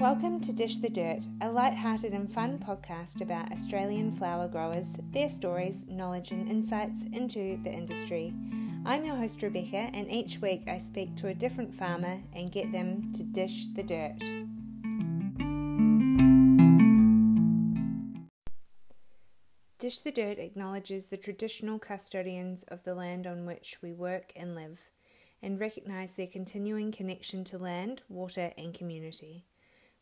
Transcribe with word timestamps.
Welcome 0.00 0.40
to 0.40 0.52
Dish 0.54 0.78
the 0.78 0.88
Dirt, 0.88 1.28
a 1.42 1.50
light-hearted 1.50 2.14
and 2.14 2.32
fun 2.32 2.58
podcast 2.58 3.20
about 3.20 3.52
Australian 3.52 4.12
flower 4.16 4.48
growers, 4.48 4.96
their 5.10 5.28
stories, 5.28 5.84
knowledge, 5.88 6.30
and 6.30 6.48
insights 6.48 7.02
into 7.02 7.60
the 7.62 7.70
industry. 7.70 8.32
I'm 8.86 9.04
your 9.04 9.16
host 9.16 9.42
Rebecca, 9.42 9.90
and 9.92 10.10
each 10.10 10.38
week 10.38 10.62
I 10.70 10.78
speak 10.78 11.16
to 11.16 11.28
a 11.28 11.34
different 11.34 11.74
farmer 11.74 12.22
and 12.32 12.50
get 12.50 12.72
them 12.72 13.12
to 13.12 13.22
dish 13.22 13.66
the 13.74 13.82
dirt. 13.82 14.18
Dish 19.78 20.00
the 20.00 20.12
Dirt 20.12 20.38
acknowledges 20.38 21.08
the 21.08 21.18
traditional 21.18 21.78
custodians 21.78 22.62
of 22.68 22.84
the 22.84 22.94
land 22.94 23.26
on 23.26 23.44
which 23.44 23.76
we 23.82 23.92
work 23.92 24.32
and 24.34 24.54
live, 24.54 24.88
and 25.42 25.60
recognise 25.60 26.14
their 26.14 26.26
continuing 26.26 26.90
connection 26.90 27.44
to 27.44 27.58
land, 27.58 28.00
water, 28.08 28.54
and 28.56 28.72
community. 28.72 29.44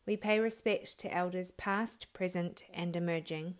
We 0.09 0.17
pay 0.17 0.39
respect 0.39 0.97
to 1.01 1.15
elders 1.15 1.51
past, 1.51 2.11
present, 2.13 2.63
and 2.73 2.95
emerging. 2.95 3.53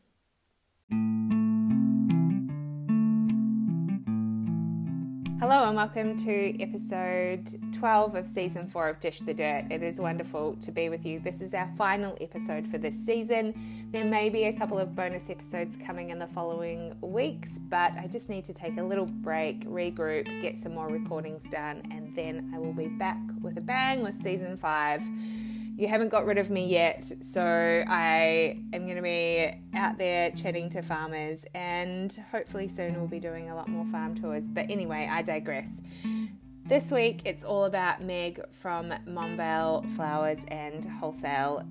Hello 5.40 5.68
and 5.68 5.76
welcome 5.76 6.18
to 6.18 6.60
episode 6.60 7.56
12 7.76 8.16
of 8.16 8.28
season 8.28 8.68
4 8.68 8.90
of 8.90 9.00
Dish 9.00 9.20
the 9.20 9.34
Dirt. 9.36 9.66
It 9.70 9.84
is 9.84 10.00
wonderful 10.00 10.56
to 10.56 10.72
be 10.72 10.90
with 10.90 11.06
you. 11.06 11.20
This 11.20 11.44
is 11.44 11.54
our 11.54 11.70
final 11.78 12.18
episode 12.20 12.66
for 12.66 12.80
this 12.80 12.96
season. 12.96 13.54
There 13.92 14.06
may 14.06 14.32
be 14.32 14.46
a 14.46 14.54
couple 14.54 14.80
of 14.80 14.96
bonus 14.96 15.30
episodes 15.30 15.78
coming 15.78 16.10
in 16.10 16.18
the 16.18 16.26
following 16.26 16.98
weeks, 17.02 17.60
but 17.60 17.92
I 17.92 18.08
just 18.08 18.28
need 18.28 18.46
to 18.46 18.56
take 18.56 18.80
a 18.80 18.84
little 18.84 19.06
break, 19.06 19.68
regroup, 19.70 20.42
get 20.42 20.58
some 20.58 20.74
more 20.74 20.88
recordings 20.88 21.44
done, 21.44 21.84
and 21.92 22.16
then 22.16 22.52
I 22.56 22.58
will 22.58 22.74
be 22.74 22.88
back 22.88 23.20
with 23.40 23.60
a 23.60 23.62
bang 23.62 24.02
with 24.02 24.16
season 24.16 24.58
5 24.58 25.04
you 25.80 25.88
haven't 25.88 26.10
got 26.10 26.26
rid 26.26 26.38
of 26.38 26.50
me 26.50 26.66
yet, 26.66 27.10
so 27.22 27.42
I 27.42 28.60
am 28.74 28.84
going 28.84 28.98
to 28.98 29.02
be 29.02 29.50
out 29.74 29.98
there 29.98 30.30
chatting 30.32 30.70
to 30.72 30.82
farmers, 30.82 31.46
and 31.56 32.12
hopefully 32.34 32.68
soon 32.68 32.96
we'll 32.96 33.08
be 33.08 33.22
doing 33.22 33.50
a 33.50 33.56
lot 33.56 33.70
more 33.70 33.86
farm 33.86 34.14
tours. 34.14 34.50
But 34.50 34.70
anyway, 34.70 35.08
I 35.10 35.22
digress. 35.22 35.80
This 36.66 36.92
week 36.92 37.22
it's 37.24 37.46
all 37.46 37.64
about 37.64 38.02
Meg 38.04 38.42
from 38.52 38.94
Monvale 39.08 39.90
Flowers 39.92 40.44
and 40.50 40.84
Wholesale 40.84 41.66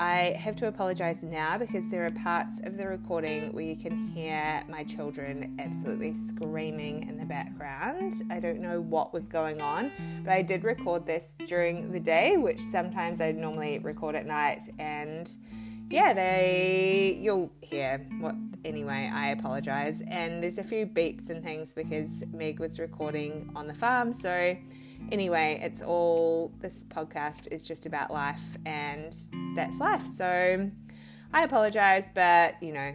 I 0.00 0.34
have 0.40 0.56
to 0.56 0.66
apologize 0.66 1.22
now 1.22 1.56
because 1.56 1.88
there 1.88 2.04
are 2.04 2.10
parts 2.10 2.58
of 2.64 2.76
the 2.76 2.88
recording 2.88 3.52
where 3.52 3.64
you 3.64 3.76
can 3.76 4.08
hear 4.08 4.64
my 4.68 4.82
children 4.82 5.56
absolutely 5.60 6.12
screaming 6.12 7.08
in 7.08 7.16
the 7.16 7.24
background. 7.24 8.22
I 8.28 8.40
don't 8.40 8.60
know 8.60 8.80
what 8.80 9.14
was 9.14 9.28
going 9.28 9.60
on, 9.60 9.92
but 10.24 10.32
I 10.32 10.42
did 10.42 10.64
record 10.64 11.06
this 11.06 11.36
during 11.46 11.92
the 11.92 12.00
day, 12.00 12.36
which 12.36 12.58
sometimes 12.58 13.20
I 13.20 13.30
normally 13.30 13.78
record 13.78 14.16
at 14.16 14.26
night, 14.26 14.68
and 14.80 15.30
yeah, 15.90 16.12
they 16.12 17.16
you'll 17.20 17.52
hear 17.60 18.04
what 18.18 18.34
anyway, 18.64 19.08
I 19.14 19.28
apologize. 19.28 20.02
And 20.08 20.42
there's 20.42 20.58
a 20.58 20.64
few 20.64 20.86
beeps 20.86 21.30
and 21.30 21.44
things 21.44 21.72
because 21.72 22.24
Meg 22.32 22.58
was 22.58 22.80
recording 22.80 23.48
on 23.54 23.68
the 23.68 23.74
farm, 23.74 24.12
so 24.12 24.56
anyway, 25.12 25.60
it's 25.62 25.82
all 25.82 26.52
this 26.60 26.84
podcast 26.84 27.48
is 27.50 27.66
just 27.66 27.86
about 27.86 28.12
life, 28.12 28.42
and 28.66 29.14
that's 29.54 29.78
life. 29.78 30.06
So 30.06 30.70
I 31.32 31.42
apologize, 31.42 32.10
but 32.14 32.62
you 32.62 32.72
know, 32.72 32.94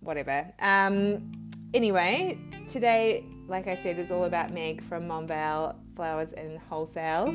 whatever. 0.00 0.52
Um, 0.60 1.32
anyway, 1.74 2.38
today, 2.68 3.24
like 3.48 3.66
I 3.66 3.74
said, 3.74 3.98
is 3.98 4.10
all 4.10 4.24
about 4.24 4.52
Meg 4.52 4.82
from 4.82 5.06
Monvale 5.06 5.76
Flowers 5.94 6.32
and 6.32 6.58
Wholesale, 6.58 7.28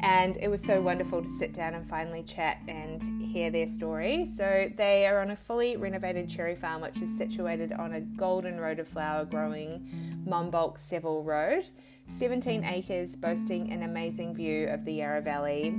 and 0.00 0.36
it 0.36 0.48
was 0.48 0.62
so 0.62 0.82
wonderful 0.82 1.22
to 1.22 1.28
sit 1.28 1.54
down 1.54 1.74
and 1.74 1.88
finally 1.88 2.22
chat 2.22 2.58
and 2.68 3.02
hear 3.22 3.50
their 3.50 3.66
story. 3.66 4.26
So, 4.26 4.70
they 4.76 5.06
are 5.06 5.20
on 5.20 5.30
a 5.30 5.36
fully 5.36 5.76
renovated 5.76 6.28
cherry 6.28 6.54
farm 6.54 6.82
which 6.82 7.00
is 7.00 7.16
situated 7.16 7.72
on 7.72 7.94
a 7.94 8.00
golden 8.00 8.60
road 8.60 8.78
of 8.80 8.88
flower 8.88 9.24
growing 9.24 9.88
Monbulk 10.26 10.78
Seville 10.78 11.22
Road. 11.22 11.70
17 12.12 12.62
acres 12.62 13.16
boasting 13.16 13.72
an 13.72 13.82
amazing 13.82 14.34
view 14.34 14.68
of 14.68 14.84
the 14.84 14.92
Yarra 14.92 15.22
Valley. 15.22 15.74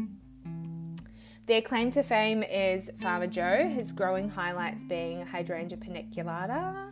Their 1.46 1.62
claim 1.62 1.92
to 1.92 2.02
fame 2.02 2.42
is 2.42 2.90
Farmer 2.98 3.28
Joe, 3.28 3.70
his 3.70 3.92
growing 3.92 4.30
highlights 4.30 4.84
being 4.84 5.24
Hydrangea 5.28 5.78
paniculata, 5.78 6.92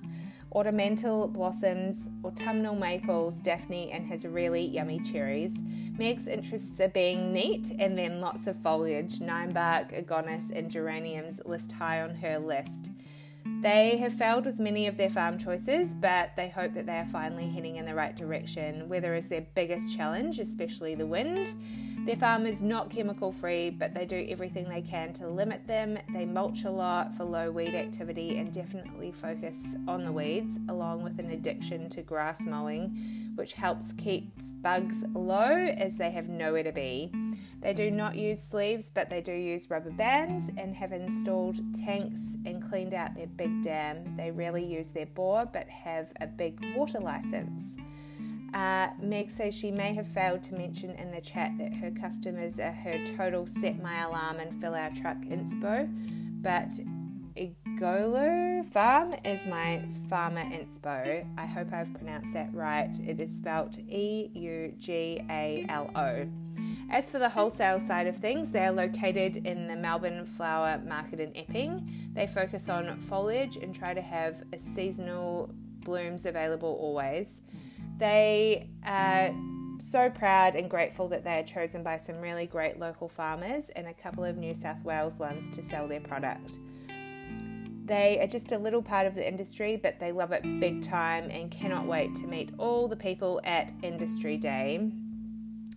ornamental 0.52 1.28
blossoms, 1.28 2.08
autumnal 2.24 2.76
maples, 2.76 3.40
Daphne, 3.40 3.92
and 3.92 4.06
his 4.06 4.26
really 4.26 4.64
yummy 4.64 5.00
cherries. 5.00 5.64
Meg's 5.98 6.28
interests 6.28 6.80
are 6.80 6.90
being 6.90 7.34
neat 7.34 7.72
and 7.80 7.98
then 7.98 8.22
lots 8.22 8.46
of 8.46 8.56
foliage, 8.58 9.20
ninebark, 9.20 9.92
agonis, 9.92 10.52
and 10.56 10.70
geraniums 10.70 11.42
list 11.46 11.72
high 11.72 12.04
on 12.04 12.14
her 12.14 12.38
list. 12.38 12.92
They 13.62 13.98
have 13.98 14.14
failed 14.14 14.46
with 14.46 14.60
many 14.60 14.88
of 14.88 14.98
their 14.98 15.10
farm 15.10 15.38
choices, 15.38 15.94
but 15.94 16.32
they 16.36 16.50
hope 16.50 16.74
that 16.74 16.88
they 16.88 16.98
are 16.98 17.06
finally 17.06 17.48
heading 17.48 17.76
in 17.76 17.86
the 17.86 17.94
right 17.94 18.16
direction. 18.16 18.90
Weather 18.90 19.14
is 19.14 19.30
their 19.30 19.46
biggest 19.54 19.96
challenge, 19.96 20.40
especially 20.40 20.96
the 20.96 21.06
wind. 21.06 21.56
Their 22.06 22.16
farm 22.16 22.48
is 22.48 22.64
not 22.64 22.90
chemical 22.90 23.32
free, 23.32 23.70
but 23.70 23.94
they 23.94 24.08
do 24.08 24.26
everything 24.28 24.68
they 24.68 24.82
can 24.82 25.14
to 25.14 25.28
limit 25.28 25.68
them. 25.68 26.00
They 26.12 26.26
mulch 26.26 26.64
a 26.64 26.72
lot 26.72 27.14
for 27.14 27.24
low 27.24 27.52
weed 27.52 27.76
activity 27.76 28.40
and 28.40 28.52
definitely 28.52 29.12
focus 29.12 29.76
on 29.88 30.06
the 30.06 30.12
weeds, 30.12 30.60
along 30.68 31.04
with 31.04 31.20
an 31.20 31.30
addiction 31.30 31.90
to 31.90 32.02
grass 32.02 32.48
mowing, 32.48 32.98
which 33.36 33.54
helps 33.54 33.92
keep 33.94 34.32
bugs 34.62 35.04
low 35.14 35.52
as 35.54 35.98
they 35.98 36.12
have 36.12 36.30
nowhere 36.30 36.64
to 36.64 36.72
be. 36.72 37.12
They 37.62 37.74
do 37.74 37.92
not 37.92 38.16
use 38.16 38.42
sleeves, 38.42 38.90
but 38.90 39.10
they 39.10 39.22
do 39.22 39.34
use 39.34 39.70
rubber 39.70 39.92
bands 39.92 40.50
and 40.58 40.76
have 40.76 40.92
installed 40.92 41.60
tanks 41.76 42.36
and 42.46 42.62
cleaned 42.62 42.94
out 42.94 43.16
their 43.16 43.28
big 43.28 43.64
dam. 43.64 44.16
They 44.18 44.32
rarely 44.32 44.66
use 44.66 44.92
their 44.92 45.06
bore, 45.06 45.46
but 45.46 45.70
have 45.70 46.12
a 46.20 46.28
big 46.28 46.60
water 46.76 47.00
license. 47.00 47.78
Uh, 48.54 48.90
Meg 49.00 49.32
says 49.32 49.56
she 49.56 49.72
may 49.72 49.94
have 49.94 50.08
failed 50.08 50.44
to 50.44 50.56
mention 50.56 50.92
in 50.92 51.12
the 51.12 51.22
chat 51.22 51.52
that 51.58 51.74
her 51.74 51.92
customers 51.92 52.60
are 52.60 52.72
her 52.72 53.04
total 53.06 53.48
set 53.48 53.82
my 53.82 54.02
alarm 54.02 54.40
and 54.40 54.60
fill 54.60 54.76
our 54.76 54.90
truck 54.90 55.18
inspo, 55.22 55.88
but 56.42 56.72
Eugalo 57.36 58.66
Farm 58.66 59.14
is 59.24 59.46
my 59.46 59.84
farmer 60.10 60.44
inspo. 60.44 61.26
I 61.38 61.46
hope 61.46 61.72
I've 61.72 61.94
pronounced 61.94 62.34
that 62.34 62.54
right. 62.54 62.92
It 63.06 63.20
is 63.20 63.36
spelt 63.36 63.78
E 63.80 64.30
U 64.34 64.74
G 64.78 65.22
A 65.30 65.66
L 65.70 65.90
O. 65.96 66.28
As 66.90 67.10
for 67.10 67.20
the 67.20 67.30
wholesale 67.30 67.80
side 67.80 68.08
of 68.08 68.18
things, 68.18 68.52
they 68.52 68.66
are 68.66 68.72
located 68.72 69.48
in 69.48 69.68
the 69.68 69.78
Melbourne 69.78 70.26
Flower 70.26 70.82
Market 70.86 71.22
in 71.22 71.32
Epping. 71.36 71.90
They 72.14 72.28
focus 72.28 72.68
on 72.68 73.00
foliage 73.00 73.56
and 73.56 73.74
try 73.74 73.94
to 73.94 74.02
have 74.02 74.44
seasonal 74.58 75.50
blooms 75.80 76.26
available 76.26 76.78
always. 76.82 77.42
They 77.98 78.68
are 78.86 79.34
so 79.80 80.10
proud 80.10 80.56
and 80.56 80.70
grateful 80.70 81.08
that 81.08 81.24
they 81.24 81.40
are 81.40 81.44
chosen 81.44 81.82
by 81.82 81.98
some 81.98 82.20
really 82.20 82.46
great 82.46 82.78
local 82.78 83.08
farmers 83.08 83.70
and 83.70 83.88
a 83.88 83.94
couple 83.94 84.24
of 84.24 84.38
New 84.38 84.54
South 84.54 84.84
Wales 84.84 85.18
ones 85.18 85.50
to 85.52 85.64
sell 85.64 85.88
their 85.88 86.02
product. 86.02 86.60
They 87.92 88.22
are 88.22 88.28
just 88.28 88.54
a 88.54 88.58
little 88.58 88.82
part 88.82 89.06
of 89.06 89.16
the 89.16 89.28
industry, 89.28 89.76
but 89.76 90.00
they 90.00 90.14
love 90.14 90.32
it 90.32 90.44
big 90.62 90.82
time 90.82 91.30
and 91.30 91.52
cannot 91.52 91.86
wait 91.86 92.16
to 92.16 92.26
meet 92.26 92.52
all 92.58 92.88
the 92.88 92.96
people 92.96 93.42
at 93.44 93.74
Industry 93.84 94.38
Day. 94.38 94.90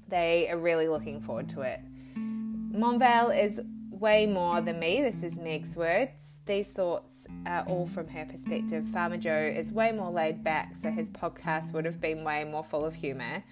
They 0.06 0.48
are 0.48 0.56
really 0.56 0.86
looking 0.86 1.20
forward 1.20 1.48
to 1.48 1.62
it. 1.62 1.80
Monvale 2.16 3.36
is 3.36 3.60
way 3.90 4.26
more 4.26 4.60
than 4.60 4.78
me. 4.78 5.02
This 5.02 5.24
is 5.24 5.40
Meg's 5.40 5.76
words. 5.76 6.36
These 6.46 6.72
thoughts 6.72 7.26
are 7.46 7.64
all 7.66 7.84
from 7.84 8.06
her 8.06 8.24
perspective. 8.26 8.84
Farmer 8.84 9.16
Joe 9.16 9.52
is 9.52 9.72
way 9.72 9.90
more 9.90 10.12
laid 10.12 10.44
back, 10.44 10.76
so 10.76 10.92
his 10.92 11.10
podcast 11.10 11.72
would 11.72 11.84
have 11.84 12.00
been 12.00 12.22
way 12.22 12.44
more 12.44 12.62
full 12.62 12.84
of 12.84 12.94
humour. 12.94 13.42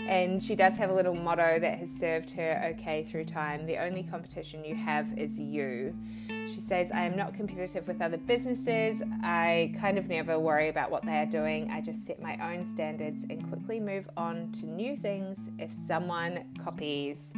And 0.00 0.42
she 0.42 0.54
does 0.54 0.76
have 0.76 0.90
a 0.90 0.92
little 0.92 1.14
motto 1.14 1.58
that 1.58 1.78
has 1.78 1.90
served 1.90 2.30
her 2.32 2.70
okay 2.72 3.04
through 3.04 3.24
time. 3.24 3.66
The 3.66 3.78
only 3.78 4.02
competition 4.02 4.64
you 4.64 4.74
have 4.74 5.06
is 5.16 5.38
you. 5.38 5.94
She 6.28 6.60
says, 6.60 6.90
I 6.90 7.04
am 7.04 7.16
not 7.16 7.34
competitive 7.34 7.86
with 7.86 8.00
other 8.00 8.16
businesses. 8.16 9.02
I 9.22 9.74
kind 9.78 9.98
of 9.98 10.08
never 10.08 10.38
worry 10.38 10.68
about 10.68 10.90
what 10.90 11.04
they 11.04 11.18
are 11.18 11.26
doing. 11.26 11.70
I 11.70 11.80
just 11.80 12.04
set 12.04 12.20
my 12.20 12.36
own 12.52 12.64
standards 12.64 13.24
and 13.28 13.48
quickly 13.48 13.80
move 13.80 14.08
on 14.16 14.50
to 14.52 14.66
new 14.66 14.96
things 14.96 15.50
if 15.58 15.72
someone 15.72 16.44
copies. 16.62 17.32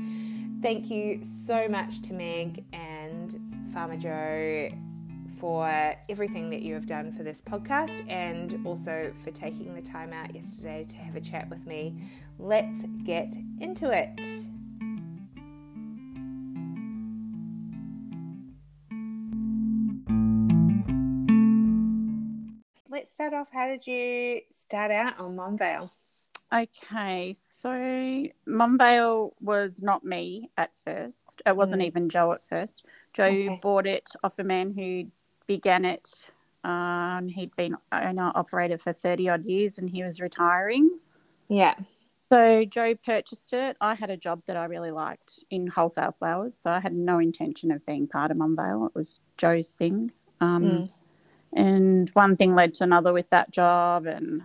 Thank 0.62 0.90
you 0.90 1.22
so 1.22 1.68
much 1.68 2.00
to 2.02 2.14
Meg 2.14 2.64
and 2.72 3.38
Farmer 3.72 3.96
Joe 3.96 4.70
for 5.38 5.94
everything 6.08 6.48
that 6.48 6.62
you 6.62 6.72
have 6.72 6.86
done 6.86 7.12
for 7.12 7.22
this 7.22 7.42
podcast 7.42 8.02
and 8.10 8.66
also 8.66 9.12
for 9.22 9.30
taking 9.30 9.74
the 9.74 9.82
time 9.82 10.10
out 10.12 10.34
yesterday 10.34 10.86
to 10.88 10.96
have 10.96 11.16
a 11.16 11.20
chat 11.20 11.50
with 11.50 11.66
me. 11.66 11.94
Let's 12.38 12.82
get 13.04 13.34
into 13.60 13.90
it. 13.90 14.10
Let's 22.88 23.12
start 23.12 23.34
off. 23.34 23.48
How 23.52 23.66
did 23.66 23.86
you 23.86 24.40
start 24.52 24.90
out 24.92 25.18
on 25.18 25.34
Monvale? 25.36 25.90
Okay, 26.52 27.32
so 27.32 27.70
Monvale 28.46 29.32
was 29.40 29.82
not 29.82 30.04
me 30.04 30.50
at 30.56 30.78
first. 30.78 31.42
It 31.44 31.56
wasn't 31.56 31.82
Mm. 31.82 31.86
even 31.86 32.08
Joe 32.08 32.32
at 32.32 32.46
first. 32.46 32.86
Joe 33.12 33.24
Okay. 33.24 33.58
bought 33.60 33.86
it 33.86 34.10
off 34.22 34.38
a 34.38 34.44
man 34.44 34.72
who 34.72 35.10
began 35.48 35.84
it. 35.84 36.30
Um, 36.62 37.28
he'd 37.28 37.54
been 37.56 37.76
owner 37.90 38.30
operator 38.34 38.78
for 38.78 38.92
30 38.92 39.28
odd 39.28 39.44
years 39.44 39.78
and 39.78 39.90
he 39.90 40.04
was 40.04 40.20
retiring. 40.20 41.00
Yeah. 41.48 41.74
So 42.34 42.64
Joe 42.64 42.96
purchased 42.96 43.52
it. 43.52 43.76
I 43.80 43.94
had 43.94 44.10
a 44.10 44.16
job 44.16 44.42
that 44.46 44.56
I 44.56 44.64
really 44.64 44.90
liked 44.90 45.44
in 45.50 45.68
wholesale 45.68 46.16
flowers, 46.18 46.56
so 46.56 46.68
I 46.68 46.80
had 46.80 46.92
no 46.92 47.20
intention 47.20 47.70
of 47.70 47.86
being 47.86 48.08
part 48.08 48.32
of 48.32 48.38
Monvale. 48.38 48.88
It 48.88 48.94
was 48.96 49.20
Joe's 49.36 49.74
thing. 49.74 50.10
Um, 50.40 50.64
Mm. 50.64 50.98
And 51.52 52.10
one 52.10 52.36
thing 52.36 52.52
led 52.52 52.74
to 52.74 52.82
another 52.82 53.12
with 53.12 53.30
that 53.30 53.52
job, 53.52 54.06
and 54.06 54.42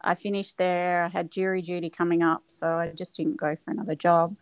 I 0.00 0.16
finished 0.16 0.58
there. 0.58 1.04
I 1.04 1.08
had 1.08 1.30
jury 1.30 1.62
duty 1.62 1.88
coming 1.88 2.24
up, 2.24 2.42
so 2.48 2.66
I 2.66 2.88
just 2.88 3.14
didn't 3.14 3.36
go 3.36 3.54
for 3.54 3.70
another 3.70 3.94
job. 3.94 4.34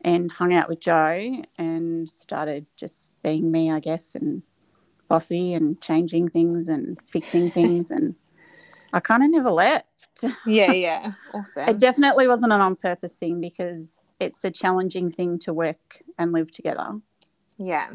And 0.00 0.32
hung 0.32 0.54
out 0.54 0.70
with 0.70 0.80
Joe 0.80 1.44
and 1.58 2.08
started 2.08 2.64
just 2.74 3.12
being 3.22 3.52
me, 3.52 3.70
I 3.70 3.80
guess, 3.80 4.14
and 4.14 4.42
bossy 5.10 5.52
and 5.52 5.78
changing 5.82 6.28
things 6.28 6.68
and 6.70 6.98
fixing 7.04 7.50
things. 7.50 7.90
And 7.90 8.14
I 8.94 9.00
kind 9.00 9.22
of 9.22 9.30
never 9.30 9.50
left. 9.50 9.97
Yeah, 10.46 10.72
yeah. 10.72 11.12
Awesome. 11.34 11.68
It 11.68 11.78
definitely 11.78 12.28
wasn't 12.28 12.52
an 12.52 12.60
on 12.60 12.76
purpose 12.76 13.12
thing 13.14 13.40
because 13.40 14.10
it's 14.20 14.44
a 14.44 14.50
challenging 14.50 15.10
thing 15.10 15.38
to 15.40 15.52
work 15.52 16.02
and 16.18 16.32
live 16.32 16.50
together. 16.50 17.00
yeah. 17.58 17.90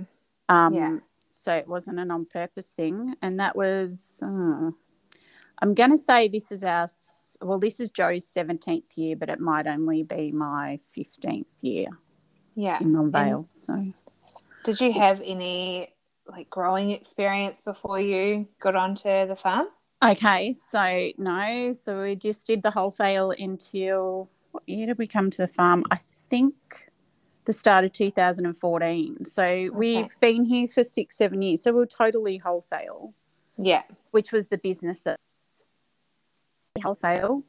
Um, 0.49 0.73
Yeah. 0.73 0.97
So 1.29 1.53
it 1.53 1.67
wasn't 1.67 1.99
an 1.99 2.11
on 2.11 2.25
purpose 2.25 2.67
thing. 2.67 3.15
And 3.21 3.39
that 3.39 3.55
was, 3.55 4.19
uh, 4.21 4.71
I'm 5.59 5.73
going 5.73 5.89
to 5.91 5.97
say 5.97 6.27
this 6.27 6.51
is 6.51 6.63
our, 6.63 6.87
well, 7.41 7.59
this 7.59 7.79
is 7.79 7.89
Joe's 7.89 8.25
17th 8.31 8.95
year, 8.97 9.15
but 9.15 9.29
it 9.29 9.39
might 9.39 9.67
only 9.67 10.03
be 10.03 10.31
my 10.31 10.79
15th 10.95 11.45
year 11.61 11.87
Yeah. 12.55 12.79
in 12.79 12.93
Monvale. 12.93 13.45
So, 13.51 13.83
Did 14.63 14.79
you 14.79 14.93
have 14.93 15.21
any 15.25 15.89
like 16.27 16.49
growing 16.49 16.91
experience 16.91 17.59
before 17.59 17.99
you 17.99 18.47
got 18.61 18.75
onto 18.75 19.25
the 19.25 19.35
farm? 19.35 19.67
Okay. 20.03 20.53
So, 20.53 21.09
no. 21.17 21.73
So 21.73 22.03
we 22.03 22.15
just 22.15 22.45
did 22.47 22.63
the 22.63 22.71
wholesale 22.71 23.31
until, 23.31 24.29
what 24.51 24.63
year 24.67 24.87
did 24.87 24.97
we 24.97 25.07
come 25.07 25.29
to 25.29 25.37
the 25.41 25.47
farm? 25.47 25.83
I 25.91 25.95
think 25.95 26.89
the 27.45 27.53
start 27.53 27.85
of 27.85 27.93
2014. 27.93 29.25
So 29.25 29.69
we've 29.73 30.19
been 30.19 30.43
here 30.45 30.67
for 30.67 30.83
six, 30.83 31.17
seven 31.17 31.41
years. 31.41 31.61
So 31.61 31.73
we're 31.73 31.85
totally 31.85 32.37
wholesale. 32.37 33.13
Yeah. 33.57 33.83
which 34.11 34.31
was 34.31 34.47
the 34.47 34.57
business 34.57 35.01
that 35.01 35.19
wholesale 36.81 37.43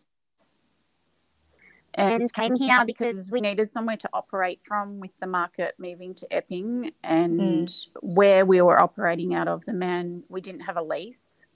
and 1.94 2.32
came 2.32 2.56
here 2.56 2.84
because 2.84 3.30
we 3.30 3.40
needed 3.40 3.70
somewhere 3.70 3.96
to 3.96 4.08
operate 4.12 4.60
from 4.62 5.00
with 5.00 5.12
the 5.20 5.26
market 5.26 5.74
moving 5.78 6.14
to 6.14 6.26
Epping 6.30 6.92
and 7.02 7.40
hmm. 7.40 7.64
where 8.02 8.44
we 8.44 8.60
were 8.60 8.78
operating 8.78 9.34
out 9.34 9.48
of 9.48 9.64
the 9.64 9.72
man 9.72 10.24
we 10.28 10.40
didn't 10.40 10.62
have 10.62 10.76
a 10.76 10.82
lease 10.82 11.46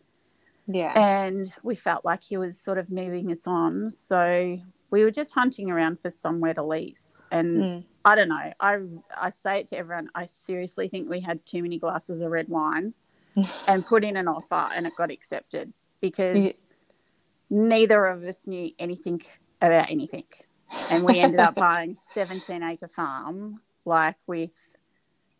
Yeah. 0.68 0.92
and 0.94 1.46
we 1.62 1.74
felt 1.74 2.04
like 2.04 2.22
he 2.22 2.36
was 2.36 2.60
sort 2.60 2.76
of 2.78 2.90
moving 2.90 3.30
us 3.30 3.46
on 3.46 3.90
so 3.90 4.58
we 4.90 5.02
were 5.02 5.10
just 5.10 5.32
hunting 5.34 5.70
around 5.70 5.98
for 6.00 6.10
somewhere 6.10 6.54
to 6.54 6.62
lease 6.62 7.20
and 7.30 7.62
Mm. 7.62 7.84
I 8.04 8.14
don't 8.14 8.28
know 8.28 8.52
I 8.60 8.78
I 9.16 9.30
say 9.30 9.60
it 9.60 9.66
to 9.68 9.78
everyone 9.78 10.08
I 10.14 10.26
seriously 10.26 10.88
think 10.88 11.08
we 11.10 11.20
had 11.20 11.44
too 11.44 11.62
many 11.62 11.78
glasses 11.78 12.20
of 12.20 12.30
red 12.30 12.48
wine 12.48 12.94
and 13.68 13.84
put 13.84 14.04
in 14.04 14.16
an 14.16 14.28
offer 14.28 14.68
and 14.74 14.86
it 14.86 14.94
got 14.96 15.10
accepted 15.10 15.72
because 16.00 16.36
Yeah. 16.36 16.52
neither 17.50 18.06
of 18.06 18.24
us 18.24 18.46
knew 18.46 18.70
anything 18.78 19.20
about 19.60 19.90
anything. 19.90 20.24
And 20.90 21.02
we 21.04 21.18
ended 21.18 21.40
up 21.40 21.54
buying 21.66 21.96
17 22.14 22.62
acre 22.62 22.88
farm, 22.88 23.60
like 23.84 24.16
with 24.26 24.76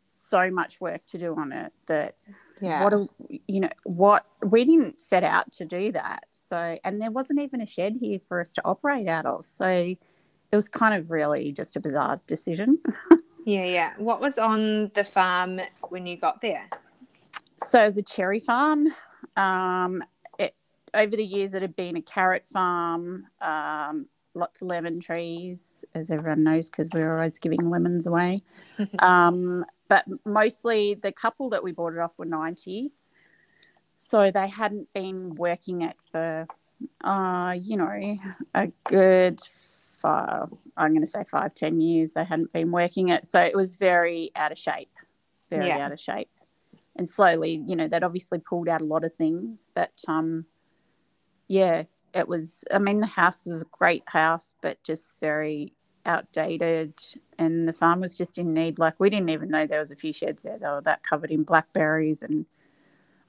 so 0.06 0.50
much 0.50 0.80
work 0.80 1.04
to 1.06 1.18
do 1.18 1.34
on 1.36 1.52
it 1.52 1.72
that 1.86 2.16
Yeah. 2.60 2.84
what 2.84 2.92
a, 2.92 3.06
you 3.46 3.60
know 3.60 3.70
what 3.84 4.26
we 4.42 4.64
didn't 4.64 5.00
set 5.00 5.22
out 5.22 5.52
to 5.52 5.64
do 5.64 5.92
that 5.92 6.24
so 6.30 6.78
and 6.84 7.00
there 7.00 7.10
wasn't 7.10 7.40
even 7.40 7.60
a 7.60 7.66
shed 7.66 7.98
here 8.00 8.20
for 8.28 8.40
us 8.40 8.54
to 8.54 8.62
operate 8.64 9.08
out 9.08 9.26
of 9.26 9.46
so 9.46 9.66
it 9.66 9.98
was 10.56 10.68
kind 10.68 10.94
of 10.94 11.10
really 11.10 11.52
just 11.52 11.76
a 11.76 11.80
bizarre 11.80 12.20
decision 12.26 12.78
yeah, 13.48 13.64
yeah. 13.64 13.92
What 13.96 14.20
was 14.20 14.36
on 14.36 14.90
the 14.92 15.04
farm 15.04 15.60
when 15.88 16.06
you 16.06 16.18
got 16.18 16.42
there? 16.42 16.68
So 17.64 17.80
it 17.80 17.86
was 17.86 17.96
a 17.96 18.02
cherry 18.02 18.40
farm. 18.40 18.88
Um, 19.36 20.04
it, 20.38 20.54
over 20.92 21.16
the 21.16 21.24
years, 21.24 21.54
it 21.54 21.62
had 21.62 21.74
been 21.74 21.96
a 21.96 22.02
carrot 22.02 22.46
farm, 22.46 23.26
um, 23.40 24.06
lots 24.34 24.62
of 24.62 24.68
lemon 24.68 25.00
trees, 25.00 25.84
as 25.94 26.10
everyone 26.10 26.44
knows, 26.44 26.70
because 26.70 26.88
we're 26.92 27.14
always 27.16 27.38
giving 27.38 27.68
lemons 27.68 28.06
away. 28.06 28.42
um, 28.98 29.64
but 29.88 30.04
mostly 30.24 30.94
the 30.94 31.12
couple 31.12 31.50
that 31.50 31.62
we 31.62 31.72
bought 31.72 31.92
it 31.92 31.98
off 31.98 32.18
were 32.18 32.26
90. 32.26 32.90
So 33.96 34.30
they 34.30 34.48
hadn't 34.48 34.92
been 34.92 35.34
working 35.34 35.82
it 35.82 35.96
for, 36.00 36.46
uh, 37.02 37.56
you 37.60 37.76
know, 37.76 38.16
a 38.54 38.68
good 38.84 39.40
five, 39.40 40.52
I'm 40.76 40.92
going 40.92 41.00
to 41.00 41.06
say 41.06 41.24
five, 41.24 41.54
ten 41.54 41.80
years. 41.80 42.12
They 42.12 42.24
hadn't 42.24 42.52
been 42.52 42.70
working 42.70 43.08
it. 43.08 43.26
So 43.26 43.40
it 43.40 43.56
was 43.56 43.74
very 43.74 44.30
out 44.36 44.52
of 44.52 44.58
shape, 44.58 44.92
very 45.50 45.66
Yeah. 45.68 45.78
out 45.78 45.92
of 45.92 45.98
shape 45.98 46.30
and 46.98 47.08
slowly, 47.08 47.62
you 47.66 47.76
know, 47.76 47.88
they'd 47.88 48.02
obviously 48.02 48.40
pulled 48.40 48.68
out 48.68 48.80
a 48.82 48.84
lot 48.84 49.04
of 49.04 49.14
things, 49.14 49.70
but 49.74 49.92
um, 50.08 50.44
yeah, 51.46 51.84
it 52.18 52.28
was. 52.28 52.64
I 52.72 52.78
mean, 52.78 53.00
the 53.00 53.06
house 53.06 53.46
is 53.46 53.62
a 53.62 53.66
great 53.66 54.04
house, 54.06 54.54
but 54.60 54.82
just 54.82 55.14
very 55.20 55.72
outdated, 56.06 56.94
and 57.38 57.68
the 57.68 57.72
farm 57.72 58.00
was 58.00 58.18
just 58.18 58.38
in 58.38 58.52
need. 58.52 58.78
Like 58.78 58.98
we 58.98 59.10
didn't 59.10 59.30
even 59.30 59.48
know 59.48 59.66
there 59.66 59.80
was 59.80 59.90
a 59.90 59.96
few 59.96 60.12
sheds 60.12 60.42
there; 60.42 60.58
they 60.58 60.68
were 60.68 60.82
that 60.82 61.02
covered 61.02 61.30
in 61.30 61.44
blackberries. 61.44 62.22
And 62.22 62.46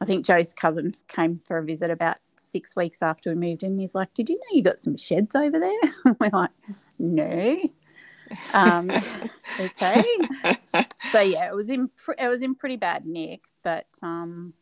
I 0.02 0.06
think 0.06 0.26
Joe's 0.26 0.54
cousin 0.54 0.94
came 1.08 1.40
for 1.40 1.58
a 1.58 1.64
visit 1.64 1.92
about 1.92 2.18
six 2.36 2.76
weeks 2.76 3.02
after 3.02 3.30
we 3.34 3.36
moved 3.36 3.64
in. 3.64 3.78
He's 3.78 3.96
like, 3.96 4.14
"Did 4.14 4.30
you 4.30 4.36
know 4.36 4.56
you 4.56 4.64
got 4.64 4.80
some 4.80 4.98
sheds 4.98 5.36
over 5.36 5.60
there?" 5.60 5.92
We're 6.20 6.30
like, 6.32 6.52
"No." 6.98 7.58
Um, 8.54 8.92
okay 9.60 10.04
so 11.12 11.22
yeah, 11.22 11.48
it 11.48 11.56
was 11.56 11.70
in 11.70 11.90
it 12.18 12.28
was 12.28 12.42
in 12.42 12.56
pretty 12.56 12.78
bad 12.78 13.06
nick, 13.06 13.42
but 13.64 13.88
um, 14.02 14.54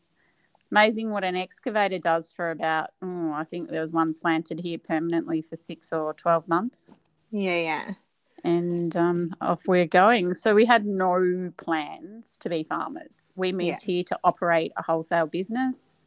amazing 0.70 1.10
what 1.10 1.24
an 1.24 1.36
excavator 1.36 1.98
does 1.98 2.32
for 2.32 2.50
about. 2.50 2.90
Oh, 3.02 3.32
I 3.34 3.44
think 3.44 3.68
there 3.68 3.80
was 3.80 3.92
one 3.92 4.14
planted 4.14 4.60
here 4.60 4.78
permanently 4.78 5.42
for 5.42 5.56
six 5.56 5.92
or 5.92 6.14
twelve 6.14 6.48
months, 6.48 6.98
Yeah, 7.30 7.58
yeah. 7.58 7.90
and 8.44 8.96
um, 8.96 9.30
off 9.40 9.66
we're 9.66 9.86
going. 9.86 10.34
So 10.34 10.54
we 10.54 10.64
had 10.64 10.86
no 10.86 11.52
plans 11.56 12.36
to 12.38 12.48
be 12.48 12.62
farmers. 12.64 13.32
We 13.36 13.52
moved 13.52 13.64
Yeah. 13.64 13.78
here 13.82 14.04
to 14.04 14.18
operate 14.24 14.72
a 14.76 14.82
wholesale 14.82 15.26
business. 15.26 16.04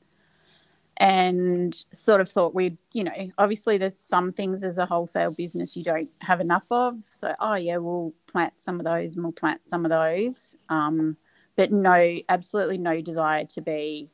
And 0.98 1.74
sort 1.94 2.22
of 2.22 2.30
thought 2.30 2.53
we'd, 2.53 2.77
you 2.94 3.03
know, 3.03 3.13
obviously 3.39 3.80
there's 3.80 3.98
some 3.98 4.32
things 4.32 4.63
as 4.63 4.77
a 4.77 4.86
wholesale 4.86 5.32
business 5.32 5.75
you 5.75 5.84
don't 5.84 6.10
have 6.20 6.41
enough 6.41 6.68
of. 6.70 7.03
So, 7.10 7.34
oh 7.39 7.56
yeah, 7.56 7.77
we'll 7.77 8.13
plant 8.27 8.53
some 8.58 8.77
of 8.80 8.84
those 8.84 9.15
and 9.15 9.24
we'll 9.24 9.32
plant 9.32 9.65
some 9.65 9.84
of 9.84 9.89
those. 9.89 10.56
Um, 10.70 11.18
but 11.56 11.72
no, 11.72 12.18
absolutely 12.30 12.77
no 12.77 13.01
desire 13.01 13.46
to 13.46 13.62
be 13.62 14.12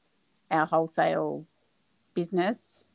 our 0.52 0.66
wholesale 0.66 1.46
business. 2.14 2.86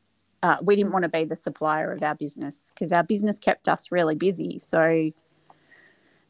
Uh, 0.42 0.56
we 0.62 0.74
didn't 0.74 0.92
want 0.92 1.04
to 1.04 1.08
be 1.08 1.24
the 1.24 1.36
supplier 1.36 1.92
of 1.92 2.02
our 2.02 2.14
business 2.14 2.72
because 2.74 2.92
our 2.92 3.04
business 3.04 3.38
kept 3.38 3.68
us 3.68 3.92
really 3.92 4.16
busy. 4.16 4.58
So, 4.58 5.12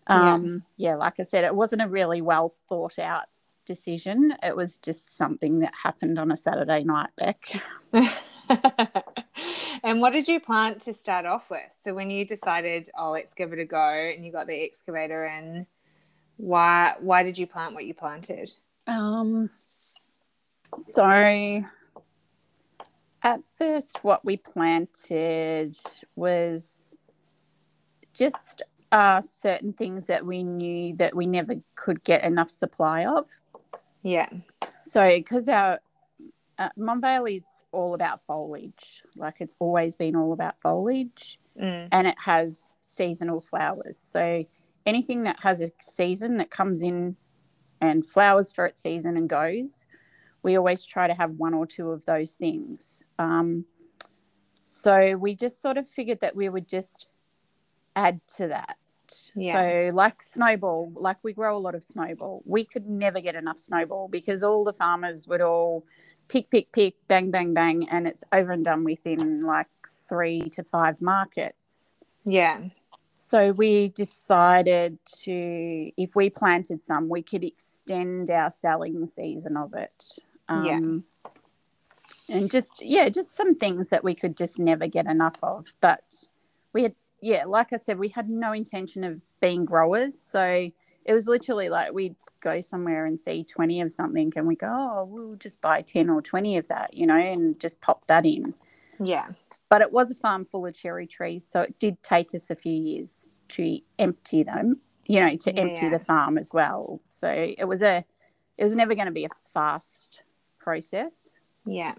um, 0.06 0.64
yeah. 0.76 0.96
like 0.96 1.18
I 1.18 1.22
said, 1.22 1.44
it 1.44 1.54
wasn't 1.54 1.82
a 1.82 1.88
really 1.88 2.20
well 2.20 2.52
thought 2.68 2.98
out 2.98 3.24
decision. 3.64 4.34
It 4.42 4.54
was 4.54 4.76
just 4.76 5.16
something 5.16 5.60
that 5.60 5.72
happened 5.82 6.18
on 6.18 6.30
a 6.30 6.36
Saturday 6.36 6.84
night, 6.84 7.10
Beck. 7.16 7.62
and 9.82 10.00
what 10.00 10.12
did 10.12 10.28
you 10.28 10.40
plant 10.40 10.80
to 10.82 10.94
start 10.94 11.26
off 11.26 11.50
with? 11.50 11.60
So 11.76 11.94
when 11.94 12.10
you 12.10 12.26
decided, 12.26 12.90
oh, 12.96 13.10
let's 13.10 13.34
give 13.34 13.52
it 13.52 13.58
a 13.58 13.64
go, 13.64 13.78
and 13.78 14.24
you 14.24 14.32
got 14.32 14.46
the 14.46 14.64
excavator 14.64 15.24
in, 15.26 15.66
why 16.36 16.94
why 17.00 17.22
did 17.22 17.38
you 17.38 17.46
plant 17.46 17.74
what 17.74 17.84
you 17.84 17.94
planted? 17.94 18.50
Um, 18.86 19.50
so 20.78 21.64
at 23.22 23.40
first, 23.56 24.02
what 24.02 24.24
we 24.24 24.36
planted 24.36 25.76
was 26.16 26.96
just 28.12 28.62
uh, 28.90 29.20
certain 29.20 29.72
things 29.72 30.06
that 30.08 30.26
we 30.26 30.42
knew 30.42 30.94
that 30.96 31.14
we 31.14 31.26
never 31.26 31.54
could 31.76 32.02
get 32.04 32.24
enough 32.24 32.50
supply 32.50 33.04
of. 33.06 33.28
Yeah. 34.02 34.28
So, 34.84 35.08
because 35.08 35.48
our 35.48 35.78
uh, 36.58 36.68
Monvale 36.78 37.36
is 37.36 37.46
all 37.70 37.94
about 37.94 38.22
foliage, 38.24 39.02
like 39.16 39.40
it's 39.40 39.54
always 39.58 39.96
been 39.96 40.16
all 40.16 40.32
about 40.32 40.60
foliage, 40.60 41.38
Mm. 41.60 41.88
and 41.92 42.06
it 42.06 42.18
has 42.18 42.72
seasonal 42.80 43.38
flowers. 43.42 43.98
So, 43.98 44.42
anything 44.86 45.24
that 45.24 45.38
has 45.40 45.60
a 45.60 45.68
season 45.82 46.38
that 46.38 46.50
comes 46.50 46.82
in 46.82 47.14
and 47.82 48.06
flowers 48.06 48.50
for 48.50 48.64
its 48.64 48.80
season 48.80 49.18
and 49.18 49.28
goes, 49.28 49.84
we 50.42 50.56
always 50.56 50.84
try 50.84 51.06
to 51.06 51.14
have 51.14 51.30
one 51.32 51.54
or 51.54 51.66
two 51.66 51.90
of 51.90 52.04
those 52.04 52.34
things. 52.34 53.02
Um, 53.18 53.64
So 54.64 55.16
we 55.16 55.34
just 55.34 55.60
sort 55.60 55.76
of 55.76 55.88
figured 55.88 56.20
that 56.20 56.36
we 56.36 56.48
would 56.48 56.68
just 56.68 57.08
add 57.96 58.20
to 58.36 58.48
that. 58.48 58.76
Yeah. 59.34 59.90
So, 59.90 59.94
like 59.94 60.22
snowball, 60.22 60.92
like 60.94 61.18
we 61.22 61.32
grow 61.32 61.56
a 61.56 61.58
lot 61.58 61.74
of 61.74 61.84
snowball. 61.84 62.42
We 62.46 62.64
could 62.64 62.86
never 62.86 63.20
get 63.20 63.34
enough 63.34 63.58
snowball 63.58 64.08
because 64.08 64.42
all 64.42 64.64
the 64.64 64.72
farmers 64.72 65.28
would 65.28 65.40
all 65.42 65.84
pick, 66.28 66.50
pick, 66.50 66.72
pick, 66.72 66.94
bang, 67.08 67.30
bang, 67.30 67.52
bang, 67.52 67.88
and 67.90 68.06
it's 68.06 68.24
over 68.32 68.52
and 68.52 68.64
done 68.64 68.84
within 68.84 69.42
like 69.42 69.66
three 70.08 70.48
to 70.50 70.64
five 70.64 71.02
markets. 71.02 71.90
Yeah. 72.24 72.60
So 73.10 73.52
we 73.52 73.88
decided 73.88 74.98
to, 75.24 75.92
if 75.96 76.16
we 76.16 76.30
planted 76.30 76.82
some, 76.82 77.08
we 77.10 77.22
could 77.22 77.44
extend 77.44 78.30
our 78.30 78.50
selling 78.50 79.06
season 79.06 79.56
of 79.56 79.74
it. 79.74 80.18
Yeah. 80.64 80.76
Um, 80.76 81.04
And 82.30 82.50
just, 82.50 82.82
yeah, 82.84 83.08
just 83.08 83.34
some 83.34 83.54
things 83.54 83.88
that 83.90 84.04
we 84.04 84.14
could 84.14 84.36
just 84.36 84.58
never 84.58 84.86
get 84.86 85.06
enough 85.06 85.36
of. 85.42 85.66
But 85.80 86.14
we 86.72 86.84
had, 86.84 86.94
yeah, 87.20 87.44
like 87.44 87.72
I 87.72 87.76
said, 87.76 87.98
we 87.98 88.08
had 88.08 88.30
no 88.30 88.52
intention 88.52 89.04
of 89.04 89.20
being 89.40 89.64
growers. 89.64 90.18
So 90.18 90.70
it 91.04 91.12
was 91.12 91.26
literally 91.26 91.68
like 91.68 91.92
we'd 91.92 92.16
go 92.40 92.60
somewhere 92.60 93.04
and 93.06 93.18
see 93.18 93.44
20 93.44 93.80
of 93.82 93.90
something 93.92 94.32
and 94.34 94.46
we 94.46 94.56
go, 94.56 94.66
oh, 94.68 95.04
we'll 95.04 95.36
just 95.36 95.60
buy 95.60 95.82
10 95.82 96.08
or 96.10 96.22
20 96.22 96.56
of 96.56 96.68
that, 96.68 96.94
you 96.94 97.06
know, 97.06 97.16
and 97.16 97.58
just 97.60 97.80
pop 97.80 98.06
that 98.06 98.24
in 98.26 98.54
Yeah. 98.98 99.28
but 99.68 99.80
it 99.82 99.92
was 99.92 100.10
a 100.10 100.14
farm 100.16 100.44
full 100.44 100.66
of 100.66 100.74
cherry 100.74 101.06
trees 101.06 101.46
so 101.46 101.60
it 101.62 101.78
did 101.78 102.02
take 102.02 102.34
us 102.34 102.50
a 102.50 102.56
few 102.56 102.72
years 102.72 103.28
to 103.48 103.78
empty 103.98 104.42
them 104.42 104.74
you 105.06 105.20
know 105.20 105.36
to 105.36 105.50
empty 105.56 105.86
Yeah. 105.86 105.90
the 105.90 105.98
farm 105.98 106.36
as 106.38 106.52
well 106.52 107.00
so 107.04 107.28
it 107.30 107.64
was 107.66 107.82
a 107.82 108.04
it 108.58 108.62
was 108.64 108.74
never 108.76 108.94
going 108.94 109.06
to 109.06 109.12
be 109.12 109.24
a 109.24 109.28
fast 109.52 110.22
process 110.66 111.38
Yeah. 111.66 111.94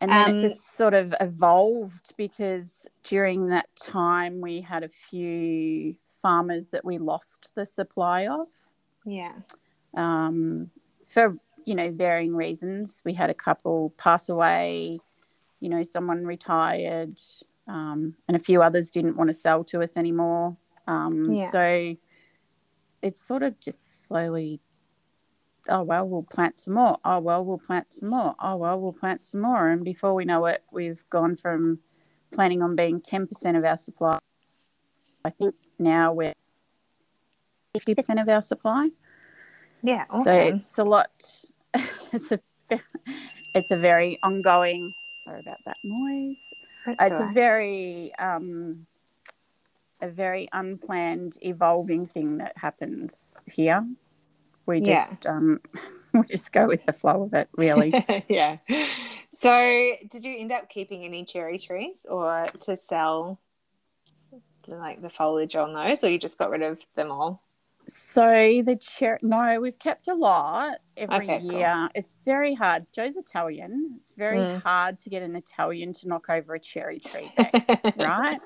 and 0.00 0.10
then 0.10 0.30
Um, 0.30 0.36
it 0.36 0.40
just 0.40 0.76
sort 0.76 0.94
of 0.94 1.14
evolved 1.20 2.14
because 2.16 2.86
during 3.04 3.48
that 3.48 3.68
time 3.76 4.40
we 4.40 4.60
had 4.60 4.82
a 4.82 4.88
few 4.88 5.94
farmers 6.06 6.70
that 6.70 6.84
we 6.84 6.98
lost 6.98 7.52
the 7.54 7.64
supply 7.66 8.26
of 8.26 8.48
Yeah. 9.04 9.36
um, 9.94 10.70
for 11.06 11.36
you 11.66 11.74
know 11.74 11.90
varying 11.92 12.34
reasons. 12.34 13.02
We 13.04 13.12
had 13.14 13.30
a 13.30 13.34
couple 13.34 13.90
pass 13.98 14.28
away, 14.28 14.98
you 15.60 15.68
know, 15.68 15.82
someone 15.82 16.24
retired, 16.26 17.20
um, 17.68 18.16
and 18.26 18.36
a 18.36 18.40
few 18.40 18.62
others 18.62 18.90
didn't 18.90 19.16
want 19.16 19.28
to 19.28 19.34
sell 19.34 19.62
to 19.64 19.82
us 19.82 19.96
anymore. 19.96 20.56
Um, 20.86 21.30
Yeah. 21.32 21.50
So 21.50 21.96
it's 23.02 23.20
sort 23.20 23.42
of 23.42 23.58
just 23.60 24.04
slowly. 24.06 24.60
Oh 25.68 25.82
well, 25.82 26.06
we'll 26.08 26.22
plant 26.22 26.60
some 26.60 26.74
more. 26.74 26.98
Oh 27.04 27.18
well, 27.20 27.44
we'll 27.44 27.58
plant 27.58 27.92
some 27.92 28.10
more. 28.10 28.34
Oh 28.40 28.56
well, 28.56 28.80
we'll 28.80 28.92
plant 28.92 29.22
some 29.22 29.40
more. 29.40 29.68
And 29.68 29.84
before 29.84 30.14
we 30.14 30.24
know 30.24 30.46
it, 30.46 30.62
we've 30.72 31.04
gone 31.10 31.36
from 31.36 31.80
planning 32.32 32.62
on 32.62 32.76
being 32.76 33.00
ten 33.00 33.26
percent 33.26 33.56
of 33.56 33.64
our 33.64 33.76
supply. 33.76 34.18
I 35.24 35.30
think 35.30 35.54
now 35.78 36.12
we're 36.12 36.34
fifty 37.74 37.94
percent 37.94 38.18
of 38.18 38.28
our 38.28 38.40
supply. 38.40 38.90
Yeah. 39.82 40.04
Awesome. 40.10 40.22
So 40.24 40.32
it's 40.32 40.78
a 40.78 40.84
lot. 40.84 41.44
It's 42.12 42.32
a 42.32 42.40
it's 43.54 43.70
a 43.70 43.76
very 43.76 44.18
ongoing. 44.24 44.92
Sorry 45.24 45.40
about 45.40 45.58
that 45.64 45.76
noise. 45.84 46.42
That's 46.84 47.10
It's 47.10 47.20
all 47.20 47.30
a 47.30 47.32
very 47.32 48.12
um, 48.18 48.86
a 50.00 50.08
very 50.08 50.48
unplanned, 50.52 51.36
evolving 51.42 52.06
thing 52.06 52.38
that 52.38 52.56
happens 52.56 53.44
here. 53.46 53.86
We 54.66 54.80
Yeah. 54.80 55.04
just 55.06 55.26
um, 55.26 55.60
we 56.14 56.22
just 56.24 56.52
go 56.52 56.66
with 56.66 56.84
the 56.84 56.92
flow 56.92 57.22
of 57.24 57.34
it, 57.34 57.48
really. 57.56 57.94
yeah. 58.28 58.58
So, 59.30 59.92
did 60.10 60.24
you 60.24 60.36
end 60.38 60.52
up 60.52 60.68
keeping 60.68 61.04
any 61.04 61.24
cherry 61.24 61.58
trees 61.58 62.06
or 62.08 62.46
to 62.60 62.76
sell 62.76 63.38
like 64.66 65.02
the 65.02 65.10
foliage 65.10 65.56
on 65.56 65.72
those, 65.74 66.04
or 66.04 66.10
you 66.10 66.18
just 66.18 66.38
got 66.38 66.50
rid 66.50 66.62
of 66.62 66.80
them 66.94 67.10
all? 67.10 67.42
So 67.86 68.62
the 68.64 68.76
cherry, 68.76 69.18
no, 69.22 69.58
we've 69.60 69.78
kept 69.78 70.06
a 70.06 70.14
lot 70.14 70.76
every 70.96 71.24
Okay, 71.24 71.40
cool. 71.40 71.58
year. 71.58 71.88
It's 71.94 72.14
very 72.24 72.54
hard. 72.54 72.86
Joe's 72.92 73.16
Italian. 73.16 73.94
It's 73.96 74.12
very 74.16 74.38
Mm. 74.40 74.62
hard 74.62 74.98
to 75.00 75.10
get 75.10 75.22
an 75.22 75.34
Italian 75.34 75.92
to 75.94 76.06
knock 76.06 76.26
over 76.28 76.54
a 76.54 76.60
cherry 76.60 77.00
tree 77.00 77.32
back, 77.36 77.52
right? 77.96 78.38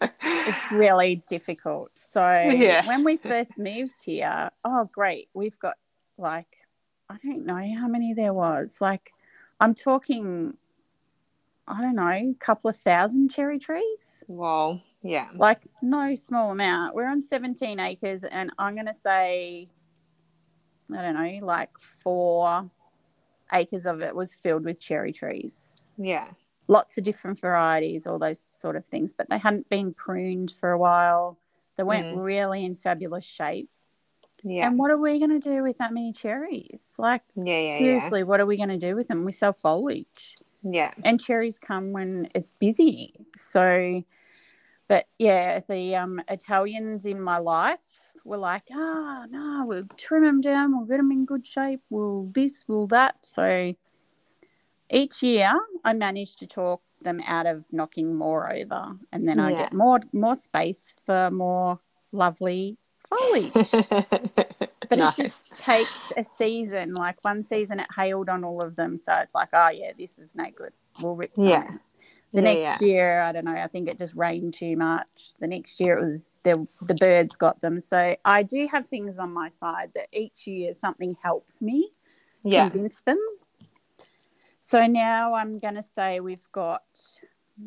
It's 0.00 0.72
really 0.72 1.22
difficult. 1.26 1.90
So 1.94 2.20
Yeah. 2.20 2.86
when 2.86 3.04
we 3.04 3.16
first 3.16 3.58
moved 3.58 4.02
here, 4.04 4.50
oh 4.64 4.88
great, 4.92 5.28
we've 5.34 5.58
got 5.58 5.76
like 6.18 6.66
I 7.08 7.16
don't 7.24 7.46
know 7.46 7.74
how 7.78 7.88
many 7.88 8.14
there 8.14 8.32
was. 8.34 8.80
Like 8.80 9.12
I'm 9.60 9.74
talking, 9.74 10.54
I 11.66 11.80
don't 11.80 11.94
know, 11.96 12.08
a 12.08 12.34
couple 12.38 12.68
of 12.70 12.76
thousand 12.78 13.30
cherry 13.30 13.58
trees. 13.58 14.24
Well, 14.28 14.82
yeah. 15.02 15.28
Like 15.34 15.60
no 15.82 16.14
small 16.14 16.50
amount. 16.50 16.94
We're 16.94 17.08
on 17.08 17.22
17 17.22 17.78
acres, 17.80 18.24
and 18.24 18.50
I'm 18.58 18.74
going 18.74 18.86
to 18.86 18.94
say, 18.94 19.68
I 20.92 21.02
don't 21.02 21.14
know, 21.14 21.46
like 21.46 21.70
four 21.78 22.66
acres 23.52 23.86
of 23.86 24.02
it 24.02 24.14
was 24.14 24.34
filled 24.34 24.64
with 24.64 24.80
cherry 24.80 25.12
trees. 25.12 25.80
Yeah. 25.96 26.28
Lots 26.68 26.98
of 26.98 27.04
different 27.04 27.38
varieties, 27.38 28.06
all 28.06 28.18
those 28.18 28.40
sort 28.40 28.76
of 28.76 28.84
things, 28.86 29.12
but 29.12 29.28
they 29.28 29.38
hadn't 29.38 29.68
been 29.68 29.94
pruned 29.94 30.50
for 30.50 30.72
a 30.72 30.78
while. 30.78 31.38
They 31.76 31.82
weren't 31.82 32.08
Mm. 32.08 32.22
really 32.24 32.64
in 32.64 32.74
fabulous 32.74 33.24
shape. 33.24 33.70
Yeah. 34.42 34.68
And 34.68 34.78
what 34.78 34.90
are 34.90 34.96
we 34.98 35.18
going 35.18 35.38
to 35.38 35.54
do 35.54 35.62
with 35.62 35.78
that 35.78 35.92
many 35.92 36.12
cherries? 36.12 36.94
Like, 36.98 37.22
yeah. 37.34 37.44
Yeah. 37.44 37.78
seriously, 37.78 38.22
what 38.24 38.40
are 38.40 38.46
we 38.46 38.56
going 38.56 38.68
to 38.68 38.78
do 38.78 38.94
with 38.94 39.08
them? 39.08 39.24
We 39.24 39.32
sell 39.32 39.52
foliage 39.52 40.36
Yeah. 40.62 40.92
and 41.04 41.20
cherries 41.20 41.58
come 41.58 41.92
when 41.92 42.28
it's 42.34 42.52
busy. 42.52 43.14
So, 43.36 44.04
but 44.88 45.06
yeah, 45.18 45.60
the 45.68 45.96
um, 45.96 46.20
Italians 46.28 47.06
in 47.06 47.20
my 47.20 47.38
life 47.38 48.12
were 48.24 48.38
like, 48.38 48.68
ah, 48.72 49.26
no, 49.30 49.64
we'll 49.66 49.86
trim 49.96 50.24
them 50.24 50.40
down, 50.40 50.76
we'll 50.76 50.86
get 50.86 50.96
them 50.98 51.12
in 51.12 51.24
good 51.24 51.46
shape, 51.46 51.80
we'll 51.90 52.24
this, 52.32 52.64
we'll 52.68 52.86
that. 52.88 53.24
So 53.24 53.74
each 54.90 55.22
year, 55.22 55.52
I 55.84 55.92
manage 55.92 56.36
to 56.36 56.46
talk 56.46 56.82
them 57.02 57.20
out 57.26 57.46
of 57.46 57.64
knocking 57.72 58.14
more 58.14 58.52
over, 58.52 58.96
and 59.12 59.28
then 59.28 59.38
I 59.38 59.52
Yeah. 59.52 59.58
get 59.64 59.72
more 59.74 60.00
more 60.12 60.34
space 60.34 60.94
for 61.04 61.30
more 61.30 61.80
lovely 62.12 62.78
foliage. 63.08 63.72
But 64.88 64.98
nice. 64.98 65.18
it 65.18 65.24
just 65.24 65.44
takes 65.58 65.98
a 66.16 66.22
season. 66.22 66.94
Like 66.94 67.16
one 67.24 67.42
season, 67.42 67.80
it 67.80 67.88
hailed 67.96 68.28
on 68.28 68.44
all 68.44 68.62
of 68.62 68.76
them, 68.76 68.96
so 68.96 69.12
it's 69.14 69.34
like, 69.34 69.48
oh 69.52 69.70
yeah, 69.70 69.90
this 69.98 70.16
is 70.18 70.36
no 70.36 70.44
good. 70.54 70.72
We'll 71.02 71.16
rip. 71.16 71.34
Some. 71.34 71.46
Yeah. 71.48 71.70
The 72.32 72.42
Yeah, 72.42 72.54
next 72.54 72.82
year, 72.82 73.20
I 73.22 73.32
don't 73.32 73.46
know. 73.46 73.56
I 73.56 73.66
think 73.66 73.88
it 73.88 73.98
just 73.98 74.14
rained 74.14 74.54
too 74.54 74.76
much. 74.76 75.32
The 75.40 75.48
next 75.48 75.80
year, 75.80 75.98
it 75.98 76.02
was 76.02 76.38
the 76.44 76.68
the 76.82 76.94
birds 76.94 77.34
got 77.36 77.60
them. 77.60 77.80
So 77.80 78.14
I 78.24 78.42
do 78.44 78.68
have 78.70 78.86
things 78.86 79.18
on 79.18 79.32
my 79.32 79.48
side 79.48 79.90
that 79.94 80.08
each 80.12 80.46
year 80.46 80.72
something 80.74 81.16
helps 81.22 81.62
me 81.62 81.90
Yeah. 82.44 82.68
convince 82.68 83.00
them. 83.00 83.18
So 84.68 84.84
now 84.88 85.30
I'm 85.30 85.58
going 85.58 85.76
to 85.76 85.82
say 85.82 86.18
we've 86.18 86.50
got. 86.50 86.82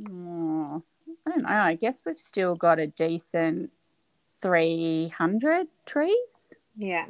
oh, 0.10 0.84
I 1.26 1.30
don't 1.30 1.44
know. 1.44 1.48
I 1.48 1.76
guess 1.76 2.04
we've 2.06 2.20
still 2.20 2.56
got 2.56 2.78
a 2.78 2.88
decent 2.88 3.72
300 4.42 5.68
trees. 5.86 6.54
Yeah. 6.76 7.06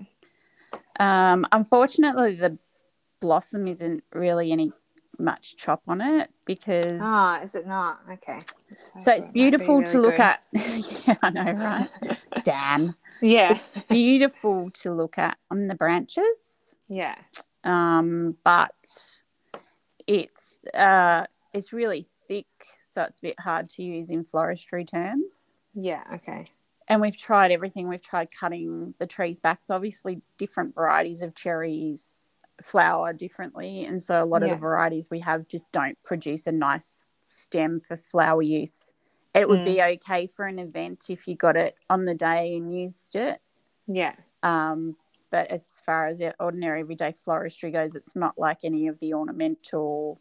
Um, 0.99 1.47
unfortunately, 1.51 2.35
the 2.35 2.59
blossom 3.19 3.65
isn't 3.65 4.03
really 4.13 4.51
any 4.51 4.71
much 5.17 5.57
chop 5.57 5.81
on 5.87 6.01
it 6.01 6.29
because 6.45 7.01
Ah, 7.01 7.41
is 7.41 7.55
it 7.55 7.65
not? 7.65 8.01
Okay. 8.11 8.37
so 8.99 9.11
it's 9.11 9.27
beautiful 9.29 9.81
to 9.81 9.99
look 10.01 10.19
at. 10.19 10.43
yeah, 10.53 11.15
I 11.23 11.31
know, 11.31 11.51
right? 11.53 11.89
Damn, 12.43 12.93
Yeah. 13.21 13.57
beautiful 13.89 14.69
to 14.83 14.93
look 14.93 15.17
at 15.17 15.39
on 15.49 15.65
the 15.67 15.73
branches, 15.73 16.75
Yeah. 16.89 17.15
um, 17.63 18.37
but 18.43 18.75
it's 20.09 20.59
uh, 20.73 21.25
it's 21.53 21.71
really 21.71 22.07
thick, 22.27 22.47
so 22.91 23.03
it's 23.03 23.19
a 23.19 23.21
bit 23.21 23.39
hard 23.39 23.69
to 23.69 23.83
use 23.83 24.09
in 24.09 24.25
floristry 24.25 24.85
terms. 24.85 25.59
Yeah. 25.75 26.03
Okay. 26.15 26.45
and 26.87 26.99
we've 26.99 27.15
tried 27.15 27.51
everything. 27.51 27.87
We've 27.87 28.01
tried 28.01 28.29
cutting 28.31 28.95
the 28.97 29.05
trees 29.05 29.39
back. 29.39 29.59
So 29.63 29.75
obviously, 29.75 30.21
different 30.39 30.73
varieties 30.73 31.21
of 31.21 31.35
cherries 31.35 32.37
flower 32.61 33.13
differently, 33.13 33.85
and 33.85 34.01
so 34.01 34.23
a 34.23 34.25
lot 34.25 34.41
of 34.41 34.49
the 34.49 34.55
varieties 34.57 35.09
we 35.11 35.19
have 35.19 35.47
just 35.47 35.71
don't 35.71 35.97
produce 36.03 36.47
a 36.47 36.51
nice 36.51 37.05
stem 37.23 37.79
for 37.79 37.95
flower 37.95 38.41
use. 38.41 38.95
It 39.35 39.47
would 39.47 39.63
be 39.63 39.81
okay 39.81 40.25
for 40.25 40.45
an 40.45 40.57
event 40.57 41.05
if 41.09 41.27
you 41.27 41.35
got 41.35 41.55
it 41.55 41.75
on 41.87 42.05
the 42.05 42.15
day 42.15 42.55
and 42.55 42.75
used 42.75 43.15
it. 43.15 43.39
Yeah. 43.85 44.15
Um, 44.41 44.95
but 45.31 45.47
as 45.51 45.81
far 45.85 46.07
as 46.07 46.21
ordinary 46.39 46.81
everyday 46.81 47.13
floristry 47.13 47.71
goes, 47.71 47.95
it's 47.95 48.15
not 48.15 48.37
like 48.37 48.59
any 48.63 48.87
of 48.87 48.99
the 48.99 49.13
ornamental 49.13 50.19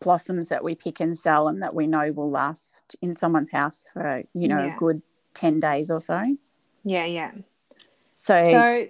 blossoms 0.00 0.48
that 0.48 0.64
we 0.64 0.74
pick 0.74 1.00
and 1.00 1.16
sell 1.16 1.46
and 1.48 1.62
that 1.62 1.74
we 1.74 1.86
know 1.86 2.10
will 2.12 2.30
last 2.30 2.96
in 3.02 3.14
someone's 3.16 3.50
house 3.50 3.88
for, 3.92 4.24
you 4.34 4.48
know, 4.48 4.64
Yeah. 4.64 4.74
a 4.74 4.78
good 4.78 5.02
10 5.34 5.60
days 5.60 5.90
or 5.90 6.00
so. 6.00 6.36
Yeah. 6.82 7.04
Yeah. 7.04 7.32
So, 8.12 8.36
So 8.38 8.86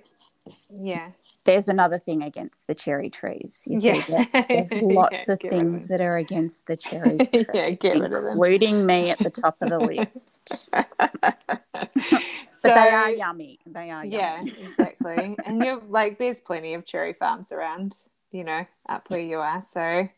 Yeah. 0.70 1.10
There's 1.44 1.68
another 1.68 1.98
thing 1.98 2.22
against 2.22 2.66
the 2.66 2.74
cherry 2.74 3.10
trees. 3.10 3.62
You 3.66 3.78
Yeah. 3.80 4.02
that? 4.08 4.46
There's 4.52 4.72
lots 4.82 5.28
Yeah, 5.28 5.34
of 5.34 5.38
get 5.40 5.52
rid 5.52 5.62
of 5.62 5.68
things 5.68 5.88
that 5.88 6.00
are 6.00 6.16
against 6.16 6.66
the 6.66 6.76
cherry 6.76 7.18
trees, 7.20 7.46
yeah, 7.54 7.70
get 7.70 7.98
rid 7.98 8.12
of 8.12 8.22
them. 8.24 8.34
including 8.34 8.86
me 8.86 9.10
at 9.10 9.22
the 9.22 9.30
top 9.30 9.56
of 9.62 9.68
the 9.70 9.80
list. 9.80 10.48
so, 10.48 10.60
But 12.62 12.74
they 12.74 12.90
are 12.90 13.10
yummy. 13.10 13.58
They 13.66 13.90
are 13.90 14.04
Yeah, 14.04 14.42
exactly. 14.60 15.38
and 15.44 15.62
you're 15.62 15.80
like, 15.88 16.18
there's 16.18 16.40
plenty 16.40 16.74
of 16.74 16.84
cherry 16.84 17.12
farms 17.12 17.52
around, 17.52 17.94
you 18.32 18.44
know, 18.44 18.66
up 18.88 19.08
where 19.10 19.20
you 19.20 19.38
are. 19.38 19.62
So 19.62 20.08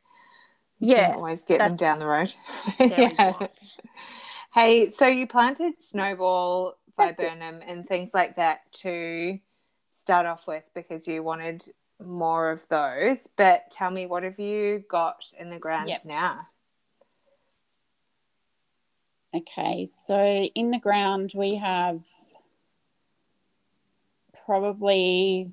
you 0.81 0.95
can 0.95 0.99
Yeah. 0.99 1.15
always 1.15 1.45
get 1.45 1.59
them 1.59 1.77
down 1.77 1.99
the 1.99 2.07
road. 2.07 2.35
Yeah. 2.81 3.11
Hey, 4.55 4.91
so 4.91 5.07
you 5.07 5.27
planted 5.27 5.81
snowball, 5.81 6.77
viburnum, 6.97 7.61
and 7.67 7.87
things 7.87 8.13
like 8.13 8.37
that 8.37 8.71
to 8.83 9.39
start 9.93 10.25
off 10.27 10.49
with 10.49 10.69
because 10.75 11.07
you 11.07 11.23
wanted 11.23 11.65
more 12.05 12.51
of 12.51 12.67
those. 12.69 13.29
But 13.29 13.71
tell 13.71 13.91
me, 13.91 14.07
what 14.07 14.23
have 14.25 14.41
you 14.41 14.85
got 14.89 15.33
in 15.39 15.51
the 15.51 15.59
ground 15.59 15.91
Yep. 15.91 16.05
now? 16.07 16.49
Okay, 19.35 19.87
so 19.87 20.19
in 20.55 20.71
the 20.71 20.79
ground 20.79 21.33
we 21.35 21.57
have 21.57 22.07
probably 24.45 25.51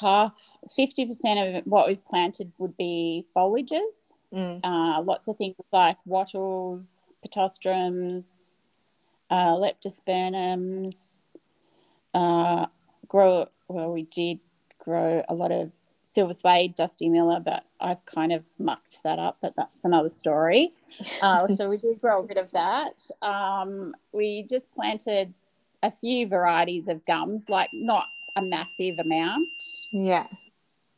half, 0.00 0.58
50% 0.78 1.58
of 1.58 1.66
what 1.66 1.88
we've 1.88 2.04
planted 2.06 2.52
would 2.58 2.76
be 2.76 3.26
foliages. 3.34 4.12
Mm. 4.32 4.60
Uh, 4.62 5.02
lots 5.02 5.28
of 5.28 5.36
things 5.36 5.56
like 5.72 5.96
wattles, 6.06 7.12
pittosporums, 7.26 8.60
uh, 9.30 9.54
leptospermums. 9.54 11.36
Uh, 12.14 12.66
grow 13.10 13.48
well, 13.68 13.92
we 13.92 14.04
did 14.04 14.40
grow 14.78 15.22
a 15.28 15.34
lot 15.34 15.52
of 15.52 15.70
silver 16.04 16.32
spade, 16.32 16.74
dusty 16.74 17.08
miller, 17.08 17.38
but 17.38 17.64
I've 17.80 18.04
kind 18.04 18.32
of 18.32 18.44
mucked 18.58 19.02
that 19.04 19.18
up. 19.18 19.38
But 19.42 19.54
that's 19.56 19.84
another 19.84 20.08
story. 20.08 20.72
Uh, 21.22 21.46
so 21.48 21.68
we 21.68 21.76
did 21.76 22.00
grow 22.00 22.20
a 22.20 22.22
bit 22.22 22.38
of 22.38 22.50
that. 22.52 23.02
Um, 23.20 23.94
we 24.12 24.46
just 24.48 24.72
planted 24.74 25.32
a 25.82 25.90
few 25.90 26.26
varieties 26.26 26.88
of 26.88 27.04
gums, 27.04 27.48
like 27.48 27.68
not 27.72 28.06
a 28.36 28.42
massive 28.42 28.98
amount. 28.98 29.48
Yeah. 29.92 30.26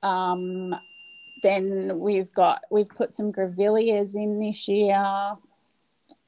Um, 0.03 0.75
then 1.43 1.99
we've 1.99 2.33
got 2.33 2.63
we've 2.71 2.89
put 2.89 3.13
some 3.13 3.33
grevilleas 3.33 4.15
in 4.15 4.39
this 4.39 4.69
year. 4.69 4.97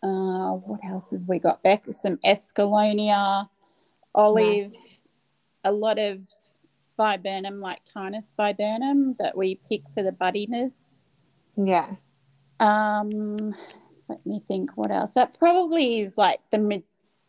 Uh, 0.02 0.50
what 0.52 0.80
else 0.84 1.12
have 1.12 1.26
we 1.26 1.38
got 1.38 1.62
back? 1.62 1.84
Some 1.90 2.18
escallonia, 2.18 3.48
olive, 4.14 4.72
Nice. 4.72 4.93
A 5.64 5.72
lot 5.72 5.98
of 5.98 6.20
viburnum, 6.96 7.60
like 7.60 7.80
Tinus 7.84 8.32
viburnum, 8.36 9.16
that 9.18 9.36
we 9.36 9.60
pick 9.68 9.82
for 9.94 10.02
the 10.02 10.12
buddiness. 10.12 11.08
Yeah. 11.56 11.96
Um, 12.60 13.54
let 14.08 14.24
me 14.24 14.40
think 14.46 14.76
what 14.76 14.90
else. 14.90 15.12
That 15.12 15.38
probably 15.38 16.00
is 16.00 16.16
like 16.16 16.40
the 16.50 16.82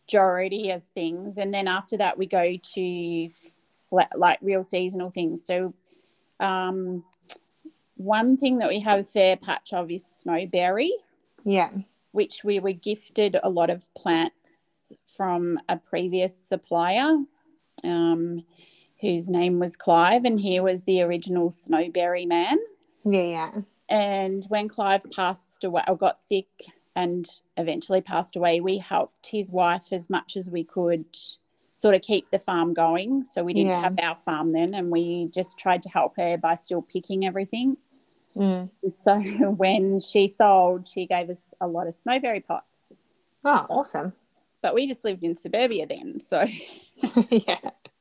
majority 0.07 0.71
of 0.71 0.83
things, 0.83 1.37
and 1.37 1.53
then 1.53 1.67
after 1.67 1.97
that 1.97 2.17
we 2.17 2.25
go 2.27 2.57
to 2.57 3.29
fla- 3.89 4.09
like 4.15 4.39
real 4.41 4.63
seasonal 4.63 5.09
things. 5.09 5.43
So, 5.45 5.73
um, 6.39 7.03
one 7.97 8.37
thing 8.37 8.57
that 8.57 8.69
we 8.69 8.79
have 8.81 8.99
a 8.99 9.03
fair 9.05 9.37
patch 9.37 9.73
of 9.73 9.89
is 9.89 10.03
snowberry, 10.03 10.89
Yeah. 11.45 11.71
which 12.11 12.43
we 12.43 12.59
were 12.59 12.73
gifted 12.73 13.37
a 13.41 13.49
lot 13.49 13.69
of 13.69 13.91
plants 13.95 14.91
from 15.07 15.57
a 15.69 15.77
previous 15.77 16.35
supplier, 16.37 17.17
um, 17.85 18.43
whose 19.01 19.29
name 19.29 19.59
was 19.59 19.77
Clive, 19.77 20.25
and 20.25 20.39
he 20.39 20.59
was 20.59 20.83
the 20.83 21.01
original 21.01 21.49
snowberry 21.49 22.27
man. 22.27 22.57
Yeah. 23.05 23.21
Yeah. 23.21 23.51
And 23.87 24.43
when 24.49 24.67
Clive 24.67 25.05
passed 25.15 25.63
away, 25.63 25.83
or 25.87 25.95
got 25.95 26.17
sick 26.17 26.47
and 26.95 27.29
eventually 27.57 28.01
passed 28.01 28.35
away, 28.35 28.59
we 28.61 28.77
helped 28.79 29.27
his 29.27 29.51
wife 29.51 29.91
as 29.93 30.09
much 30.09 30.35
as 30.35 30.49
we 30.49 30.63
could 30.63 31.05
sort 31.73 31.93
of 31.93 32.01
keep 32.01 32.31
the 32.31 32.39
farm 32.39 32.73
going. 32.73 33.23
So 33.25 33.43
we 33.43 33.53
didn't 33.53 33.67
Yeah. 33.67 33.81
have 33.81 33.99
our 34.01 34.17
farm 34.25 34.53
then, 34.53 34.73
and 34.73 34.89
we 34.91 35.27
just 35.33 35.59
tried 35.59 35.83
to 35.83 35.89
help 35.89 36.15
her 36.17 36.37
by 36.37 36.55
still 36.55 36.81
picking 36.81 37.25
everything. 37.25 37.77
Mm. 38.35 38.69
So 38.89 39.19
when 39.51 39.99
she 39.99 40.27
sold, 40.27 40.87
she 40.87 41.05
gave 41.05 41.29
us 41.29 41.53
a 41.61 41.67
lot 41.67 41.87
of 41.87 41.93
snowberry 41.93 42.43
pots. 42.45 42.99
Oh, 43.43 43.65
awesome. 43.69 44.13
But 44.61 44.73
we 44.73 44.87
just 44.87 45.03
lived 45.03 45.23
in 45.23 45.35
suburbia 45.35 45.85
then. 45.85 46.19
So, 46.21 46.45
yeah. 47.29 47.59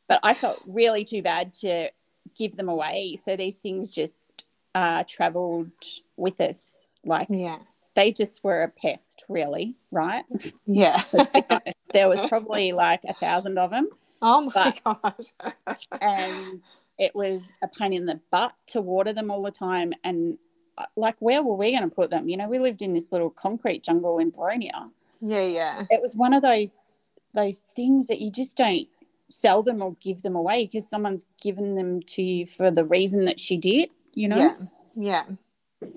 but 0.09 0.20
I 0.22 0.35
felt 0.35 0.61
really 0.66 1.04
too 1.04 1.22
bad 1.22 1.52
to 1.54 1.90
give 2.37 2.57
them 2.57 2.68
away. 2.68 3.16
So 3.22 3.37
these 3.37 3.59
things 3.59 3.92
just 3.92 4.44
uh, 4.74 5.04
traveled 5.07 5.70
with 6.16 6.40
us. 6.40 6.87
Like 7.04 7.28
Yeah. 7.30 7.59
they 7.94 8.12
just 8.12 8.42
were 8.42 8.62
a 8.62 8.68
pest, 8.68 9.24
really, 9.28 9.76
right? 9.90 10.24
Yeah. 10.66 11.02
Let's 11.12 11.30
be 11.30 11.42
honest. 11.50 11.76
There 11.92 12.09
was 12.09 12.20
probably 12.28 12.72
like 12.72 13.00
a 13.04 13.12
thousand 13.12 13.59
of 13.59 13.70
them, 13.70 13.88
oh 14.22 14.50
my 14.54 14.74
god. 14.85 15.26
and 16.00 16.61
it 16.98 17.14
was 17.14 17.42
a 17.62 17.68
pain 17.68 17.92
in 17.92 18.07
the 18.07 18.20
butt 18.30 18.54
to 18.68 18.80
water 18.80 19.12
them 19.12 19.30
all 19.30 19.42
the 19.42 19.50
time. 19.50 19.92
And 20.02 20.38
uh, 20.78 20.87
like, 20.96 21.16
where 21.20 21.42
were 21.42 21.54
we 21.57 21.70
going 21.70 21.88
to 21.88 21.94
put 21.94 22.11
them? 22.11 22.28
You 22.28 22.37
know, 22.37 22.48
we 22.48 22.59
lived 22.59 22.83
in 22.83 22.94
this 22.94 23.12
little 23.12 23.30
concrete 23.30 23.85
jungle 23.85 24.18
in 24.18 24.33
Boronia. 24.33 24.90
yeah. 25.20 25.42
Yeah. 25.42 25.83
It 25.90 26.00
was 26.02 26.16
one 26.16 26.35
of 26.35 26.42
those 26.42 27.12
those 27.35 27.66
things 27.75 28.07
that 28.07 28.20
you 28.20 28.31
just 28.31 28.57
don't 28.57 28.88
sell 29.29 29.62
them 29.62 29.83
or 29.83 29.97
give 30.01 30.23
them 30.23 30.37
away 30.37 30.66
because 30.66 30.88
someone's 30.88 31.25
given 31.42 31.75
them 31.75 32.01
to 32.03 32.23
you 32.23 32.47
for 32.47 32.70
the 32.70 32.85
reason 32.85 33.25
that 33.25 33.40
she 33.40 33.57
did. 33.57 33.90
You 34.14 34.29
know. 34.29 34.37
Yeah. 34.37 34.57
Yeah. 34.97 35.25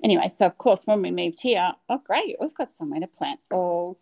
anyway, 0.02 0.28
so 0.28 0.46
of 0.46 0.58
course, 0.58 0.86
when 0.86 1.02
we 1.02 1.10
moved 1.10 1.40
here, 1.40 1.72
oh 1.88 2.02
great, 2.04 2.36
we've 2.40 2.54
got 2.54 2.70
somewhere 2.70 3.00
to 3.00 3.06
plant 3.06 3.40
all 3.50 3.98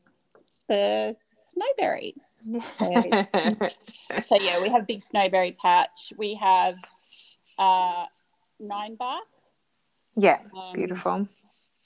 the 0.69 1.15
snowberries. 1.47 2.43
So 4.27 4.37
yeah, 4.41 4.63
we 4.63 4.69
have 4.71 4.83
a 4.83 4.87
big 4.87 5.01
snowberry 5.01 5.57
patch. 5.57 6.13
We 6.17 6.35
have 6.35 6.77
uh, 7.59 8.07
nine 8.59 8.95
bark, 8.97 9.25
yeah. 10.17 10.39
um, 10.57 10.73
Beautiful. 10.75 11.29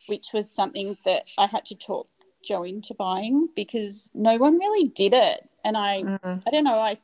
which 0.08 0.28
was 0.32 0.50
something 0.50 0.96
that 1.04 1.24
I 1.38 1.46
had 1.46 1.64
to 1.66 1.74
talk 1.74 2.08
Joe 2.42 2.62
into 2.62 2.94
buying 2.94 3.48
because 3.54 4.10
no 4.14 4.36
one 4.36 4.58
really 4.58 4.88
did 4.88 5.12
it, 5.14 5.48
and 5.64 5.76
I 5.76 6.02
Mm. 6.02 6.42
I 6.46 6.50
don't 6.50 6.64
know 6.64 6.80
I, 6.80 6.96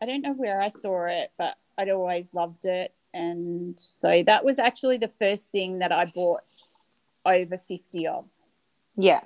I 0.00 0.06
don't 0.06 0.22
know 0.22 0.34
where 0.34 0.60
I 0.60 0.68
saw 0.68 1.06
it, 1.06 1.32
but 1.38 1.56
I'd 1.76 1.90
always 1.90 2.34
loved 2.34 2.64
it, 2.64 2.94
and 3.14 3.78
so 3.78 4.22
that 4.26 4.44
was 4.44 4.58
actually 4.58 4.98
the 4.98 5.08
first 5.08 5.50
thing 5.50 5.78
that 5.78 5.92
I 5.92 6.04
bought 6.06 6.42
over 7.24 7.58
fifty 7.58 8.06
of. 8.06 8.26
Yeah. 8.96 9.20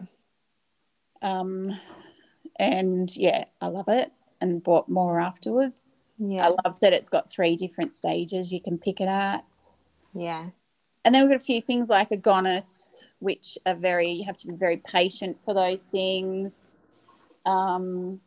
Um, 1.22 1.78
and 2.58 3.14
yeah, 3.16 3.44
I 3.60 3.68
love 3.68 3.88
it 3.88 4.12
and 4.40 4.62
bought 4.62 4.88
more 4.88 5.20
afterwards. 5.20 6.12
Yeah. 6.18 6.48
I 6.48 6.56
love 6.64 6.80
that 6.80 6.92
it's 6.92 7.08
got 7.08 7.30
three 7.30 7.56
different 7.56 7.94
stages 7.94 8.52
you 8.52 8.60
can 8.60 8.76
pick 8.76 9.00
it 9.00 9.08
at. 9.08 9.44
Yeah. 10.14 10.48
And 11.04 11.14
then 11.14 11.22
we've 11.22 11.30
got 11.30 11.42
a 11.42 11.44
few 11.44 11.60
things 11.60 11.88
like 11.88 12.10
agonis, 12.10 13.04
which 13.18 13.58
are 13.66 13.74
very, 13.74 14.08
you 14.08 14.24
have 14.24 14.36
to 14.38 14.46
be 14.46 14.54
very 14.54 14.76
patient 14.76 15.38
for 15.44 15.54
those 15.54 15.82
things. 15.82 16.76
Um, 17.44 18.20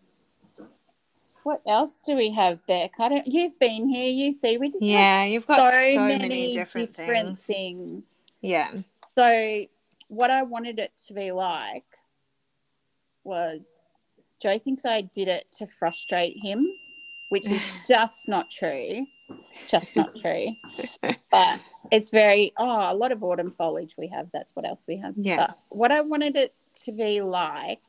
what 1.43 1.61
else 1.67 2.01
do 2.05 2.15
we 2.15 2.31
have, 2.31 2.65
Beck? 2.65 2.93
I 2.99 3.07
don't, 3.07 3.27
you've 3.27 3.57
been 3.59 3.87
here, 3.87 4.09
you 4.09 4.31
see, 4.31 4.57
we 4.57 4.67
just 4.67 4.81
Yeah, 4.81 5.25
you've 5.25 5.45
got 5.45 5.79
so 5.79 6.01
many 6.01 6.53
different 6.53 6.95
things. 6.95 7.45
things. 7.45 8.27
Yeah. 8.41 8.71
So, 9.15 9.65
what 10.07 10.31
I 10.31 10.41
wanted 10.41 10.79
it 10.79 10.91
to 11.07 11.13
be 11.13 11.31
like 11.31 11.85
was 13.23 13.89
Joe 14.41 14.57
thinks 14.57 14.85
I 14.85 15.01
did 15.01 15.27
it 15.27 15.45
to 15.59 15.67
frustrate 15.67 16.37
him, 16.41 16.67
which 17.29 17.45
is 17.45 17.63
just 17.87 18.27
not 18.27 18.49
true. 18.49 19.05
Just 19.67 19.95
not 19.95 20.15
true. 20.15 20.47
But 21.31 21.59
it's 21.91 22.09
very, 22.09 22.53
oh, 22.57 22.91
a 22.91 22.95
lot 22.95 23.11
of 23.11 23.23
autumn 23.23 23.51
foliage 23.51 23.95
we 23.97 24.07
have. 24.07 24.27
That's 24.33 24.55
what 24.55 24.65
else 24.67 24.85
we 24.87 24.97
have. 24.97 25.13
Yeah. 25.17 25.37
But 25.47 25.57
what 25.69 25.91
I 25.91 26.01
wanted 26.01 26.35
it 26.35 26.53
to 26.85 26.91
be 26.91 27.21
like, 27.21 27.79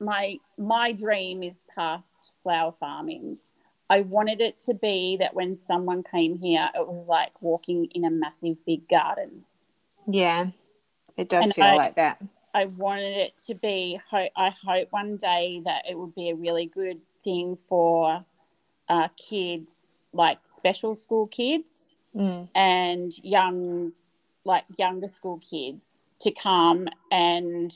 my 0.00 0.36
my 0.56 0.92
dream 0.92 1.42
is 1.42 1.60
past 1.74 2.32
flower 2.42 2.74
farming. 2.78 3.38
I 3.90 4.02
wanted 4.02 4.40
it 4.40 4.58
to 4.66 4.74
be 4.74 5.16
that 5.18 5.34
when 5.34 5.56
someone 5.56 6.02
came 6.02 6.38
here, 6.38 6.68
it 6.74 6.86
was 6.86 7.06
like 7.08 7.32
walking 7.40 7.86
in 7.94 8.04
a 8.04 8.10
massive 8.10 8.56
big 8.66 8.88
garden. 8.88 9.44
Yeah. 10.06 10.48
It 11.16 11.28
does 11.28 11.44
And 11.46 11.54
feel 11.54 11.64
I- 11.64 11.74
like 11.76 11.96
that. 11.96 12.22
I 12.54 12.64
wanted 12.76 13.16
it 13.16 13.36
to 13.46 13.54
be. 13.54 14.00
ho- 14.10 14.30
I 14.34 14.50
hope 14.64 14.88
one 14.90 15.16
day 15.16 15.60
that 15.64 15.84
it 15.88 15.98
would 15.98 16.14
be 16.14 16.30
a 16.30 16.34
really 16.34 16.66
good 16.66 17.00
thing 17.22 17.56
for 17.68 18.24
uh, 18.88 19.08
kids, 19.16 19.97
like 20.12 20.38
special 20.44 20.94
school 20.94 21.26
kids 21.26 21.96
Mm. 22.16 22.48
and 22.54 23.12
young, 23.22 23.92
like 24.44 24.64
younger 24.76 25.06
school 25.06 25.38
kids, 25.38 26.04
to 26.20 26.30
come 26.32 26.88
and 27.12 27.72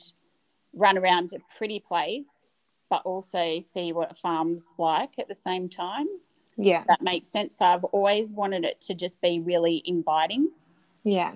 run 0.73 0.97
around 0.97 1.31
a 1.33 1.57
pretty 1.57 1.79
place, 1.79 2.57
but 2.89 3.03
also 3.05 3.59
see 3.59 3.93
what 3.93 4.11
a 4.11 4.15
farm's 4.15 4.73
like 4.77 5.17
at 5.19 5.27
the 5.27 5.35
same 5.35 5.69
time. 5.69 6.07
Yeah. 6.57 6.83
That 6.87 7.01
makes 7.01 7.27
sense. 7.29 7.57
So 7.57 7.65
I've 7.65 7.83
always 7.85 8.33
wanted 8.33 8.65
it 8.65 8.81
to 8.81 8.95
just 8.95 9.21
be 9.21 9.39
really 9.39 9.81
inviting. 9.85 10.49
Yeah. 11.03 11.31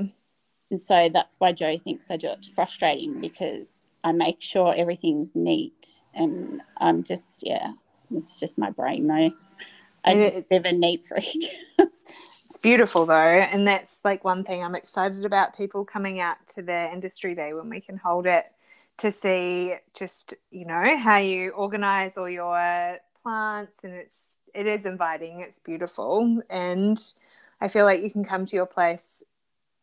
And 0.69 0.81
so 0.81 1.07
that's 1.07 1.39
why 1.39 1.53
Joe 1.53 1.77
thinks 1.77 2.11
I 2.11 2.17
do 2.17 2.29
it 2.29 2.47
frustrating 2.53 3.21
because 3.21 3.91
I 4.03 4.11
make 4.11 4.41
sure 4.41 4.73
everything's 4.75 5.33
neat 5.35 6.03
and 6.13 6.61
I'm 6.77 7.03
just, 7.03 7.45
yeah, 7.45 7.73
it's 8.13 8.39
just 8.39 8.57
my 8.57 8.71
brain 8.71 9.07
though. 9.07 9.31
I'm 10.07 10.19
It 10.19 10.31
just 10.33 10.45
a 10.45 10.47
bit 10.49 10.65
of 10.65 10.65
a 10.65 10.77
neat 10.77 11.05
freak. 11.05 11.45
It's 12.45 12.57
beautiful 12.57 13.05
though, 13.05 13.13
and 13.15 13.67
that's 13.67 13.99
like 14.05 14.23
one 14.23 14.45
thing 14.45 14.63
I'm 14.63 14.75
excited 14.75 15.25
about 15.25 15.57
people 15.57 15.83
coming 15.83 16.21
out 16.21 16.37
to 16.55 16.61
the 16.61 16.89
industry 16.93 17.35
day 17.35 17.53
when 17.53 17.69
we 17.69 17.81
can 17.81 17.97
hold 17.97 18.25
it 18.25 18.45
to 18.99 19.11
see 19.11 19.75
just 19.93 20.33
you 20.49 20.65
know 20.65 20.97
how 20.97 21.17
you 21.17 21.49
organize 21.51 22.17
all 22.17 22.29
your 22.29 22.97
plants 23.21 23.83
and 23.83 23.93
it's 23.93 24.37
it 24.53 24.65
is 24.65 24.85
inviting, 24.85 25.41
it's 25.41 25.59
beautiful, 25.59 26.41
and 26.49 26.97
I 27.61 27.67
feel 27.67 27.85
like 27.85 28.01
you 28.01 28.09
can 28.09 28.23
come 28.23 28.45
to 28.45 28.55
your 28.55 28.65
place 28.65 29.23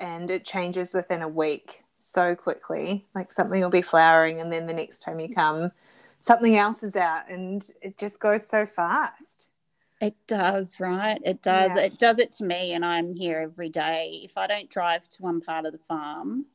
and 0.01 0.31
it 0.31 0.45
changes 0.45 0.95
within 0.95 1.23
a 1.23 1.29
week 1.29 1.85
so 1.99 2.35
quickly. 2.35 3.07
Like 3.15 3.31
something 3.31 3.61
will 3.61 3.71
be 3.71 3.83
flowering, 3.83 4.41
and 4.41 4.51
then 4.51 4.67
the 4.67 4.73
next 4.73 5.01
time 5.01 5.21
you 5.21 5.29
come, 5.29 5.73
something 6.19 6.57
else 6.57 6.83
is 6.83 6.97
out, 6.97 7.29
and 7.29 7.65
it 7.83 7.99
just 7.99 8.21
goes 8.21 8.47
so 8.47 8.67
fast. 8.67 9.49
It 10.01 10.15
does, 10.27 10.81
right? 10.81 11.21
It 11.25 11.41
does. 11.43 11.77
Yeah. 11.77 11.83
It 11.83 11.99
does 11.99 12.19
it 12.19 12.33
to 12.33 12.45
me, 12.45 12.73
and 12.73 12.85
I'm 12.85 13.13
here 13.13 13.39
every 13.39 13.69
day. 13.69 14.21
If 14.25 14.37
I 14.37 14.47
don't 14.47 14.69
drive 14.69 15.09
to 15.11 15.23
one 15.23 15.41
part 15.41 15.67
of 15.67 15.73
the 15.73 15.79
farm, 15.79 16.47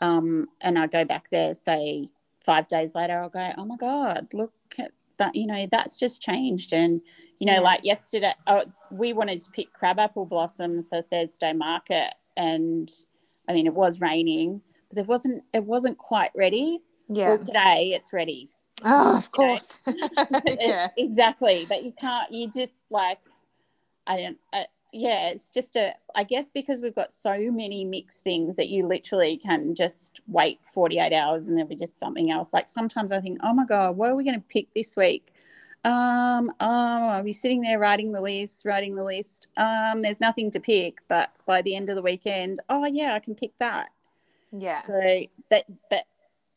um, 0.00 0.48
and 0.60 0.78
I 0.78 0.86
go 0.86 1.04
back 1.04 1.28
there, 1.30 1.54
say 1.54 2.08
five 2.38 2.68
days 2.68 2.94
later, 2.94 3.18
I'll 3.18 3.28
go, 3.28 3.52
oh 3.58 3.64
my 3.64 3.76
god, 3.76 4.28
look 4.32 4.52
at 4.78 4.92
that! 5.18 5.34
You 5.34 5.46
know, 5.46 5.66
that's 5.70 5.98
just 5.98 6.22
changed. 6.22 6.72
And 6.72 7.00
you 7.38 7.46
know, 7.46 7.54
Yeah. 7.54 7.60
like 7.60 7.84
yesterday, 7.84 8.32
oh, 8.46 8.64
we 8.90 9.12
wanted 9.12 9.40
to 9.42 9.50
pick 9.50 9.72
crabapple 9.72 10.26
blossom 10.26 10.82
for 10.84 11.02
Thursday 11.02 11.52
market, 11.52 12.14
and 12.36 12.90
I 13.48 13.52
mean, 13.54 13.66
it 13.66 13.74
was 13.74 14.00
raining, 14.00 14.62
but 14.88 14.98
it 14.98 15.06
wasn't. 15.06 15.44
It 15.52 15.64
wasn't 15.64 15.98
quite 15.98 16.30
ready. 16.34 16.80
Yeah. 17.08 17.28
Well, 17.28 17.38
today 17.38 17.92
it's 17.94 18.12
ready. 18.12 18.48
Oh, 18.84 19.16
of 19.16 19.30
course. 19.32 19.78
yeah. 20.46 20.88
Exactly 20.96 21.66
but 21.68 21.84
you 21.84 21.92
can't 22.00 22.30
you 22.32 22.48
just 22.48 22.84
like 22.90 23.18
i 24.06 24.16
don't 24.16 24.38
uh, 24.52 24.64
yeah 24.92 25.28
it's 25.30 25.50
just 25.50 25.76
a 25.76 25.94
i 26.14 26.24
guess 26.24 26.50
because 26.50 26.82
we've 26.82 26.94
got 26.94 27.12
so 27.12 27.34
many 27.50 27.84
mixed 27.84 28.22
things 28.24 28.56
that 28.56 28.68
you 28.68 28.86
literally 28.86 29.36
can 29.36 29.74
just 29.74 30.20
wait 30.26 30.58
48 30.64 31.12
hours 31.12 31.48
and 31.48 31.56
there'll 31.56 31.68
be 31.68 31.76
just 31.76 31.98
something 31.98 32.30
else 32.30 32.52
like 32.52 32.68
sometimes 32.68 33.12
i 33.12 33.20
think 33.20 33.38
oh 33.42 33.54
my 33.54 33.64
god 33.64 33.96
what 33.96 34.10
are 34.10 34.16
we 34.16 34.24
going 34.24 34.34
to 34.40 34.46
pick 34.48 34.66
this 34.74 34.96
week 34.96 35.32
um 35.84 36.50
oh 36.60 37.08
i'll 37.08 37.22
be 37.22 37.32
sitting 37.32 37.60
there 37.60 37.78
writing 37.78 38.12
the 38.12 38.20
list 38.20 38.64
writing 38.64 38.94
the 38.94 39.04
list 39.04 39.48
um 39.56 40.02
there's 40.02 40.20
nothing 40.20 40.50
to 40.50 40.60
pick 40.60 40.98
but 41.08 41.30
by 41.46 41.62
the 41.62 41.74
end 41.76 41.88
of 41.88 41.96
the 41.96 42.02
weekend 42.02 42.60
oh 42.68 42.86
yeah 42.86 43.14
i 43.14 43.18
can 43.18 43.34
pick 43.34 43.52
that 43.58 43.90
Yeah. 44.52 44.82
so 44.86 45.22
that 45.50 45.64
but 45.90 46.04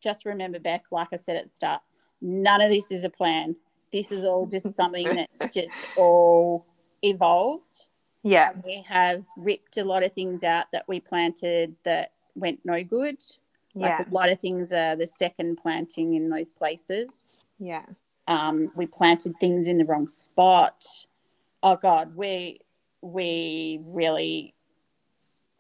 just 0.02 0.26
remember 0.26 0.60
beck 0.60 0.84
like 0.92 1.10
i 1.12 1.16
said 1.16 1.36
at 1.38 1.44
the 1.46 1.50
start 1.50 1.82
none 2.22 2.62
of 2.62 2.70
this 2.70 2.92
is 2.92 3.04
a 3.04 3.10
plan. 3.10 3.56
This 3.92 4.12
is 4.12 4.26
all 4.26 4.46
just 4.46 4.76
something 4.76 5.06
that's 5.16 5.48
just 5.54 5.88
all 5.96 6.66
evolved. 7.02 7.88
Yeah. 8.24 8.54
we 8.66 8.84
have 8.88 9.24
ripped 9.38 9.78
a 9.78 9.84
lot 9.84 10.04
of 10.04 10.12
things 10.12 10.44
out 10.44 10.66
that 10.72 10.88
we 10.88 11.00
planted 11.00 11.76
that 11.84 12.12
went 12.34 12.60
no 12.66 12.84
good. 12.84 13.24
Yeah. 13.76 14.04
a 14.08 14.10
lot 14.10 14.32
of 14.32 14.40
things 14.40 14.74
are 14.74 14.96
the 14.96 15.06
second 15.06 15.58
planting 15.58 16.16
in 16.16 16.30
those 16.30 16.50
places. 16.50 17.36
Yeah. 17.60 17.86
um, 18.28 18.72
we 18.76 18.88
planted 18.88 19.36
things 19.40 19.68
in 19.68 19.78
the 19.78 19.86
wrong 19.86 20.08
spot. 20.08 20.84
Oh 21.62 21.76
god 21.76 22.16
we 22.16 22.62
we 23.02 23.80
really 23.86 24.56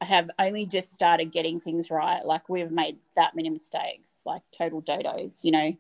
have 0.02 0.30
only 0.39 0.65
just 0.65 0.91
started 0.91 1.32
getting 1.32 1.60
things 1.60 1.91
right. 1.91 2.26
Like 2.26 2.50
we've 2.50 2.72
made 2.72 2.98
that 3.15 3.36
many 3.36 3.50
mistakes 3.50 4.24
like 4.26 4.41
total 4.52 4.82
dodos 4.82 5.44
you 5.44 5.52
know 5.52 5.72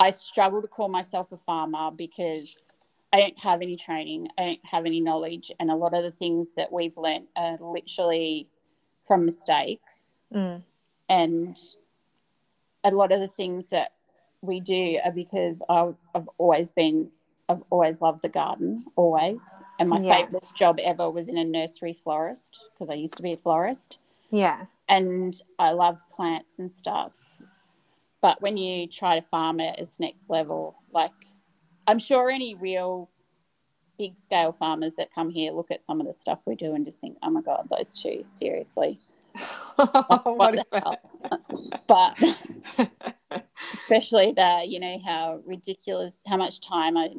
i 0.00 0.10
struggle 0.10 0.60
to 0.62 0.68
call 0.68 0.88
myself 0.88 1.30
a 1.32 1.36
farmer 1.36 1.90
because 1.90 2.76
i 3.12 3.20
don't 3.20 3.38
have 3.38 3.62
any 3.62 3.76
training 3.76 4.26
i 4.38 4.44
don't 4.46 4.64
have 4.64 4.86
any 4.86 5.00
knowledge 5.00 5.52
and 5.60 5.70
a 5.70 5.74
lot 5.76 5.94
of 5.94 6.02
the 6.02 6.10
things 6.10 6.54
that 6.54 6.72
we've 6.72 6.96
learnt 6.98 7.26
are 7.36 7.56
literally 7.60 8.48
from 9.06 9.24
mistakes 9.24 10.20
Mm. 10.32 10.62
and 11.08 11.56
a 12.84 12.90
lot 12.90 13.12
of 13.12 13.20
the 13.20 13.28
things 13.28 13.70
that 13.70 13.92
we 14.42 14.58
do 14.60 14.98
are 15.04 15.12
because 15.12 15.62
I- 15.68 15.94
I've 16.14 16.28
always 16.38 16.72
been 16.72 17.10
I've 17.48 17.64
always 17.68 18.00
loved 18.00 18.22
the 18.22 18.28
garden 18.28 18.84
always 18.94 19.60
and 19.80 19.88
my 19.90 20.00
Yeah. 20.00 20.18
favorite 20.18 20.46
job 20.54 20.78
ever 20.84 21.10
was 21.10 21.28
in 21.28 21.36
a 21.36 21.44
nursery 21.44 21.92
florist 21.92 22.68
because 22.72 22.90
I 22.90 22.94
used 22.94 23.16
to 23.16 23.22
be 23.24 23.32
a 23.32 23.36
florist 23.36 23.98
Yeah. 24.30 24.66
and 24.88 25.34
I 25.58 25.72
love 25.72 26.00
plants 26.08 26.60
and 26.60 26.70
stuff 26.70 27.29
but 28.22 28.40
when 28.42 28.56
you 28.56 28.86
try 28.86 29.18
to 29.18 29.26
farm 29.26 29.60
it 29.60 29.78
it's 29.78 30.00
next 30.00 30.30
level. 30.30 30.76
Like 30.92 31.12
I'm 31.86 31.98
sure 31.98 32.30
any 32.30 32.54
real 32.54 33.10
big 33.98 34.16
scale 34.16 34.52
farmers 34.52 34.96
that 34.96 35.14
come 35.14 35.30
here 35.30 35.52
look 35.52 35.70
at 35.70 35.84
some 35.84 36.00
of 36.00 36.06
the 36.06 36.12
stuff 36.12 36.38
we 36.46 36.54
do 36.54 36.74
and 36.74 36.86
just 36.86 37.00
think 37.00 37.18
oh 37.22 37.30
my 37.30 37.42
god 37.42 37.68
those 37.76 37.94
two 37.94 38.22
seriously. 38.24 39.00
What 40.24 40.66
but 41.86 42.18
especially 43.72 44.32
the 44.32 44.62
you 44.66 44.80
know 44.80 44.98
how 45.04 45.40
ridiculous 45.46 46.20
how 46.26 46.36
much 46.36 46.60
time 46.60 46.96
i 46.96 47.10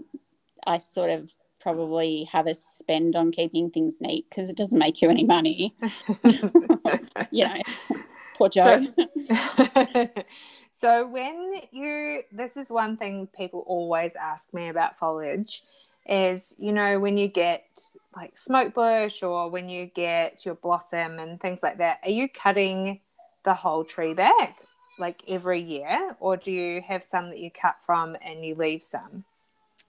i 0.67 0.77
sort 0.77 1.09
of 1.09 1.33
probably 1.61 2.27
have 2.31 2.47
us 2.47 2.59
spend 2.63 3.15
on 3.15 3.31
keeping 3.31 3.69
things 3.69 4.01
neat 4.01 4.25
because 4.29 4.49
it 4.49 4.57
doesn't 4.57 4.79
make 4.79 5.01
you 5.01 5.09
any 5.09 5.25
money. 5.25 5.75
You 7.31 7.45
know 7.45 7.61
poor 8.41 8.49
joe 8.49 8.87
So, 9.19 10.13
so 10.71 11.07
when 11.07 11.55
you 11.71 12.21
this 12.31 12.57
is 12.57 12.69
one 12.69 12.97
thing 12.97 13.27
people 13.35 13.63
always 13.67 14.15
ask 14.15 14.53
me 14.53 14.69
about 14.69 14.97
foliage 14.97 15.63
is 16.07 16.55
you 16.57 16.73
know 16.73 16.99
when 16.99 17.17
you 17.17 17.27
get 17.27 17.63
like 18.15 18.37
smoke 18.37 18.73
bush 18.73 19.21
or 19.21 19.49
when 19.49 19.69
you 19.69 19.85
get 19.85 20.45
your 20.45 20.55
blossom 20.55 21.19
and 21.19 21.39
things 21.39 21.61
like 21.61 21.77
that 21.77 21.99
are 22.03 22.11
you 22.11 22.27
cutting 22.27 22.99
the 23.43 23.53
whole 23.53 23.83
tree 23.83 24.13
back 24.13 24.61
like 25.01 25.23
every 25.27 25.59
year? 25.59 26.15
Or 26.19 26.37
do 26.37 26.51
you 26.51 26.81
have 26.81 27.03
some 27.03 27.29
that 27.29 27.39
you 27.39 27.51
cut 27.51 27.81
from 27.81 28.15
and 28.21 28.45
you 28.45 28.55
leave 28.55 28.83
some? 28.83 29.25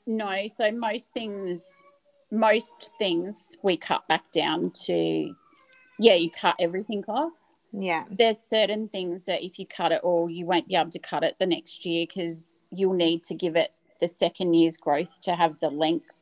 No 0.07 0.47
so 0.49 0.73
most 0.73 1.13
things 1.13 1.83
most 2.33 2.93
things 2.99 3.57
we 3.63 3.77
cut 3.77 4.09
back 4.09 4.25
down 4.33 4.71
to 4.71 5.35
yeah 5.99 6.15
you 6.15 6.31
cut 6.31 6.57
everything 6.59 7.05
off 7.07 7.33
yeah. 7.73 8.05
There's 8.11 8.39
certain 8.39 8.89
things 8.89 9.25
that 9.27 9.45
if 9.45 9.59
you 9.59 9.67
cut 9.67 9.93
it 9.93 10.03
all 10.03 10.29
you 10.29 10.47
won't 10.47 10.69
be 10.69 10.77
able 10.77 10.91
to 10.91 10.99
cut 10.99 11.25
it 11.25 11.37
the 11.39 11.47
next 11.47 11.85
year 11.87 12.07
because 12.07 12.63
you'll 12.71 12.93
need 12.93 13.23
to 13.25 13.35
give 13.35 13.57
it 13.57 13.73
the 14.01 14.09
second 14.09 14.55
year's 14.55 14.77
growth 14.77 15.21
to 15.23 15.35
have 15.35 15.59
the 15.61 15.71
length 15.71 16.17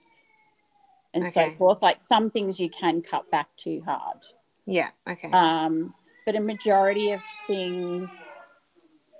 and 1.13 1.27
so 1.27 1.51
forth. 1.59 1.83
Like 1.83 2.01
some 2.01 2.31
things 2.31 2.61
you 2.61 2.71
can 2.71 3.03
cut 3.03 3.31
back 3.31 3.49
too 3.57 3.83
hard. 3.85 4.27
Yeah 4.67 4.91
okay. 5.09 5.31
Um, 5.33 5.95
but 6.25 6.37
a 6.37 6.41
majority 6.41 7.11
of 7.11 7.21
things 7.47 8.61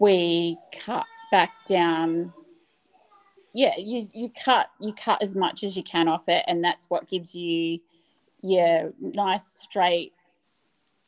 we 0.01 0.57
cut 0.73 1.07
back 1.31 1.51
down 1.67 2.33
yeah 3.53 3.75
you, 3.77 4.09
you 4.13 4.31
cut 4.45 4.71
you 4.81 4.93
cut 4.93 5.23
as 5.23 5.35
much 5.35 5.63
as 5.63 5.77
you 5.77 5.83
can 5.83 6.09
off 6.09 6.29
it 6.29 6.45
and 6.47 6.63
that's 6.65 6.89
what 6.89 7.09
gives 7.09 7.35
you 7.35 7.79
your 8.43 8.93
nice 9.01 9.45
straight 9.45 10.13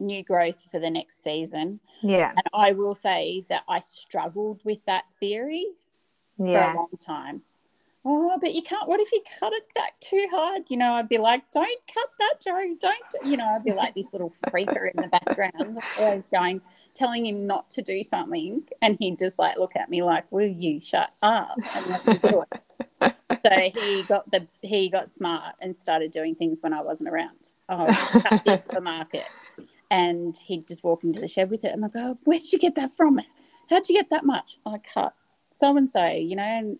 new 0.02 0.22
growth 0.22 0.68
for 0.70 0.78
the 0.78 0.90
next 0.90 1.22
season 1.22 1.80
yeah 2.02 2.30
and 2.30 2.46
I 2.52 2.72
will 2.72 2.94
say 2.94 3.46
that 3.48 3.64
I 3.68 3.80
struggled 3.80 4.60
with 4.64 4.84
that 4.86 5.04
theory 5.18 5.66
for 6.36 6.72
a 6.72 6.76
long 6.76 6.88
time. 7.00 7.42
Oh, 8.04 8.36
but 8.40 8.52
you 8.52 8.62
can't. 8.62 8.88
What 8.88 8.98
if 8.98 9.12
you 9.12 9.22
cut 9.38 9.52
it 9.52 9.62
back 9.74 9.98
too 10.00 10.26
hard? 10.32 10.64
You 10.68 10.76
know, 10.76 10.94
I'd 10.94 11.08
be 11.08 11.18
like, 11.18 11.48
"Don't 11.52 11.78
cut 11.86 12.08
that, 12.18 12.34
Joe. 12.44 12.76
Don't." 12.80 13.24
You 13.24 13.36
know, 13.36 13.46
I'd 13.46 13.62
be 13.62 13.72
like 13.76 13.94
this 13.94 14.12
little 14.12 14.32
freaker 14.48 14.90
in 14.92 15.00
the 15.00 15.06
background, 15.06 15.78
always 15.98 16.26
going, 16.26 16.60
telling 16.94 17.26
him 17.26 17.46
not 17.46 17.70
to 17.70 17.82
do 17.82 18.02
something, 18.02 18.64
and 18.80 18.96
he'd 18.98 19.20
just 19.20 19.38
like 19.38 19.56
look 19.56 19.76
at 19.76 19.88
me 19.88 20.02
like, 20.02 20.30
"Will 20.32 20.48
you 20.48 20.80
shut 20.80 21.12
up 21.22 21.56
and 21.76 21.86
let 21.86 22.06
me 22.06 22.18
do 22.18 22.42
it?" 22.42 23.14
so 23.46 23.80
he 23.80 24.02
got 24.02 24.28
the 24.30 24.48
he 24.62 24.88
got 24.88 25.08
smart 25.08 25.54
and 25.60 25.76
started 25.76 26.10
doing 26.10 26.34
things 26.34 26.60
when 26.60 26.72
I 26.72 26.82
wasn't 26.82 27.08
around. 27.08 27.52
Oh, 27.68 27.86
cut 28.28 28.44
this 28.44 28.66
for 28.66 28.80
market. 28.80 29.28
And 29.92 30.34
he'd 30.46 30.66
just 30.66 30.82
walk 30.82 31.04
into 31.04 31.20
the 31.20 31.28
shed 31.28 31.50
with 31.50 31.64
it. 31.64 31.72
And 31.72 31.84
I 31.84 31.88
go, 31.88 32.18
Where'd 32.24 32.50
you 32.50 32.58
get 32.58 32.74
that 32.76 32.94
from? 32.94 33.20
How'd 33.68 33.88
you 33.90 33.94
get 33.96 34.08
that 34.10 34.24
much? 34.24 34.56
I 34.64 34.78
cut 34.78 35.14
so 35.50 35.76
and 35.76 35.90
so, 35.90 36.06
you 36.06 36.34
know, 36.34 36.42
and 36.42 36.78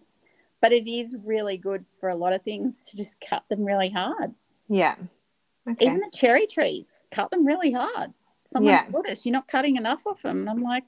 but 0.63 0.73
it 0.73 0.89
is 0.91 1.17
really 1.25 1.57
good 1.59 1.85
for 2.01 2.09
a 2.09 2.15
lot 2.15 2.33
of 2.33 2.43
things 2.43 2.87
to 2.87 2.97
just 2.97 3.21
cut 3.21 3.43
them 3.51 3.65
really 3.65 3.91
hard. 3.91 4.33
yeah 4.69 4.95
okay 5.69 5.85
Even 5.87 5.99
the 6.01 6.11
cherry 6.13 6.47
trees, 6.47 7.01
cut 7.11 7.31
them 7.31 7.45
really 7.47 7.73
hard. 7.73 8.15
Someone 8.47 8.73
Yeah. 8.73 8.85
told 8.91 9.07
us 9.09 9.27
you're 9.27 9.33
not 9.33 9.47
cutting 9.49 9.77
enough 9.77 10.07
of 10.07 10.23
them. 10.23 10.41
And 10.41 10.49
I'm 10.51 10.63
like, 10.63 10.85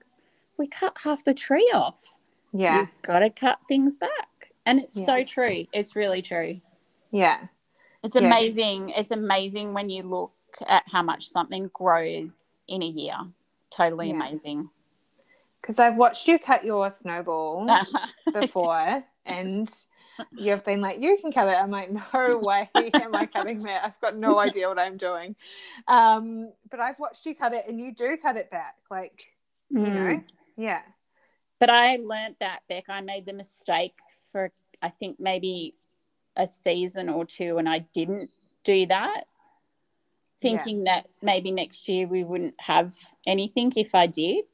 we 0.58 0.66
cut 0.66 0.96
half 1.04 1.24
the 1.24 1.34
tree 1.34 1.70
off. 1.74 2.18
yeah 2.52 2.80
You've 2.80 3.02
got 3.02 3.18
to 3.20 3.30
cut 3.30 3.58
things 3.68 3.94
back. 3.96 4.52
And 4.64 4.78
it's 4.80 4.96
Yeah. 4.96 5.04
so 5.06 5.24
true. 5.24 5.66
It's 5.72 5.94
really 5.94 6.22
true. 6.22 6.60
Yeah. 7.10 7.48
It's 8.02 8.16
Yeah. 8.16 8.26
amazing. 8.28 8.90
It's 8.90 9.10
amazing 9.10 9.74
when 9.74 9.88
you 9.90 10.02
look 10.02 10.32
at 10.68 10.84
how 10.90 11.02
much 11.02 11.28
something 11.28 11.70
grows 11.72 12.60
in 12.68 12.82
a 12.82 12.86
year. 12.86 13.16
Totally 13.70 14.10
Yeah. 14.10 14.16
amazing. 14.16 14.70
Because 15.60 15.78
I've 15.78 15.96
watched 15.96 16.28
you 16.28 16.38
cut 16.38 16.64
your 16.64 16.90
snowball 16.90 17.68
before, 18.32 19.02
and 19.24 19.68
you've 20.36 20.64
been 20.64 20.82
like, 20.82 21.00
"You 21.00 21.16
can 21.18 21.32
cut 21.32 21.48
it." 21.48 21.56
I'm 21.56 21.70
like, 21.70 21.90
"No 21.90 22.38
way, 22.42 22.68
am 22.74 23.14
I 23.14 23.26
cutting 23.26 23.62
that? 23.62 23.84
I've 23.84 24.00
got 24.00 24.16
no 24.16 24.38
idea 24.38 24.68
what 24.68 24.78
I'm 24.78 24.96
doing." 24.98 25.36
Um, 25.88 26.52
but 26.70 26.80
I've 26.80 26.98
watched 27.00 27.24
you 27.24 27.34
cut 27.34 27.54
it, 27.54 27.66
and 27.66 27.80
you 27.80 27.94
do 27.94 28.16
cut 28.18 28.36
it 28.36 28.50
back, 28.50 28.76
like 28.90 29.32
you 29.70 29.80
Mm. 29.80 29.94
know, 29.94 30.22
yeah, 30.56 30.82
But 31.58 31.70
I 31.70 31.96
learnt 31.96 32.38
that, 32.40 32.60
Beck. 32.68 32.84
I 32.88 33.00
made 33.00 33.24
the 33.26 33.32
mistake 33.32 33.98
for, 34.30 34.52
I 34.82 34.90
think, 34.90 35.18
maybe 35.18 35.74
a 36.36 36.46
season 36.46 37.08
or 37.08 37.24
two, 37.24 37.56
and 37.58 37.68
I 37.68 37.78
didn't 37.80 38.30
do 38.64 38.84
that, 38.86 39.24
thinking 40.44 40.84
that 40.84 41.08
maybe 41.22 41.50
next 41.50 41.88
year 41.88 42.06
we 42.06 42.24
wouldn't 42.24 42.54
have 42.60 42.94
anything 43.26 43.72
if 43.76 43.94
I 43.94 44.06
did. 44.06 44.44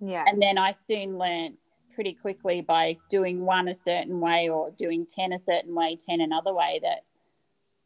yeah, 0.00 0.24
And 0.26 0.40
then 0.40 0.58
I 0.58 0.72
soon 0.72 1.18
learnt 1.18 1.56
pretty 1.94 2.14
quickly 2.14 2.60
by 2.60 2.96
doing 3.08 3.44
one 3.44 3.68
a 3.68 3.74
certain 3.74 4.20
way 4.20 4.48
or 4.48 4.70
doing 4.70 5.06
10 5.06 5.32
a 5.32 5.38
certain 5.38 5.74
way, 5.74 5.96
10 5.96 6.20
another 6.20 6.54
way 6.54 6.80
that, 6.82 7.04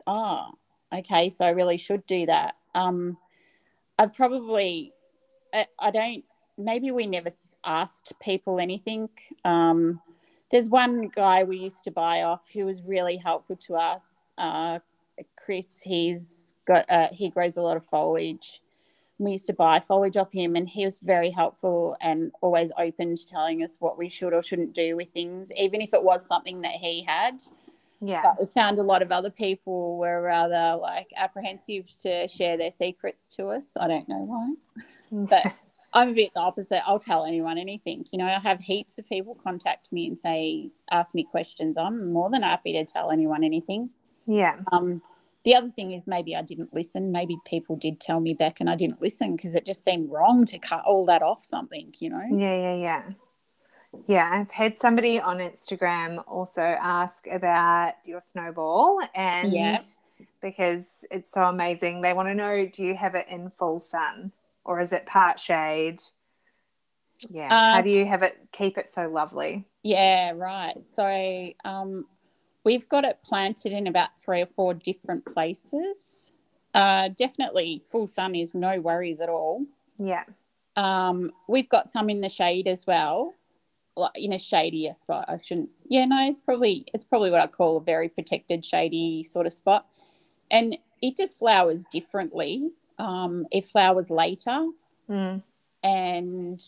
oh, 0.06 0.50
okay, 0.92 1.30
so 1.30 1.44
I 1.44 1.50
really 1.50 1.78
should 1.78 2.06
do 2.06 2.26
that. 2.26 2.56
Um, 2.74 3.16
I 3.98 4.06
probably, 4.06 4.92
I, 5.52 5.66
I 5.78 5.90
don't, 5.90 6.24
maybe 6.58 6.90
we 6.90 7.06
never 7.06 7.30
asked 7.64 8.12
people 8.20 8.60
anything. 8.60 9.08
Um, 9.44 10.00
there's 10.50 10.68
one 10.68 11.08
guy 11.08 11.44
we 11.44 11.56
used 11.56 11.84
to 11.84 11.90
buy 11.90 12.22
off 12.22 12.50
who 12.50 12.66
was 12.66 12.82
really 12.82 13.16
helpful 13.16 13.56
to 13.66 13.74
us. 13.74 14.32
Uh, 14.38 14.78
Chris, 15.36 15.82
he's 15.82 16.54
got, 16.66 16.90
uh, 16.90 17.08
he 17.12 17.30
grows 17.30 17.56
a 17.56 17.62
lot 17.62 17.76
of 17.76 17.84
foliage. 17.84 18.60
We 19.18 19.32
used 19.32 19.46
to 19.46 19.52
buy 19.52 19.80
foliage 19.80 20.16
off 20.16 20.32
him 20.32 20.56
and 20.56 20.68
he 20.68 20.84
was 20.84 20.98
very 20.98 21.30
helpful 21.30 21.96
and 22.00 22.32
always 22.40 22.72
open 22.78 23.14
to 23.14 23.26
telling 23.26 23.62
us 23.62 23.76
what 23.78 23.96
we 23.96 24.08
should 24.08 24.32
or 24.32 24.42
shouldn't 24.42 24.74
do 24.74 24.96
with 24.96 25.10
things 25.10 25.52
even 25.56 25.80
if 25.80 25.94
it 25.94 26.02
was 26.02 26.26
something 26.26 26.62
that 26.62 26.72
he 26.72 27.04
had. 27.06 27.40
Yeah, 28.00 28.22
but 28.22 28.40
we 28.40 28.46
found 28.46 28.78
a 28.78 28.82
lot 28.82 29.02
of 29.02 29.12
other 29.12 29.30
people 29.30 29.96
were 29.96 30.20
rather 30.20 30.76
like 30.76 31.06
apprehensive 31.16 31.88
to 32.02 32.28
share 32.28 32.56
their 32.56 32.72
secrets 32.72 33.28
to 33.36 33.46
us. 33.48 33.76
I 33.80 33.88
don't 33.88 34.08
know 34.08 34.18
why. 34.18 34.54
But 35.10 35.54
i'm 35.94 36.10
a 36.10 36.12
bit 36.12 36.34
the 36.34 36.40
opposite. 36.40 36.82
I'll 36.86 36.98
tell 36.98 37.24
anyone 37.24 37.56
anything. 37.56 38.04
You 38.10 38.18
know 38.18 38.26
i 38.26 38.38
have 38.40 38.60
heaps 38.60 38.98
of 38.98 39.08
people 39.08 39.38
contact 39.42 39.92
me 39.92 40.08
and 40.08 40.18
say 40.18 40.70
ask 40.90 41.14
me 41.14 41.24
questions. 41.24 41.78
I'm 41.78 42.12
more 42.12 42.28
than 42.30 42.42
happy 42.42 42.72
to 42.74 42.84
tell 42.84 43.10
anyone 43.10 43.44
anything 43.44 43.90
yeah, 44.26 44.56
um, 44.72 45.02
the 45.44 45.54
other 45.54 45.70
thing 45.70 45.92
is 45.92 46.06
maybe 46.06 46.34
I 46.34 46.42
didn't 46.42 46.72
listen. 46.72 47.12
Maybe 47.12 47.38
people 47.44 47.76
did 47.76 48.00
tell 48.00 48.20
me 48.20 48.34
back 48.34 48.60
and 48.60 48.70
I 48.70 48.76
didn't 48.76 49.02
listen 49.02 49.36
because 49.36 49.54
it 49.54 49.66
just 49.66 49.84
seemed 49.84 50.10
wrong 50.10 50.44
to 50.46 50.58
cut 50.58 50.82
all 50.86 51.04
that 51.06 51.22
off 51.22 51.44
something, 51.44 51.92
you 51.98 52.10
know? 52.10 52.24
yeah, 52.30 52.54
yeah, 52.54 52.74
yeah. 52.74 53.02
Yeah, 54.06 54.28
I've 54.32 54.50
had 54.50 54.76
somebody 54.76 55.20
on 55.20 55.38
Instagram 55.38 56.24
also 56.26 56.62
ask 56.62 57.26
about 57.26 57.94
your 58.04 58.20
snowball, 58.20 59.00
and 59.14 59.52
Yeah. 59.52 59.78
because 60.40 61.06
it's 61.10 61.30
so 61.30 61.44
amazing, 61.44 62.00
they 62.00 62.12
want 62.12 62.28
to 62.28 62.34
know: 62.34 62.66
Do 62.66 62.84
you 62.84 62.94
have 62.96 63.14
it 63.14 63.28
in 63.28 63.50
full 63.50 63.80
sun, 63.80 64.32
or 64.64 64.80
is 64.80 64.92
it 64.92 65.06
part 65.06 65.38
shade? 65.38 66.00
Yeah, 67.30 67.50
Uh, 67.50 67.76
how 67.76 67.82
do 67.82 67.90
you 67.90 68.06
have 68.06 68.22
it? 68.22 68.36
Keep 68.52 68.78
it 68.78 68.88
so 68.88 69.08
lovely. 69.08 69.64
Yeah, 69.82 70.32
right. 70.34 70.82
So 70.84 71.52
um, 71.64 72.06
we've 72.64 72.88
got 72.88 73.04
it 73.04 73.18
planted 73.22 73.72
in 73.72 73.86
about 73.86 74.18
three 74.18 74.40
or 74.40 74.46
four 74.46 74.74
different 74.74 75.24
places. 75.32 76.32
Uh, 76.74 77.08
definitely 77.16 77.82
full 77.86 78.06
sun 78.06 78.34
is 78.34 78.54
no 78.54 78.80
worries 78.80 79.20
at 79.20 79.28
all. 79.28 79.64
Yeah, 79.98 80.24
Um, 80.76 81.30
we've 81.46 81.68
got 81.68 81.88
some 81.88 82.10
in 82.10 82.20
the 82.20 82.28
shade 82.28 82.66
as 82.66 82.84
well, 82.86 83.32
like 83.96 84.10
in 84.16 84.32
a 84.32 84.38
shadier 84.38 84.92
spot. 84.92 85.26
I 85.28 85.38
shouldn't. 85.40 85.70
Yeah, 85.88 86.04
no, 86.06 86.16
it's 86.28 86.40
probably 86.40 86.84
it's 86.92 87.04
probably 87.04 87.30
what 87.30 87.40
I 87.40 87.46
call 87.46 87.76
a 87.76 87.80
very 87.80 88.08
protected, 88.08 88.64
shady 88.64 89.22
sort 89.22 89.46
of 89.46 89.52
spot, 89.52 89.86
and 90.50 90.76
it 91.00 91.16
just 91.16 91.38
flowers 91.38 91.84
differently. 91.92 92.70
Um, 92.98 93.46
it 93.52 93.66
flowers 93.66 94.10
later, 94.10 94.66
mm. 95.08 95.42
and 95.84 96.64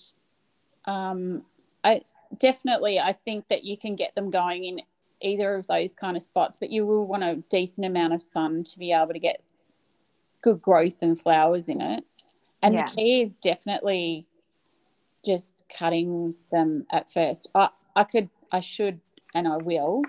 um, 0.85 1.43
I 1.83 2.03
definitely 2.39 3.01
I 3.01 3.13
think 3.13 3.49
that 3.49 3.65
you 3.65 3.77
can 3.77 3.97
get 3.97 4.15
them 4.15 4.31
going 4.31 4.65
in 4.65 4.83
either 5.21 5.55
of 5.55 5.67
those 5.67 5.95
kind 5.95 6.17
of 6.17 6.23
spots, 6.23 6.57
but 6.59 6.71
you 6.71 6.87
will 6.87 7.07
want 7.07 7.23
a 7.25 7.43
decent 7.51 7.87
amount 7.87 8.13
of 8.13 8.23
sun 8.23 8.65
to 8.65 8.79
be 8.79 8.93
able 8.93 9.13
to 9.13 9.19
get 9.19 9.43
good 10.43 10.61
growth 10.61 11.03
and 11.03 11.19
flowers 11.19 11.69
in 11.69 11.81
it. 11.81 12.05
And 12.63 12.75
Yeah. 12.75 12.85
the 12.85 12.97
key 12.97 13.23
is 13.23 13.39
definitely 13.39 14.27
just 15.25 15.69
cutting 15.69 16.35
them 16.53 16.87
at 16.93 17.11
first. 17.11 17.49
I, 17.55 17.71
I 17.95 18.05
could, 18.05 18.29
I 18.53 18.61
should, 18.61 19.01
and 19.35 19.49
I 19.49 19.57
will. 19.57 20.03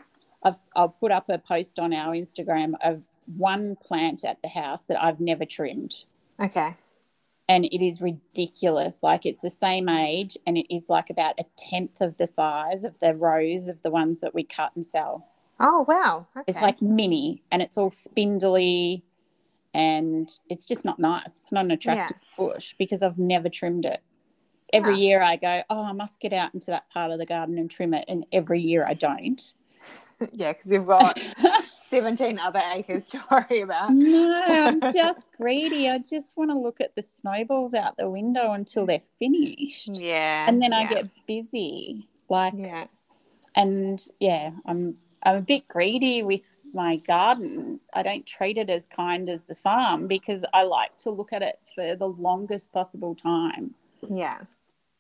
I've, 0.44 0.60
I'll 0.76 0.90
put 0.90 1.12
up 1.12 1.30
a 1.30 1.38
post 1.38 1.80
on 1.80 1.94
our 1.94 2.14
Instagram 2.14 2.74
of 2.82 3.02
one 3.36 3.76
plant 3.76 4.24
at 4.24 4.42
the 4.42 4.48
house 4.48 4.88
that 4.88 5.04
I've 5.04 5.20
never 5.20 5.44
trimmed 5.44 6.06
okay. 6.40 6.76
And 7.50 7.66
it 7.66 7.86
is 7.86 8.02
ridiculous. 8.02 9.04
Like 9.04 9.26
it's 9.26 9.42
the 9.42 9.50
same 9.50 9.90
age, 9.90 10.38
and 10.46 10.58
it 10.58 10.74
is 10.74 10.90
like 10.90 11.10
about 11.10 11.40
a 11.40 11.46
tenth 11.58 12.02
of 12.02 12.18
the 12.18 12.28
size 12.28 12.84
of 12.84 13.00
the 13.00 13.16
rows 13.16 13.68
of 13.68 13.82
the 13.82 13.92
ones 13.92 14.20
that 14.22 14.34
we 14.34 14.44
cut 14.44 14.72
and 14.76 14.86
sell. 14.86 15.28
Oh 15.60 15.86
wow. 15.88 16.28
Okay. 16.36 16.44
It's 16.48 16.62
like 16.62 16.82
mini, 16.82 17.42
and 17.52 17.62
it's 17.62 17.78
all 17.78 17.92
spindly, 17.92 19.04
and 19.74 20.30
it's 20.50 20.66
just 20.66 20.86
not 20.86 21.00
nice. 21.00 21.26
It's 21.26 21.52
not 21.52 21.66
an 21.66 21.72
attractive 21.72 22.18
bush 22.38 22.74
because 22.78 23.02
I've 23.04 23.18
never 23.18 23.50
trimmed 23.50 23.86
it. 23.86 24.02
Every 24.74 24.94
Ah. 24.96 24.98
year 24.98 25.22
I 25.22 25.38
go, 25.38 25.62
oh, 25.70 25.84
I 25.86 25.94
must 25.94 26.20
get 26.20 26.34
out 26.34 26.54
into 26.54 26.72
that 26.72 26.90
part 26.90 27.10
of 27.12 27.20
the 27.20 27.26
garden 27.26 27.58
and 27.58 27.72
trim 27.72 27.94
it, 27.94 28.06
and 28.08 28.26
every 28.34 28.60
year 28.60 28.86
I 28.88 28.94
don't. 28.96 29.42
yeah, 30.34 30.52
because 30.52 30.72
you've 30.72 30.88
got 30.88 31.18
seventeen 31.88 32.40
other 32.40 32.62
acres 32.74 33.08
to 33.10 33.24
worry 33.32 33.62
about. 33.62 33.92
no, 33.94 34.68
I'm 34.68 34.82
just 34.94 35.28
greedy. 35.38 35.90
I 35.90 35.98
just 36.00 36.36
want 36.38 36.52
to 36.52 36.58
look 36.58 36.82
at 36.82 36.96
the 36.96 37.02
snowballs 37.02 37.74
out 37.74 37.98
the 37.98 38.10
window 38.10 38.52
until 38.52 38.86
they're 38.86 39.02
finished. 39.20 39.98
Yeah. 40.00 40.46
and 40.48 40.62
then 40.62 40.74
I 40.74 40.86
get 40.88 41.06
busy. 41.28 42.08
Like, 42.30 42.54
Yeah. 42.58 42.88
and 43.56 44.06
yeah, 44.20 44.52
I'm 44.66 44.98
I'm 45.24 45.36
a 45.38 45.42
bit 45.42 45.68
greedy 45.68 46.24
with 46.24 46.62
my 46.74 46.98
garden. 46.98 47.80
I 47.94 48.04
don't 48.04 48.26
treat 48.26 48.58
it 48.58 48.70
as 48.70 48.86
kind 48.86 49.30
as 49.30 49.46
the 49.46 49.56
farm 49.56 50.08
because 50.08 50.46
I 50.54 50.64
like 50.64 50.96
to 51.00 51.10
look 51.10 51.34
at 51.34 51.42
it 51.42 51.58
for 51.74 51.96
the 51.96 52.08
longest 52.08 52.72
possible 52.72 53.16
time. 53.16 53.74
Yeah. 54.08 54.42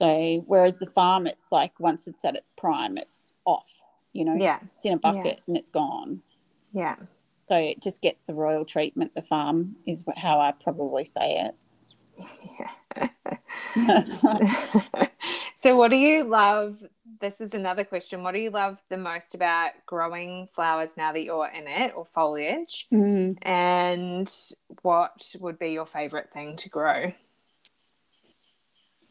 So 0.01 0.43
whereas 0.47 0.77
the 0.79 0.87
farm, 0.87 1.27
it's 1.27 1.51
like 1.51 1.79
once 1.79 2.07
it's 2.07 2.23
at 2.25 2.35
its 2.35 2.51
prime, 2.57 2.97
it's 2.97 3.31
off. 3.45 3.81
You 4.13 4.25
know, 4.25 4.35
Yeah. 4.35 4.59
it's 4.75 4.85
in 4.85 4.93
a 4.93 4.97
bucket 4.97 5.41
and 5.47 5.55
it's 5.55 5.69
gone. 5.69 6.21
Yeah. 6.77 6.95
So 7.49 7.55
it 7.55 7.81
just 7.81 8.03
gets 8.03 8.25
the 8.25 8.35
royal 8.35 8.63
treatment. 8.63 9.15
The 9.15 9.23
farm 9.23 9.77
is 9.87 10.03
how 10.15 10.39
I 10.39 10.51
probably 10.51 11.05
say 11.05 11.47
it. 11.47 11.55
so 15.55 15.75
what 15.75 15.89
do 15.91 15.97
you 15.97 16.23
love 16.23 16.83
this 17.21 17.39
is 17.39 17.53
another 17.53 17.83
question 17.83 18.23
what 18.23 18.33
do 18.33 18.39
you 18.39 18.49
love 18.49 18.81
the 18.89 18.97
most 18.97 19.35
about 19.35 19.69
growing 19.85 20.47
flowers 20.51 20.97
now 20.97 21.11
that 21.11 21.23
you're 21.23 21.47
in 21.47 21.67
it 21.67 21.93
or 21.95 22.03
foliage 22.03 22.87
Mm. 22.91 23.37
and 23.43 24.33
what 24.81 25.31
would 25.39 25.59
be 25.59 25.69
your 25.69 25.85
favorite 25.85 26.31
thing 26.31 26.55
to 26.57 26.69
grow 26.69 27.13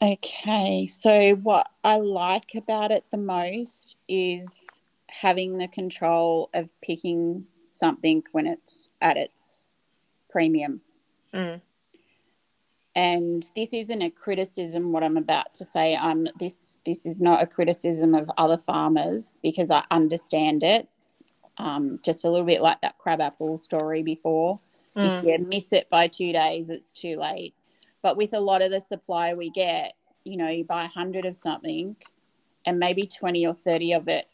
Okay, 0.02 0.86
so 0.88 1.36
what 1.36 1.68
I 1.82 1.96
like 1.96 2.54
about 2.54 2.90
it 2.90 3.04
the 3.10 3.16
most 3.18 3.96
is 4.08 4.80
having 5.08 5.56
the 5.56 5.68
control 5.68 6.50
of 6.52 6.68
picking 6.82 7.46
something 7.78 8.22
when 8.32 8.46
it's 8.46 8.88
at 9.00 9.16
its 9.16 9.68
premium. 10.30 10.80
Mm. 11.32 11.60
And 12.94 13.50
this 13.54 13.74
isn't 13.74 14.00
a 14.02 14.10
criticism 14.10 14.90
what 14.90 15.02
I'm 15.02 15.18
about 15.18 15.54
to 15.54 15.64
say. 15.64 15.94
I'm 15.94 16.28
this 16.38 16.80
this 16.86 17.04
is 17.04 17.20
not 17.20 17.42
a 17.42 17.46
criticism 17.46 18.14
of 18.14 18.30
other 18.38 18.56
farmers 18.56 19.38
because 19.42 19.70
I 19.70 19.84
understand 19.90 20.62
it. 20.62 20.88
Um, 21.58 22.00
just 22.02 22.24
a 22.24 22.30
little 22.30 22.46
bit 22.46 22.62
like 22.62 22.80
that 22.80 22.98
crabapple 22.98 23.58
story 23.58 24.02
before. 24.02 24.60
If 24.98 25.24
you 25.24 25.38
miss 25.46 25.74
it 25.74 25.90
by 25.90 26.08
two 26.08 26.32
days, 26.32 26.70
it's 26.70 26.90
too 26.90 27.16
late. 27.16 27.54
But 28.00 28.16
with 28.16 28.32
a 28.32 28.40
lot 28.40 28.62
of 28.62 28.70
the 28.70 28.80
supply 28.80 29.34
we 29.34 29.50
get, 29.50 29.92
you 30.24 30.38
know, 30.38 30.48
you 30.48 30.64
buy 30.64 30.84
a 30.84 30.88
hundred 30.88 31.26
of 31.26 31.36
something, 31.36 31.96
and 32.64 32.78
maybe 32.78 33.06
twenty 33.06 33.46
or 33.46 33.52
thirty 33.52 33.92
of 33.92 34.08
it 34.08 34.26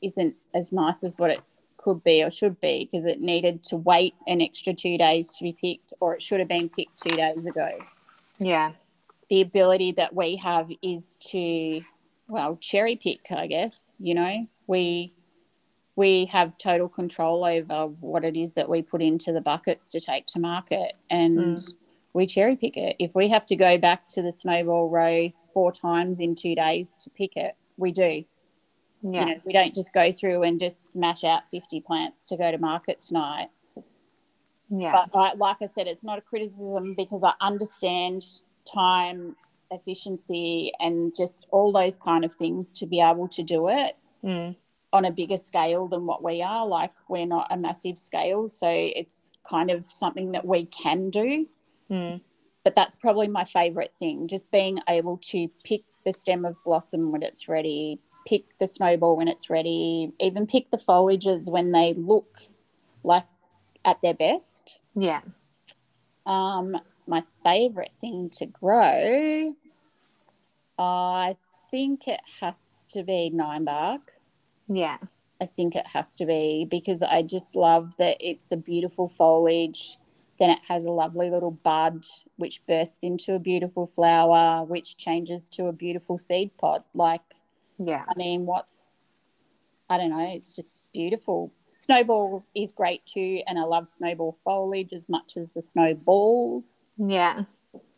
isn't 0.00 0.36
as 0.54 0.72
nice 0.72 1.04
as 1.04 1.18
what 1.18 1.30
it 1.30 1.40
could 1.82 2.04
be 2.04 2.22
or 2.22 2.30
should 2.30 2.60
be 2.60 2.84
because 2.84 3.06
it 3.06 3.20
needed 3.20 3.62
to 3.64 3.76
wait 3.76 4.14
an 4.26 4.40
extra 4.42 4.74
two 4.74 4.98
days 4.98 5.34
to 5.36 5.44
be 5.44 5.52
picked, 5.52 5.92
or 6.00 6.14
it 6.14 6.22
should 6.22 6.38
have 6.38 6.48
been 6.48 6.68
picked 6.68 7.02
two 7.02 7.16
days 7.16 7.46
ago. 7.46 7.70
yeah 8.38 8.72
The 9.28 9.40
ability 9.40 9.92
that 9.92 10.14
we 10.14 10.36
have 10.36 10.70
is 10.82 11.16
to, 11.30 11.82
well, 12.28 12.56
cherry 12.60 12.96
pick. 12.96 13.30
I 13.32 13.46
guess 13.46 13.96
you 14.00 14.14
know 14.14 14.46
we 14.66 15.12
we 15.96 16.26
have 16.26 16.56
total 16.56 16.88
control 16.88 17.44
over 17.44 17.86
what 18.00 18.24
it 18.24 18.36
is 18.36 18.54
that 18.54 18.68
we 18.68 18.80
put 18.82 19.02
into 19.02 19.32
the 19.32 19.40
buckets 19.40 19.90
to 19.90 20.00
take 20.00 20.26
to 20.26 20.38
market 20.38 20.94
and 21.10 21.56
Mm. 21.58 21.74
we 22.14 22.26
cherry 22.26 22.56
pick 22.56 22.76
it. 22.76 22.96
If 22.98 23.14
we 23.14 23.28
have 23.28 23.44
to 23.46 23.56
go 23.56 23.76
back 23.76 24.08
to 24.10 24.22
the 24.22 24.32
snowball 24.32 24.88
row 24.88 25.30
four 25.52 25.72
times 25.72 26.20
in 26.20 26.34
two 26.34 26.54
days 26.54 26.96
to 27.02 27.10
pick 27.10 27.36
it, 27.36 27.54
we 27.76 27.92
do. 27.92 28.24
Yeah. 29.02 29.20
You 29.20 29.26
know, 29.34 29.40
we 29.44 29.52
don't 29.52 29.74
just 29.74 29.92
go 29.92 30.12
through 30.12 30.42
and 30.42 30.60
just 30.60 30.92
smash 30.92 31.24
out 31.24 31.48
50 31.50 31.80
plants 31.80 32.26
to 32.26 32.36
go 32.36 32.50
to 32.50 32.58
market 32.58 33.00
tonight. 33.00 33.48
yeah. 34.68 34.92
But 34.92 35.14
like, 35.14 35.36
like 35.38 35.56
I 35.62 35.66
said, 35.66 35.86
it's 35.86 36.04
not 36.04 36.18
a 36.18 36.22
criticism 36.22 36.94
because 36.96 37.24
I 37.24 37.32
understand 37.40 38.22
time, 38.72 39.36
efficiency, 39.70 40.72
and 40.80 41.14
just 41.16 41.46
all 41.50 41.72
those 41.72 41.96
kind 41.98 42.24
of 42.24 42.34
things 42.34 42.72
to 42.74 42.86
be 42.86 43.00
able 43.00 43.28
to 43.28 43.42
do 43.42 43.68
it 43.68 43.96
Mm. 44.22 44.54
on 44.92 45.06
a 45.06 45.10
bigger 45.10 45.38
scale 45.38 45.88
than 45.88 46.04
what 46.04 46.22
we 46.22 46.42
are. 46.42 46.66
Like 46.66 46.92
we're 47.08 47.24
not 47.26 47.46
a 47.50 47.56
massive 47.56 47.98
scale, 47.98 48.50
so 48.50 48.68
it's 48.70 49.32
kind 49.48 49.70
of 49.70 49.86
something 49.86 50.32
that 50.32 50.44
we 50.44 50.66
can 50.66 51.08
do. 51.08 51.46
Mm. 51.90 52.20
But 52.62 52.74
that's 52.74 52.96
probably 52.96 53.28
my 53.28 53.44
favorite 53.44 53.94
thing, 53.98 54.28
just 54.28 54.50
being 54.50 54.78
able 54.88 55.16
to 55.30 55.48
pick 55.64 55.84
the 56.04 56.12
stem 56.12 56.44
of 56.44 56.56
blossom 56.64 57.12
when 57.12 57.22
it's 57.22 57.48
ready, 57.48 57.98
pick 58.26 58.58
the 58.58 58.66
snowball 58.66 59.16
when 59.16 59.28
it's 59.28 59.50
ready, 59.50 60.12
even 60.20 60.46
pick 60.46 60.70
the 60.70 60.76
foliages 60.76 61.50
when 61.50 61.72
they 61.72 61.94
look 61.94 62.40
like 63.02 63.26
at 63.84 64.00
their 64.02 64.14
best. 64.14 64.80
Yeah. 64.94 65.20
Um, 66.26 66.76
my 67.06 67.24
favorite 67.42 67.92
thing 68.00 68.30
to 68.30 68.46
grow, 68.46 69.54
I 70.78 71.36
think 71.70 72.08
it 72.08 72.20
has 72.40 72.88
to 72.92 73.02
be 73.02 73.30
nine 73.30 73.64
bark. 73.64 74.12
Yeah. 74.68 74.98
I 75.40 75.46
think 75.46 75.74
it 75.74 75.88
has 75.88 76.14
to 76.16 76.26
be 76.26 76.66
because 76.70 77.02
I 77.02 77.22
just 77.22 77.56
love 77.56 77.96
that 77.96 78.18
it's 78.20 78.52
a 78.52 78.56
beautiful 78.56 79.08
foliage. 79.08 79.96
Then 80.38 80.50
it 80.50 80.60
has 80.68 80.84
a 80.84 80.90
lovely 80.90 81.30
little 81.30 81.50
bud, 81.50 82.04
which 82.36 82.64
bursts 82.66 83.02
into 83.02 83.34
a 83.34 83.38
beautiful 83.38 83.86
flower, 83.86 84.64
which 84.64 84.96
changes 84.96 85.50
to 85.50 85.66
a 85.66 85.72
beautiful 85.72 86.18
seed 86.18 86.56
pod. 86.58 86.84
Like, 86.94 87.22
Yeah. 87.82 88.04
I 88.08 88.12
mean, 88.16 88.46
what's, 88.46 89.04
I 89.88 89.96
don't 89.96 90.10
know, 90.10 90.28
it's 90.32 90.54
just 90.54 90.92
beautiful. 90.92 91.52
Snowball 91.72 92.44
is 92.54 92.72
great 92.72 93.06
too, 93.06 93.42
and 93.46 93.58
I 93.58 93.62
love 93.62 93.88
snowball 93.88 94.38
foliage 94.44 94.92
as 94.92 95.08
much 95.08 95.36
as 95.36 95.52
the 95.52 95.62
snowballs. 95.62 96.82
Yeah. 96.98 97.44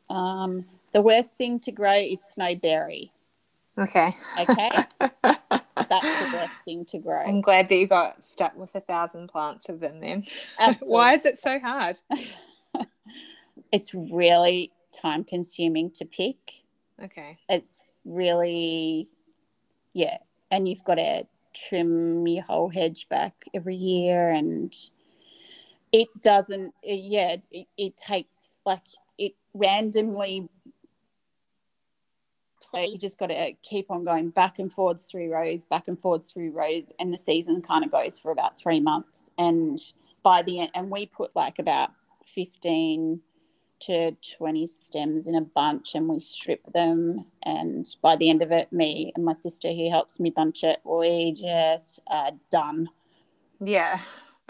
Um, 0.08 0.66
the 0.92 1.02
worst 1.02 1.36
thing 1.36 1.58
to 1.60 1.72
grow 1.72 1.94
is 1.94 2.22
snowberry. 2.38 3.10
Okay. 3.78 4.14
Okay, 4.38 4.70
that's 5.00 6.20
the 6.20 6.30
worst 6.34 6.60
thing 6.64 6.84
to 6.86 6.98
grow. 6.98 7.24
I'm 7.24 7.40
glad 7.40 7.70
that 7.70 7.74
you 7.74 7.86
got 7.86 8.22
stuck 8.22 8.54
with 8.54 8.74
a 8.74 8.80
thousand 8.80 9.28
plants 9.28 9.70
of 9.70 9.80
them 9.80 10.00
then. 10.00 10.24
Absolutely. 10.58 10.94
Why 10.94 11.14
is 11.14 11.24
it 11.24 11.38
so 11.38 11.58
hard? 11.58 11.98
it's 13.72 13.94
really 13.94 14.72
time 14.92 15.24
consuming 15.24 15.90
to 15.92 16.04
pick. 16.04 16.64
Okay. 17.02 17.38
It's 17.48 17.96
really, 18.04 19.08
yeah, 19.92 20.18
and 20.50 20.68
you've 20.68 20.84
got 20.84 20.96
to 20.96 21.26
trim 21.54 22.26
your 22.26 22.44
whole 22.44 22.68
hedge 22.68 23.08
back 23.08 23.44
every 23.54 23.74
year, 23.74 24.30
and 24.30 24.74
it 25.92 26.08
doesn't. 26.20 26.74
Yeah, 26.82 27.36
it, 27.50 27.66
it 27.76 27.96
takes 27.96 28.62
like 28.64 28.82
it 29.18 29.34
randomly. 29.54 30.48
So 32.60 32.78
you 32.78 32.96
just 32.96 33.18
got 33.18 33.26
to 33.26 33.52
keep 33.62 33.90
on 33.90 34.04
going 34.04 34.30
back 34.30 34.60
and 34.60 34.72
forwards 34.72 35.10
through 35.10 35.32
rows, 35.32 35.64
back 35.64 35.88
and 35.88 36.00
forwards 36.00 36.30
through 36.30 36.52
rows, 36.52 36.92
and 36.98 37.12
the 37.12 37.18
season 37.18 37.60
kind 37.60 37.84
of 37.84 37.90
goes 37.90 38.18
for 38.18 38.30
about 38.30 38.58
three 38.58 38.80
months. 38.80 39.32
And 39.36 39.78
by 40.22 40.42
the 40.42 40.60
end, 40.60 40.70
and 40.74 40.90
we 40.90 41.06
put 41.06 41.34
like 41.34 41.58
about 41.58 41.90
fifteen 42.24 43.20
to 43.86 44.12
20 44.36 44.66
stems 44.66 45.26
in 45.26 45.34
a 45.34 45.40
bunch 45.40 45.94
and 45.94 46.08
we 46.08 46.20
strip 46.20 46.60
them. 46.72 47.24
And 47.42 47.86
by 48.02 48.16
the 48.16 48.30
end 48.30 48.42
of 48.42 48.52
it, 48.52 48.72
me 48.72 49.12
and 49.14 49.24
my 49.24 49.32
sister 49.32 49.72
who 49.72 49.90
helps 49.90 50.20
me 50.20 50.30
bunch 50.30 50.64
it, 50.64 50.80
we 50.84 51.32
just 51.32 52.00
are 52.06 52.32
done. 52.50 52.88
Yeah. 53.60 54.00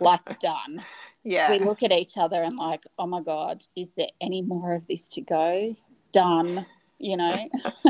Like 0.01 0.39
done. 0.41 0.85
Yeah. 1.25 1.53
We 1.53 1.61
look 1.61 1.85
at 1.85 1.93
each 1.93 2.17
other 2.17 2.43
and 2.43 2.57
like, 2.57 2.83
oh 2.99 3.07
my 3.07 3.23
God, 3.23 3.63
is 3.77 3.93
there 3.93 4.09
any 4.21 4.43
more 4.43 4.75
of 4.75 4.89
this 4.89 5.07
to 5.11 5.21
go? 5.21 5.77
Done. 6.11 6.67
You 6.99 7.17
know? 7.17 7.49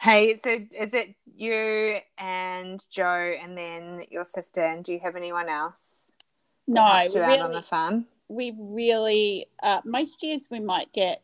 hey, 0.00 0.40
so 0.42 0.56
is 0.70 0.94
it 0.94 1.14
you 1.36 1.98
and 2.16 2.82
Joe 2.90 3.34
and 3.42 3.58
then 3.58 4.04
your 4.10 4.24
sister 4.24 4.62
and 4.62 4.82
do 4.82 4.94
you 4.94 5.00
have 5.00 5.14
anyone 5.14 5.50
else? 5.50 6.12
no, 6.66 6.82
we 6.82 7.20
out 7.20 7.40
on 7.40 7.50
really, 7.50 7.54
the 7.54 7.62
farm. 7.62 8.06
We 8.28 8.52
really, 8.56 9.46
uh, 9.62 9.80
most 9.84 10.22
years 10.22 10.48
we 10.50 10.60
might 10.60 10.92
get, 10.92 11.22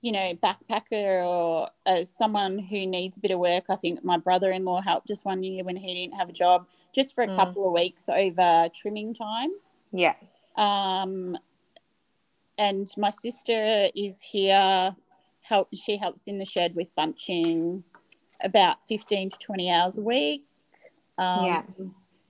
you 0.00 0.12
know, 0.12 0.34
backpacker 0.42 1.24
or 1.26 1.68
uh, 1.86 2.04
someone 2.04 2.58
who 2.58 2.86
needs 2.86 3.16
a 3.16 3.20
bit 3.20 3.30
of 3.30 3.38
work. 3.38 3.64
I 3.68 3.76
think 3.76 4.04
my 4.04 4.18
brother 4.18 4.50
in 4.50 4.64
law 4.64 4.80
helped 4.80 5.10
us 5.10 5.24
one 5.24 5.42
year 5.42 5.64
when 5.64 5.76
he 5.76 5.94
didn't 5.94 6.18
have 6.18 6.28
a 6.28 6.32
job, 6.32 6.66
just 6.92 7.14
for 7.14 7.24
a 7.24 7.28
Mm. 7.28 7.36
couple 7.36 7.66
of 7.66 7.72
weeks 7.72 8.08
over 8.08 8.68
trimming 8.74 9.14
time. 9.14 9.50
Yeah. 9.92 10.14
Um, 10.56 11.38
and 12.58 12.88
my 12.96 13.10
sister 13.10 13.88
is 13.94 14.22
here. 14.22 14.96
Help. 15.42 15.68
She 15.74 15.96
helps 15.96 16.26
in 16.26 16.38
the 16.38 16.44
shed 16.44 16.74
with 16.74 16.94
bunching, 16.94 17.84
about 18.40 18.86
fifteen 18.86 19.30
to 19.30 19.38
twenty 19.38 19.70
hours 19.70 19.96
a 19.98 20.02
week. 20.02 20.44
Um, 21.18 21.44
Yeah. 21.44 21.62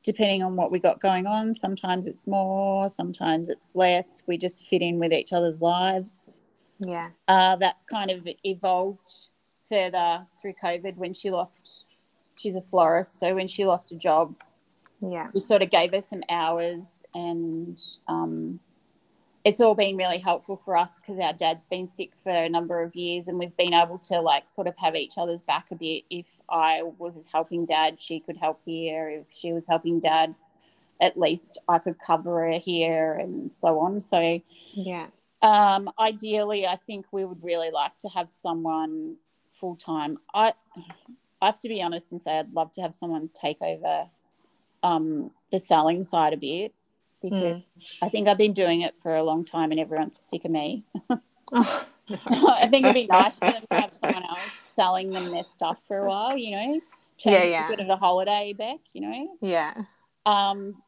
Depending 0.07 0.45
on 0.45 0.55
what 0.55 0.71
we 0.71 0.79
got 0.79 1.01
going 1.01 1.27
on, 1.27 1.53
sometimes 1.53 2.07
it's 2.07 2.29
more, 2.29 2.89
sometimes 2.89 3.49
it's 3.49 3.75
less. 3.75 4.23
We 4.29 4.39
just 4.39 4.69
fit 4.69 4.81
in 4.81 5.01
with 5.01 5.13
each 5.13 5.33
other's 5.33 5.61
lives. 5.61 6.37
Yeah. 6.79 7.09
Uh, 7.27 7.57
that's 7.57 7.83
kind 7.83 8.13
of 8.13 8.27
evolved 8.45 9.11
further 9.69 10.25
through 10.41 10.55
COVID 10.63 10.97
when 10.97 11.13
she 11.13 11.31
lost. 11.31 11.87
She's 12.37 12.55
a 12.55 12.63
florist, 12.63 13.19
so 13.19 13.35
when 13.35 13.49
she 13.49 13.67
lost 13.67 13.91
a 13.91 13.97
job, 13.97 14.37
Yeah. 15.03 15.29
we 15.35 15.41
sort 15.41 15.63
of 15.63 15.71
gave 15.71 15.91
her 15.93 16.01
some 16.01 16.23
hours 16.31 17.05
and 17.13 17.77
um, 18.07 18.61
it's 19.47 19.61
all 19.61 19.77
been 19.77 19.97
really 19.97 20.19
helpful 20.19 20.57
for 20.57 20.77
us 20.77 20.99
because 20.99 21.21
our 21.21 21.33
dad's 21.33 21.67
been 21.67 21.87
sick 21.87 22.11
for 22.25 22.31
a 22.33 22.49
number 22.49 22.83
of 22.83 22.97
years 22.97 23.29
and 23.29 23.39
we've 23.39 23.57
been 23.57 23.73
able 23.73 23.97
to 23.97 24.21
like 24.21 24.51
sort 24.51 24.67
of 24.67 24.75
have 24.77 24.97
each 24.97 25.17
other's 25.17 25.43
back 25.43 25.67
a 25.71 25.77
bit 25.77 26.03
if 26.11 26.41
i 26.49 26.83
was 26.99 27.29
helping 27.33 27.65
dad 27.65 28.01
she 28.01 28.19
could 28.19 28.37
help 28.37 28.61
here 28.65 29.09
if 29.09 29.27
she 29.33 29.53
was 29.53 29.69
helping 29.69 30.01
dad 30.01 30.35
at 31.01 31.17
least 31.17 31.59
i 31.69 31.79
could 31.79 31.97
cover 32.05 32.41
her 32.51 32.59
here 32.59 33.13
and 33.15 33.55
so 33.55 33.79
on 33.79 34.01
so 34.01 34.41
Yeah. 34.73 35.07
um, 35.43 35.91
ideally, 35.99 36.67
I 36.67 36.77
think 36.77 37.07
we 37.13 37.25
would 37.25 37.45
really 37.45 37.71
like 37.71 37.97
to 37.99 38.09
have 38.09 38.31
someone 38.31 39.17
full 39.51 39.77
time. 39.77 40.19
I, 40.35 40.55
I 41.41 41.47
have 41.47 41.59
to 41.61 41.69
be 41.69 41.83
honest 41.83 42.11
and 42.13 42.21
say 42.23 42.39
I'd 42.39 42.53
love 42.53 42.73
to 42.73 42.83
have 42.83 42.95
someone 42.95 43.31
take 43.33 43.61
over 43.61 44.09
um, 44.83 45.31
the 45.53 45.59
selling 45.59 46.03
side 46.03 46.33
a 46.33 46.37
bit 46.37 46.73
because 47.23 47.95
I 48.03 48.09
think 48.09 48.29
I've 48.29 48.39
been 48.39 48.53
doing 48.53 48.83
it 48.83 48.97
for 48.97 49.15
a 49.15 49.23
long 49.23 49.45
time 49.45 49.71
and 49.71 49.81
everyone's 49.81 50.19
sick 50.19 50.45
of 50.45 50.51
me. 50.51 50.85
Oh, 51.53 51.87
I 52.09 52.69
think 52.69 52.85
it'd 52.85 52.95
be 52.95 53.07
nice 53.11 53.35
for 53.35 53.51
them 53.53 53.63
to 53.71 53.81
have 53.81 53.93
someone 53.93 54.25
else 54.25 54.53
selling 54.53 55.11
them 55.11 55.31
their 55.31 55.43
stuff 55.43 55.81
for 55.89 55.99
a 55.99 56.09
while, 56.09 56.37
you 56.37 56.53
know, 56.53 56.81
change 57.17 57.45
it 57.45 57.51
yeah. 57.51 57.67
a 57.67 57.71
bit 57.71 57.81
of 57.81 57.89
a 57.89 57.97
holiday 57.97 58.53
back, 58.53 58.79
you 58.93 59.01
know 59.01 59.39
yeah. 59.41 59.75
um, 60.27 60.83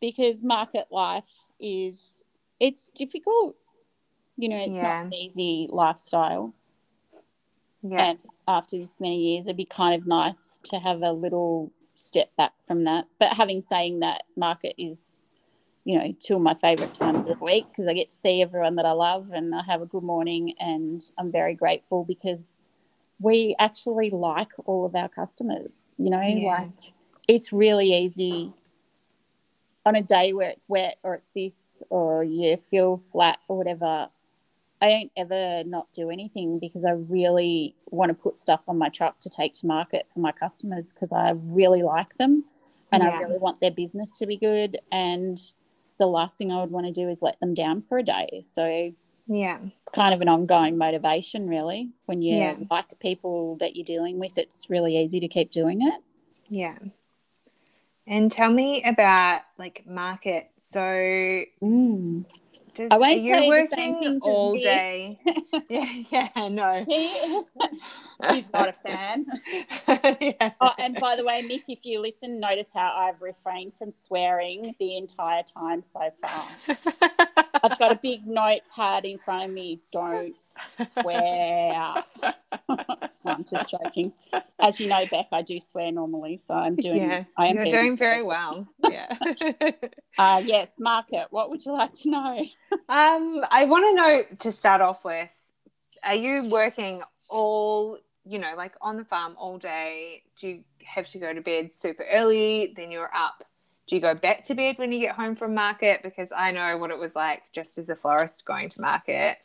because 0.00 0.42
market 0.42 0.86
life 0.90 1.28
is 1.60 2.24
it's 2.60 2.88
difficult. 2.94 3.56
You 4.36 4.48
know, 4.48 4.56
it's 4.56 4.76
Yeah. 4.76 4.82
not 4.82 5.06
an 5.06 5.14
easy 5.14 5.68
lifestyle. 5.70 6.54
Yeah. 7.82 8.10
And 8.10 8.18
after 8.46 8.76
this 8.76 9.00
many 9.00 9.18
years, 9.18 9.46
it'd 9.46 9.56
be 9.56 9.64
kind 9.64 10.00
of 10.00 10.06
nice 10.06 10.58
to 10.64 10.78
have 10.78 11.02
a 11.02 11.12
little 11.12 11.70
step 11.96 12.34
back 12.36 12.52
from 12.60 12.84
that. 12.84 13.06
But 13.18 13.34
having 13.34 13.60
saying 13.60 14.00
that, 14.00 14.24
market 14.36 14.74
is, 14.78 15.20
you 15.88 15.98
know, 15.98 16.14
two 16.20 16.36
of 16.36 16.42
my 16.42 16.52
favourite 16.52 16.92
times 16.92 17.22
of 17.26 17.38
the 17.38 17.42
week 17.42 17.64
because 17.70 17.86
I 17.86 17.94
get 17.94 18.10
to 18.10 18.14
see 18.14 18.42
everyone 18.42 18.76
that 18.76 18.84
I 18.84 18.92
love 18.92 19.30
and 19.32 19.54
I 19.54 19.62
have 19.62 19.80
a 19.80 19.86
good 19.86 20.02
morning. 20.02 20.52
And 20.60 21.02
I'm 21.16 21.32
very 21.32 21.54
grateful 21.54 22.04
because 22.04 22.58
we 23.18 23.56
actually 23.58 24.10
like 24.10 24.50
all 24.66 24.84
of 24.84 24.94
our 24.94 25.08
customers. 25.08 25.94
You 25.96 26.10
know, 26.10 26.20
Yeah. 26.20 26.46
like 26.60 26.92
it's 27.26 27.54
really 27.54 27.94
easy 27.94 28.52
on 29.86 29.96
a 29.96 30.02
day 30.02 30.34
where 30.34 30.50
it's 30.50 30.68
wet 30.68 30.98
or 31.02 31.14
it's 31.14 31.30
this 31.30 31.82
or 31.88 32.22
you 32.22 32.58
feel 32.58 33.02
flat 33.10 33.38
or 33.48 33.56
whatever. 33.56 34.10
I 34.82 34.88
don't 34.90 35.10
ever 35.16 35.64
not 35.64 35.90
do 35.94 36.10
anything 36.10 36.58
because 36.58 36.84
I 36.84 36.90
really 36.90 37.74
want 37.90 38.10
to 38.10 38.14
put 38.14 38.36
stuff 38.36 38.60
on 38.68 38.76
my 38.76 38.90
truck 38.90 39.20
to 39.20 39.30
take 39.30 39.54
to 39.54 39.66
market 39.66 40.06
for 40.12 40.20
my 40.20 40.32
customers 40.32 40.92
because 40.92 41.12
I 41.14 41.30
really 41.30 41.82
like 41.82 42.18
them 42.18 42.44
and 42.92 43.02
Yeah. 43.02 43.08
I 43.08 43.20
really 43.22 43.38
want 43.38 43.60
their 43.60 43.70
business 43.70 44.18
to 44.18 44.26
be 44.26 44.36
good. 44.36 44.78
And 44.92 45.40
the 45.98 46.06
last 46.06 46.38
thing 46.38 46.50
I 46.52 46.60
would 46.60 46.70
want 46.70 46.86
to 46.86 46.92
do 46.92 47.08
is 47.08 47.22
let 47.22 47.38
them 47.40 47.54
down 47.54 47.82
for 47.82 47.98
a 47.98 48.02
day. 48.02 48.42
So 48.44 48.92
Yeah. 49.26 49.58
it's 49.82 49.90
kind 49.92 50.14
of 50.14 50.20
an 50.20 50.28
ongoing 50.28 50.78
motivation, 50.78 51.48
really. 51.48 51.90
When 52.06 52.22
you 52.22 52.36
Yeah. 52.36 52.56
like 52.70 52.98
people 53.00 53.56
that 53.56 53.76
you're 53.76 53.84
dealing 53.84 54.18
with, 54.18 54.38
it's 54.38 54.70
really 54.70 54.96
easy 54.96 55.20
to 55.20 55.28
keep 55.28 55.50
doing 55.50 55.82
it. 55.82 56.00
Yeah. 56.48 56.78
And 58.06 58.32
tell 58.32 58.50
me 58.52 58.82
about 58.84 59.42
like 59.58 59.84
market. 59.86 60.50
So 60.58 60.80
Mm. 60.80 62.24
Does, 62.78 62.92
I 62.92 62.98
won't 62.98 63.22
you 63.22 63.34
tell 63.34 63.42
you 63.42 63.68
the 63.68 63.76
same 63.76 63.94
working 63.94 64.20
all 64.22 64.54
day? 64.54 65.18
yeah, 65.68 66.28
yeah, 66.36 66.48
no. 66.48 66.84
He, 66.86 67.42
he's 68.32 68.52
not 68.52 68.68
a 68.68 68.72
fan. 68.72 69.26
yeah. 70.20 70.52
Oh, 70.60 70.72
and 70.78 70.94
by 71.00 71.16
the 71.16 71.24
way, 71.24 71.42
Mick, 71.42 71.64
if 71.66 71.84
you 71.84 72.00
listen, 72.00 72.38
notice 72.38 72.70
how 72.72 72.92
I've 72.96 73.20
refrained 73.20 73.72
from 73.76 73.90
swearing 73.90 74.76
the 74.78 74.96
entire 74.96 75.42
time 75.42 75.82
so 75.82 76.12
far. 76.22 76.46
I've 77.64 77.78
got 77.80 77.90
a 77.90 77.98
big 78.00 78.26
notepad 78.28 79.04
in 79.04 79.18
front 79.18 79.46
of 79.46 79.50
me. 79.50 79.80
Don't 79.90 80.36
swear. 80.48 81.94
I'm 83.24 83.44
just 83.44 83.70
joking. 83.70 84.12
As 84.60 84.80
you 84.80 84.88
know, 84.88 85.04
Beck, 85.10 85.26
I 85.32 85.42
do 85.42 85.60
swear 85.60 85.92
normally, 85.92 86.36
so 86.36 86.54
I'm 86.54 86.76
doing. 86.76 86.96
yeah, 86.96 87.24
I 87.36 87.46
am 87.46 87.56
you're 87.56 87.66
doing 87.66 87.96
very 87.96 88.22
well. 88.22 88.66
Yeah. 88.88 89.16
Uh, 90.18 90.42
yes, 90.44 90.80
market. 90.80 91.28
What 91.30 91.48
would 91.48 91.64
you 91.64 91.70
like 91.70 91.92
to 91.94 92.10
know? 92.10 92.44
um, 92.88 93.44
I 93.52 93.66
want 93.66 93.84
to 93.84 93.94
know 93.94 94.36
to 94.40 94.50
start 94.50 94.80
off 94.80 95.04
with, 95.04 95.30
are 96.02 96.16
you 96.16 96.48
working 96.48 97.00
all, 97.30 97.98
you 98.24 98.40
know, 98.40 98.54
like 98.56 98.72
on 98.80 98.96
the 98.96 99.04
farm 99.04 99.36
all 99.38 99.58
day? 99.58 100.24
Do 100.40 100.48
you 100.48 100.64
have 100.84 101.06
to 101.10 101.18
go 101.18 101.32
to 101.32 101.40
bed 101.40 101.72
super 101.72 102.04
early? 102.12 102.74
Then 102.76 102.90
you're 102.90 103.10
up. 103.14 103.44
Do 103.86 103.94
you 103.94 104.02
go 104.02 104.14
back 104.14 104.42
to 104.44 104.54
bed 104.54 104.76
when 104.78 104.90
you 104.90 104.98
get 104.98 105.14
home 105.14 105.36
from 105.36 105.54
market? 105.54 106.02
Because 106.02 106.32
I 106.32 106.50
know 106.50 106.76
what 106.76 106.90
it 106.90 106.98
was 106.98 107.14
like 107.14 107.42
just 107.52 107.78
as 107.78 107.88
a 107.88 107.94
florist 107.94 108.44
going 108.44 108.70
to 108.70 108.80
market, 108.80 109.38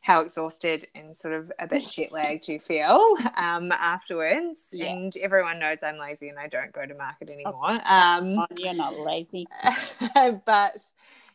how 0.00 0.20
exhausted 0.20 0.86
and 0.94 1.16
sort 1.16 1.34
of 1.34 1.52
a 1.58 1.66
bit 1.66 1.88
jet 1.90 2.12
lagged 2.12 2.48
you 2.48 2.58
feel 2.58 3.16
um, 3.36 3.72
afterwards. 3.72 4.70
Yeah. 4.72 4.86
And 4.86 5.14
everyone 5.16 5.58
knows 5.58 5.82
I'm 5.82 5.98
lazy 5.98 6.28
and 6.28 6.38
I 6.38 6.46
don't 6.46 6.72
go 6.72 6.86
to 6.86 6.94
market 6.94 7.28
anymore. 7.28 7.80
Um, 7.84 8.38
Oh, 8.38 8.46
you're 8.56 8.74
not 8.74 8.94
lazy. 8.98 9.46
but 10.46 10.80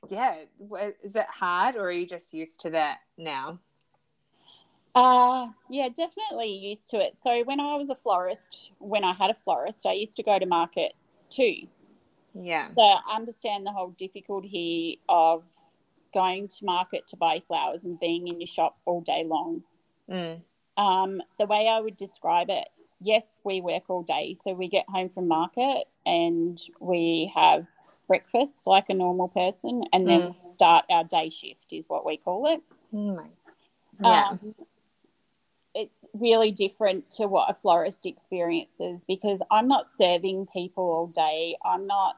yeah, 0.09 0.37
is 1.03 1.15
it 1.15 1.25
hard 1.25 1.75
or 1.75 1.83
are 1.83 1.91
you 1.91 2.07
just 2.07 2.33
used 2.33 2.61
to 2.61 2.69
that 2.71 2.99
now? 3.17 3.59
Uh, 4.95 5.47
yeah, 5.69 5.89
definitely 5.89 6.51
used 6.55 6.89
to 6.89 6.97
it. 6.97 7.15
So 7.15 7.43
when 7.43 7.59
I 7.59 7.75
was 7.75 7.89
a 7.89 7.95
florist, 7.95 8.71
when 8.77 9.03
I 9.03 9.13
had 9.13 9.31
a 9.31 9.33
florist, 9.33 9.85
I 9.85 9.93
used 9.93 10.15
to 10.17 10.23
go 10.23 10.37
to 10.37 10.45
market 10.45 10.93
too. 11.29 11.67
Yeah. 12.35 12.67
So 12.75 12.81
I 12.81 13.01
understand 13.15 13.65
the 13.65 13.71
whole 13.71 13.89
difficulty 13.91 14.99
of 15.09 15.43
going 16.13 16.47
to 16.47 16.65
market 16.65 17.07
to 17.07 17.17
buy 17.17 17.41
flowers 17.47 17.85
and 17.85 17.99
being 17.99 18.27
in 18.27 18.39
your 18.39 18.47
shop 18.47 18.77
all 18.85 19.01
day 19.01 19.23
long. 19.25 19.63
Mm. 20.09 20.41
Um, 20.77 21.21
the 21.39 21.45
way 21.45 21.67
I 21.67 21.79
would 21.79 21.97
describe 21.97 22.49
it, 22.49 22.67
yes, 23.01 23.39
we 23.43 23.61
work 23.61 23.83
all 23.89 24.03
day. 24.03 24.35
So 24.35 24.53
we 24.53 24.67
get 24.67 24.85
home 24.89 25.09
from 25.09 25.27
market 25.27 25.85
and 26.05 26.59
we 26.79 27.31
have 27.35 27.67
breakfast 28.07 28.67
like 28.67 28.89
a 28.89 28.93
normal 28.93 29.29
person, 29.29 29.83
and 29.93 30.07
then 30.07 30.21
Mm. 30.21 30.45
start 30.45 30.85
our 30.89 31.03
day 31.03 31.29
shift, 31.29 31.71
is 31.71 31.87
what 31.87 32.05
we 32.05 32.17
call 32.17 32.47
it. 32.47 32.61
Oh 32.93 33.15
my. 33.15 33.29
Yeah. 34.01 34.29
Um, 34.29 34.55
it's 35.73 36.05
really 36.13 36.51
different 36.51 37.09
to 37.11 37.27
what 37.27 37.49
a 37.49 37.53
florist 37.53 38.05
experiences 38.05 39.05
because 39.05 39.41
I'm 39.49 39.67
not 39.67 39.87
serving 39.87 40.47
people 40.47 40.83
all 40.83 41.07
day. 41.07 41.55
I'm 41.63 41.87
not 41.87 42.17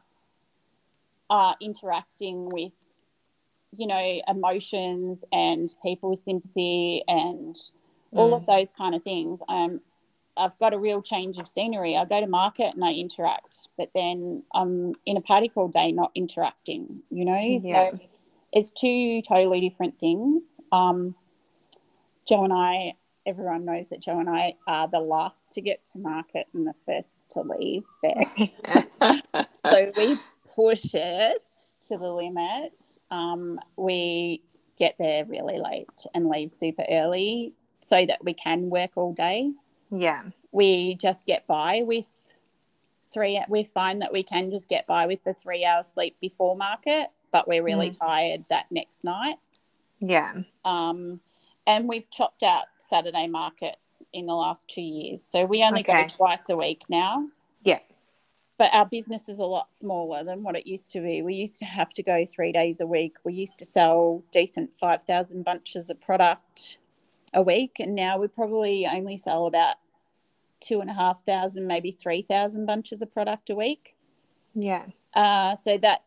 uh, 1.30 1.54
interacting 1.62 2.50
with, 2.50 2.74
you 3.78 3.88
know, 3.88 4.21
emotions 4.28 5.23
and 5.32 5.73
people 5.84 6.09
with 6.11 6.19
sympathy 6.19 7.03
and 7.07 7.55
all 8.11 8.34
of 8.34 8.45
those 8.45 8.71
kind 8.71 8.95
of 8.95 9.03
things. 9.03 9.41
Um, 9.49 9.82
I've 10.38 10.57
got 10.57 10.73
a 10.73 10.78
real 10.78 11.01
change 11.01 11.38
of 11.38 11.47
scenery. 11.47 11.95
I 11.95 12.05
go 12.05 12.19
to 12.19 12.28
market 12.28 12.73
and 12.73 12.84
I 12.84 12.93
interact, 12.93 13.69
but 13.78 13.89
then 13.95 14.43
I'm 14.53 14.93
in 15.05 15.17
a 15.17 15.21
paddock 15.21 15.51
all 15.55 15.67
day, 15.67 15.91
not 15.91 16.11
interacting. 16.15 17.03
You 17.09 17.26
know, 17.26 17.39
Yeah. 17.39 17.57
so 17.91 17.99
it's 18.51 18.71
two 18.71 19.21
totally 19.21 19.61
different 19.61 19.99
things. 19.99 20.57
Um, 20.71 21.15
Joe 22.28 22.43
and 22.43 22.53
I, 22.53 22.93
everyone 23.26 23.65
knows 23.65 23.89
that 23.89 23.99
Joe 24.01 24.19
and 24.19 24.30
I 24.30 24.55
are 24.67 24.88
the 24.88 24.99
last 24.99 25.51
to 25.51 25.61
get 25.61 25.86
to 25.93 25.99
market 25.99 26.47
and 26.53 26.67
the 26.67 26.73
first 26.86 27.30
to 27.32 27.41
leave. 27.41 27.84
Beck. 28.01 28.28
so 29.71 29.91
we 29.97 30.17
push 30.56 30.93
it 30.93 31.43
to 31.82 31.97
the 31.97 32.10
limit. 32.12 32.99
Um, 33.12 33.60
we 33.76 34.41
get 34.78 34.95
there 34.97 35.26
really 35.26 35.58
late 35.60 36.06
and 36.14 36.28
leave 36.30 36.51
super 36.53 36.86
early 36.89 37.53
so 37.80 38.06
that 38.06 38.24
we 38.24 38.34
can 38.34 38.70
work 38.70 38.91
all 38.95 39.14
day. 39.14 39.51
yeah. 39.91 40.24
We 40.51 40.95
just 40.95 41.26
get 41.26 41.45
by 41.47 41.84
with 41.86 42.38
three. 43.10 43.41
We 43.49 43.66
find 43.66 44.01
that 44.01 44.14
we 44.14 44.24
can 44.24 44.49
just 44.49 44.70
get 44.70 44.88
by 44.88 45.06
with 45.06 45.22
the 45.26 45.34
three 45.34 45.66
hours 45.66 45.88
sleep 45.88 46.16
before 46.22 46.56
market, 46.56 47.08
but 47.34 47.45
we're 47.45 47.62
really 47.62 47.91
tired 47.91 48.45
that 48.49 48.66
next 48.72 49.03
night. 49.03 49.36
Yeah. 49.99 50.34
Um, 50.64 51.20
and 51.68 51.89
we've 51.89 52.10
chopped 52.10 52.41
out 52.41 52.66
Saturday 52.78 53.28
market 53.28 53.76
in 54.14 54.28
the 54.28 54.34
last 54.34 54.70
two 54.70 54.82
years. 54.82 55.22
So 55.22 55.45
we 55.45 55.62
only 55.62 55.82
Okay. 55.82 56.03
go 56.03 56.08
twice 56.08 56.49
a 56.49 56.56
week 56.56 56.84
now. 56.88 57.28
Yeah. 57.64 57.80
But 58.58 58.74
our 58.74 58.86
business 58.86 59.28
is 59.28 59.39
a 59.39 59.45
lot 59.45 59.72
smaller 59.72 60.24
than 60.24 60.43
what 60.43 60.56
it 60.56 60.66
used 60.66 60.91
to 60.93 61.01
be. 61.01 61.22
We 61.22 61.36
used 61.36 61.60
to 61.60 61.66
have 61.66 61.89
to 61.89 62.03
go 62.03 62.24
three 62.26 62.53
days 62.53 62.80
a 62.80 62.88
week. 62.88 63.18
We 63.26 63.34
used 63.34 63.60
to 63.60 63.66
sell 63.66 64.24
decent 64.32 64.72
5,000 64.80 65.43
bunches 65.43 65.89
of 65.89 65.99
product 65.99 66.78
a 67.34 67.41
week. 67.41 67.78
And 67.80 67.95
now 67.95 68.18
we 68.18 68.28
probably 68.30 68.88
only 68.88 69.18
sell 69.18 69.45
about 69.45 69.76
two 70.62 70.80
and 70.80 70.89
a 70.89 70.93
half 70.93 71.26
thousand, 71.26 71.68
maybe 71.68 71.91
3,000 71.91 72.66
bunches 72.66 73.01
of 73.01 73.14
product 73.14 73.49
a 73.49 73.56
week. 73.56 73.97
Yeah. 74.53 74.86
Uh, 75.14 75.56
so 75.56 75.78
that 75.78 76.03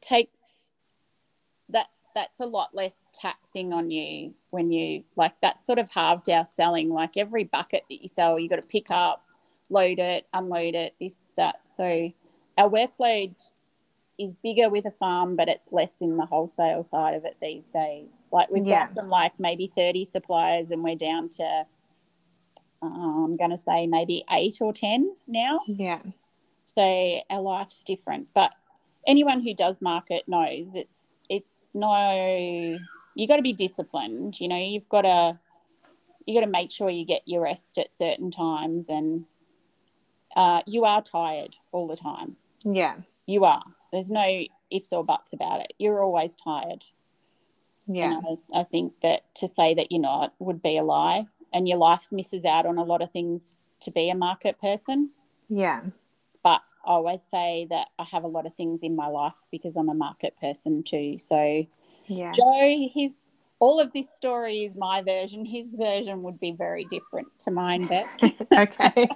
takes 0.00 0.70
that 1.68 1.88
that's 2.14 2.40
a 2.40 2.46
lot 2.46 2.74
less 2.74 3.10
taxing 3.14 3.72
on 3.72 3.90
you 3.90 4.34
when 4.50 4.70
you 4.70 5.04
like 5.16 5.40
that 5.40 5.58
sort 5.58 5.78
of 5.78 5.88
halved 5.90 6.28
our 6.28 6.44
selling. 6.44 6.90
Like 6.90 7.16
every 7.16 7.44
bucket 7.44 7.84
that 7.88 8.02
you 8.02 8.08
sell, 8.08 8.38
you 8.38 8.48
got 8.48 8.60
to 8.60 8.66
pick 8.66 8.90
up, 8.90 9.24
load 9.72 9.98
it, 9.98 10.26
unload 10.32 10.74
it, 10.74 10.94
this 11.00 11.20
that. 11.36 11.60
So 11.66 12.12
our 12.58 12.68
workload 12.68 13.34
is 14.18 14.34
bigger 14.34 14.68
with 14.68 14.84
a 14.84 14.90
farm, 14.90 15.34
but 15.36 15.48
it's 15.48 15.72
less 15.72 16.00
in 16.00 16.16
the 16.16 16.26
wholesale 16.26 16.82
side 16.82 17.14
of 17.14 17.24
it 17.24 17.36
these 17.40 17.70
days. 17.70 18.28
Like 18.30 18.50
we've 18.50 18.66
Yeah. 18.66 18.86
got 18.86 18.94
from 18.94 19.08
like 19.08 19.38
maybe 19.40 19.66
thirty 19.66 20.04
suppliers, 20.04 20.70
and 20.70 20.84
we're 20.84 20.96
down 20.96 21.28
to 21.30 21.66
uh, 22.82 22.86
I'm 22.86 23.36
going 23.36 23.50
to 23.50 23.56
say 23.56 23.86
maybe 23.86 24.24
eight 24.30 24.58
or 24.60 24.72
ten 24.72 25.14
now. 25.26 25.60
Yeah. 25.66 26.00
So 26.64 26.82
our 27.30 27.40
life's 27.40 27.84
different. 27.84 28.28
But 28.34 28.54
anyone 29.06 29.40
who 29.40 29.54
does 29.54 29.80
market 29.80 30.28
knows 30.28 30.76
it's 30.76 31.22
it's 31.28 31.72
no 31.74 32.78
you 33.14 33.28
got 33.28 33.36
to 33.36 33.42
be 33.42 33.52
disciplined. 33.52 34.40
You 34.40 34.48
know, 34.48 34.56
you've 34.56 34.88
got 34.88 35.02
to 35.02 35.38
you 36.26 36.34
got 36.34 36.44
to 36.46 36.52
make 36.52 36.70
sure 36.70 36.88
you 36.88 37.04
get 37.04 37.22
your 37.26 37.42
rest 37.42 37.78
at 37.78 37.92
certain 37.92 38.30
times, 38.30 38.88
and 38.90 39.24
uh, 40.36 40.62
you 40.66 40.84
are 40.84 41.02
tired 41.02 41.56
all 41.72 41.86
the 41.86 41.96
time. 41.96 42.36
Yeah. 42.64 42.96
You 43.26 43.44
are. 43.44 43.62
There's 43.92 44.10
no 44.10 44.44
ifs 44.70 44.92
or 44.92 45.04
buts 45.04 45.32
about 45.32 45.60
it. 45.60 45.72
You're 45.78 46.02
always 46.02 46.36
tired. 46.36 46.84
Yeah. 47.86 48.18
And 48.18 48.38
I, 48.54 48.60
I 48.60 48.62
think 48.64 49.00
that 49.00 49.34
to 49.36 49.48
say 49.48 49.74
that 49.74 49.90
you're 49.90 50.00
not 50.00 50.34
would 50.38 50.62
be 50.62 50.76
a 50.78 50.82
lie, 50.82 51.26
and 51.52 51.68
your 51.68 51.78
life 51.78 52.08
misses 52.10 52.44
out 52.44 52.64
on 52.66 52.78
a 52.78 52.84
lot 52.84 53.02
of 53.02 53.10
things 53.10 53.54
to 53.80 53.90
be 53.90 54.08
a 54.08 54.14
market 54.14 54.60
person 54.60 55.10
Yeah. 55.48 55.82
but 56.44 56.62
I 56.84 56.90
always 56.90 57.22
say 57.22 57.66
that 57.70 57.88
I 57.98 58.04
have 58.04 58.22
a 58.24 58.28
lot 58.28 58.46
of 58.46 58.54
things 58.54 58.82
in 58.84 58.94
my 58.96 59.08
life 59.08 59.34
because 59.50 59.76
I'm 59.76 59.88
a 59.88 59.94
market 59.94 60.36
person 60.40 60.82
too. 60.84 61.18
So 61.18 61.66
Yeah. 62.06 62.30
Joe, 62.32 62.88
his 62.94 63.31
all 63.62 63.78
of 63.78 63.92
this 63.92 64.12
story 64.12 64.64
is 64.64 64.74
my 64.74 65.02
version. 65.02 65.44
His 65.44 65.76
version 65.76 66.24
would 66.24 66.40
be 66.40 66.50
very 66.50 66.84
different 66.84 67.28
to 67.38 67.52
mine, 67.52 67.86
Beck. 67.86 68.08
okay. 68.58 69.08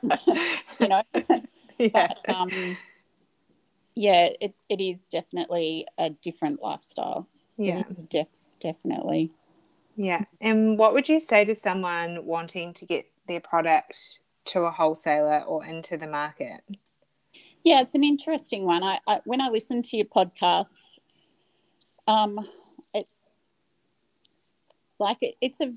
you 0.80 0.88
know, 0.88 1.02
yeah. 1.78 1.88
but 1.92 2.28
um, 2.30 2.78
yeah, 3.94 4.30
it, 4.40 4.54
it 4.70 4.80
is 4.80 5.02
definitely 5.02 5.86
a 5.98 6.08
different 6.08 6.62
lifestyle. 6.62 7.28
Yeah. 7.58 7.80
It 7.80 7.90
is 7.90 8.02
def- 8.04 8.40
definitely. 8.58 9.32
Yeah. 9.96 10.24
And 10.40 10.78
what 10.78 10.94
would 10.94 11.10
you 11.10 11.20
say 11.20 11.44
to 11.44 11.54
someone 11.54 12.24
wanting 12.24 12.72
to 12.72 12.86
get 12.86 13.04
their 13.28 13.40
product 13.40 14.20
to 14.46 14.62
a 14.62 14.70
wholesaler 14.70 15.40
or 15.40 15.62
into 15.62 15.98
the 15.98 16.06
market? 16.06 16.62
Yeah, 17.64 17.82
it's 17.82 17.94
an 17.94 18.02
interesting 18.02 18.64
one. 18.64 18.82
I, 18.82 18.98
I 19.06 19.20
when 19.26 19.42
I 19.42 19.50
listen 19.50 19.82
to 19.82 19.96
your 19.98 20.06
podcasts, 20.06 20.98
um, 22.08 22.48
it's 22.94 23.41
like 25.02 25.18
it, 25.20 25.34
it's 25.40 25.60
a 25.60 25.72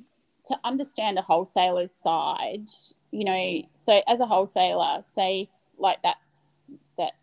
to 0.46 0.60
understand 0.64 1.18
a 1.18 1.22
wholesaler's 1.22 1.92
side. 1.92 2.68
You 3.12 3.26
know, 3.26 3.62
so 3.74 4.02
as 4.08 4.20
a 4.22 4.26
wholesaler, 4.26 5.02
say 5.02 5.50
like 5.78 6.02
that's 6.04 6.58
that 6.98 7.14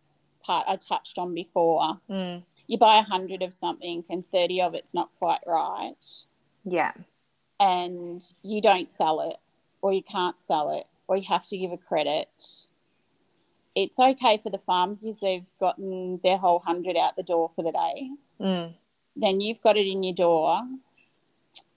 part 0.42 0.66
I 0.68 0.76
touched 0.76 1.18
on 1.18 1.34
before. 1.34 2.00
Mm. 2.10 2.42
You 2.66 2.78
buy 2.78 2.98
a 2.98 3.02
hundred 3.02 3.42
of 3.42 3.54
something, 3.54 4.04
and 4.10 4.24
thirty 4.30 4.60
of 4.60 4.74
it's 4.74 4.94
not 4.94 5.10
quite 5.18 5.40
right, 5.46 5.94
Yeah. 6.64 6.92
and 7.60 8.22
you 8.42 8.60
don't 8.60 8.90
sell 8.90 9.20
it, 9.20 9.36
or 9.82 9.92
you 9.92 10.02
can't 10.02 10.38
sell 10.40 10.70
it, 10.78 10.86
or 11.08 11.16
you 11.16 11.24
have 11.28 11.46
to 11.46 11.58
give 11.58 11.72
a 11.72 11.78
credit 11.78 12.28
it's 13.74 13.98
okay 13.98 14.36
for 14.36 14.50
the 14.50 14.58
farm 14.58 14.96
because 14.96 15.20
they've 15.20 15.46
gotten 15.58 16.20
their 16.22 16.36
whole 16.36 16.58
hundred 16.58 16.94
out 16.94 17.16
the 17.16 17.22
door 17.22 17.48
for 17.56 17.62
the 17.62 17.72
day. 17.72 18.10
Mm. 18.38 18.74
Then 19.16 19.40
you've 19.40 19.62
got 19.62 19.78
it 19.78 19.86
in 19.86 20.02
your 20.02 20.14
door. 20.14 20.60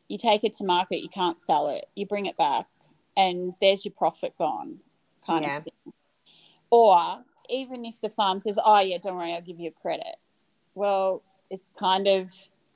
You 0.07 0.17
take 0.17 0.43
it 0.43 0.53
to 0.53 0.63
market, 0.63 1.01
you 1.01 1.09
can't 1.09 1.39
sell 1.39 1.69
it. 1.69 1.87
You 1.95 2.05
bring 2.05 2.25
it 2.25 2.37
back, 2.37 2.67
and 3.17 3.53
there's 3.59 3.85
your 3.85 3.93
profit 3.93 4.37
gone, 4.37 4.79
kind 5.25 5.43
Yeah. 5.43 5.57
of 5.57 5.63
thing. 5.63 5.93
Or 6.69 7.23
even 7.49 7.85
if 7.85 8.01
the 8.01 8.09
farm 8.09 8.39
says, 8.39 8.59
"Oh 8.63 8.79
yeah, 8.79 8.97
don't 8.97 9.15
worry, 9.15 9.33
I'll 9.33 9.41
give 9.41 9.59
you 9.59 9.69
a 9.69 9.81
credit." 9.81 10.17
Well, 10.73 11.21
it's 11.49 11.69
kind 11.77 12.07
of 12.07 12.31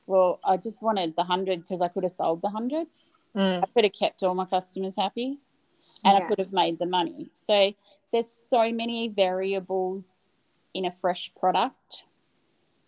well, 0.08 0.40
I 0.44 0.58
just 0.58 0.82
wanted 0.82 1.16
the 1.16 1.24
hundred 1.24 1.62
because 1.62 1.84
I 1.84 1.88
could 1.88 2.02
have 2.04 2.12
sold 2.12 2.42
the 2.42 2.50
hundred. 2.50 2.88
Mm. 3.36 3.64
I 3.64 3.68
could 3.68 3.84
have 3.84 3.94
kept 3.94 4.24
all 4.24 4.34
my 4.34 4.46
customers 4.46 4.96
happy 4.96 5.38
and 6.04 6.18
I 6.18 6.28
could 6.28 6.40
have 6.40 6.52
made 6.52 6.80
the 6.80 6.88
money. 6.88 7.30
So 7.34 7.74
there's 8.12 8.32
so 8.32 8.72
many 8.72 9.08
variables 9.08 10.30
in 10.74 10.86
a 10.86 10.92
fresh 10.92 11.32
product 11.40 12.06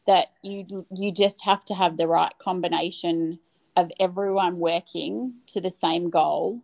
that 0.07 0.31
you 0.41 0.85
you 0.91 1.11
just 1.11 1.43
have 1.45 1.63
to 1.65 1.75
have 1.75 1.97
the 1.97 2.07
right 2.07 2.33
combination 2.39 3.39
of 3.75 3.91
everyone 3.99 4.59
working 4.59 5.33
to 5.47 5.61
the 5.61 5.69
same 5.69 6.09
goal 6.09 6.61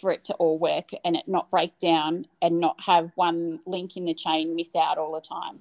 for 0.00 0.10
it 0.10 0.24
to 0.24 0.34
all 0.34 0.58
work 0.58 0.90
and 1.04 1.16
it 1.16 1.28
not 1.28 1.50
break 1.50 1.78
down 1.78 2.26
and 2.42 2.60
not 2.60 2.80
have 2.80 3.12
one 3.14 3.60
link 3.66 3.96
in 3.96 4.04
the 4.04 4.14
chain 4.14 4.56
miss 4.56 4.74
out 4.74 4.98
all 4.98 5.12
the 5.12 5.20
time. 5.20 5.60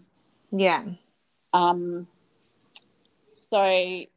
Yeah. 0.51 0.83
Um, 1.53 2.07
so 3.33 3.59
I 3.59 4.07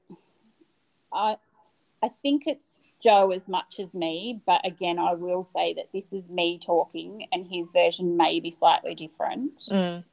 I 2.02 2.08
think 2.22 2.46
it's 2.46 2.84
Joe 3.02 3.30
as 3.30 3.48
much 3.48 3.78
as 3.78 3.94
me, 3.94 4.40
but 4.46 4.66
again, 4.66 4.98
I 4.98 5.14
will 5.14 5.42
say 5.42 5.74
that 5.74 5.92
this 5.92 6.12
is 6.12 6.28
me 6.28 6.58
talking, 6.58 7.26
and 7.32 7.46
his 7.46 7.70
version 7.70 8.16
may 8.16 8.38
be 8.38 8.50
slightly 8.50 8.94
different. 8.94 9.58
Mm. 9.70 10.04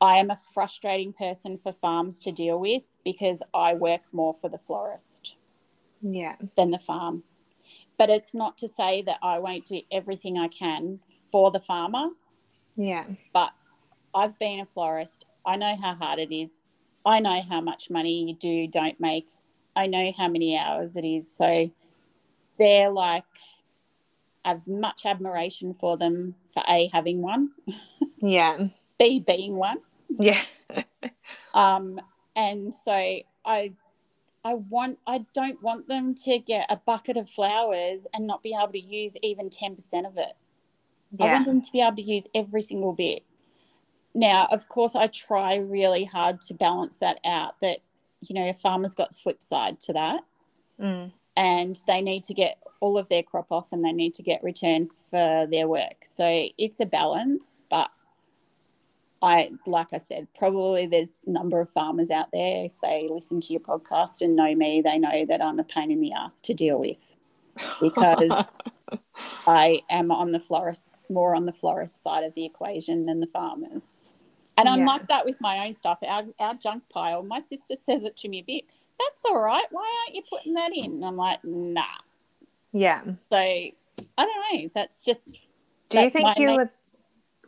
I 0.00 0.16
am 0.16 0.30
a 0.30 0.40
frustrating 0.54 1.12
person 1.12 1.58
for 1.58 1.72
farms 1.72 2.20
to 2.20 2.32
deal 2.32 2.58
with 2.58 2.96
because 3.04 3.42
I 3.52 3.74
work 3.74 4.00
more 4.12 4.32
for 4.32 4.48
the 4.48 4.58
florist 4.58 5.36
Yeah. 6.02 6.36
than 6.56 6.70
the 6.70 6.78
farm. 6.78 7.24
But 7.98 8.10
it's 8.10 8.32
not 8.34 8.56
to 8.58 8.68
say 8.68 9.02
that 9.02 9.18
I 9.22 9.38
won't 9.38 9.66
do 9.66 9.82
everything 9.92 10.38
I 10.38 10.48
can 10.48 11.00
for 11.30 11.50
the 11.50 11.60
farmer 11.60 12.08
Yeah. 12.76 13.04
but 13.32 13.52
I've 14.14 14.38
been 14.38 14.60
a 14.60 14.66
florist. 14.66 15.24
I 15.46 15.56
know 15.56 15.76
how 15.76 15.94
hard 15.94 16.18
it 16.18 16.34
is. 16.34 16.60
I 17.06 17.20
know 17.20 17.40
how 17.42 17.60
much 17.60 17.90
money 17.90 18.24
you 18.24 18.34
do, 18.34 18.66
don't 18.66 18.98
make. 19.00 19.28
I 19.76 19.86
know 19.86 20.12
how 20.16 20.28
many 20.28 20.58
hours 20.58 20.96
it 20.96 21.04
is. 21.04 21.30
So 21.30 21.70
they're 22.58 22.90
like, 22.90 23.24
I 24.44 24.48
have 24.50 24.66
much 24.66 25.06
admiration 25.06 25.74
for 25.74 25.96
them 25.96 26.34
for 26.52 26.62
A, 26.68 26.88
having 26.92 27.22
one, 27.22 27.50
Yeah. 28.20 28.68
B, 28.98 29.20
being 29.20 29.56
one. 29.56 29.78
Yeah. 30.08 30.40
Um, 31.54 32.00
and 32.36 32.74
so 32.74 32.92
I, 32.92 33.72
I 34.44 34.54
want, 34.54 34.98
I 35.06 35.26
don't 35.34 35.62
want 35.62 35.88
them 35.88 36.14
to 36.24 36.38
get 36.38 36.66
a 36.70 36.76
bucket 36.76 37.16
of 37.16 37.28
flowers 37.28 38.06
and 38.14 38.26
not 38.26 38.42
be 38.42 38.56
able 38.58 38.72
to 38.72 38.80
use 38.80 39.16
even 39.22 39.50
10% 39.50 40.06
of 40.06 40.16
it. 40.16 40.32
I 41.18 41.24
want 41.32 41.46
them 41.46 41.60
to 41.60 41.72
be 41.72 41.80
able 41.80 41.96
to 41.96 42.02
use 42.02 42.26
every 42.34 42.62
single 42.62 42.92
bit. 42.92 43.24
Now, 44.14 44.46
of 44.50 44.68
course, 44.68 44.94
I 44.94 45.08
try 45.08 45.56
really 45.56 46.04
hard 46.04 46.40
to 46.42 46.54
balance 46.54 46.96
that 46.96 47.18
out. 47.24 47.60
That 47.60 47.78
you 48.20 48.34
know, 48.34 48.48
a 48.48 48.54
farmer's 48.54 48.94
got 48.94 49.10
the 49.10 49.18
flip 49.18 49.42
side 49.42 49.80
to 49.80 49.92
that, 49.94 50.24
Mm. 50.78 51.12
and 51.36 51.82
they 51.86 52.00
need 52.02 52.22
to 52.24 52.34
get 52.34 52.58
all 52.80 52.98
of 52.98 53.08
their 53.08 53.22
crop 53.22 53.50
off, 53.50 53.72
and 53.72 53.84
they 53.84 53.92
need 53.92 54.14
to 54.14 54.22
get 54.22 54.42
return 54.42 54.86
for 54.86 55.46
their 55.50 55.68
work. 55.68 56.04
So 56.04 56.48
it's 56.58 56.80
a 56.80 56.86
balance, 56.86 57.62
but 57.70 57.90
I, 59.22 59.50
like 59.66 59.88
I 59.92 59.98
said, 59.98 60.28
probably 60.36 60.86
there's 60.86 61.20
a 61.26 61.30
number 61.30 61.60
of 61.60 61.70
farmers 61.70 62.10
out 62.10 62.28
there. 62.32 62.64
If 62.66 62.80
they 62.80 63.06
listen 63.10 63.40
to 63.42 63.52
your 63.52 63.60
podcast 63.60 64.22
and 64.22 64.34
know 64.34 64.54
me, 64.54 64.80
they 64.80 64.98
know 64.98 65.26
that 65.26 65.42
I'm 65.42 65.58
a 65.58 65.64
pain 65.64 65.90
in 65.90 66.00
the 66.00 66.12
ass 66.12 66.40
to 66.42 66.54
deal 66.54 66.78
with 66.78 67.16
because 67.80 68.62
I 69.46 69.80
am 69.90 70.10
on 70.10 70.32
the 70.32 70.40
florist, 70.40 71.08
more 71.10 71.34
on 71.34 71.44
the 71.46 71.52
florist 71.52 72.02
side 72.02 72.24
of 72.24 72.34
the 72.34 72.46
equation 72.46 73.06
than 73.06 73.20
the 73.20 73.26
farmers. 73.26 74.02
And 74.56 74.68
I'm 74.68 74.78
Yeah. 74.78 74.86
like 74.86 75.08
that 75.08 75.24
with 75.24 75.40
my 75.40 75.66
own 75.66 75.72
stuff. 75.74 75.98
Our, 76.02 76.24
our 76.38 76.54
junk 76.54 76.84
pile, 76.90 77.22
my 77.22 77.40
sister 77.40 77.76
says 77.76 78.04
it 78.04 78.16
to 78.18 78.28
me 78.28 78.40
a 78.40 78.42
bit, 78.42 78.64
that's 78.98 79.24
all 79.24 79.40
right. 79.40 79.64
Why 79.70 80.02
aren't 80.04 80.14
you 80.16 80.22
putting 80.28 80.54
that 80.54 80.72
in? 80.74 80.92
And 80.92 81.04
I'm 81.04 81.16
like, 81.16 81.42
nah. 81.44 81.84
yeah. 82.72 83.02
So 83.04 83.36
I 83.36 83.74
don't 84.18 84.54
know. 84.62 84.70
That's 84.74 85.04
just. 85.04 85.38
Do 85.88 85.98
you 86.00 86.10
think 86.10 86.38
you 86.38 86.52
were 86.52 86.70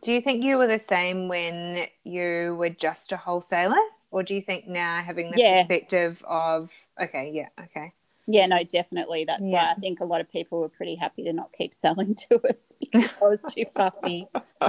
do 0.02 0.12
you 0.12 0.20
think 0.20 0.44
you 0.44 0.58
were 0.58 0.66
the 0.66 0.78
same 0.78 1.28
when 1.28 1.86
you 2.04 2.56
were 2.58 2.70
just 2.70 3.12
a 3.12 3.16
wholesaler? 3.16 3.80
Or 4.10 4.22
do 4.22 4.34
you 4.34 4.42
think 4.42 4.66
now 4.66 5.00
having 5.02 5.30
the 5.30 5.38
Yeah. 5.38 5.54
perspective 5.54 6.22
of 6.26 6.70
okay, 7.00 7.30
yeah, 7.32 7.48
okay. 7.58 7.94
Yeah, 8.26 8.46
no, 8.46 8.62
definitely. 8.62 9.24
That's 9.24 9.48
why 9.48 9.70
I 9.70 9.74
think 9.74 10.00
a 10.00 10.04
lot 10.04 10.20
of 10.20 10.30
people 10.30 10.60
were 10.60 10.68
pretty 10.68 10.94
happy 10.94 11.24
to 11.24 11.32
not 11.32 11.52
keep 11.52 11.74
selling 11.74 12.14
to 12.30 12.40
us 12.48 12.72
because 12.78 13.14
I 13.20 13.28
was 13.28 13.44
too 13.44 13.64
fussy 13.74 14.28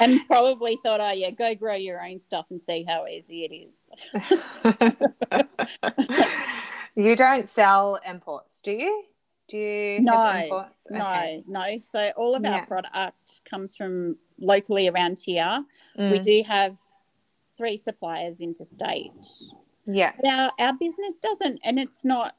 and 0.00 0.20
probably 0.26 0.78
thought, 0.82 1.00
oh, 1.00 1.12
yeah, 1.12 1.30
go 1.30 1.54
grow 1.54 1.74
your 1.74 2.04
own 2.04 2.18
stuff 2.18 2.46
and 2.50 2.60
see 2.60 2.84
how 2.86 3.06
easy 3.06 3.44
it 3.44 3.54
is. 3.54 3.90
you 6.94 7.16
don't 7.16 7.48
sell 7.48 7.98
imports, 8.06 8.60
do 8.60 8.72
you? 8.72 9.04
Do 9.48 9.56
you 9.56 10.00
No, 10.02 10.12
have 10.12 10.44
imports? 10.44 10.90
No, 10.90 11.42
no. 11.46 11.78
So 11.78 12.12
all 12.16 12.34
of 12.34 12.44
our 12.44 12.50
Yeah. 12.52 12.64
product 12.66 13.44
comes 13.44 13.74
from 13.76 14.16
locally 14.38 14.88
around 14.88 15.18
here. 15.18 15.64
We 15.96 16.02
Mm, 16.18 16.22
do 16.22 16.42
have 16.46 16.78
three 17.56 17.76
suppliers 17.76 18.40
interstate. 18.40 19.26
yeah. 19.86 20.12
But 20.20 20.30
our, 20.30 20.52
our 20.58 20.72
business 20.74 21.18
doesn't, 21.18 21.60
and 21.64 21.78
it's 21.78 22.04
not. 22.04 22.36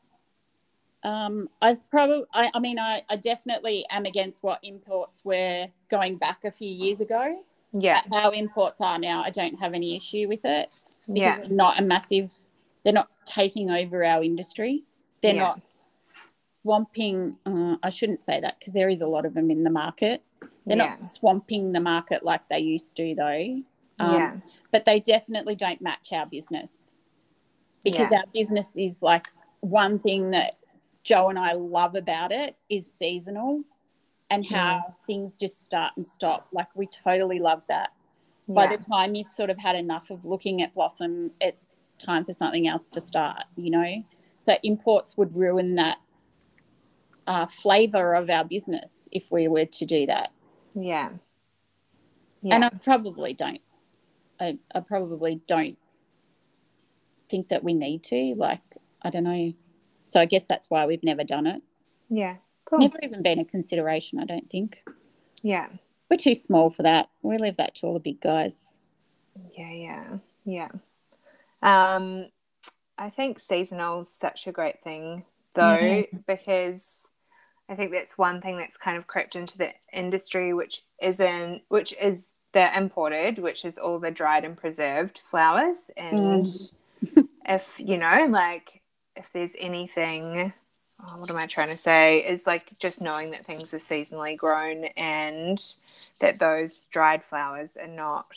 Um, 1.04 1.50
I've 1.62 1.90
probably, 1.90 2.26
I, 2.34 2.52
I 2.54 2.60
mean, 2.60 2.78
I, 2.78 3.02
I 3.10 3.16
definitely 3.16 3.86
am 3.90 4.06
against 4.06 4.44
what 4.44 4.60
imports 4.64 5.24
were 5.24 5.66
going 5.90 6.18
back 6.18 6.44
a 6.44 6.52
few 6.52 6.70
years 6.70 7.00
ago. 7.02 7.42
Yeah. 7.74 8.02
How 8.12 8.32
imports 8.32 8.82
are 8.82 9.00
now, 9.00 9.22
I 9.24 9.30
don't 9.30 9.58
have 9.60 9.74
any 9.74 9.96
issue 9.96 10.28
with 10.28 10.42
it 10.44 10.70
because 11.08 11.16
Yeah. 11.16 11.38
they're 11.40 11.50
not 11.50 11.80
a 11.80 11.84
massive, 11.84 12.32
they're 12.84 12.92
not 12.94 13.10
taking 13.26 13.72
over 13.72 14.04
our 14.04 14.22
industry. 14.24 14.84
They're 15.22 15.36
Yeah. 15.36 15.42
not 15.42 15.62
swamping, 16.62 17.38
uh, 17.46 17.78
I 17.84 17.90
shouldn't 17.90 18.22
say 18.22 18.40
that 18.40 18.60
because 18.60 18.74
there 18.74 18.90
is 18.90 19.02
a 19.02 19.08
lot 19.08 19.26
of 19.26 19.34
them 19.34 19.50
in 19.50 19.62
the 19.62 19.70
market. 19.70 20.24
They're 20.66 20.78
Yeah. 20.78 20.90
not 20.90 21.02
swamping 21.02 21.72
the 21.72 21.80
market 21.80 22.24
like 22.24 22.48
they 22.50 22.60
used 22.60 22.96
to, 22.98 23.16
though. 23.16 23.62
Um, 24.00 24.14
yeah. 24.14 24.38
But 24.72 24.86
they 24.86 25.00
definitely 25.00 25.56
don't 25.56 25.82
match 25.82 26.14
our 26.14 26.26
business 26.26 26.94
because 27.84 28.12
Yeah. 28.12 28.20
our 28.20 28.26
business 28.34 28.78
is 28.78 29.02
like 29.04 29.28
one 29.62 30.00
thing 30.00 30.32
that 30.32 30.58
Joe 31.04 31.30
and 31.30 31.40
I 31.40 31.54
love 31.54 31.96
about 31.96 32.32
it 32.32 32.56
is 32.70 32.92
seasonal 32.92 33.64
and 34.30 34.46
how 34.46 34.96
things 35.08 35.38
just 35.38 35.64
start 35.64 35.94
and 35.96 36.06
stop. 36.06 36.48
Like 36.52 36.68
we 36.76 36.88
totally 36.88 37.40
love 37.40 37.64
that. 37.68 37.92
By 38.48 38.66
the 38.66 38.78
time 38.78 39.14
you've 39.14 39.28
sort 39.28 39.52
of 39.52 39.60
had 39.60 39.76
enough 39.76 40.10
of 40.10 40.26
looking 40.26 40.64
at 40.64 40.74
blossom, 40.74 41.32
it's 41.40 41.92
time 42.00 42.26
for 42.26 42.34
something 42.34 42.68
else 42.68 42.90
to 42.92 43.00
start, 43.00 43.44
you 43.56 43.70
know? 43.70 44.04
So 44.40 44.56
imports 44.64 45.18
would 45.18 45.38
ruin 45.38 45.76
that 45.76 46.00
uh, 47.30 47.46
flavor 47.46 48.16
of 48.16 48.28
our 48.28 48.44
business 48.44 49.08
if 49.12 49.32
we 49.32 49.48
were 49.48 49.66
to 49.66 49.86
do 49.86 50.08
that. 50.08 50.34
Yeah. 50.74 51.12
And 52.44 52.66
I 52.66 52.70
probably 52.70 53.34
don't. 53.34 53.62
I, 54.40 54.58
I 54.74 54.80
probably 54.80 55.40
don't 55.46 55.78
think 57.30 57.50
that 57.50 57.64
we 57.64 57.76
need 57.76 58.04
to. 58.06 58.34
Like, 58.36 58.62
I 59.04 59.12
don't 59.12 59.26
know. 59.26 59.54
So 60.02 60.20
I 60.20 60.26
guess 60.26 60.48
that's 60.48 60.72
why 60.72 60.88
we've 60.88 61.04
never 61.04 61.24
done 61.24 61.46
it. 61.46 61.62
Yeah. 62.10 62.38
Cool. 62.66 62.80
Never 62.80 62.98
even 63.04 63.22
been 63.22 63.40
a 63.40 63.46
consideration, 63.46 64.20
I 64.20 64.26
don't 64.26 64.50
think. 64.50 64.84
Yeah. 65.44 65.68
We're 66.10 66.18
too 66.18 66.34
small 66.34 66.72
for 66.72 66.82
that. 66.82 67.10
We 67.22 67.38
leave 67.38 67.58
that 67.58 67.76
to 67.76 67.88
all 67.88 67.94
the 67.94 68.00
big 68.00 68.22
guys. 68.22 68.80
Yeah, 69.56 69.72
yeah, 69.72 70.08
yeah. 70.46 70.70
Um, 71.62 72.30
I 72.98 73.12
think 73.12 73.40
seasonal's 73.40 74.12
such 74.12 74.48
a 74.48 74.52
great 74.52 74.82
thing 74.82 75.26
though, 75.54 75.78
Yeah. 75.80 76.04
because 76.26 77.09
I 77.70 77.76
think 77.76 77.92
that's 77.92 78.18
one 78.18 78.42
thing 78.42 78.58
that's 78.58 78.78
kind 78.78 78.98
of 78.98 79.06
crept 79.08 79.36
into 79.36 79.58
the 79.58 79.72
industry, 79.94 80.54
which 80.54 80.82
isn't, 81.02 81.62
which 81.70 81.94
is 82.02 82.30
the 82.52 82.76
imported, 82.76 83.38
which 83.38 83.64
is 83.64 83.78
all 83.78 84.00
the 84.00 84.10
dried 84.10 84.44
and 84.44 84.58
preserved 84.58 85.22
flowers. 85.24 85.92
And 85.96 86.48
if 87.46 87.80
you 87.80 87.98
know, 87.98 88.28
like, 88.30 88.82
if 89.16 89.32
there's 89.32 89.56
anything, 89.60 90.52
oh, 91.06 91.18
what 91.18 91.30
am 91.30 91.38
I 91.38 91.46
trying 91.46 91.70
to 91.70 91.78
say? 91.78 92.26
Is 92.28 92.48
like 92.48 92.72
just 92.80 93.04
knowing 93.04 93.30
that 93.32 93.46
things 93.46 93.72
are 93.74 93.78
seasonally 93.78 94.36
grown 94.36 94.86
and 94.98 95.64
that 96.20 96.40
those 96.40 96.86
dried 96.86 97.24
flowers 97.24 97.78
are 97.78 97.88
not 97.88 98.36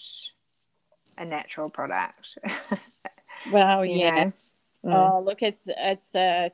a 1.17 1.25
natural 1.25 1.71
product. 1.71 2.39
Well, 3.51 3.85
you 3.85 3.99
yeah. 3.99 4.31
Mm. 4.85 4.95
Oh, 4.95 5.21
look, 5.21 5.43
it's 5.43 5.69
it's 5.69 6.15
a 6.15 6.53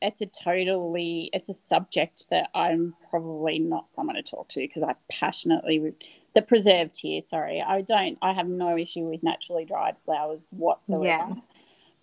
it's, 0.00 0.20
it's 0.20 0.38
a 0.38 0.44
totally 0.44 1.30
it's 1.32 1.48
a 1.48 1.54
subject 1.54 2.30
that 2.30 2.50
I'm 2.54 2.94
probably 3.10 3.58
not 3.58 3.90
someone 3.90 4.16
to 4.16 4.22
talk 4.22 4.48
to 4.50 4.60
because 4.60 4.82
I 4.82 4.94
passionately 5.10 5.94
the 6.34 6.42
preserved 6.42 6.96
here. 6.96 7.20
Sorry, 7.20 7.62
I 7.62 7.80
don't. 7.80 8.18
I 8.22 8.32
have 8.32 8.48
no 8.48 8.76
issue 8.76 9.04
with 9.04 9.22
naturally 9.22 9.64
dried 9.64 9.96
flowers 10.04 10.46
whatsoever. 10.50 11.04
Yeah. 11.04 11.34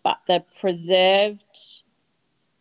But 0.04 0.20
the 0.28 0.44
preserved 0.60 1.84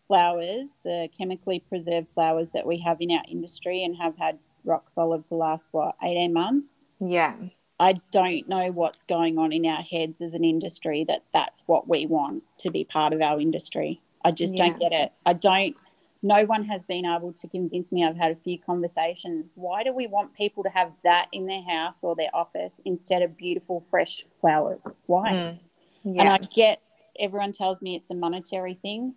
flowers, 0.07 0.79
the 0.85 1.09
chemically 1.17 1.61
preserved 1.61 2.09
flowers 2.15 2.51
that 2.51 2.67
we 2.67 2.79
have 2.79 3.01
in 3.01 3.11
our 3.11 3.25
industry 3.29 3.83
and 3.83 3.97
have 3.97 4.17
had 4.19 4.39
rock 4.65 4.89
solid 4.89 5.25
for 5.25 5.31
the 5.31 5.37
last 5.37 5.71
what 5.73 5.97
eighteen 6.03 6.33
months. 6.33 6.89
Yeah. 7.01 7.37
I 7.81 7.95
don't 8.13 8.49
know 8.49 8.71
what's 8.71 9.03
going 9.03 9.39
on 9.39 9.53
in 9.53 9.67
our 9.67 9.83
heads 9.83 10.23
as 10.23 10.35
an 10.35 10.45
industry 10.45 11.05
that 11.09 11.25
that's 11.33 11.65
what 11.67 11.89
we 11.89 12.07
want 12.07 12.45
to 12.59 12.71
be 12.71 12.85
part 12.85 13.13
of 13.13 13.21
our 13.21 13.41
industry. 13.41 14.01
I 14.25 14.31
just 14.31 14.57
Yeah. 14.57 14.69
don't 14.69 14.81
get 14.81 14.93
it. 14.93 15.13
I 15.27 15.33
don't. 15.33 15.77
No 16.25 16.45
one 16.45 16.65
has 16.67 16.85
been 16.85 17.05
able 17.05 17.33
to 17.33 17.49
convince 17.49 17.91
me. 17.91 18.05
I've 18.05 18.17
had 18.17 18.31
a 18.31 18.37
few 18.37 18.57
conversations. 18.59 19.51
Why 19.57 19.83
do 19.83 19.93
we 19.93 20.07
want 20.07 20.35
people 20.35 20.63
to 20.63 20.69
have 20.71 20.93
that 21.03 21.27
in 21.33 21.47
their 21.47 21.63
house 21.63 22.05
or 22.05 22.15
their 22.15 22.31
office 22.33 22.81
instead 22.85 23.23
of 23.23 23.37
beautiful, 23.37 23.85
fresh 23.91 24.25
flowers? 24.41 24.97
Why? 25.07 25.59
Mm. 26.05 26.21
And 26.21 26.29
I 26.29 26.39
get 26.39 26.81
everyone 27.19 27.53
tells 27.53 27.83
me 27.83 27.97
it's 27.97 28.11
a 28.11 28.15
monetary 28.15 28.75
thing. 28.75 29.15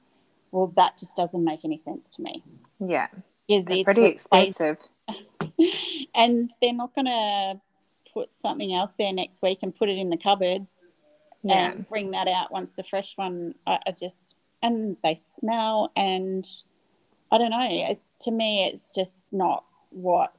Well, 0.51 0.67
that 0.75 0.97
just 0.97 1.15
doesn't 1.15 1.43
make 1.43 1.63
any 1.63 1.77
sense 1.77 2.09
to 2.11 2.21
me. 2.21 2.43
yeah. 2.79 3.07
Because 3.47 3.65
They're 3.65 3.77
it's 3.77 3.83
pretty 3.85 4.05
expensive. 4.05 4.77
and 6.15 6.49
they're 6.61 6.73
not 6.73 6.93
going 6.95 7.05
to 7.05 7.59
put 8.11 8.33
something 8.33 8.73
else 8.73 8.93
there 8.97 9.13
next 9.13 9.41
week 9.43 9.59
and 9.61 9.73
put 9.75 9.89
it 9.89 9.97
in 9.97 10.09
the 10.09 10.17
cupboard 10.17 10.65
Yeah. 11.43 11.71
and 11.71 11.87
bring 11.87 12.11
that 12.11 12.27
out 12.27 12.51
once 12.51 12.73
the 12.73 12.83
fresh 12.83 13.15
one. 13.17 13.53
I, 13.67 13.79
I 13.85 13.91
just 13.91 14.35
and 14.65 14.97
they 15.03 15.15
smell 15.15 15.91
and 15.95 16.45
I 17.31 17.37
don't 17.37 17.51
know. 17.51 17.67
It's 17.69 18.13
to 18.21 18.31
me, 18.31 18.65
it's 18.65 18.93
just 18.93 19.27
not 19.31 19.63
what 19.91 20.33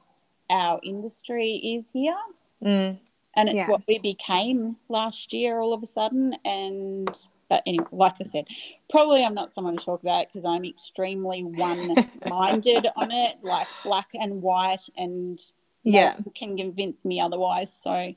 our 0.49 0.79
industry 0.83 1.55
is 1.75 1.89
here, 1.93 2.17
Mm. 2.63 2.97
and 3.35 3.49
it's 3.49 3.57
Yeah. 3.57 3.67
what 3.67 3.81
we 3.87 3.99
became 3.99 4.77
last 4.89 5.33
year 5.33 5.59
all 5.59 5.73
of 5.73 5.83
a 5.83 5.85
sudden. 5.85 6.35
And 6.45 7.09
but 7.49 7.63
anyway, 7.65 7.85
like 7.91 8.15
I 8.19 8.23
said, 8.23 8.45
probably 8.89 9.23
I'm 9.23 9.33
not 9.33 9.51
someone 9.51 9.77
to 9.77 9.85
talk 9.85 10.01
about 10.01 10.23
it 10.23 10.27
because 10.29 10.43
I'm 10.45 10.65
extremely 10.65 11.43
one-minded 11.43 12.87
on 12.95 13.11
it, 13.11 13.37
like 13.43 13.67
black 13.83 14.09
and 14.13 14.41
white 14.41 14.89
and 14.97 15.39
Yeah. 15.83 16.15
can 16.35 16.57
convince 16.57 17.05
me 17.05 17.21
otherwise. 17.21 17.71
So 17.73 17.91
I 17.91 18.15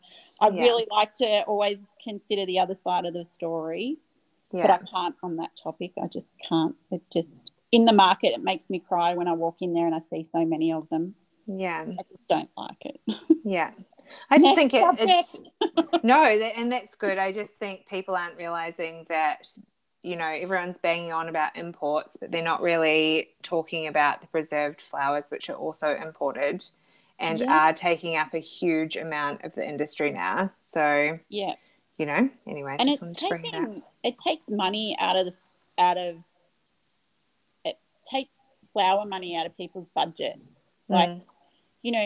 Yeah. 0.48 0.62
really 0.62 0.86
like 0.90 1.12
to 1.14 1.42
always 1.42 1.94
consider 2.02 2.46
the 2.46 2.58
other 2.58 2.74
side 2.74 3.04
of 3.04 3.14
the 3.14 3.24
story, 3.24 3.98
Yeah. 4.52 4.66
but 4.66 4.70
I 4.70 4.78
can't 4.90 5.14
on 5.22 5.36
that 5.36 5.50
topic. 5.62 5.92
I 6.02 6.06
just 6.08 6.32
can't. 6.48 6.74
It 6.90 7.02
just 7.12 7.52
in 7.72 7.84
the 7.84 7.92
market, 7.92 8.28
it 8.34 8.42
makes 8.42 8.68
me 8.68 8.80
cry 8.80 9.14
when 9.14 9.28
I 9.28 9.32
walk 9.32 9.56
in 9.60 9.74
there 9.74 9.86
and 9.86 9.94
I 9.94 10.00
see 10.00 10.24
so 10.24 10.44
many 10.44 10.72
of 10.72 10.88
them. 10.88 11.14
yeah. 11.46 11.84
I 11.88 12.02
just 12.08 12.26
don't 12.28 12.50
like 12.56 12.84
it. 12.84 13.00
Yeah. 13.44 13.70
I 14.28 14.38
just 14.38 14.56
Next 14.56 14.56
think 14.56 14.74
it, 14.74 14.96
it's 14.98 15.38
no, 16.02 16.24
and 16.24 16.72
that's 16.72 16.96
good. 16.96 17.16
I 17.16 17.30
just 17.32 17.54
think 17.58 17.86
people 17.88 18.16
aren't 18.16 18.36
realizing 18.36 19.06
that 19.08 19.46
you 20.02 20.16
know 20.16 20.24
everyone's 20.26 20.78
banging 20.78 21.12
on 21.12 21.28
about 21.28 21.56
imports, 21.56 22.16
but 22.20 22.32
they're 22.32 22.42
not 22.42 22.60
really 22.60 23.28
talking 23.44 23.86
about 23.86 24.20
the 24.20 24.26
preserved 24.26 24.80
flowers, 24.80 25.28
which 25.30 25.48
are 25.48 25.54
also 25.54 25.94
imported 25.94 26.64
and 27.20 27.40
Yeah. 27.40 27.66
are 27.66 27.72
taking 27.72 28.16
up 28.16 28.34
a 28.34 28.38
huge 28.40 28.96
amount 28.96 29.44
of 29.44 29.54
the 29.54 29.64
industry 29.68 30.10
now. 30.10 30.50
So 30.58 31.20
yeah, 31.28 31.54
you 32.00 32.06
know, 32.06 32.30
anyway, 32.46 32.76
and 32.78 32.88
it's 32.88 33.10
it 33.10 33.16
taking 33.18 33.82
it 34.02 34.14
takes 34.18 34.48
money 34.50 34.96
out 34.98 35.16
of 35.16 35.26
the 35.26 35.34
out 35.78 35.98
of 35.98 36.16
it 37.64 37.78
takes 38.10 38.38
flower 38.72 39.04
money 39.04 39.36
out 39.36 39.46
of 39.46 39.56
people's 39.56 39.88
budgets. 39.90 40.74
Like 40.88 41.08
Mm. 41.10 41.22
you 41.82 41.92
know, 41.92 41.98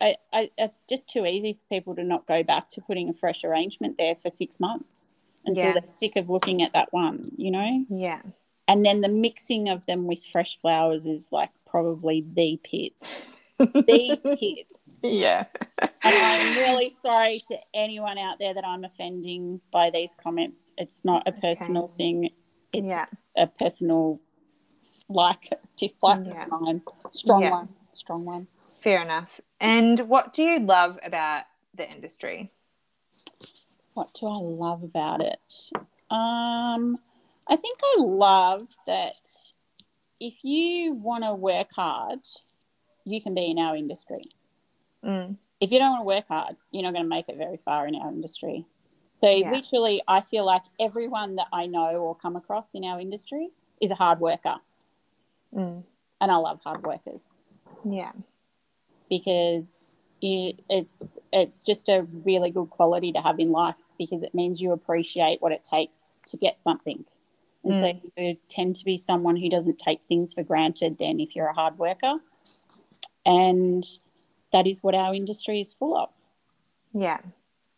I, 0.00 0.16
I, 0.32 0.50
it's 0.58 0.86
just 0.86 1.08
too 1.10 1.26
easy 1.26 1.54
for 1.54 1.74
people 1.74 1.94
to 1.96 2.04
not 2.04 2.26
go 2.26 2.42
back 2.42 2.68
to 2.70 2.80
putting 2.80 3.08
a 3.08 3.12
fresh 3.14 3.44
arrangement 3.44 3.96
there 3.98 4.16
for 4.16 4.30
six 4.30 4.58
months 4.60 5.18
until 5.44 5.64
Yeah. 5.66 5.72
they're 5.74 5.90
sick 5.90 6.16
of 6.16 6.28
looking 6.30 6.62
at 6.62 6.72
that 6.72 6.92
one, 6.92 7.30
you 7.36 7.50
know? 7.50 7.84
Yeah. 7.88 8.22
And 8.68 8.84
then 8.86 9.00
the 9.00 9.08
mixing 9.08 9.68
of 9.68 9.86
them 9.86 10.06
with 10.06 10.24
fresh 10.24 10.58
flowers 10.60 11.06
is 11.06 11.30
like 11.32 11.50
probably 11.66 12.24
the 12.32 12.58
pits. 12.64 13.26
The 13.66 14.36
kids. 14.38 15.00
yeah. 15.04 15.44
And 15.78 15.90
I'm 16.02 16.56
really 16.56 16.90
sorry 16.90 17.40
to 17.48 17.56
anyone 17.74 18.18
out 18.18 18.38
there 18.38 18.54
that 18.54 18.64
I'm 18.66 18.84
offending 18.84 19.60
by 19.70 19.90
these 19.90 20.14
comments. 20.22 20.72
It's 20.76 21.04
not 21.04 21.22
a 21.26 21.30
It's 21.30 21.38
okay. 21.38 21.48
personal 21.48 21.88
thing, 21.88 22.30
it's 22.72 22.88
yeah. 22.88 23.06
a 23.36 23.46
personal 23.46 24.20
like, 25.08 25.52
dislike 25.76 26.26
Yeah. 26.26 26.44
of 26.44 26.60
mine. 26.60 26.82
Strong 27.10 27.42
Yeah. 27.42 27.50
one. 27.50 27.68
Strong 27.92 28.24
one. 28.24 28.46
Fair 28.80 29.02
enough. 29.02 29.40
And 29.60 30.00
what 30.08 30.32
do 30.32 30.42
you 30.42 30.58
love 30.58 30.98
about 31.04 31.44
the 31.74 31.88
industry? 31.90 32.50
What 33.94 34.12
do 34.18 34.26
I 34.26 34.38
love 34.38 34.82
about 34.82 35.20
it? 35.20 35.70
Um, 36.10 36.98
I 37.46 37.56
think 37.56 37.78
I 37.82 37.96
love 38.00 38.70
that 38.86 39.52
if 40.18 40.44
you 40.44 40.94
want 40.94 41.24
to 41.24 41.34
work 41.34 41.68
hard, 41.74 42.20
you 43.04 43.20
can 43.20 43.34
be 43.34 43.50
in 43.50 43.58
our 43.58 43.76
industry. 43.76 44.22
Mm. 45.04 45.36
If 45.60 45.70
you 45.70 45.78
don't 45.78 45.90
want 45.90 46.00
to 46.02 46.06
work 46.06 46.28
hard, 46.28 46.56
you're 46.70 46.82
not 46.82 46.92
going 46.92 47.04
to 47.04 47.08
make 47.08 47.28
it 47.28 47.36
very 47.36 47.58
far 47.64 47.86
in 47.86 47.94
our 47.94 48.08
industry. 48.10 48.66
So, 49.12 49.28
Yeah. 49.28 49.50
literally, 49.50 50.02
I 50.08 50.20
feel 50.20 50.44
like 50.44 50.62
everyone 50.80 51.36
that 51.36 51.48
I 51.52 51.66
know 51.66 51.96
or 51.96 52.14
come 52.14 52.36
across 52.36 52.74
in 52.74 52.84
our 52.84 52.98
industry 53.00 53.50
is 53.80 53.90
a 53.90 53.94
hard 53.94 54.20
worker. 54.20 54.56
Mm. 55.54 55.82
And 56.20 56.30
I 56.30 56.36
love 56.36 56.60
hard 56.64 56.84
workers 56.84 57.42
Yeah. 57.88 58.12
because 59.08 59.88
it, 60.20 60.62
it's 60.70 61.18
it's 61.32 61.62
just 61.64 61.88
a 61.88 62.06
really 62.24 62.50
good 62.50 62.70
quality 62.70 63.12
to 63.12 63.20
have 63.20 63.40
in 63.40 63.50
life 63.50 63.82
because 63.98 64.22
it 64.22 64.34
means 64.34 64.60
you 64.60 64.70
appreciate 64.72 65.42
what 65.42 65.50
it 65.52 65.64
takes 65.64 66.20
to 66.28 66.36
get 66.36 66.62
something. 66.62 67.04
And 67.64 67.74
so 67.74 68.00
you 68.16 68.36
tend 68.48 68.74
to 68.76 68.84
be 68.84 68.96
someone 68.96 69.36
who 69.36 69.48
doesn't 69.48 69.78
take 69.78 70.02
things 70.04 70.32
for 70.32 70.42
granted 70.42 70.98
then 70.98 71.20
if 71.20 71.36
you're 71.36 71.48
a 71.48 71.52
hard 71.54 71.78
worker. 71.78 72.14
And 73.24 73.84
that 74.52 74.66
is 74.66 74.82
what 74.82 74.94
our 74.94 75.14
industry 75.14 75.60
is 75.60 75.72
full 75.72 75.96
of. 75.96 76.10
Yeah. 76.92 77.18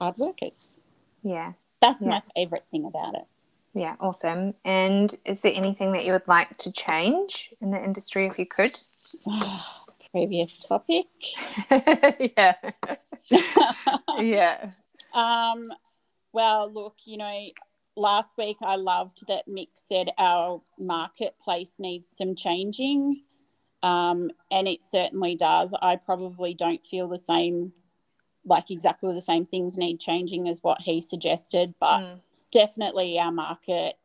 Hard 0.00 0.16
workers. 0.18 0.78
Yeah. 1.22 1.52
That's 1.80 2.02
Yeah. 2.04 2.10
my 2.10 2.22
favorite 2.34 2.64
thing 2.70 2.84
about 2.84 3.14
it. 3.14 3.26
Yeah. 3.74 3.96
Awesome. 4.00 4.54
And 4.64 5.14
is 5.24 5.42
there 5.42 5.52
anything 5.54 5.92
that 5.92 6.04
you 6.04 6.12
would 6.12 6.28
like 6.28 6.56
to 6.58 6.72
change 6.72 7.50
in 7.60 7.70
the 7.70 7.82
industry 7.82 8.26
if 8.26 8.38
you 8.38 8.46
could? 8.46 8.72
Previous 10.12 10.58
topic. 10.60 11.06
yeah. 12.36 12.54
yeah. 14.18 14.70
Um, 15.12 15.72
well, 16.32 16.70
look, 16.72 16.96
you 17.04 17.16
know, 17.16 17.48
last 17.96 18.36
week 18.38 18.56
I 18.62 18.76
loved 18.76 19.26
that 19.28 19.48
Mick 19.48 19.68
said 19.76 20.10
our 20.18 20.62
marketplace 20.78 21.76
needs 21.78 22.08
some 22.08 22.34
changing. 22.36 23.22
Um, 23.84 24.30
and 24.50 24.66
it 24.66 24.82
certainly 24.82 25.34
does. 25.36 25.74
I 25.82 25.96
probably 25.96 26.54
don't 26.54 26.86
feel 26.86 27.06
the 27.06 27.18
same, 27.18 27.74
like 28.46 28.70
exactly 28.70 29.12
the 29.12 29.20
same 29.20 29.44
things 29.44 29.76
need 29.76 30.00
changing 30.00 30.48
as 30.48 30.62
what 30.62 30.80
he 30.80 31.02
suggested, 31.02 31.74
but 31.78 32.00
Mm. 32.00 32.20
definitely 32.50 33.18
our 33.18 33.30
market 33.30 33.98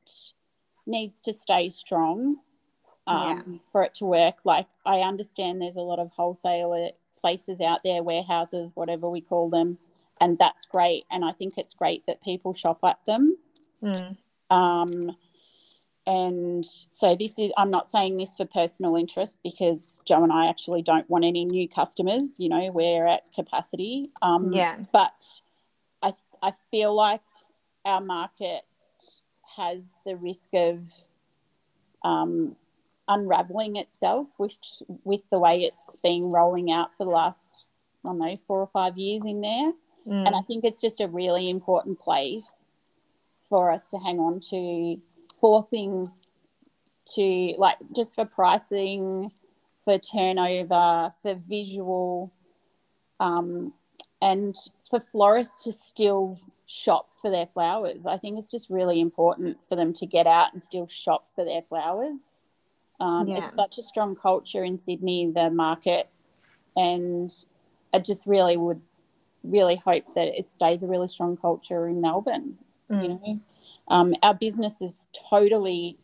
needs 0.85 1.21
to 1.21 1.31
stay 1.31 1.69
strong 1.69 2.39
um, 3.07 3.61
for 3.71 3.81
it 3.83 3.93
to 3.95 4.05
work. 4.05 4.39
Like, 4.43 4.67
I 4.85 4.99
understand 4.99 5.61
there's 5.61 5.77
a 5.77 5.81
lot 5.81 5.99
of 5.99 6.11
wholesaler 6.11 6.89
places 7.21 7.61
out 7.61 7.81
there, 7.83 8.03
warehouses, 8.03 8.73
whatever 8.75 9.09
we 9.09 9.21
call 9.21 9.49
them, 9.49 9.77
and 10.19 10.37
that's 10.37 10.65
great. 10.65 11.05
And 11.09 11.23
I 11.23 11.31
think 11.31 11.53
it's 11.57 11.73
great 11.73 12.05
that 12.05 12.21
people 12.21 12.53
shop 12.53 12.79
at 12.83 12.99
them. 13.05 13.37
Mm. 13.81 14.17
Um, 14.49 15.15
and 16.09 16.65
so 16.65 17.15
this 17.15 17.37
is, 17.37 17.53
I'm 17.55 17.69
not 17.69 17.85
saying 17.85 18.17
this 18.17 18.35
for 18.35 18.43
personal 18.43 18.95
interest 18.95 19.37
because 19.43 20.01
Joe 20.05 20.23
and 20.23 20.33
I 20.33 20.47
actually 20.47 20.81
don't 20.81 21.07
want 21.07 21.23
any 21.23 21.45
new 21.45 21.69
customers. 21.69 22.37
You 22.39 22.49
know, 22.49 22.71
we're 22.71 23.05
at 23.05 23.31
capacity. 23.31 24.09
Um, 24.23 24.51
Yeah. 24.51 24.77
But 24.91 25.23
I, 26.01 26.13
I 26.41 26.53
feel 26.71 26.95
like 26.95 27.21
our 27.85 28.01
market 28.01 28.63
has 29.55 29.93
the 30.03 30.15
risk 30.15 30.49
of 30.53 30.79
um, 32.03 32.55
unraveling 33.07 33.75
itself 33.75 34.29
with, 34.39 34.57
with 35.03 35.21
the 35.31 35.39
way 35.39 35.61
it's 35.61 35.95
been 35.97 36.31
rolling 36.31 36.71
out 36.71 36.97
for 36.97 37.05
the 37.05 37.11
last, 37.11 37.67
I 38.03 38.07
don't 38.07 38.17
know, 38.17 38.39
four 38.47 38.59
or 38.61 38.69
five 38.73 38.97
years 38.97 39.27
in 39.27 39.41
there. 39.41 39.73
Mm. 40.07 40.25
And 40.25 40.35
I 40.35 40.41
think 40.47 40.63
it's 40.63 40.81
just 40.81 41.01
a 41.01 41.07
really 41.07 41.51
important 41.51 41.99
place 41.99 42.45
for 43.47 43.71
us 43.71 43.89
to 43.89 43.97
hang 43.99 44.17
on 44.17 44.39
to 44.39 44.99
for 45.39 45.67
things 45.69 46.35
to 47.15 47.55
like 47.57 47.77
just 47.95 48.15
for 48.15 48.25
pricing, 48.25 49.31
for 49.85 49.97
turnover, 49.97 51.13
for 51.21 51.35
visual, 51.47 52.31
um, 53.19 53.73
and 54.21 54.55
for 54.89 54.99
florists 54.99 55.63
to 55.63 55.71
still 55.71 56.39
shop 56.65 57.09
for 57.21 57.31
their 57.31 57.47
flowers. 57.47 58.05
I 58.05 58.17
think 58.17 58.37
it's 58.37 58.51
just 58.51 58.69
really 58.69 58.99
important 58.99 59.57
for 59.67 59.75
them 59.75 59.93
to 59.93 60.05
get 60.05 60.27
out 60.27 60.53
and 60.53 60.61
still 60.61 60.87
shop 60.87 61.27
for 61.35 61.43
their 61.43 61.61
flowers. 61.63 62.45
Um, 62.99 63.27
Yeah. 63.27 63.45
It's 63.45 63.55
such 63.55 63.77
a 63.77 63.81
strong 63.81 64.15
culture 64.15 64.63
in 64.63 64.77
Sydney, 64.77 65.31
the 65.31 65.49
market, 65.49 66.09
and 66.75 67.31
I 67.93 67.99
just 67.99 68.27
really 68.27 68.57
would 68.57 68.81
really 69.43 69.77
hope 69.77 70.03
that 70.15 70.27
it 70.37 70.49
stays 70.49 70.83
a 70.83 70.87
really 70.87 71.07
strong 71.07 71.37
culture 71.37 71.87
in 71.87 72.01
Melbourne. 72.01 72.57
Mm. 72.89 73.01
You 73.01 73.07
know, 73.09 73.39
um, 73.89 74.13
our 74.21 74.33
business 74.33 74.81
is 74.81 75.07
totally 75.29 75.97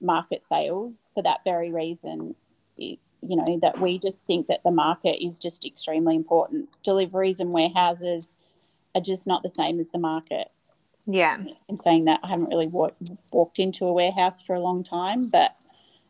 market 0.00 0.44
sales 0.44 1.08
for 1.14 1.22
that 1.22 1.40
very 1.44 1.70
reason. 1.70 2.34
It, 2.76 2.98
you 3.20 3.36
know 3.36 3.58
that 3.60 3.80
we 3.80 3.98
just 3.98 4.26
think 4.26 4.46
that 4.46 4.62
the 4.62 4.70
market 4.70 5.24
is 5.24 5.38
just 5.38 5.64
extremely 5.64 6.14
important. 6.14 6.68
Deliveries 6.84 7.40
and 7.40 7.52
warehouses 7.52 8.36
are 8.94 9.00
just 9.00 9.26
not 9.26 9.42
the 9.42 9.48
same 9.48 9.80
as 9.80 9.90
the 9.90 9.98
market. 9.98 10.48
Yeah. 11.06 11.42
In 11.68 11.78
saying 11.78 12.04
that, 12.04 12.20
I 12.22 12.28
haven't 12.28 12.48
really 12.48 12.68
walked, 12.68 13.10
walked 13.32 13.58
into 13.58 13.86
a 13.86 13.92
warehouse 13.92 14.42
for 14.42 14.54
a 14.54 14.60
long 14.60 14.84
time, 14.84 15.30
but 15.30 15.56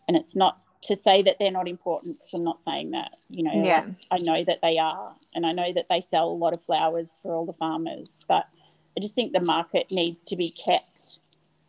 and 0.06 0.16
it's 0.16 0.34
not 0.34 0.58
to 0.82 0.96
say 0.96 1.22
that 1.22 1.36
they're 1.38 1.50
not 1.50 1.68
important 1.68 2.18
because 2.18 2.34
I'm 2.34 2.44
not 2.44 2.60
saying 2.60 2.90
that. 2.90 3.12
You 3.30 3.44
know, 3.44 3.64
yeah. 3.64 3.86
I, 4.10 4.16
I 4.16 4.18
know 4.18 4.44
that 4.44 4.60
they 4.60 4.78
are, 4.78 5.14
and 5.34 5.46
I 5.46 5.52
know 5.52 5.72
that 5.72 5.88
they 5.88 6.00
sell 6.00 6.28
a 6.28 6.30
lot 6.30 6.52
of 6.52 6.62
flowers 6.62 7.18
for 7.22 7.34
all 7.34 7.46
the 7.46 7.52
farmers, 7.52 8.24
but 8.28 8.48
I 8.98 9.00
just 9.00 9.14
think 9.14 9.32
the 9.32 9.40
market 9.40 9.92
needs 9.92 10.24
to 10.24 10.34
be 10.34 10.50
kept 10.50 11.20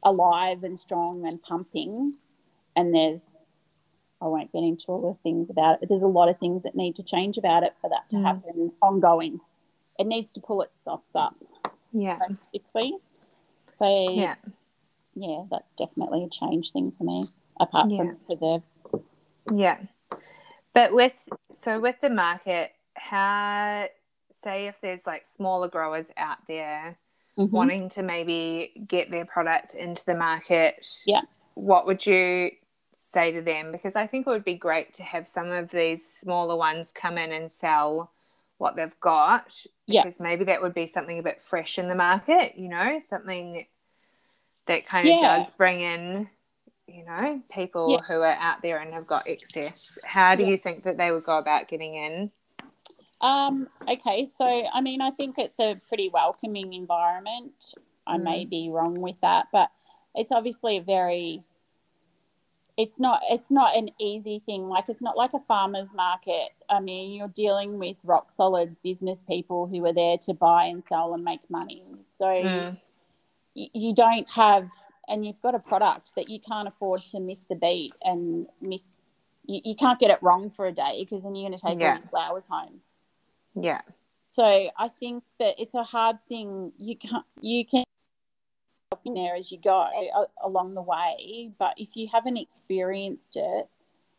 alive 0.01 0.63
and 0.63 0.80
strong 0.80 1.27
and 1.27 1.39
pumping. 1.39 2.15
And 2.75 2.91
there's, 2.91 3.59
I 4.19 4.25
won't 4.25 4.51
get 4.51 4.63
into 4.63 4.86
all 4.88 5.13
the 5.13 5.21
things 5.21 5.51
about 5.51 5.73
it, 5.73 5.80
but 5.82 5.89
there's 5.89 6.01
a 6.01 6.07
lot 6.07 6.27
of 6.27 6.39
things 6.39 6.63
that 6.63 6.73
need 6.73 6.95
to 6.95 7.03
change 7.03 7.38
about 7.38 7.61
it 7.61 7.75
for 7.82 7.88
that 7.91 8.09
to 8.09 8.15
mm. 8.15 8.23
happen 8.23 8.71
ongoing. 8.82 9.41
It 9.99 10.07
needs 10.07 10.32
to 10.32 10.39
pull 10.39 10.63
its 10.63 10.75
socks 10.75 11.15
up. 11.15 11.36
Yeah. 11.93 12.17
Basically. 12.27 12.95
So, 13.61 14.09
yeah. 14.09 14.34
Yeah, 15.13 15.43
that's 15.51 15.75
definitely 15.75 16.23
a 16.23 16.30
change 16.30 16.71
thing 16.71 16.93
for 16.97 17.03
me, 17.03 17.25
apart 17.59 17.91
yeah. 17.91 17.97
from 17.97 18.17
preserves. 18.25 18.80
Yeah. 19.53 19.77
But 20.73 20.93
with, 20.93 21.30
so 21.51 21.80
with 21.80 22.01
the 22.01 22.09
market, 22.09 22.71
how, 22.95 23.88
say 24.32 24.65
if 24.65 24.82
there's 24.82 25.05
like 25.05 25.27
smaller 25.27 25.67
growers 25.67 26.11
out 26.17 26.47
there 26.47 26.97
mm-hmm. 27.39 27.55
wanting 27.55 27.89
to 27.89 28.03
maybe 28.03 28.73
get 28.87 29.09
their 29.09 29.25
product 29.25 29.73
into 29.73 30.05
the 30.05 30.15
market, 30.15 30.85
yeah, 31.05 31.21
what 31.55 31.85
would 31.85 32.05
you 32.05 32.51
say 32.93 33.31
to 33.31 33.41
them? 33.41 33.71
Because 33.71 33.95
I 33.95 34.05
think 34.05 34.27
it 34.27 34.29
would 34.29 34.45
be 34.45 34.55
great 34.55 34.93
to 34.95 35.03
have 35.03 35.27
some 35.27 35.51
of 35.51 35.71
these 35.71 36.05
smaller 36.05 36.55
ones 36.55 36.91
come 36.91 37.17
in 37.17 37.31
and 37.31 37.51
sell 37.51 38.11
what 38.57 38.75
they've 38.75 38.99
got. 38.99 39.65
Yeah. 39.87 40.03
Because 40.03 40.19
maybe 40.19 40.43
that 40.45 40.61
would 40.61 40.73
be 40.73 40.85
something 40.85 41.17
a 41.17 41.23
bit 41.23 41.41
fresh 41.41 41.79
in 41.79 41.87
the 41.87 41.95
market, 41.95 42.57
you 42.57 42.69
know, 42.69 42.99
something 42.99 43.65
that 44.67 44.85
kind 44.85 45.07
of 45.07 45.15
yeah. 45.15 45.37
does 45.37 45.49
bring 45.51 45.81
in, 45.81 46.29
you 46.87 47.05
know, 47.05 47.41
people 47.51 47.91
yeah. 47.91 48.01
who 48.07 48.21
are 48.21 48.37
out 48.39 48.61
there 48.61 48.79
and 48.79 48.93
have 48.93 49.07
got 49.07 49.27
excess. 49.27 49.97
How 50.03 50.35
do 50.35 50.43
yeah. 50.43 50.49
you 50.49 50.57
think 50.57 50.83
that 50.83 50.97
they 50.97 51.11
would 51.11 51.23
go 51.23 51.37
about 51.37 51.67
getting 51.67 51.95
in? 51.95 52.31
Um, 53.22 53.67
okay, 53.88 54.26
so 54.26 54.45
I 54.45 54.82
mean, 54.82 55.01
I 55.01 55.11
think 55.11 55.38
it's 55.38 55.59
a 55.59 55.80
pretty 55.88 56.09
welcoming 56.09 56.74
environment. 56.74 57.74
I 58.07 58.17
mm. 58.17 58.24
may 58.24 58.45
be 58.45 58.70
wrong 58.70 58.99
with 58.99 59.20
that, 59.22 59.47
but 59.51 59.72
it's 60.15 60.32
obviously 60.32 60.78
a 60.78 60.82
very 60.82 61.43
it's 62.80 62.97
not 62.97 63.20
it's 63.30 63.51
not 63.51 63.76
an 63.76 63.89
easy 63.99 64.39
thing 64.39 64.70
like 64.70 64.86
it's 64.88 65.01
not 65.01 65.17
like 65.17 65.34
a 65.34 65.39
farmers 65.49 65.93
market 65.93 66.51
i 66.70 66.80
mean 66.80 67.11
you're 67.11 67.28
dealing 67.28 67.78
with 67.78 68.01
rock 68.05 68.32
solid 68.32 68.74
business 68.82 69.22
people 69.22 69.67
who 69.67 69.86
are 69.86 69.91
there 69.91 70.17
to 70.17 70.34
buy 70.34 70.63
and 70.63 70.82
sell 70.82 71.13
and 71.13 71.22
make 71.22 71.41
money 71.49 71.84
so 72.01 72.26
mm. 72.26 72.78
you, 73.53 73.67
you 73.74 73.93
don't 73.93 74.30
have 74.32 74.70
and 75.09 75.26
you've 75.26 75.41
got 75.41 75.53
a 75.53 75.59
product 75.59 76.15
that 76.15 76.30
you 76.30 76.39
can't 76.39 76.70
afford 76.70 77.03
to 77.03 77.20
miss 77.20 77.43
the 77.43 77.55
beat 77.55 77.91
and 78.01 78.47
miss 78.61 79.26
you, 79.45 79.59
you 79.65 79.76
can't 79.76 79.99
get 79.99 80.09
it 80.09 80.20
wrong 80.22 80.49
for 80.49 80.65
a 80.65 80.72
day 80.72 80.99
because 81.01 81.24
then 81.24 81.36
you're 81.36 81.49
going 81.49 81.59
to 81.59 81.65
take 81.65 81.80
yeah. 81.82 81.89
all 81.91 81.97
your 81.97 82.07
flowers 82.07 82.47
home 82.47 82.80
yeah. 83.56 83.82
So 84.32 84.43
I 84.45 84.88
think 84.88 85.24
that 85.39 85.56
it's 85.60 85.76
a 85.76 85.84
hard 85.84 86.18
thing. 86.28 86.72
You 86.78 86.95
can 86.95 87.24
you 87.41 87.66
can 87.66 87.84
in 89.06 89.14
there 89.14 89.36
as 89.36 89.52
you 89.52 89.58
go 89.58 89.88
along 90.43 90.74
the 90.74 90.82
way, 90.82 91.52
but 91.58 91.76
if 91.78 91.95
you 91.95 92.08
haven't 92.12 92.38
experienced 92.38 93.36
it, 93.36 93.68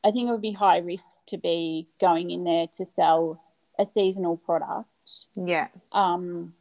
I 0.02 0.10
think 0.10 0.28
it 0.28 0.32
would 0.32 0.40
be 0.40 0.52
high 0.52 0.78
risk 0.78 1.16
to 1.26 1.36
be 1.36 1.88
going 2.00 2.30
in 2.30 2.44
there 2.44 2.66
to 2.74 2.84
sell 2.84 3.42
a 3.78 3.84
seasonal 3.84 4.36
product. 4.36 4.88
Yeah. 5.36 5.68
Um, 5.92 6.52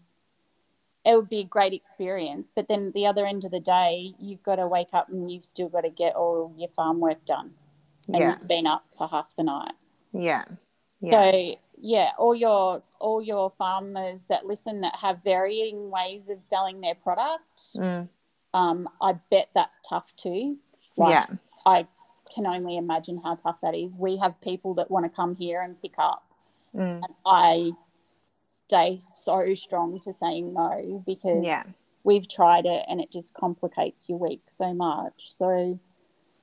it 1.06 1.16
would 1.16 1.30
be 1.30 1.40
a 1.40 1.46
great 1.46 1.74
experience, 1.74 2.52
but 2.54 2.68
then 2.68 2.92
the 2.94 3.08
other 3.08 3.26
end 3.26 3.46
of 3.46 3.52
the 3.52 3.60
day, 3.60 4.14
you've 4.20 4.44
got 4.44 4.56
to 4.56 4.68
wake 4.68 4.90
up 4.94 5.10
and 5.10 5.32
you've 5.32 5.46
still 5.46 5.70
got 5.70 5.82
to 5.82 5.90
get 5.90 6.16
all 6.16 6.54
your 6.58 6.70
farm 6.70 7.00
work 7.00 7.26
done. 7.26 7.52
And 8.08 8.18
yeah. 8.18 8.32
you've 8.32 8.48
been 8.48 8.68
up 8.68 8.86
for 8.98 9.08
half 9.08 9.36
the 9.36 9.44
night. 9.44 9.74
Yeah. 10.12 10.46
yeah. 11.00 11.12
So 11.12 11.56
yeah, 11.80 12.12
all 12.18 12.36
your 12.36 12.84
all 13.00 13.22
your 13.22 13.52
farmers 13.58 14.26
that 14.26 14.46
listen 14.46 14.82
that 14.82 14.96
have 15.02 15.24
varying 15.24 15.90
ways 15.90 16.30
of 16.30 16.44
selling 16.44 16.82
their 16.82 16.96
product. 16.96 17.76
Mm. 17.76 18.10
Um, 18.54 18.90
I 19.02 19.14
bet 19.32 19.50
that's 19.56 19.82
tough 19.82 20.16
too. 20.16 20.58
Like, 20.98 21.12
yeah, 21.12 21.36
I 21.66 21.88
can 22.34 22.46
only 22.46 22.78
imagine 22.78 23.22
how 23.24 23.36
tough 23.36 23.58
that 23.62 23.76
is. 23.76 23.98
We 23.98 24.18
have 24.18 24.40
people 24.42 24.74
that 24.76 24.92
want 24.92 25.06
to 25.06 25.16
come 25.16 25.36
here 25.36 25.62
and 25.62 25.82
pick 25.82 25.94
up, 25.98 26.24
mm. 26.76 27.02
and 27.04 27.14
I 27.26 27.72
stay 28.02 28.98
so 29.00 29.54
strong 29.54 30.00
to 30.02 30.14
saying 30.14 30.54
no 30.54 31.04
because 31.06 31.44
yeah. 31.44 31.64
we've 32.04 32.28
tried 32.28 32.66
it 32.66 32.86
and 32.88 33.00
it 33.02 33.12
just 33.12 33.34
complicates 33.34 34.08
your 34.10 34.20
week 34.20 34.44
so 34.48 34.74
much. 34.74 35.32
So, 35.32 35.80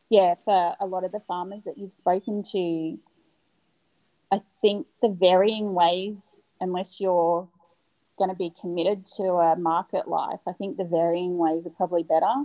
yeah, 0.08 0.34
for 0.44 0.74
a 0.80 0.86
lot 0.86 1.04
of 1.04 1.12
the 1.12 1.20
farmers 1.20 1.64
that 1.64 1.78
you've 1.78 1.92
spoken 1.92 2.42
to, 2.52 2.98
I 4.30 4.40
think 4.60 4.86
the 5.02 5.08
varying 5.08 5.74
ways, 5.74 6.50
unless 6.60 7.00
you're 7.00 7.48
going 8.18 8.30
to 8.30 8.36
be 8.36 8.52
committed 8.60 9.06
to 9.16 9.24
a 9.24 9.56
market 9.56 10.08
life, 10.08 10.40
I 10.46 10.52
think 10.52 10.76
the 10.76 10.84
varying 10.84 11.38
ways 11.38 11.66
are 11.66 11.70
probably 11.70 12.02
better. 12.02 12.44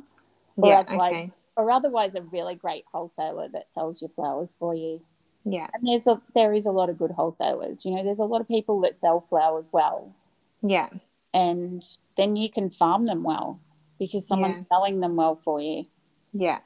Or 0.57 0.69
yeah, 0.69 0.79
otherwise, 0.79 1.13
okay. 1.13 1.31
or 1.55 1.71
otherwise, 1.71 2.15
a 2.15 2.21
really 2.21 2.55
great 2.55 2.85
wholesaler 2.91 3.47
that 3.53 3.71
sells 3.71 4.01
your 4.01 4.09
flowers 4.09 4.55
for 4.57 4.75
you. 4.75 5.01
Yeah, 5.43 5.67
and 5.73 5.87
there's 5.87 6.07
a 6.07 6.21
there 6.35 6.53
is 6.53 6.65
a 6.65 6.71
lot 6.71 6.89
of 6.89 6.99
good 6.99 7.11
wholesalers. 7.11 7.83
You 7.85 7.95
know, 7.95 8.03
there's 8.03 8.19
a 8.19 8.25
lot 8.25 8.41
of 8.41 8.47
people 8.47 8.79
that 8.81 8.93
sell 8.93 9.25
flowers 9.27 9.71
well. 9.71 10.13
Yeah, 10.61 10.89
and 11.33 11.83
then 12.15 12.35
you 12.35 12.49
can 12.49 12.69
farm 12.69 13.05
them 13.05 13.23
well 13.23 13.59
because 13.97 14.27
someone's 14.27 14.57
yeah. 14.57 14.63
selling 14.69 14.99
them 14.99 15.15
well 15.15 15.39
for 15.43 15.59
you. 15.61 15.85
Yeah, 16.33 16.59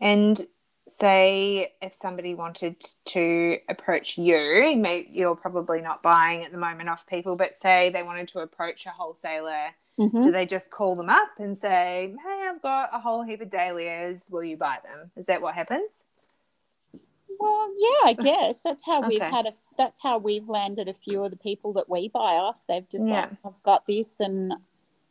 and 0.00 0.46
say 0.88 1.74
if 1.82 1.94
somebody 1.94 2.34
wanted 2.34 2.76
to 3.06 3.58
approach 3.68 4.16
you, 4.16 4.74
maybe 4.76 5.08
you're 5.10 5.36
probably 5.36 5.80
not 5.80 6.02
buying 6.02 6.44
at 6.44 6.52
the 6.52 6.58
moment 6.58 6.88
off 6.88 7.06
people, 7.06 7.36
but 7.36 7.54
say 7.54 7.90
they 7.90 8.02
wanted 8.02 8.28
to 8.28 8.40
approach 8.40 8.86
a 8.86 8.90
wholesaler, 8.90 9.74
mm-hmm. 9.98 10.22
do 10.22 10.32
they 10.32 10.46
just 10.46 10.70
call 10.70 10.96
them 10.96 11.10
up 11.10 11.30
and 11.38 11.56
say, 11.56 12.14
"Hey, 12.24 12.48
I've 12.48 12.62
got 12.62 12.90
a 12.92 12.98
whole 12.98 13.22
heap 13.22 13.40
of 13.40 13.50
dahlias. 13.50 14.28
Will 14.30 14.44
you 14.44 14.56
buy 14.56 14.78
them?" 14.82 15.10
Is 15.16 15.26
that 15.26 15.42
what 15.42 15.54
happens? 15.54 16.04
Well, 17.38 17.68
yeah, 17.78 18.08
I 18.08 18.12
guess 18.14 18.62
that's 18.62 18.84
how 18.84 18.98
okay. 19.00 19.08
we've 19.08 19.22
had 19.22 19.46
a. 19.46 19.52
That's 19.76 20.02
how 20.02 20.18
we've 20.18 20.48
landed 20.48 20.88
a 20.88 20.94
few 20.94 21.22
of 21.22 21.30
the 21.30 21.36
people 21.36 21.72
that 21.74 21.88
we 21.88 22.08
buy 22.08 22.34
off. 22.34 22.66
They've 22.66 22.88
just 22.88 23.06
yeah. 23.06 23.20
like, 23.20 23.30
I've 23.44 23.62
got 23.62 23.86
this, 23.86 24.20
and 24.20 24.54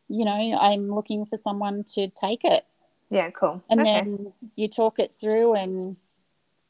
you 0.10 0.26
know, 0.26 0.58
I'm 0.60 0.94
looking 0.94 1.26
for 1.26 1.38
someone 1.38 1.84
to 1.96 2.08
take 2.10 2.44
it. 2.44 2.66
Yeah, 3.10 3.30
cool. 3.32 3.64
And 3.70 3.82
okay. 3.82 3.94
then 3.94 4.34
you 4.56 4.68
talk 4.68 5.00
it 5.00 5.14
through 5.14 5.54
and 5.54 5.96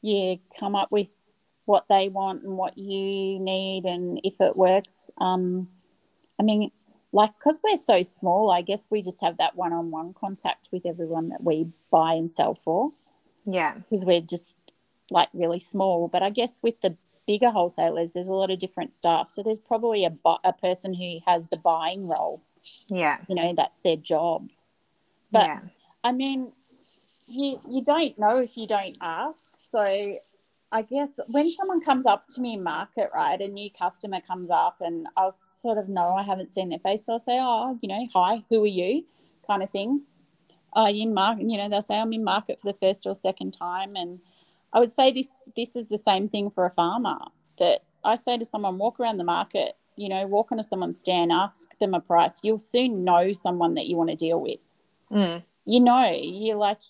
you 0.02 0.38
come 0.58 0.74
up 0.76 0.92
with 0.92 1.10
what 1.64 1.86
they 1.88 2.08
want 2.08 2.44
and 2.44 2.56
what 2.56 2.78
you 2.78 3.38
need 3.40 3.84
and 3.84 4.20
if 4.24 4.40
it 4.40 4.56
works. 4.56 5.10
Um, 5.18 5.68
I 6.38 6.42
mean, 6.42 6.70
like, 7.12 7.32
because 7.38 7.60
we're 7.64 7.76
so 7.76 8.02
small, 8.02 8.50
I 8.50 8.62
guess 8.62 8.86
we 8.90 9.02
just 9.02 9.22
have 9.22 9.38
that 9.38 9.56
one 9.56 9.72
on 9.72 9.90
one 9.90 10.14
contact 10.14 10.68
with 10.72 10.86
everyone 10.86 11.30
that 11.30 11.42
we 11.42 11.68
buy 11.90 12.12
and 12.14 12.30
sell 12.30 12.54
for. 12.54 12.92
Yeah. 13.44 13.74
Because 13.74 14.04
we're 14.04 14.20
just 14.20 14.58
like 15.10 15.28
really 15.32 15.58
small. 15.58 16.08
But 16.08 16.22
I 16.22 16.30
guess 16.30 16.62
with 16.62 16.80
the 16.80 16.96
bigger 17.26 17.50
wholesalers, 17.50 18.12
there's 18.12 18.28
a 18.28 18.34
lot 18.34 18.50
of 18.50 18.58
different 18.58 18.94
staff. 18.94 19.28
So 19.28 19.42
there's 19.42 19.58
probably 19.58 20.04
a, 20.04 20.14
a 20.44 20.52
person 20.52 20.94
who 20.94 21.18
has 21.26 21.48
the 21.48 21.56
buying 21.56 22.06
role. 22.06 22.42
Yeah. 22.88 23.18
You 23.28 23.34
know, 23.34 23.54
that's 23.56 23.80
their 23.80 23.96
job. 23.96 24.50
But 25.32 25.46
yeah. 25.46 25.60
I 26.04 26.12
mean, 26.12 26.52
you 27.26 27.60
you 27.68 27.82
don't 27.82 28.18
know 28.18 28.38
if 28.38 28.56
you 28.56 28.66
don't 28.66 28.96
ask. 29.00 29.50
So 29.54 30.18
I 30.70 30.82
guess 30.82 31.18
when 31.28 31.50
someone 31.50 31.80
comes 31.80 32.06
up 32.06 32.28
to 32.30 32.40
me 32.40 32.54
in 32.54 32.62
market, 32.62 33.10
right, 33.14 33.40
a 33.40 33.48
new 33.48 33.70
customer 33.70 34.20
comes 34.20 34.50
up 34.50 34.80
and 34.80 35.06
I'll 35.16 35.36
sort 35.56 35.78
of 35.78 35.88
know 35.88 36.14
I 36.14 36.22
haven't 36.22 36.50
seen 36.50 36.68
their 36.68 36.78
face, 36.78 37.06
so 37.06 37.14
I'll 37.14 37.18
say, 37.18 37.38
Oh, 37.40 37.78
you 37.80 37.88
know, 37.88 38.06
hi, 38.12 38.42
who 38.48 38.62
are 38.64 38.66
you? 38.66 39.04
kind 39.46 39.62
of 39.62 39.70
thing. 39.70 40.02
Uh, 40.76 40.92
in 40.94 41.14
market, 41.14 41.48
you 41.48 41.56
know, 41.56 41.70
they'll 41.70 41.80
say 41.80 41.98
I'm 41.98 42.12
in 42.12 42.22
market 42.22 42.60
for 42.60 42.70
the 42.70 42.78
first 42.78 43.06
or 43.06 43.14
second 43.14 43.52
time, 43.52 43.96
and 43.96 44.20
I 44.72 44.80
would 44.80 44.92
say 44.92 45.10
this 45.10 45.48
this 45.56 45.74
is 45.74 45.88
the 45.88 45.98
same 45.98 46.28
thing 46.28 46.50
for 46.50 46.66
a 46.66 46.70
farmer. 46.70 47.18
That 47.58 47.82
I 48.04 48.16
say 48.16 48.36
to 48.38 48.44
someone, 48.44 48.78
walk 48.78 49.00
around 49.00 49.16
the 49.16 49.24
market, 49.24 49.76
you 49.96 50.08
know, 50.08 50.26
walk 50.26 50.52
into 50.52 50.62
someone's 50.62 50.98
stand, 50.98 51.32
ask 51.32 51.76
them 51.78 51.94
a 51.94 52.00
price. 52.00 52.40
You'll 52.44 52.58
soon 52.58 53.02
know 53.04 53.32
someone 53.32 53.74
that 53.74 53.86
you 53.86 53.96
want 53.96 54.10
to 54.10 54.16
deal 54.16 54.40
with. 54.40 54.82
Mm 55.10 55.42
you 55.68 55.80
know, 55.80 56.10
you 56.10 56.54
like 56.54 56.80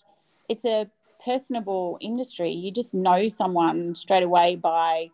it's 0.47 0.63
a 0.63 0.89
personable 1.23 1.97
industry. 1.99 2.51
You 2.51 2.71
just 2.71 2.93
know 2.93 3.27
someone 3.27 3.93
straight 3.93 4.23
away 4.23 4.55
by 4.55 5.09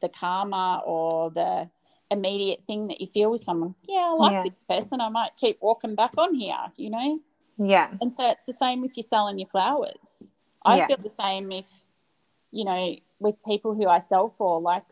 the 0.00 0.08
karma 0.08 0.82
or 0.84 1.30
the 1.30 1.70
immediate 2.10 2.64
thing 2.64 2.88
that 2.88 3.00
you 3.00 3.06
feel 3.06 3.30
with 3.30 3.40
someone. 3.40 3.76
Yeah, 3.88 4.00
I 4.00 4.12
like 4.14 4.32
Yeah. 4.32 4.42
this 4.42 4.52
person. 4.68 5.00
I 5.00 5.08
might 5.10 5.36
keep 5.36 5.62
walking 5.62 5.94
back 5.94 6.18
on 6.18 6.34
here, 6.34 6.72
you 6.76 6.90
know? 6.90 7.20
Yeah. 7.56 7.90
And 8.00 8.12
so 8.12 8.28
it's 8.28 8.46
the 8.46 8.52
same 8.52 8.84
if 8.84 8.96
you're 8.96 9.04
selling 9.04 9.38
your 9.38 9.48
flowers. 9.48 10.30
I 10.66 10.78
Yeah. 10.78 10.88
feel 10.88 10.96
the 10.96 11.08
same 11.08 11.52
if, 11.52 11.70
you 12.50 12.64
know, 12.64 12.96
with 13.20 13.36
people 13.44 13.74
who 13.74 13.86
I 13.86 14.00
sell 14.00 14.34
for. 14.36 14.60
Like, 14.60 14.84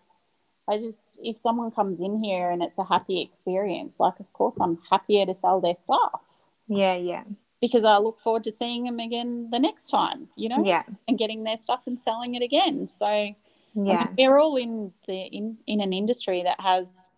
I 0.68 0.78
just, 0.78 1.18
if 1.24 1.36
someone 1.36 1.72
comes 1.72 2.00
in 2.00 2.22
here 2.22 2.50
and 2.50 2.62
it's 2.62 2.78
a 2.78 2.84
happy 2.84 3.20
experience, 3.20 3.98
like, 3.98 4.20
of 4.20 4.32
course, 4.32 4.60
I'm 4.60 4.78
happier 4.90 5.26
to 5.26 5.34
sell 5.34 5.60
their 5.60 5.74
stuff 5.74 6.40
Yeah. 6.68 6.94
Yeah. 6.94 7.24
Because 7.62 7.84
I 7.84 7.96
look 7.98 8.18
forward 8.20 8.42
to 8.44 8.50
seeing 8.50 8.82
them 8.84 8.98
again 8.98 9.48
the 9.50 9.60
next 9.60 9.88
time, 9.88 10.28
you 10.36 10.48
know, 10.48 10.64
Yeah. 10.64 10.82
and 11.06 11.16
getting 11.16 11.44
their 11.44 11.56
stuff 11.56 11.86
and 11.86 11.96
selling 11.98 12.34
it 12.34 12.42
again. 12.42 12.88
So, 12.88 13.06
I 13.06 13.36
mean, 13.74 13.86
Yeah. 13.86 14.08
we're 14.18 14.36
all 14.36 14.56
in 14.56 14.92
the 15.06 15.14
in, 15.14 15.58
in 15.66 15.80
an 15.80 15.92
industry 15.92 16.42
that 16.42 16.60
has 16.60 17.08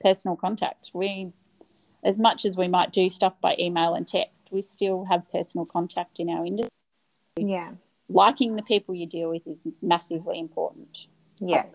personal 0.00 0.36
contact. 0.36 0.90
We, 0.92 1.32
as 2.02 2.18
much 2.18 2.44
as 2.44 2.56
we 2.56 2.66
might 2.66 2.92
do 2.92 3.08
stuff 3.08 3.40
by 3.40 3.54
email 3.60 3.94
and 3.94 4.06
text, 4.08 4.50
we 4.50 4.60
still 4.60 5.04
have 5.04 5.30
personal 5.30 5.64
contact 5.66 6.18
in 6.18 6.28
our 6.28 6.44
industry. 6.44 6.70
Yeah. 7.36 7.74
Liking 8.08 8.56
the 8.56 8.64
people 8.64 8.96
you 8.96 9.06
deal 9.06 9.30
with 9.30 9.46
is 9.46 9.62
massively 9.80 10.40
important. 10.40 11.06
Yeah. 11.38 11.66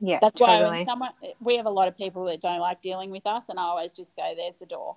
Yeah. 0.00 0.18
That's 0.20 0.40
why 0.40 0.66
when 0.66 0.84
someone 0.84 1.12
we 1.40 1.56
have 1.58 1.66
a 1.66 1.70
lot 1.70 1.86
of 1.86 1.94
people 1.96 2.24
that 2.24 2.40
don't 2.40 2.58
like 2.58 2.82
dealing 2.82 3.10
with 3.12 3.24
us, 3.24 3.48
and 3.48 3.60
I 3.60 3.64
always 3.64 3.92
just 3.92 4.16
go, 4.16 4.34
"There's 4.34 4.56
the 4.56 4.66
door." 4.66 4.96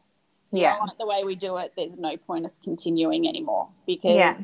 Yeah. 0.62 0.78
don't 0.78 0.88
like 0.88 0.98
the 0.98 1.06
way 1.08 1.24
we 1.24 1.36
do 1.36 1.58
it. 1.58 1.74
There's 1.76 1.98
no 1.98 2.16
point 2.18 2.46
us 2.46 2.58
continuing 2.64 3.28
anymore 3.28 3.70
because 3.88 4.16
Yeah. 4.16 4.40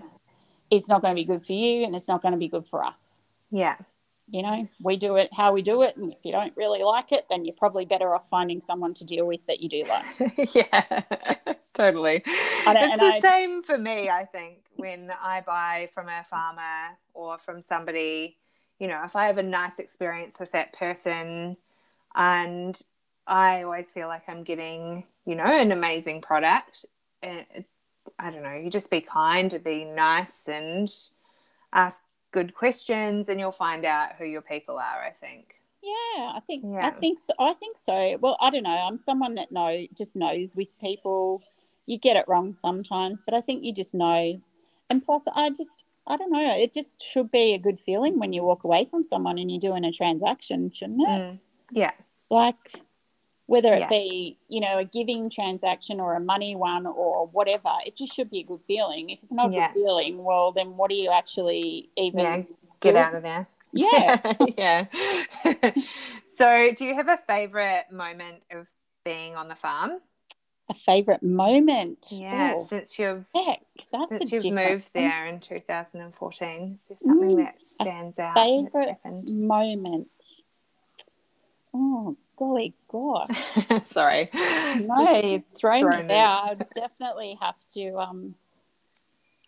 it's 0.71 0.89
not 0.89 1.01
going 1.01 1.11
to 1.15 1.19
be 1.21 1.25
good 1.25 1.45
for 1.45 1.53
you, 1.53 1.83
and 1.85 1.95
it's 1.95 2.07
not 2.07 2.21
going 2.21 2.31
to 2.33 2.37
be 2.37 2.47
good 2.47 2.67
for 2.67 2.83
us. 2.83 3.19
Yeah. 3.51 3.75
you 4.31 4.43
know 4.43 4.67
we 4.83 4.95
do 4.95 5.15
it 5.15 5.27
how 5.33 5.51
we 5.51 5.63
do 5.63 5.81
it 5.81 5.97
and 5.97 6.13
if 6.13 6.19
you 6.23 6.31
don't 6.31 6.55
really 6.55 6.83
like 6.83 7.11
it 7.11 7.25
then 7.31 7.45
you're 7.45 7.55
probably 7.55 7.83
better 7.83 8.13
off 8.13 8.29
finding 8.29 8.61
someone 8.61 8.93
to 8.93 9.03
deal 9.03 9.25
with 9.25 9.43
that 9.47 9.59
you 9.59 9.67
do 9.67 9.83
like 9.85 10.05
yeah, 10.53 11.01
totally. 11.73 12.21
it's 12.25 12.99
the 12.99 13.05
I- 13.05 13.19
same 13.21 13.63
for 13.63 13.75
me, 13.79 14.07
I 14.07 14.25
think, 14.25 14.57
when 14.75 15.11
I 15.19 15.41
buy 15.41 15.89
from 15.95 16.09
a 16.09 16.23
farmer 16.23 16.95
or 17.15 17.39
from 17.39 17.59
somebody, 17.63 18.37
you 18.77 18.87
know, 18.87 19.01
if 19.03 19.15
I 19.15 19.25
have 19.25 19.39
a 19.39 19.43
nice 19.43 19.79
experience 19.79 20.39
with 20.39 20.51
that 20.51 20.73
person 20.73 21.57
and 22.15 22.79
I 23.29 23.63
always 23.63 23.91
feel 23.91 24.07
like 24.09 24.23
I'm 24.27 24.43
getting, 24.43 25.05
you 25.25 25.35
know, 25.35 25.45
an 25.45 25.71
amazing 25.71 26.21
product. 26.21 26.85
And 27.23 27.45
I 28.17 28.31
don't 28.31 28.43
know, 28.43 28.55
you 28.55 28.69
just 28.69 28.89
be 28.91 29.01
kind 29.01 29.53
and 29.53 29.63
be 29.63 29.85
nice 29.85 30.47
and 30.49 30.89
ask 31.71 32.01
good 32.31 32.53
questions 32.53 33.29
and 33.29 33.39
you'll 33.39 33.51
find 33.51 33.85
out 33.85 34.15
who 34.17 34.25
your 34.25 34.41
people 34.41 34.77
are, 34.77 35.03
I 35.05 35.11
think. 35.11 35.55
yeah 35.81 36.33
i 36.35 36.41
think 36.45 36.63
yeah. 36.67 36.85
i 36.85 36.89
think 36.89 37.17
so 37.19 37.33
i 37.39 37.53
think 37.53 37.77
so 37.77 38.17
well 38.19 38.37
i 38.41 38.49
don't 38.49 38.63
know 38.63 38.79
i'm 38.87 38.97
someone 38.97 39.35
that 39.35 39.49
know 39.49 39.87
just 39.95 40.13
knows 40.15 40.53
with 40.53 40.77
people 40.79 41.41
you 41.85 41.97
get 41.97 42.17
it 42.17 42.25
wrong 42.27 42.51
sometimes 42.51 43.23
but 43.25 43.33
i 43.33 43.39
think 43.39 43.63
you 43.63 43.71
just 43.73 43.93
know 43.95 44.41
and 44.89 45.01
plus 45.01 45.23
i 45.35 45.49
just 45.49 45.85
i 46.05 46.17
don't 46.17 46.33
know 46.33 46.51
it 46.63 46.73
just 46.73 47.01
should 47.01 47.31
be 47.31 47.53
a 47.53 47.57
good 47.67 47.79
feeling 47.79 48.19
when 48.19 48.33
you 48.33 48.43
walk 48.43 48.65
away 48.65 48.83
from 48.91 49.03
someone 49.03 49.37
and 49.39 49.49
you're 49.49 49.67
doing 49.69 49.85
a 49.85 49.91
transaction 49.91 50.69
shouldn't 50.69 51.01
it 51.01 51.31
Mm. 51.31 51.39
Yeah. 51.71 51.93
like 52.29 52.81
whether 53.49 53.73
it 53.73 53.79
Yeah. 53.79 53.89
be 53.89 54.37
you 54.47 54.61
know 54.61 54.77
a 54.77 54.85
giving 54.85 55.29
transaction 55.29 55.99
or 55.99 56.13
a 56.15 56.19
money 56.19 56.55
one 56.55 56.85
or 56.85 57.25
whatever 57.27 57.71
it 57.85 57.95
just 57.95 58.13
should 58.13 58.29
be 58.29 58.39
a 58.41 58.43
good 58.43 58.61
feeling 58.67 59.09
if 59.09 59.19
it's 59.23 59.33
not 59.33 59.49
a 59.49 59.53
Yeah. 59.53 59.73
good 59.73 59.79
feeling 59.81 60.23
well 60.23 60.51
then 60.51 60.77
what 60.77 60.91
are 60.91 60.99
you 61.03 61.09
actually 61.11 61.89
even 61.97 62.19
Yeah. 62.19 62.37
Get 62.81 62.91
doing? 62.93 62.97
out 62.97 63.15
of 63.15 63.23
there. 63.23 63.47
yeah 63.73 64.33
yeah. 64.57 64.85
so, 66.27 66.69
do 66.77 66.85
you 66.85 66.95
have 66.95 67.07
a 67.09 67.17
favorite 67.17 67.85
moment 67.91 68.45
of 68.51 68.69
being 69.03 69.35
on 69.35 69.47
the 69.47 69.55
farm? 69.55 69.91
a 70.69 70.73
favorite 70.75 71.23
moment 71.23 72.05
Yeah, 72.11 72.53
Oh, 72.57 72.65
since 72.69 72.99
you've 72.99 73.27
heck, 73.33 73.61
that's 73.91 74.09
since 74.09 74.31
you've 74.31 74.45
moved 74.45 74.89
one. 74.93 75.03
there 75.03 75.25
in 75.25 75.39
2014. 75.39 76.73
Is 76.75 76.87
there 76.89 76.97
something 76.99 77.29
Mm, 77.37 77.37
that 77.37 77.65
stands 77.65 78.19
out 78.19 78.35
favorite- 78.35 79.31
moment 79.31 80.43
oh 81.73 82.15
golly 82.39 82.73
gosh 82.91 83.29
Sorry. 83.85 84.29
no 84.33 85.21
you've 85.23 85.43
thrown 85.55 85.81
thrown 85.81 86.07
me 86.07 86.15
out 86.15 86.43
i 86.45 86.49
would 86.53 86.65
definitely 86.73 87.37
have 87.39 87.55
to 87.73 87.91
um 87.97 88.33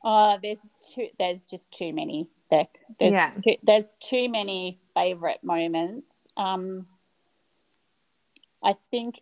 uh 0.04 0.38
there's 0.44 0.70
too 0.94 1.08
there's 1.18 1.46
just 1.46 1.72
too 1.72 1.94
many 1.94 2.28
Beck. 2.52 2.80
There's 3.00 3.14
Yeah. 3.14 3.32
too, 3.44 3.56
there's 3.64 3.96
too 4.02 4.28
many 4.30 4.78
favorite 4.94 5.42
moments. 5.42 6.28
Um, 6.36 6.86
I 8.62 8.76
think 8.92 9.22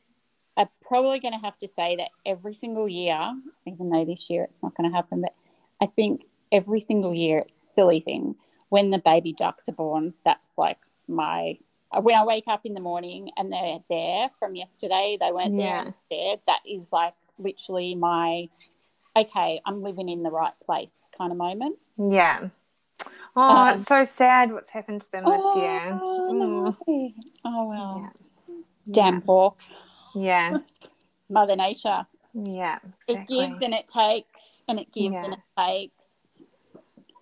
I'm 0.57 0.67
probably 0.81 1.19
going 1.19 1.33
to 1.35 1.39
have 1.39 1.57
to 1.59 1.67
say 1.67 1.95
that 1.97 2.09
every 2.25 2.53
single 2.55 2.89
year, 2.89 3.19
even 3.65 3.89
though 3.91 4.03
this 4.03 4.29
year 4.29 4.43
it's 4.43 4.61
not 4.61 4.75
going 4.75 4.89
to 4.89 4.95
happen, 4.95 5.21
but 5.21 5.35
I 5.79 5.85
think 5.85 6.25
every 6.51 6.81
single 6.81 7.13
year 7.13 7.39
it's 7.39 7.57
silly 7.73 7.99
thing 7.99 8.35
when 8.69 8.89
the 8.89 8.99
baby 8.99 9.31
ducks 9.31 9.69
are 9.69 9.73
born. 9.73 10.15
That's 10.25 10.57
like 10.57 10.79
my 11.07 11.59
when 12.01 12.15
I 12.15 12.23
wake 12.23 12.45
up 12.47 12.61
in 12.65 12.73
the 12.73 12.81
morning 12.81 13.31
and 13.37 13.51
they're 13.51 13.79
there 13.89 14.29
from 14.39 14.55
yesterday, 14.55 15.17
they 15.19 15.31
weren't 15.31 15.55
Yeah. 15.55 15.91
there. 16.09 16.35
That 16.47 16.59
is 16.65 16.89
like 16.91 17.13
literally 17.37 17.95
my 17.95 18.49
okay. 19.15 19.59
I'm 19.65 19.81
living 19.81 20.07
in 20.09 20.23
the 20.23 20.31
right 20.31 20.53
place 20.65 21.07
kind 21.17 21.31
of 21.31 21.37
moment. 21.37 21.77
Yeah. 21.97 22.49
Oh, 23.35 23.41
Um, 23.41 23.69
it's 23.75 23.83
so 23.83 24.03
sad 24.03 24.51
what's 24.51 24.69
happened 24.69 25.01
to 25.01 25.11
them 25.11 25.25
this 25.25 25.55
year. 25.55 25.99
Oh, 26.01 26.31
no. 26.31 26.77
oh 27.45 27.65
well. 27.67 28.11
Yeah. 28.47 28.55
Damn 28.91 29.21
pork. 29.21 29.59
Yeah. 30.15 30.57
Mother 31.29 31.55
Nature. 31.55 32.05
Yeah. 32.33 32.79
Exactly. 33.07 33.39
It 33.39 33.47
gives 33.49 33.61
and 33.61 33.73
it 33.73 33.87
takes, 33.87 34.61
and 34.67 34.79
it 34.79 34.91
gives 34.91 35.15
and 35.17 35.33
it 35.33 35.39
takes. 35.57 36.41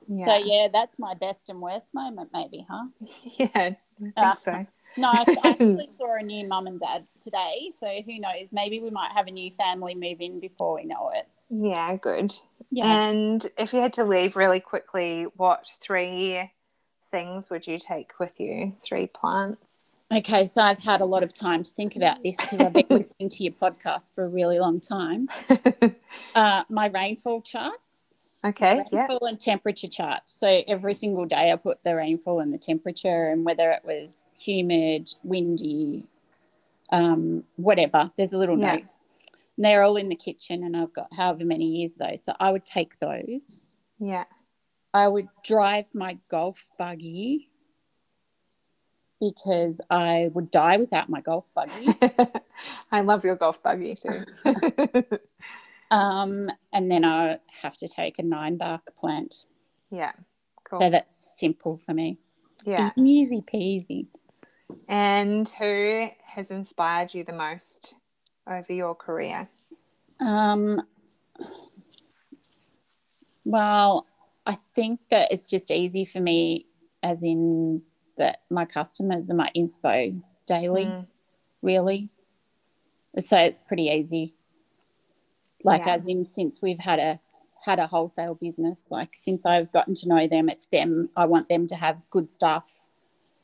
Yeah. 0.07 0.25
So 0.25 0.35
yeah, 0.35 0.67
that's 0.71 0.97
my 0.97 1.13
best 1.13 1.49
and 1.49 1.61
worst 1.61 1.93
moment, 1.93 2.29
maybe, 2.33 2.65
huh? 2.69 2.85
Yeah. 3.23 3.75
I 4.17 4.33
think 4.33 4.39
so. 4.39 4.67
No, 4.97 5.09
I, 5.09 5.25
I 5.43 5.49
actually 5.49 5.87
saw 5.87 6.15
a 6.15 6.23
new 6.23 6.47
mum 6.47 6.67
and 6.67 6.79
dad 6.79 7.05
today, 7.19 7.69
so 7.71 7.87
who 8.05 8.19
knows? 8.19 8.51
Maybe 8.51 8.79
we 8.79 8.89
might 8.89 9.11
have 9.11 9.27
a 9.27 9.31
new 9.31 9.51
family 9.51 9.95
move 9.95 10.21
in 10.21 10.39
before 10.39 10.75
we 10.75 10.85
know 10.85 11.11
it. 11.13 11.27
Yeah, 11.49 11.95
good. 11.95 12.33
Yeah. 12.71 12.85
And 12.85 13.45
if 13.57 13.73
you 13.73 13.81
had 13.81 13.93
to 13.93 14.03
leave 14.03 14.35
really 14.35 14.59
quickly, 14.59 15.23
what 15.35 15.67
three 15.81 16.51
things 17.09 17.49
would 17.49 17.67
you 17.67 17.79
take 17.79 18.19
with 18.19 18.39
you? 18.39 18.73
Three 18.79 19.07
plants. 19.07 19.99
Okay, 20.11 20.47
so 20.47 20.61
I've 20.61 20.79
had 20.79 21.01
a 21.01 21.05
lot 21.05 21.23
of 21.23 21.33
time 21.33 21.63
to 21.63 21.69
think 21.69 21.95
about 21.95 22.21
this 22.21 22.35
because 22.37 22.59
I've 22.59 22.73
been 22.73 22.85
listening 22.89 23.29
to 23.29 23.43
your 23.43 23.53
podcast 23.53 24.13
for 24.13 24.25
a 24.25 24.29
really 24.29 24.59
long 24.59 24.79
time. 24.79 25.29
Uh, 26.35 26.63
my 26.69 26.85
rainfall 26.85 27.41
charts. 27.41 28.06
Okay. 28.47 28.83
Yeah. 28.91 29.01
rainfall 29.07 29.27
and 29.27 29.39
temperature 29.39 29.87
charts. 29.87 30.33
So 30.33 30.47
every 30.67 30.93
single 30.93 31.25
day 31.25 31.51
I 31.51 31.55
put 31.55 31.83
the 31.83 31.95
rainfall 31.95 32.39
and 32.39 32.53
the 32.53 32.57
temperature 32.57 33.27
and 33.29 33.45
whether 33.45 33.71
it 33.71 33.83
was 33.83 34.35
humid, 34.39 35.09
windy, 35.23 36.05
um, 36.91 37.43
whatever. 37.55 38.11
There's 38.17 38.33
a 38.33 38.37
little 38.37 38.57
Yeah. 38.59 38.75
note. 38.75 38.83
And 39.57 39.65
they're 39.65 39.83
all 39.83 39.97
in 39.97 40.09
the 40.09 40.15
kitchen 40.15 40.63
and 40.63 40.77
I've 40.77 40.93
got 40.93 41.13
however 41.13 41.43
many 41.43 41.65
years 41.65 41.93
of 41.93 42.07
those. 42.09 42.23
So 42.23 42.33
I 42.39 42.51
would 42.51 42.65
take 42.65 42.99
those. 42.99 43.75
Yeah. 43.99 44.25
I 44.93 45.07
would 45.07 45.27
drive 45.43 45.85
my 45.93 46.17
golf 46.29 46.67
buggy 46.77 47.49
because 49.19 49.81
I 49.89 50.29
would 50.33 50.51
die 50.51 50.77
without 50.77 51.09
my 51.09 51.21
golf 51.21 51.51
buggy. 51.55 51.87
I 52.91 53.01
love 53.01 53.25
your 53.25 53.35
golf 53.35 53.61
buggy 53.63 53.95
too. 53.95 54.23
um, 55.91 56.49
and 56.73 56.91
then 56.91 57.05
I 57.05 57.39
have 57.61 57.77
to 57.77 57.87
take 57.87 58.19
a 58.19 58.23
nine 58.23 58.57
bark 58.57 58.95
plant. 58.95 59.45
yeah. 59.89 60.11
Cool. 60.63 60.81
So 60.81 60.89
that's 60.89 61.33
simple 61.37 61.79
for 61.85 61.93
me. 61.93 62.17
yeah. 62.65 62.91
Easy 62.97 63.41
peasy. 63.41 64.07
And 64.89 65.47
who 65.47 66.09
has 66.25 66.51
inspired 66.51 67.13
you 67.13 67.23
the 67.23 67.31
most 67.31 67.95
over 68.45 68.73
your 68.73 68.93
career? 68.93 69.47
Um, 70.19 70.81
well, 73.45 74.07
I 74.45 74.55
think 74.55 74.99
that 75.09 75.31
it's 75.31 75.47
just 75.47 75.71
easy 75.71 76.03
for 76.05 76.19
me, 76.19 76.65
as 77.01 77.23
in 77.23 77.81
that 78.17 78.41
my 78.49 78.65
customers 78.65 79.31
are 79.31 79.35
my 79.35 79.49
inspo 79.55 80.21
daily, 80.47 80.85
Mm, 80.85 81.07
really. 81.61 82.09
So 83.19 83.37
it's 83.37 83.59
pretty 83.59 83.85
easy. 83.85 84.33
Like 85.63 85.81
Yeah. 85.85 85.95
as 85.95 86.05
in 86.05 86.25
since 86.25 86.61
we've 86.61 86.79
had 86.79 86.99
a 86.99 87.19
had 87.65 87.79
a 87.79 87.87
wholesale 87.87 88.35
business, 88.35 88.89
like 88.91 89.09
since 89.15 89.45
I've 89.45 89.71
gotten 89.71 89.93
to 89.95 90.07
know 90.07 90.27
them, 90.27 90.47
it's 90.49 90.67
them. 90.67 91.09
I 91.17 91.25
want 91.25 91.49
them 91.49 91.67
to 91.67 91.75
have 91.75 91.97
good 92.09 92.31
stuff 92.31 92.81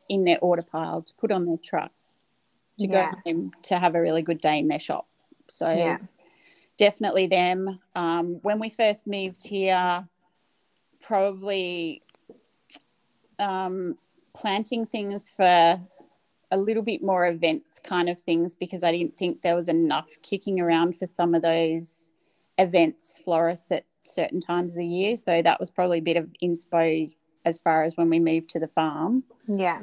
in 0.07 0.24
their 0.24 0.39
order 0.39 0.61
pile 0.61 1.01
to 1.01 1.14
put 1.16 1.32
on 1.32 1.45
their 1.45 1.57
truck 1.57 1.91
to 2.80 2.88
Yeah. 2.88 3.11
go 3.11 3.18
home 3.26 3.51
to 3.64 3.80
have 3.80 3.95
a 3.95 4.01
really 4.01 4.22
good 4.22 4.39
day 4.39 4.59
in 4.59 4.68
their 4.68 4.80
shop. 4.80 5.07
So 5.49 5.68
Yeah. 5.68 5.97
definitely 6.78 7.28
them. 7.28 7.80
Um, 7.95 8.39
when 8.41 8.59
we 8.59 8.70
first 8.70 9.07
moved 9.07 9.45
here, 9.45 10.07
probably 11.01 12.01
um, 13.39 13.97
planting 14.34 14.86
things 14.86 15.30
for 15.30 15.80
a 16.54 16.58
little 16.58 16.84
bit 16.84 17.01
more 17.01 17.26
events 17.28 17.80
kind 17.80 18.08
of 18.08 18.20
things 18.20 18.54
because 18.54 18.84
I 18.84 18.91
didn't 18.91 19.18
think 19.18 19.41
there 19.41 19.56
was 19.56 19.70
enough 19.70 20.10
kicking 20.22 20.62
around 20.62 20.95
for 20.95 21.08
some 21.08 21.34
of 21.34 21.41
those 21.41 22.12
events 22.60 23.20
florists 23.24 23.72
at 23.72 23.86
certain 24.04 24.39
times 24.39 24.74
of 24.74 24.78
the 24.78 24.86
year. 24.86 25.16
So 25.16 25.41
that 25.41 25.60
was 25.60 25.72
probably 25.72 25.97
a 25.97 26.04
bit 26.04 26.16
of 26.16 26.30
inspo 26.43 27.12
as 27.43 27.58
far 27.58 27.84
as 27.84 27.97
when 27.97 28.08
we 28.10 28.20
moved 28.20 28.49
to 28.51 28.60
the 28.60 28.68
farm. 28.68 29.24
Yeah. 29.47 29.82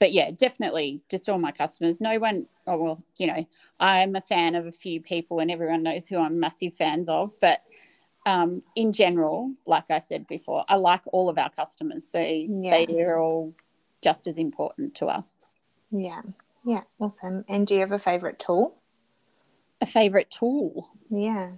But 0.00 0.12
yeah, 0.12 0.30
definitely 0.30 1.02
just 1.10 1.28
all 1.28 1.38
my 1.38 1.52
customers. 1.52 2.00
No 2.00 2.18
one, 2.18 2.46
oh, 2.66 2.78
well, 2.78 3.04
you 3.18 3.26
know, 3.26 3.46
I'm 3.78 4.16
a 4.16 4.22
fan 4.22 4.54
of 4.54 4.66
a 4.66 4.72
few 4.72 5.02
people 5.02 5.38
and 5.40 5.50
everyone 5.50 5.82
knows 5.82 6.06
who 6.06 6.16
I'm 6.18 6.40
massive 6.40 6.74
fans 6.74 7.10
of. 7.10 7.38
But 7.40 7.62
um, 8.24 8.62
in 8.74 8.90
general, 8.92 9.52
like 9.66 9.90
I 9.90 9.98
said 9.98 10.26
before, 10.26 10.64
I 10.66 10.76
like 10.76 11.02
all 11.12 11.28
of 11.28 11.38
our 11.38 11.50
customers. 11.50 12.08
So 12.08 12.20
Yeah. 12.20 12.86
they 12.86 13.02
are 13.02 13.18
all 13.20 13.54
just 14.00 14.26
as 14.26 14.38
important 14.38 14.94
to 14.96 15.06
us. 15.06 15.46
Yeah. 15.96 16.22
Yeah. 16.64 16.82
Awesome. 16.98 17.44
And 17.48 17.66
do 17.66 17.74
you 17.74 17.80
have 17.80 17.92
a 17.92 17.98
favorite 17.98 18.38
tool? 18.38 18.76
A 19.80 19.86
favorite 19.86 20.30
tool. 20.30 20.88
Yeah. 21.08 21.52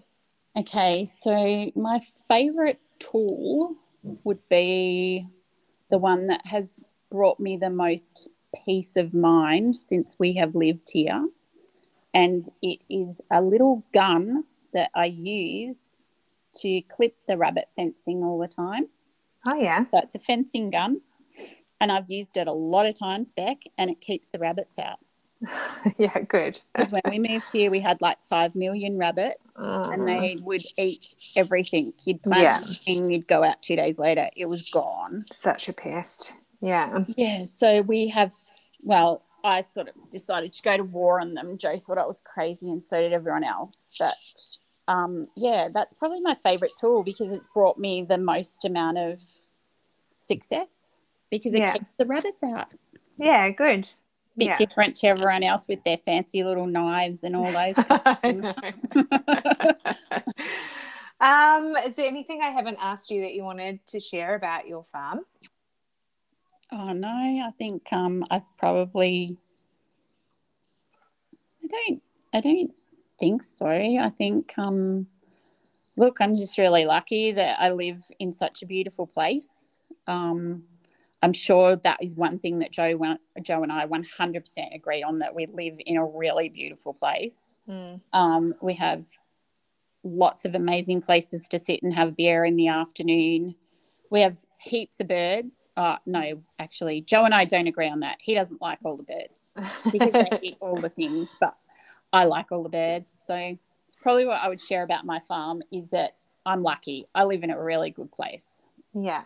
Okay, 0.58 1.04
so 1.04 1.70
my 1.74 2.00
favorite 2.28 2.80
tool 2.98 3.76
would 4.24 4.46
be 4.48 5.26
the 5.90 5.98
one 5.98 6.28
that 6.28 6.44
has 6.46 6.80
brought 7.10 7.38
me 7.38 7.56
the 7.56 7.70
most 7.70 8.28
peace 8.64 8.96
of 8.96 9.12
mind 9.12 9.76
since 9.76 10.16
we 10.18 10.34
have 10.34 10.54
lived 10.54 10.88
here. 10.92 11.28
And 12.14 12.48
it 12.62 12.80
is 12.88 13.20
a 13.30 13.42
little 13.42 13.84
gun 13.92 14.44
that 14.72 14.90
I 14.94 15.06
use 15.06 15.94
to 16.60 16.80
clip 16.82 17.16
the 17.28 17.36
rabbit 17.36 17.68
fencing 17.76 18.24
all 18.24 18.38
the 18.38 18.48
time. 18.48 18.88
Oh, 19.46 19.56
yeah. 19.56 19.84
So 19.90 19.98
it's 19.98 20.14
a 20.14 20.18
fencing 20.18 20.70
gun. 20.70 21.02
And 21.80 21.92
I've 21.92 22.08
used 22.08 22.36
it 22.36 22.48
a 22.48 22.52
lot 22.52 22.86
of 22.86 22.98
times, 22.98 23.30
back, 23.30 23.62
and 23.76 23.90
it 23.90 24.00
keeps 24.00 24.28
the 24.28 24.38
rabbits 24.38 24.78
out. 24.78 24.98
yeah. 25.98 26.18
Good. 26.20 26.62
Because 26.74 26.90
when 26.92 27.02
we 27.10 27.18
moved 27.18 27.50
here, 27.50 27.70
we 27.70 27.80
had 27.80 28.00
like 28.00 28.16
five 28.24 28.54
million 28.54 28.96
rabbits, 28.96 29.36
and 29.58 30.08
they 30.08 30.38
would 30.40 30.62
eat 30.78 31.14
everything. 31.36 31.92
You'd 32.04 32.22
plant 32.22 32.42
Yeah. 32.42 32.60
something, 32.60 33.10
you'd 33.10 33.28
go 33.28 33.44
out 33.44 33.62
two 33.62 33.76
days 33.76 33.98
later, 33.98 34.30
it 34.34 34.46
was 34.46 34.70
gone. 34.70 35.26
Such 35.30 35.68
a 35.68 35.72
pest. 35.74 36.32
Yeah. 36.62 37.04
Yeah, 37.16 37.44
so 37.44 37.82
we 37.82 38.08
have. 38.08 38.32
Well, 38.82 39.22
I 39.44 39.60
sort 39.60 39.88
of 39.88 39.94
decided 40.10 40.54
to 40.54 40.62
go 40.62 40.76
to 40.78 40.82
war 40.84 41.20
on 41.20 41.34
them. 41.34 41.58
Joe 41.58 41.78
thought 41.78 41.98
I 41.98 42.06
was 42.06 42.20
crazy, 42.20 42.70
and 42.70 42.82
so 42.82 43.00
did 43.02 43.12
everyone 43.12 43.44
else. 43.44 43.90
But 43.98 44.14
um, 44.88 45.28
yeah, 45.36 45.68
that's 45.72 45.92
probably 45.92 46.20
my 46.22 46.34
favorite 46.42 46.72
tool 46.80 47.02
because 47.02 47.30
it's 47.32 47.46
brought 47.52 47.76
me 47.78 48.02
the 48.08 48.16
most 48.18 48.64
amount 48.64 48.96
of 48.96 49.20
success 50.16 51.00
because 51.30 51.54
it 51.54 51.60
Yeah. 51.60 51.72
keeps 51.72 51.86
the 51.98 52.06
rabbits 52.06 52.42
out. 52.42 52.68
Yeah. 53.18 53.48
Good. 53.50 53.88
Bit 54.36 54.48
Yeah. 54.48 54.56
different 54.56 54.96
to 54.96 55.06
everyone 55.08 55.42
else 55.42 55.66
with 55.66 55.82
their 55.84 55.96
fancy 55.98 56.44
little 56.44 56.66
knives 56.66 57.24
and 57.24 57.34
all 57.34 57.50
those. 57.52 57.76
Um, 61.18 61.76
is 61.76 61.96
there 61.96 62.06
anything 62.06 62.42
I 62.42 62.50
haven't 62.50 62.76
asked 62.78 63.10
you 63.10 63.22
that 63.22 63.32
you 63.32 63.42
wanted 63.42 63.84
to 63.86 63.98
share 64.00 64.34
about 64.34 64.68
your 64.68 64.84
farm? 64.84 65.20
Oh 66.70 66.92
no, 66.92 67.08
I 67.08 67.50
think 67.58 67.90
um 67.90 68.22
I've 68.30 68.44
probably 68.58 69.38
I 71.64 71.68
don't 71.68 72.02
I 72.34 72.40
don't 72.40 72.74
think 73.18 73.42
so. 73.42 73.66
I 73.66 74.10
think 74.10 74.52
um 74.58 75.06
look, 75.96 76.18
I'm 76.20 76.36
just 76.36 76.58
really 76.58 76.84
lucky 76.84 77.32
that 77.32 77.58
I 77.60 77.70
live 77.70 78.04
in 78.18 78.30
such 78.30 78.62
a 78.62 78.66
beautiful 78.66 79.06
place. 79.06 79.78
Um 80.06 80.64
I'm 81.26 81.32
sure 81.32 81.74
that 81.74 82.00
is 82.00 82.14
one 82.14 82.38
thing 82.38 82.60
that 82.60 82.70
Joe 82.70 83.16
Joe 83.42 83.64
and 83.64 83.72
I 83.72 83.84
100% 83.84 84.74
agree 84.76 85.02
on 85.02 85.18
that 85.18 85.34
we 85.34 85.46
live 85.46 85.74
in 85.84 85.96
a 85.96 86.06
really 86.06 86.48
beautiful 86.48 86.94
place. 86.94 87.58
Mm. 87.68 88.00
Um, 88.12 88.54
we 88.62 88.74
have 88.74 89.06
lots 90.04 90.44
of 90.44 90.54
amazing 90.54 91.02
places 91.02 91.48
to 91.48 91.58
sit 91.58 91.82
and 91.82 91.92
have 91.94 92.14
beer 92.14 92.44
in 92.44 92.54
the 92.54 92.68
afternoon. 92.68 93.56
We 94.08 94.20
have 94.20 94.44
heaps 94.58 95.00
of 95.00 95.08
birds. 95.08 95.68
Uh, 95.76 95.96
no, 96.06 96.44
actually, 96.60 97.00
Joe 97.00 97.24
and 97.24 97.34
I 97.34 97.44
don't 97.44 97.66
agree 97.66 97.88
on 97.88 97.98
that. 98.00 98.18
He 98.20 98.36
doesn't 98.36 98.62
like 98.62 98.78
all 98.84 98.96
the 98.96 99.02
birds 99.02 99.52
because 99.90 100.12
they 100.12 100.30
eat 100.42 100.58
all 100.60 100.76
the 100.76 100.90
things, 100.90 101.36
but 101.40 101.56
I 102.12 102.26
like 102.26 102.52
all 102.52 102.62
the 102.62 102.68
birds. 102.68 103.20
So 103.26 103.56
it's 103.84 103.96
probably 103.96 104.26
what 104.26 104.40
I 104.40 104.48
would 104.48 104.60
share 104.60 104.84
about 104.84 105.04
my 105.04 105.18
farm 105.26 105.64
is 105.72 105.90
that 105.90 106.18
I'm 106.46 106.62
lucky. 106.62 107.08
I 107.16 107.24
live 107.24 107.42
in 107.42 107.50
a 107.50 107.60
really 107.60 107.90
good 107.90 108.12
place. 108.12 108.64
yeah. 108.94 109.24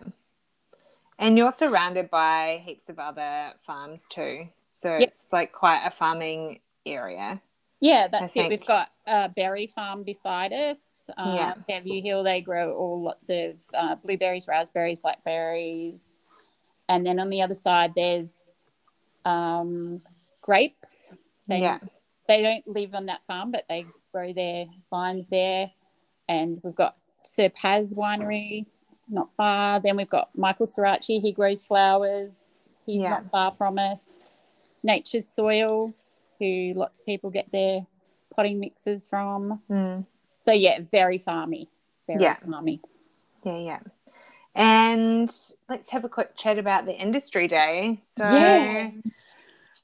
And 1.21 1.37
you're 1.37 1.53
surrounded 1.53 2.11
by 2.11 2.63
heaps 2.65 2.89
of 2.89 2.99
other 2.99 3.53
farms 3.61 4.07
too. 4.09 4.49
So 4.71 4.93
Yep. 4.93 5.03
it's 5.03 5.29
like 5.31 5.53
quite 5.53 5.85
a 5.85 5.91
farming 5.91 6.61
area. 6.87 7.43
Yeah, 7.79 8.09
that's 8.09 8.35
it. 8.37 8.49
We've 8.49 8.67
got 8.67 8.91
a 9.07 9.29
berry 9.29 9.67
farm 9.67 10.03
beside 10.03 10.53
us. 10.53 11.11
Um, 11.19 11.35
Yeah. 11.35 11.55
Fairview 11.67 12.03
Hill, 12.03 12.25
they 12.25 12.41
grow 12.41 12.75
all 12.75 13.03
lots 13.03 13.29
of 13.29 13.57
uh, 13.75 13.97
blueberries, 13.97 14.49
raspberries, 14.49 14.99
blackberries. 14.99 16.23
And 16.89 17.07
then 17.07 17.21
on 17.21 17.29
the 17.29 17.43
other 17.43 17.55
side, 17.55 17.95
there's 17.95 18.67
um, 19.27 20.03
grapes. 20.41 21.13
They, 21.49 21.61
yeah. 21.61 21.81
they 22.29 22.43
don't 22.43 22.67
live 22.67 22.95
on 22.95 23.07
that 23.07 23.21
farm, 23.27 23.51
but 23.51 23.67
they 23.69 23.85
grow 24.13 24.33
their 24.33 24.67
vines 24.89 25.27
there. 25.27 25.71
And 26.29 26.59
we've 26.63 26.75
got 26.75 26.97
Sir 27.25 27.51
Paz 27.51 27.95
Winery 27.95 28.67
not 29.11 29.29
far. 29.37 29.81
Then 29.81 29.97
we've 29.97 30.09
got 30.09 30.31
Michael 30.37 30.67
Srirachi, 30.67 31.21
he 31.21 31.33
grows 31.33 31.65
flowers. 31.65 32.59
He's 32.87 33.03
Yeah. 33.03 33.11
not 33.11 33.31
far 33.31 33.53
from 33.53 33.79
us. 33.79 34.39
Nature's 34.83 35.29
Soil, 35.29 35.93
who 36.39 36.73
lots 36.75 37.01
of 37.01 37.07
people 37.07 37.31
get 37.31 37.51
their 37.53 37.87
potting 38.35 38.59
mixes 38.61 39.07
from. 39.07 39.63
Mm. 39.71 40.07
So 40.39 40.53
yeah, 40.53 40.81
very 40.91 41.19
farmy. 41.19 41.69
Very 42.07 42.23
Yeah. 42.23 42.37
farmy. 42.37 42.81
Yeah, 43.45 43.57
yeah. 43.59 43.81
And 44.55 45.33
let's 45.69 45.91
have 45.91 46.05
a 46.05 46.09
quick 46.09 46.35
chat 46.37 46.59
about 46.59 46.85
the 46.87 46.95
industry 46.95 47.47
day. 47.47 47.99
So 48.01 48.25
Yes. 48.25 49.01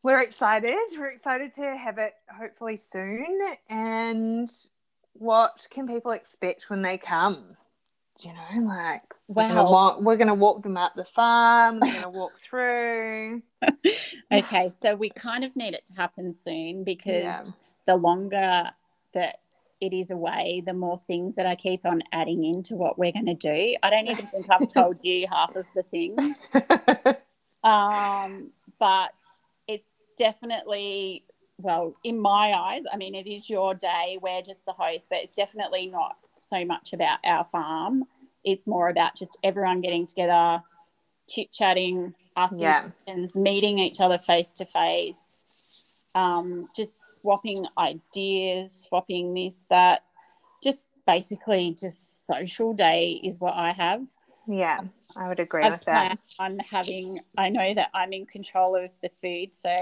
we're 0.02 0.20
excited. 0.20 0.76
We're 0.98 1.10
excited 1.10 1.52
to 1.54 1.76
have 1.76 1.98
it 1.98 2.14
hopefully 2.36 2.76
soon. 2.76 3.38
And 3.70 4.48
what 5.12 5.66
can 5.70 5.86
people 5.86 6.12
expect 6.12 6.68
when 6.70 6.82
they 6.82 6.98
come? 6.98 7.56
You 8.20 8.32
know, 8.32 8.66
like 8.66 9.02
we're 9.28 9.46
gonna 9.48 9.64
walk, 9.64 10.00
we're 10.00 10.16
gonna 10.16 10.34
walk 10.34 10.62
them 10.62 10.76
up 10.76 10.94
the 10.96 11.04
farm. 11.04 11.80
They're 11.80 11.92
gonna 11.92 12.10
walk 12.10 12.32
through. 12.40 13.42
Okay, 14.32 14.70
so 14.70 14.94
we 14.96 15.08
kind 15.10 15.44
of 15.44 15.54
need 15.54 15.72
it 15.74 15.86
to 15.86 15.94
happen 15.94 16.32
soon 16.32 16.82
because 16.82 17.22
Yeah. 17.22 17.44
the 17.86 17.96
longer 17.96 18.70
that 19.12 19.38
it 19.80 19.92
is 19.92 20.10
away, 20.10 20.62
the 20.66 20.74
more 20.74 20.98
things 20.98 21.36
that 21.36 21.46
I 21.46 21.54
keep 21.54 21.86
on 21.86 22.02
adding 22.12 22.44
into 22.44 22.74
what 22.74 22.98
we're 22.98 23.12
going 23.12 23.26
to 23.26 23.34
do. 23.34 23.76
I 23.82 23.90
don't 23.90 24.08
even 24.08 24.26
think 24.26 24.46
I've 24.50 24.66
told 24.68 25.04
you 25.04 25.26
half 25.30 25.54
of 25.54 25.66
the 25.74 25.82
things. 25.82 26.38
Um, 27.62 28.50
but 28.78 29.14
it's 29.68 30.02
definitely, 30.18 31.24
well, 31.58 31.94
in 32.02 32.18
my 32.18 32.52
eyes, 32.52 32.82
I 32.92 32.96
mean, 32.96 33.14
it 33.14 33.26
is 33.26 33.48
your 33.48 33.74
day. 33.74 34.18
We're 34.20 34.42
just 34.42 34.64
the 34.66 34.72
host, 34.72 35.08
but 35.10 35.18
it's 35.20 35.34
definitely 35.34 35.86
not 35.86 36.16
so 36.49 36.64
much 36.64 36.92
about 36.92 37.18
our 37.24 37.44
farm. 37.44 38.05
It's 38.44 38.66
more 38.66 38.88
about 38.88 39.16
just 39.16 39.36
everyone 39.42 39.80
getting 39.80 40.07
together, 40.07 40.62
chit 41.28 41.53
chatting, 41.53 42.14
asking 42.36 42.61
Yeah. 42.62 42.80
questions, 43.07 43.34
meeting 43.34 43.78
each 43.78 44.01
other 44.01 44.18
face 44.18 44.55
to 44.55 44.64
face, 44.66 45.57
um, 46.14 46.68
just 46.74 47.16
swapping 47.16 47.66
ideas, 47.78 48.86
swapping 48.88 49.34
this, 49.34 49.64
that. 49.70 50.03
Just 50.62 50.88
basically, 51.07 51.74
just 51.78 52.26
social 52.26 52.72
day 52.72 53.20
is 53.22 53.40
what 53.40 53.55
I 53.55 53.72
have. 53.72 54.07
yeah, 54.47 54.80
I 55.16 55.28
would 55.28 55.40
agree 55.40 55.64
I've 55.64 55.72
with 55.72 55.84
that. 55.86 56.18
I'm 56.38 56.59
having. 56.59 57.20
I 57.36 57.49
know 57.49 57.74
that 57.74 57.90
I'm 57.94 58.12
in 58.12 58.26
control 58.26 58.76
of 58.76 58.90
the 59.03 59.09
food, 59.09 59.53
so 59.53 59.74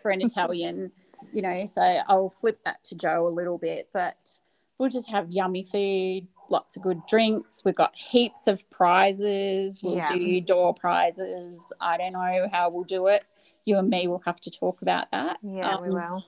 for 0.00 0.10
an 0.10 0.20
Italian, 0.28 0.92
you 1.32 1.42
know. 1.42 1.66
So 1.66 1.80
I'll 1.82 2.30
flip 2.30 2.60
that 2.64 2.82
to 2.84 2.96
Joe 2.96 3.26
a 3.26 3.30
little 3.30 3.58
bit, 3.58 3.88
but 3.92 4.38
we'll 4.78 4.88
just 4.88 5.10
have 5.10 5.30
yummy 5.30 5.64
food, 5.64 6.26
lots 6.50 6.76
of 6.76 6.82
good 6.82 7.06
drinks. 7.06 7.62
We've 7.64 7.74
got 7.74 7.94
heaps 7.96 8.46
of 8.46 8.68
prizes. 8.70 9.80
We'll 9.82 9.96
Yeah. 9.96 10.12
do 10.12 10.40
door 10.40 10.74
prizes. 10.74 11.72
I 11.80 11.96
don't 11.96 12.12
know 12.12 12.48
how 12.50 12.68
we'll 12.70 12.84
do 12.84 13.06
it. 13.06 13.24
You 13.64 13.78
and 13.78 13.88
me 13.88 14.06
will 14.08 14.22
have 14.26 14.40
to 14.42 14.50
talk 14.50 14.82
about 14.82 15.10
that. 15.12 15.38
Yeah, 15.42 15.80
we 15.80 15.88
Um, 15.88 15.94
will. 15.94 16.24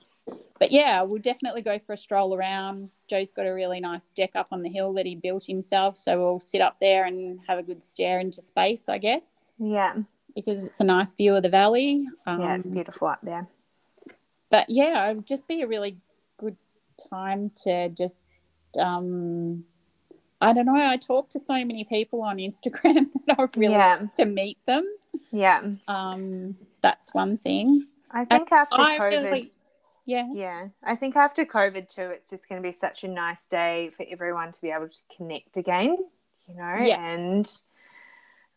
but 0.58 0.70
yeah, 0.72 1.02
we'll 1.02 1.20
definitely 1.20 1.60
go 1.62 1.78
for 1.78 1.92
a 1.92 1.96
stroll 1.96 2.34
around. 2.34 2.90
Joe's 3.08 3.30
got 3.32 3.46
a 3.46 3.52
really 3.52 3.78
nice 3.78 4.08
deck 4.10 4.30
up 4.34 4.48
on 4.52 4.62
the 4.62 4.70
hill 4.70 4.92
that 4.94 5.04
he 5.06 5.14
built 5.14 5.44
himself, 5.44 5.96
so 5.98 6.18
we'll 6.18 6.40
sit 6.40 6.60
up 6.62 6.78
there 6.80 7.04
and 7.04 7.40
have 7.46 7.58
a 7.58 7.62
good 7.62 7.82
stare 7.82 8.18
into 8.20 8.40
space, 8.40 8.88
I 8.88 8.98
guess, 8.98 9.52
Yeah, 9.58 9.98
because 10.34 10.66
it's 10.66 10.80
a 10.80 10.84
nice 10.84 11.12
view 11.14 11.36
of 11.36 11.42
the 11.42 11.50
valley. 11.50 12.06
Um, 12.24 12.40
yeah, 12.40 12.54
it's 12.54 12.66
beautiful 12.68 13.08
up 13.08 13.20
there. 13.22 13.48
but 14.48 14.70
yeah, 14.70 15.10
it 15.10 15.16
would 15.16 15.26
just 15.26 15.46
be 15.48 15.60
a 15.60 15.66
really 15.66 15.98
good 16.38 16.56
time 17.10 17.50
to 17.64 17.88
just, 17.90 18.30
um, 18.78 19.64
I 20.40 20.52
don't 20.52 20.66
know. 20.66 20.76
I 20.76 20.96
talk 20.96 21.30
to 21.30 21.38
so 21.38 21.54
many 21.54 21.84
people 21.84 22.22
on 22.22 22.36
Instagram 22.38 23.06
that 23.26 23.38
I 23.38 23.48
really 23.56 23.72
Yeah. 23.74 23.96
want 23.96 24.14
to 24.14 24.24
meet 24.26 24.58
them. 24.66 24.84
Yeah, 25.30 25.62
Um, 25.88 26.56
that's 26.82 27.14
one 27.14 27.36
thing. 27.38 27.86
I 28.10 28.24
think 28.24 28.52
after 28.52 28.76
I 28.80 28.98
COVID, 28.98 29.22
really- 29.30 29.50
yeah. 30.04 30.28
yeah, 30.32 30.68
I 30.84 30.94
think 30.94 31.16
after 31.16 31.44
COVID 31.44 31.88
too, 31.88 32.02
it's 32.10 32.28
just 32.30 32.48
going 32.48 32.62
to 32.62 32.66
be 32.66 32.72
such 32.72 33.02
a 33.02 33.08
nice 33.08 33.46
day 33.46 33.90
for 33.90 34.04
everyone 34.08 34.52
to 34.52 34.60
be 34.60 34.70
able 34.70 34.88
to 34.88 35.02
connect 35.16 35.56
again, 35.56 35.96
you 36.46 36.54
know, 36.54 36.74
Yeah. 36.80 37.00
and 37.12 37.50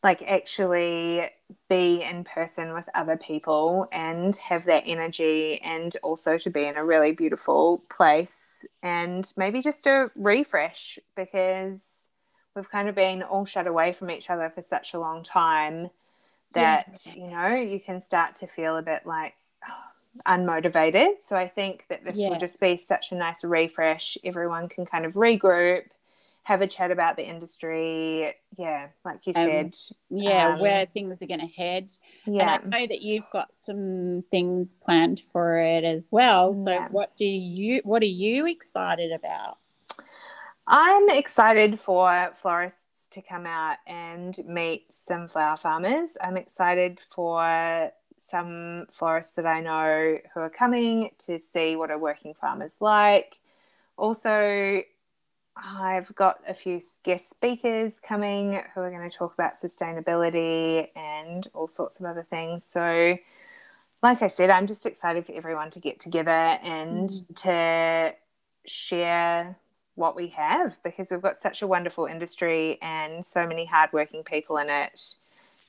like 0.04 0.22
actually 0.22 1.30
be 1.70 2.02
in 2.04 2.24
person 2.24 2.74
with 2.74 2.86
other 2.95 3.18
people 3.18 3.88
and 3.91 4.36
have 4.38 4.64
that 4.66 4.84
energy 4.86 5.60
and 5.62 5.97
also 6.04 6.38
to 6.38 6.50
be 6.50 6.64
in 6.64 6.78
a 6.78 6.86
really 6.86 7.12
beautiful 7.12 7.84
place 7.89 8.66
and 8.82 9.34
maybe 9.36 9.62
just 9.62 9.86
a 9.86 10.10
refresh 10.16 11.00
because 11.16 12.08
we've 12.56 12.72
kind 12.72 12.88
of 12.88 12.95
been 12.95 13.24
all 13.24 13.45
shut 13.45 13.68
away 13.68 13.91
from 13.91 14.10
each 14.10 14.30
other 14.30 14.50
for 14.50 14.62
such 14.62 14.93
a 14.93 15.00
long 15.00 15.22
time 15.24 15.89
that 16.54 16.88
you 17.16 17.28
know 17.28 17.54
you 17.56 17.80
can 17.80 18.00
start 18.00 18.36
to 18.36 18.47
feel 18.47 18.78
a 18.78 18.82
bit 18.82 19.06
like 19.06 19.34
unmotivated. 20.26 21.22
So 21.22 21.38
i 21.38 21.47
think 21.47 21.86
that 21.89 22.04
this 22.04 22.18
Yeah. 22.18 22.30
will 22.30 22.38
just 22.38 22.60
be 22.60 22.78
such 22.78 23.12
a 23.12 23.16
nice 23.16 23.43
refresh. 23.43 24.18
Everyone 24.24 24.68
can 24.70 24.86
kind 24.86 25.06
of 25.06 25.14
regroup 25.14 25.84
have 26.50 26.62
a 26.62 26.68
chat 26.68 26.89
about 26.89 27.16
the 27.16 27.28
industry 27.28 28.34
yeah 28.58 28.88
like 29.06 29.20
you 29.28 29.34
Um, 29.34 29.45
said 29.45 29.76
Yeah, 30.10 30.56
Um, 30.56 30.60
where 30.60 30.86
things 30.88 31.22
are 31.22 31.28
going 31.28 31.39
to 31.41 31.45
head. 31.45 31.91
yeah 32.26 32.58
And 32.58 32.74
I 32.74 32.80
know 32.80 32.88
that 32.88 33.04
you've 33.04 33.30
got 33.32 33.56
some 33.56 34.24
things 34.32 34.74
planned 34.74 35.22
for 35.32 35.60
it 35.60 35.84
as 35.84 36.10
well. 36.12 36.56
So 36.56 36.72
Yeah. 36.72 36.88
what 36.89 37.16
do 37.16 37.26
you 37.26 37.82
what 37.84 38.02
are 38.02 38.16
you 38.26 38.47
excited 38.47 39.12
about? 39.12 39.58
I'm 40.66 41.10
excited 41.10 41.80
for 41.80 42.32
florists 42.34 43.08
to 43.10 43.22
come 43.22 43.45
out 43.45 43.78
and 43.88 44.36
meet 44.47 44.91
some 44.91 45.28
flower 45.28 45.58
farmers. 45.58 46.18
I'm 46.22 46.38
excited 46.38 47.00
for 47.00 47.91
some 48.18 48.86
florists 48.91 49.34
that 49.34 49.45
I 49.45 49.62
know 49.62 50.18
who 50.34 50.39
are 50.39 50.50
coming 50.50 51.12
to 51.26 51.39
see 51.39 51.76
what 51.76 51.91
a 51.91 51.97
working 51.97 52.34
farmer's 52.34 52.78
like. 52.82 53.39
Also, 53.97 54.82
I've 55.64 56.14
got 56.16 56.39
a 56.47 56.53
few 56.53 56.82
guest 57.03 57.30
speakers 57.30 57.99
coming 57.99 58.62
who 58.74 58.82
are 58.82 58.89
going 58.89 59.10
to 59.10 59.16
talk 59.16 59.34
about 59.34 59.53
sustainability 59.53 60.89
and 60.95 61.47
all 61.53 61.68
sorts 61.68 61.99
of 61.99 62.05
other 62.05 62.26
things. 62.30 62.64
So, 62.64 63.18
like 64.01 64.22
I 64.22 64.28
said, 64.28 64.49
I'm 64.49 64.68
just 64.68 64.86
excited 64.86 65.26
for 65.26 65.34
everyone 65.34 65.70
to 65.72 65.80
get 65.80 65.99
together 65.99 66.32
and 66.32 67.10
mm-hmm. 67.10 67.34
to 67.34 68.16
share 68.66 69.57
what 69.95 70.16
we 70.16 70.28
have 70.30 70.82
because 70.84 71.12
we've 71.12 71.22
got 71.22 71.38
such 71.38 71.62
a 71.62 71.68
wonderful 71.68 72.05
industry 72.05 72.78
and 72.82 73.26
so 73.26 73.45
many 73.45 73.66
hardworking 73.66 74.24
people 74.24 74.55
in 74.57 74.70
it 74.70 75.16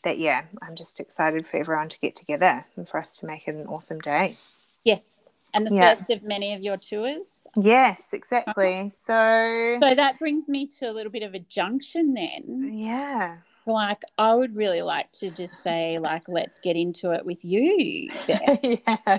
that 0.04 0.18
yeah 0.18 0.44
i'm 0.62 0.76
just 0.76 1.00
excited 1.00 1.44
for 1.46 1.56
everyone 1.56 1.88
to 1.88 1.98
get 1.98 2.14
together 2.14 2.64
and 2.76 2.88
for 2.88 3.00
us 3.00 3.18
to 3.18 3.26
make 3.26 3.48
it 3.48 3.56
an 3.56 3.66
awesome 3.66 3.98
day 3.98 4.36
Yes. 4.84 5.29
And 5.54 5.66
the 5.66 5.74
Yeah. 5.74 5.94
first 5.94 6.10
of 6.10 6.22
many 6.22 6.54
of 6.54 6.60
your 6.62 6.76
tours. 6.76 7.46
yes 7.56 8.00
uh-huh. 8.12 8.16
exactly 8.18 8.88
so 8.88 9.78
So 9.82 9.94
that 9.94 10.18
brings 10.18 10.48
me 10.48 10.66
to 10.78 10.90
a 10.90 10.92
little 10.92 11.12
bit 11.12 11.22
of 11.22 11.34
a 11.34 11.40
junction 11.40 12.14
then. 12.14 12.70
yeah 12.72 13.38
Like 13.66 14.02
I 14.18 14.34
would 14.34 14.54
really 14.56 14.82
like 14.82 15.10
to 15.20 15.30
just 15.30 15.54
say 15.62 15.98
like 15.98 16.28
let's 16.28 16.58
get 16.58 16.76
into 16.76 17.10
it 17.12 17.24
with 17.26 17.44
you. 17.44 18.10
Beth. 18.26 18.58
yeah 18.62 19.18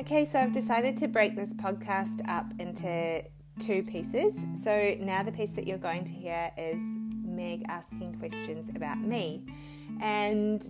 Okay, 0.00 0.24
so 0.24 0.38
I've 0.38 0.52
decided 0.52 0.96
to 0.98 1.08
break 1.08 1.34
this 1.34 1.54
podcast 1.54 2.28
up 2.28 2.46
into 2.58 3.22
two 3.58 3.82
pieces. 3.84 4.38
So 4.62 4.96
now 5.00 5.22
the 5.22 5.32
piece 5.32 5.52
that 5.52 5.66
you're 5.66 5.78
going 5.78 6.04
to 6.04 6.12
hear 6.12 6.50
is 6.58 6.80
Meg 7.24 7.62
asking 7.68 8.16
questions 8.18 8.68
about 8.74 8.98
me. 9.00 9.44
And 10.00 10.62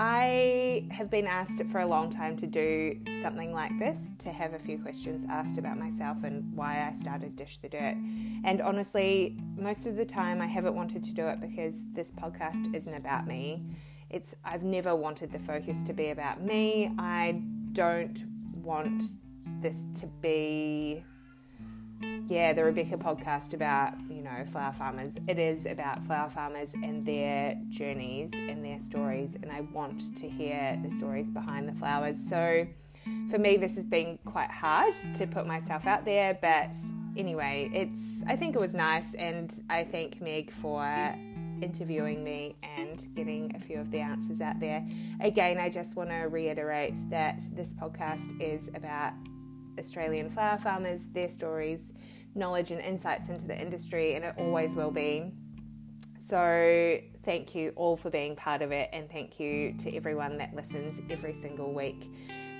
I 0.00 0.86
have 0.92 1.10
been 1.10 1.26
asked 1.26 1.60
for 1.64 1.80
a 1.80 1.86
long 1.86 2.08
time 2.08 2.36
to 2.36 2.46
do 2.46 3.00
something 3.20 3.52
like 3.52 3.76
this, 3.80 4.14
to 4.18 4.30
have 4.30 4.54
a 4.54 4.58
few 4.58 4.78
questions 4.78 5.26
asked 5.28 5.58
about 5.58 5.76
myself 5.76 6.22
and 6.22 6.54
why 6.54 6.88
I 6.88 6.94
started 6.94 7.34
Dish 7.34 7.56
the 7.56 7.68
Dirt. 7.68 7.96
And 8.44 8.62
honestly, 8.62 9.36
most 9.56 9.88
of 9.88 9.96
the 9.96 10.04
time 10.04 10.40
I 10.40 10.46
haven't 10.46 10.76
wanted 10.76 11.02
to 11.02 11.12
do 11.12 11.26
it 11.26 11.40
because 11.40 11.82
this 11.94 12.12
podcast 12.12 12.72
isn't 12.76 12.94
about 12.94 13.26
me. 13.26 13.64
It's 14.08 14.36
I've 14.44 14.62
never 14.62 14.94
wanted 14.94 15.32
the 15.32 15.40
focus 15.40 15.82
to 15.82 15.92
be 15.92 16.10
about 16.10 16.40
me. 16.42 16.92
I 16.96 17.42
don't 17.72 18.24
want 18.54 19.02
this 19.60 19.84
to 19.96 20.06
be 20.06 21.04
yeah, 22.28 22.52
the 22.52 22.62
Rebecca 22.62 22.98
podcast 22.98 23.52
about, 23.52 23.94
know, 24.28 24.44
flower 24.44 24.72
farmers. 24.72 25.16
It 25.26 25.38
is 25.38 25.66
about 25.66 26.04
flower 26.04 26.28
farmers 26.28 26.74
and 26.74 27.04
their 27.04 27.56
journeys 27.68 28.32
and 28.32 28.64
their 28.64 28.80
stories, 28.80 29.34
and 29.34 29.50
I 29.50 29.60
want 29.60 30.16
to 30.16 30.28
hear 30.28 30.78
the 30.82 30.90
stories 30.90 31.30
behind 31.30 31.68
the 31.68 31.74
flowers. 31.74 32.18
So 32.18 32.66
for 33.30 33.38
me, 33.38 33.56
this 33.56 33.76
has 33.76 33.86
been 33.86 34.18
quite 34.24 34.50
hard 34.50 34.94
to 35.14 35.26
put 35.26 35.46
myself 35.46 35.86
out 35.86 36.04
there, 36.04 36.38
but 36.40 36.76
anyway, 37.16 37.70
it's, 37.72 38.22
I 38.26 38.36
think 38.36 38.54
it 38.54 38.58
was 38.58 38.74
nice, 38.74 39.14
and 39.14 39.64
I 39.70 39.84
thank 39.84 40.20
Meg 40.20 40.50
for 40.50 40.82
interviewing 41.60 42.22
me 42.22 42.56
and 42.76 43.06
getting 43.14 43.54
a 43.56 43.58
few 43.58 43.78
of 43.80 43.90
the 43.90 43.98
answers 43.98 44.40
out 44.40 44.60
there. 44.60 44.86
Again, 45.20 45.58
I 45.58 45.68
just 45.68 45.96
want 45.96 46.10
to 46.10 46.28
reiterate 46.28 46.98
that 47.10 47.42
this 47.52 47.74
podcast 47.74 48.40
is 48.40 48.68
about 48.74 49.12
Australian 49.78 50.30
flower 50.30 50.58
farmers, 50.58 51.06
their 51.06 51.28
stories, 51.28 51.92
knowledge, 52.34 52.70
and 52.70 52.80
insights 52.80 53.28
into 53.28 53.46
the 53.46 53.60
industry, 53.60 54.14
and 54.14 54.24
it 54.24 54.34
always 54.38 54.74
will 54.74 54.90
be. 54.90 55.32
So, 56.18 56.98
thank 57.22 57.54
you 57.54 57.72
all 57.76 57.96
for 57.96 58.10
being 58.10 58.34
part 58.34 58.62
of 58.62 58.72
it, 58.72 58.90
and 58.92 59.10
thank 59.10 59.38
you 59.38 59.74
to 59.78 59.94
everyone 59.94 60.38
that 60.38 60.54
listens 60.54 61.00
every 61.10 61.34
single 61.34 61.72
week. 61.72 62.10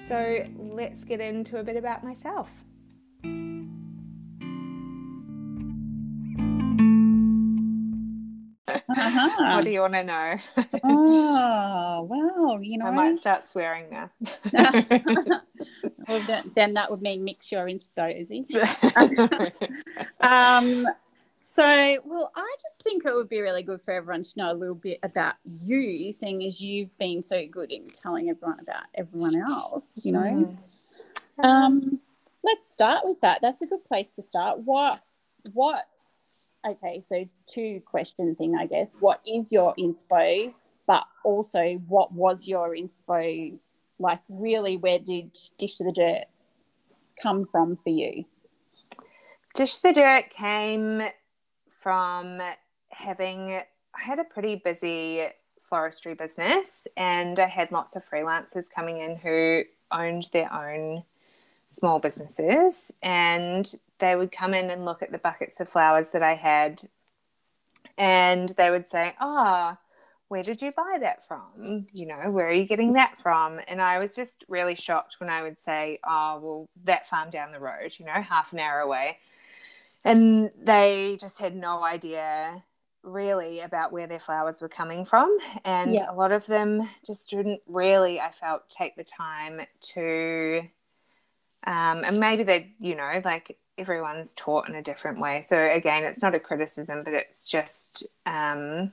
So, 0.00 0.46
let's 0.56 1.04
get 1.04 1.20
into 1.20 1.58
a 1.58 1.64
bit 1.64 1.76
about 1.76 2.04
myself. 2.04 2.50
Uh-huh. 8.68 9.56
What 9.56 9.64
do 9.64 9.70
you 9.70 9.80
want 9.80 9.94
to 9.94 10.04
know? 10.04 10.36
oh 10.84 12.06
well, 12.08 12.62
you 12.62 12.78
know. 12.78 12.86
I 12.86 12.90
might 12.90 13.16
start 13.16 13.44
swearing 13.44 13.86
now. 13.90 14.10
well, 16.08 16.20
then, 16.26 16.50
then 16.54 16.74
that 16.74 16.90
would 16.90 17.02
mean 17.02 17.22
mix 17.22 17.52
your 17.52 17.66
inspo, 17.66 18.18
Izzy. 18.18 18.46
Um, 20.20 20.86
so, 21.40 21.62
well, 22.04 22.32
I 22.34 22.56
just 22.60 22.82
think 22.82 23.04
it 23.04 23.14
would 23.14 23.28
be 23.28 23.40
really 23.40 23.62
good 23.62 23.80
for 23.82 23.92
everyone 23.92 24.24
to 24.24 24.30
know 24.36 24.50
a 24.50 24.54
little 24.54 24.74
bit 24.74 24.98
about 25.04 25.36
you, 25.44 26.10
seeing 26.10 26.42
as 26.44 26.60
you've 26.60 26.96
been 26.98 27.22
so 27.22 27.46
good 27.46 27.70
in 27.70 27.86
telling 27.86 28.28
everyone 28.28 28.58
about 28.58 28.84
everyone 28.94 29.36
else, 29.36 30.00
you 30.02 30.10
know. 30.10 30.58
Um, 31.38 32.00
let's 32.42 32.68
start 32.68 33.02
with 33.04 33.20
that. 33.20 33.40
That's 33.40 33.62
a 33.62 33.66
good 33.66 33.84
place 33.84 34.12
to 34.14 34.22
start. 34.22 34.58
What, 34.64 35.00
what, 35.52 35.86
okay, 36.66 37.00
so 37.00 37.28
two 37.46 37.82
question 37.86 38.34
thing, 38.34 38.56
I 38.56 38.66
guess. 38.66 38.96
What 38.98 39.20
is 39.24 39.52
your 39.52 39.76
inspo, 39.76 40.52
but 40.88 41.04
also 41.24 41.74
what 41.86 42.10
was 42.12 42.48
your 42.48 42.70
inspo? 42.70 43.56
Like, 43.98 44.20
really, 44.28 44.76
where 44.76 44.98
did 44.98 45.36
Dish 45.58 45.76
to 45.76 45.84
the 45.84 45.92
Dirt 45.92 46.24
come 47.20 47.46
from 47.46 47.76
for 47.76 47.90
you? 47.90 48.24
Dish 49.54 49.76
of 49.76 49.82
the 49.82 49.92
Dirt 49.92 50.30
came 50.30 51.02
from 51.68 52.40
having, 52.90 53.52
I 53.52 54.00
had 54.00 54.18
a 54.18 54.24
pretty 54.24 54.56
busy 54.56 55.26
floristry 55.70 56.16
business 56.16 56.86
and 56.96 57.38
I 57.38 57.46
had 57.46 57.72
lots 57.72 57.96
of 57.96 58.08
freelancers 58.08 58.70
coming 58.72 58.98
in 58.98 59.16
who 59.16 59.64
owned 59.90 60.28
their 60.32 60.52
own 60.52 61.04
small 61.66 61.98
businesses 61.98 62.92
and 63.02 63.74
they 63.98 64.16
would 64.16 64.32
come 64.32 64.54
in 64.54 64.70
and 64.70 64.84
look 64.84 65.02
at 65.02 65.12
the 65.12 65.18
buckets 65.18 65.60
of 65.60 65.68
flowers 65.68 66.12
that 66.12 66.22
I 66.22 66.34
had 66.34 66.82
and 67.98 68.50
they 68.50 68.70
would 68.70 68.88
say, 68.88 69.14
Oh, 69.20 69.76
where 70.28 70.42
did 70.42 70.60
you 70.62 70.72
buy 70.72 70.98
that 71.00 71.26
from? 71.26 71.86
You 71.92 72.06
know, 72.06 72.30
where 72.30 72.48
are 72.48 72.52
you 72.52 72.66
getting 72.66 72.92
that 72.94 73.20
from? 73.20 73.60
And 73.66 73.80
I 73.80 73.98
was 73.98 74.14
just 74.14 74.44
really 74.48 74.74
shocked 74.74 75.16
when 75.18 75.30
I 75.30 75.42
would 75.42 75.58
say, 75.58 75.98
Oh, 76.06 76.38
well, 76.42 76.68
that 76.84 77.08
farm 77.08 77.30
down 77.30 77.52
the 77.52 77.60
road, 77.60 77.94
you 77.98 78.04
know, 78.06 78.12
half 78.12 78.52
an 78.52 78.58
hour 78.58 78.80
away. 78.80 79.18
And 80.04 80.50
they 80.56 81.18
just 81.20 81.38
had 81.38 81.56
no 81.56 81.82
idea 81.82 82.62
really 83.02 83.60
about 83.60 83.92
where 83.92 84.06
their 84.06 84.18
flowers 84.18 84.60
were 84.60 84.68
coming 84.68 85.04
from. 85.04 85.38
And 85.64 85.94
Yeah. 85.94 86.10
a 86.10 86.14
lot 86.14 86.32
of 86.32 86.46
them 86.46 86.88
just 87.06 87.30
didn't 87.30 87.62
really, 87.66 88.20
I 88.20 88.30
felt, 88.30 88.68
take 88.68 88.96
the 88.96 89.04
time 89.04 89.62
to, 89.94 90.68
um, 91.66 92.04
and 92.04 92.20
maybe 92.20 92.42
they, 92.42 92.72
you 92.80 92.94
know, 92.94 93.20
like 93.24 93.58
everyone's 93.76 94.34
taught 94.34 94.68
in 94.68 94.74
a 94.74 94.82
different 94.82 95.20
way. 95.20 95.40
So 95.40 95.58
again, 95.58 96.04
it's 96.04 96.22
not 96.22 96.34
a 96.34 96.40
criticism, 96.40 97.02
but 97.04 97.14
it's 97.14 97.46
just, 97.46 98.06
um, 98.26 98.92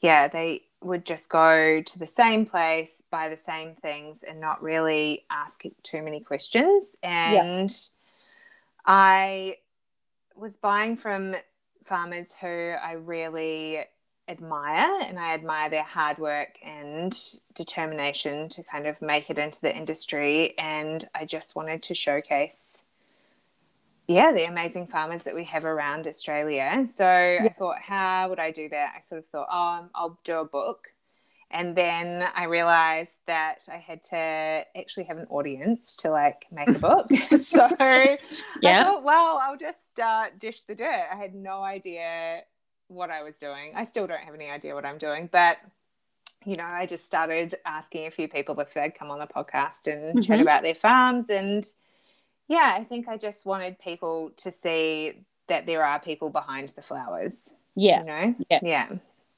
yeah, 0.00 0.28
they 0.28 0.62
would 0.82 1.04
just 1.04 1.28
go 1.28 1.82
to 1.82 1.98
the 1.98 2.06
same 2.06 2.46
place, 2.46 3.02
buy 3.10 3.28
the 3.28 3.36
same 3.36 3.74
things, 3.74 4.22
and 4.22 4.40
not 4.40 4.62
really 4.62 5.24
ask 5.30 5.62
too 5.82 6.02
many 6.02 6.20
questions. 6.20 6.96
And 7.02 7.70
I 8.86 9.58
was 10.34 10.56
buying 10.56 10.96
from 10.96 11.36
farmers 11.84 12.34
who 12.40 12.46
I 12.46 12.92
really 12.92 13.80
admire 14.28 15.00
and 15.02 15.18
I 15.18 15.34
admire 15.34 15.68
their 15.68 15.82
hard 15.82 16.18
work 16.18 16.58
and 16.64 17.14
determination 17.54 18.48
to 18.50 18.62
kind 18.62 18.86
of 18.86 19.02
make 19.02 19.28
it 19.28 19.38
into 19.38 19.60
the 19.60 19.76
industry. 19.76 20.56
And 20.56 21.06
I 21.14 21.24
just 21.24 21.56
wanted 21.56 21.82
to 21.84 21.94
showcase, 21.94 22.84
yeah, 24.10 24.32
the 24.32 24.44
amazing 24.44 24.88
farmers 24.88 25.22
that 25.22 25.36
we 25.36 25.44
have 25.44 25.64
around 25.64 26.08
Australia. 26.08 26.84
So 26.84 27.04
yeah. 27.04 27.44
I 27.44 27.48
thought, 27.48 27.78
how 27.80 28.28
would 28.28 28.40
I 28.40 28.50
do 28.50 28.68
that? 28.70 28.94
I 28.96 29.00
sort 29.00 29.20
of 29.20 29.26
thought, 29.26 29.46
oh, 29.48 29.88
I'll 29.94 30.18
do 30.24 30.40
a 30.40 30.44
book. 30.44 30.88
And 31.52 31.76
then 31.76 32.28
I 32.34 32.44
realized 32.44 33.18
that 33.28 33.68
I 33.70 33.76
had 33.76 34.02
to 34.04 34.16
actually 34.76 35.04
have 35.04 35.18
an 35.18 35.26
audience 35.30 35.94
to 35.96 36.10
like 36.10 36.46
make 36.50 36.68
a 36.68 36.78
book. 36.80 37.08
so 37.40 37.68
yeah. 37.78 38.18
I 38.64 38.84
thought, 38.84 39.04
well, 39.04 39.40
I'll 39.40 39.56
just 39.56 39.86
start 39.86 40.40
Dish 40.40 40.62
the 40.62 40.74
Dirt. 40.74 41.06
I 41.12 41.14
had 41.14 41.32
no 41.32 41.62
idea 41.62 42.40
what 42.88 43.10
I 43.10 43.22
was 43.22 43.38
doing. 43.38 43.74
I 43.76 43.84
still 43.84 44.08
don't 44.08 44.22
have 44.22 44.34
any 44.34 44.50
idea 44.50 44.74
what 44.74 44.84
I'm 44.84 44.98
doing, 44.98 45.28
but 45.30 45.58
you 46.44 46.56
know, 46.56 46.64
I 46.64 46.86
just 46.86 47.04
started 47.04 47.54
asking 47.64 48.06
a 48.06 48.10
few 48.10 48.26
people 48.26 48.58
if 48.58 48.74
they'd 48.74 48.94
come 48.94 49.12
on 49.12 49.20
the 49.20 49.26
podcast 49.26 49.86
and 49.86 50.16
mm-hmm. 50.16 50.20
chat 50.20 50.40
about 50.40 50.62
their 50.62 50.74
farms. 50.74 51.30
And 51.30 51.64
yeah, 52.50 52.74
I 52.76 52.82
think 52.82 53.06
I 53.06 53.16
just 53.16 53.46
wanted 53.46 53.78
people 53.78 54.32
to 54.38 54.50
see 54.50 55.12
that 55.48 55.66
there 55.66 55.84
are 55.84 56.00
people 56.00 56.30
behind 56.30 56.70
the 56.70 56.82
flowers. 56.82 57.54
Yeah. 57.76 58.00
You 58.00 58.06
know? 58.06 58.34
Yeah. 58.50 58.58
Yeah. 58.60 58.88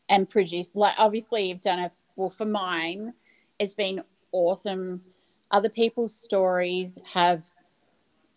And 0.08 0.26
produce, 0.26 0.72
like, 0.74 0.94
obviously, 0.96 1.44
you've 1.48 1.60
done 1.60 1.78
it. 1.78 1.92
Well, 2.16 2.30
for 2.30 2.46
mine, 2.46 3.12
it's 3.58 3.74
been 3.74 4.02
awesome. 4.32 5.02
Other 5.50 5.68
people's 5.68 6.16
stories 6.16 6.98
have 7.12 7.46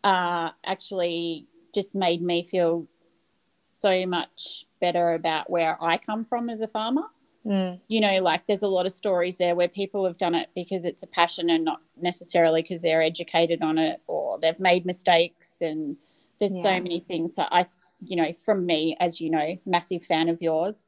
uh, 0.03 0.49
actually 0.65 1.47
just 1.73 1.95
made 1.95 2.21
me 2.21 2.43
feel 2.43 2.85
so 3.07 4.05
much 4.05 4.65
better 4.81 5.13
about 5.13 5.49
where 5.49 5.81
I 5.81 5.97
come 5.97 6.25
from 6.25 6.49
as 6.49 6.59
a 6.59 6.67
farmer. 6.67 7.03
Mm. 7.45 7.79
You 7.87 8.01
know, 8.01 8.17
like 8.21 8.47
there's 8.47 8.63
a 8.63 8.67
lot 8.67 8.85
of 8.85 8.91
stories 8.91 9.37
there 9.37 9.55
where 9.55 9.67
people 9.67 10.05
have 10.05 10.17
done 10.17 10.33
it 10.33 10.49
because 10.55 10.83
it's 10.85 11.03
a 11.03 11.07
passion 11.07 11.49
and 11.49 11.63
not 11.63 11.81
necessarily 12.01 12.61
because 12.61 12.81
they're 12.81 13.01
educated 13.01 13.61
on 13.61 13.77
it 13.77 14.01
or 14.07 14.39
they've 14.39 14.59
made 14.59 14.85
mistakes. 14.85 15.61
And 15.61 15.97
there's 16.39 16.55
yeah. 16.55 16.63
so 16.63 16.71
many 16.71 16.99
things. 16.99 17.35
So 17.35 17.45
I, 17.51 17.67
you 18.03 18.15
know, 18.15 18.33
from 18.33 18.65
me, 18.65 18.97
as 18.99 19.21
you 19.21 19.29
know, 19.29 19.57
massive 19.65 20.05
fan 20.05 20.29
of 20.29 20.41
yours. 20.41 20.87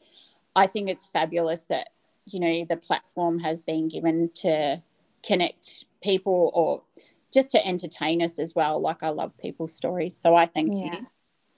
I 0.55 0.65
think 0.65 0.89
it's 0.89 1.05
fabulous 1.05 1.65
that, 1.65 1.89
you 2.25 2.39
know, 2.39 2.65
the 2.65 2.77
platform 2.77 3.39
has 3.39 3.61
been 3.61 3.87
given 3.87 4.31
to 4.35 4.81
connect 5.23 5.85
people 6.01 6.51
or 6.55 6.81
just 7.31 7.51
to 7.51 7.65
entertain 7.65 8.23
us 8.23 8.39
as 8.39 8.55
well. 8.55 8.81
Like 8.81 9.03
I 9.03 9.09
love 9.09 9.37
people's 9.37 9.73
stories. 9.73 10.17
So 10.17 10.35
I 10.35 10.47
thank 10.47 10.71
yeah. 10.73 10.95
you. 10.99 11.07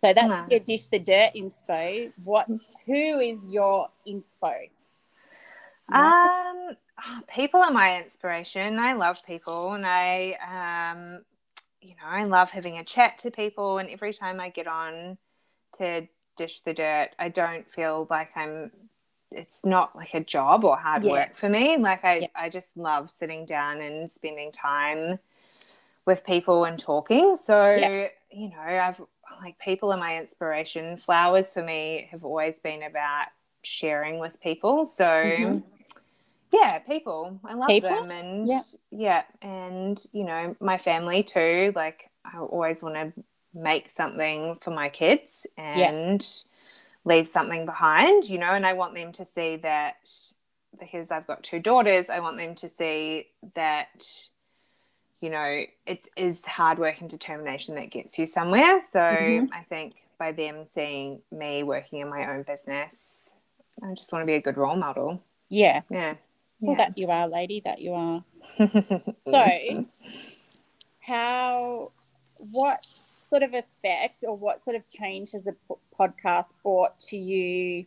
So 0.04 0.14
that's 0.14 0.52
your 0.52 0.60
dish 0.60 0.88
the 0.88 1.00
dirt 1.00 1.32
inspo. 1.36 2.12
What's 2.24 2.72
who 2.86 3.20
is 3.20 3.48
your 3.48 3.90
inspo? 4.08 4.70
Um, 5.92 6.76
people 7.34 7.62
are 7.62 7.72
my 7.72 8.02
inspiration. 8.02 8.80
I 8.80 8.94
love 8.94 9.26
people, 9.26 9.74
and 9.74 9.86
I, 9.86 10.92
um, 10.94 11.22
you 11.82 11.92
know, 11.92 12.08
I 12.08 12.24
love 12.26 12.52
having 12.52 12.78
a 12.78 12.84
chat 12.84 13.18
to 13.20 13.32
people. 13.32 13.78
And 13.78 13.90
every 13.90 14.14
time 14.14 14.40
I 14.40 14.50
get 14.50 14.68
on 14.68 15.18
to 15.74 16.08
dish 16.38 16.62
the 16.62 16.74
dirt, 16.74 17.10
I 17.18 17.30
don't 17.30 17.70
feel 17.70 18.08
like 18.10 18.32
I'm. 18.36 18.72
It's 19.32 19.64
not 19.64 19.96
like 19.96 20.16
a 20.16 20.22
job 20.22 20.64
or 20.64 20.76
hard 20.76 21.04
yeah. 21.04 21.12
work 21.12 21.36
for 21.36 21.50
me. 21.50 21.78
Like 21.78 22.04
I, 22.04 22.18
yeah. 22.18 22.28
I 22.36 22.50
just 22.50 22.76
love 22.76 23.12
sitting 23.12 23.46
down 23.46 23.80
and 23.80 24.10
spending 24.10 24.52
time 24.52 25.20
with 26.08 26.26
people 26.26 26.66
and 26.66 26.80
talking. 26.80 27.36
So 27.36 27.76
yeah. 27.76 28.08
you 28.32 28.50
know, 28.50 28.60
I've 28.60 29.00
like 29.42 29.60
people 29.60 29.92
are 29.92 29.98
my 29.98 30.18
inspiration. 30.18 30.98
Flowers 30.98 31.54
for 31.54 31.64
me 31.64 32.08
have 32.12 32.26
always 32.26 32.60
been 32.60 32.84
about 32.84 33.28
sharing 33.64 34.20
with 34.20 34.42
people. 34.42 34.86
So 34.86 35.06
mm-hmm. 35.06 35.60
Yeah, 36.52 36.80
people. 36.80 37.40
I 37.44 37.54
love 37.54 37.68
people? 37.68 37.90
them 37.90 38.12
and 38.12 38.48
yeah. 38.48 38.62
yeah, 38.92 39.24
and 39.42 40.04
you 40.12 40.24
know, 40.24 40.56
my 40.60 40.78
family 40.78 41.24
too. 41.24 41.72
Like 41.76 42.10
I 42.26 42.40
always 42.40 42.82
want 42.82 42.96
to 42.96 43.24
make 43.54 43.90
something 43.90 44.58
for 44.62 44.72
my 44.72 44.90
kids 44.90 45.48
and 45.58 46.22
yeah. 46.22 47.12
leave 47.12 47.28
something 47.28 47.66
behind, 47.66 48.26
you 48.26 48.38
know, 48.38 48.52
and 48.52 48.66
I 48.66 48.74
want 48.74 48.96
them 48.96 49.12
to 49.14 49.26
see 49.26 49.58
that 49.58 50.10
because 50.80 51.12
I've 51.12 51.28
got 51.28 51.44
two 51.44 51.60
daughters, 51.60 52.10
I 52.10 52.20
want 52.20 52.38
them 52.38 52.56
to 52.56 52.70
see 52.70 53.28
that 53.56 54.30
you 55.22 55.30
know, 55.30 55.64
it 55.86 56.08
is 56.16 56.46
hard 56.46 56.80
work 56.80 57.02
and 57.02 57.10
determination 57.10 57.76
that 57.76 57.92
gets 57.92 58.18
you 58.18 58.26
somewhere. 58.26 58.80
So 58.80 59.00
mm-hmm. 59.00 59.54
I 59.54 59.64
think 59.64 60.06
by 60.18 60.32
them 60.32 60.64
seeing 60.64 61.22
me 61.32 61.64
working 61.64 62.00
in 62.00 62.10
my 62.10 62.32
own 62.32 62.44
business, 62.44 63.30
I 63.84 63.94
just 63.96 64.14
want 64.14 64.22
to 64.24 64.26
be 64.26 64.36
a 64.36 64.42
good 64.42 64.58
role 64.58 64.78
model. 64.78 65.22
Yeah. 65.50 65.82
Yeah. 65.90 66.16
Well, 66.60 66.76
yeah. 66.78 66.86
that 66.86 66.98
you 66.98 67.08
are, 67.08 67.28
lady, 67.28 67.62
that 67.62 67.82
you 67.82 67.94
are. 67.94 68.24
so, 69.32 69.86
how, 71.00 71.92
what 72.38 72.86
sort 73.20 73.44
of 73.44 73.54
effect 73.54 74.24
or 74.28 74.36
what 74.36 74.60
sort 74.60 74.76
of 74.76 74.88
change 74.90 75.32
has 75.32 75.48
a 75.48 75.56
podcast 75.98 76.54
brought 76.64 77.00
to 77.00 77.18
you 77.18 77.86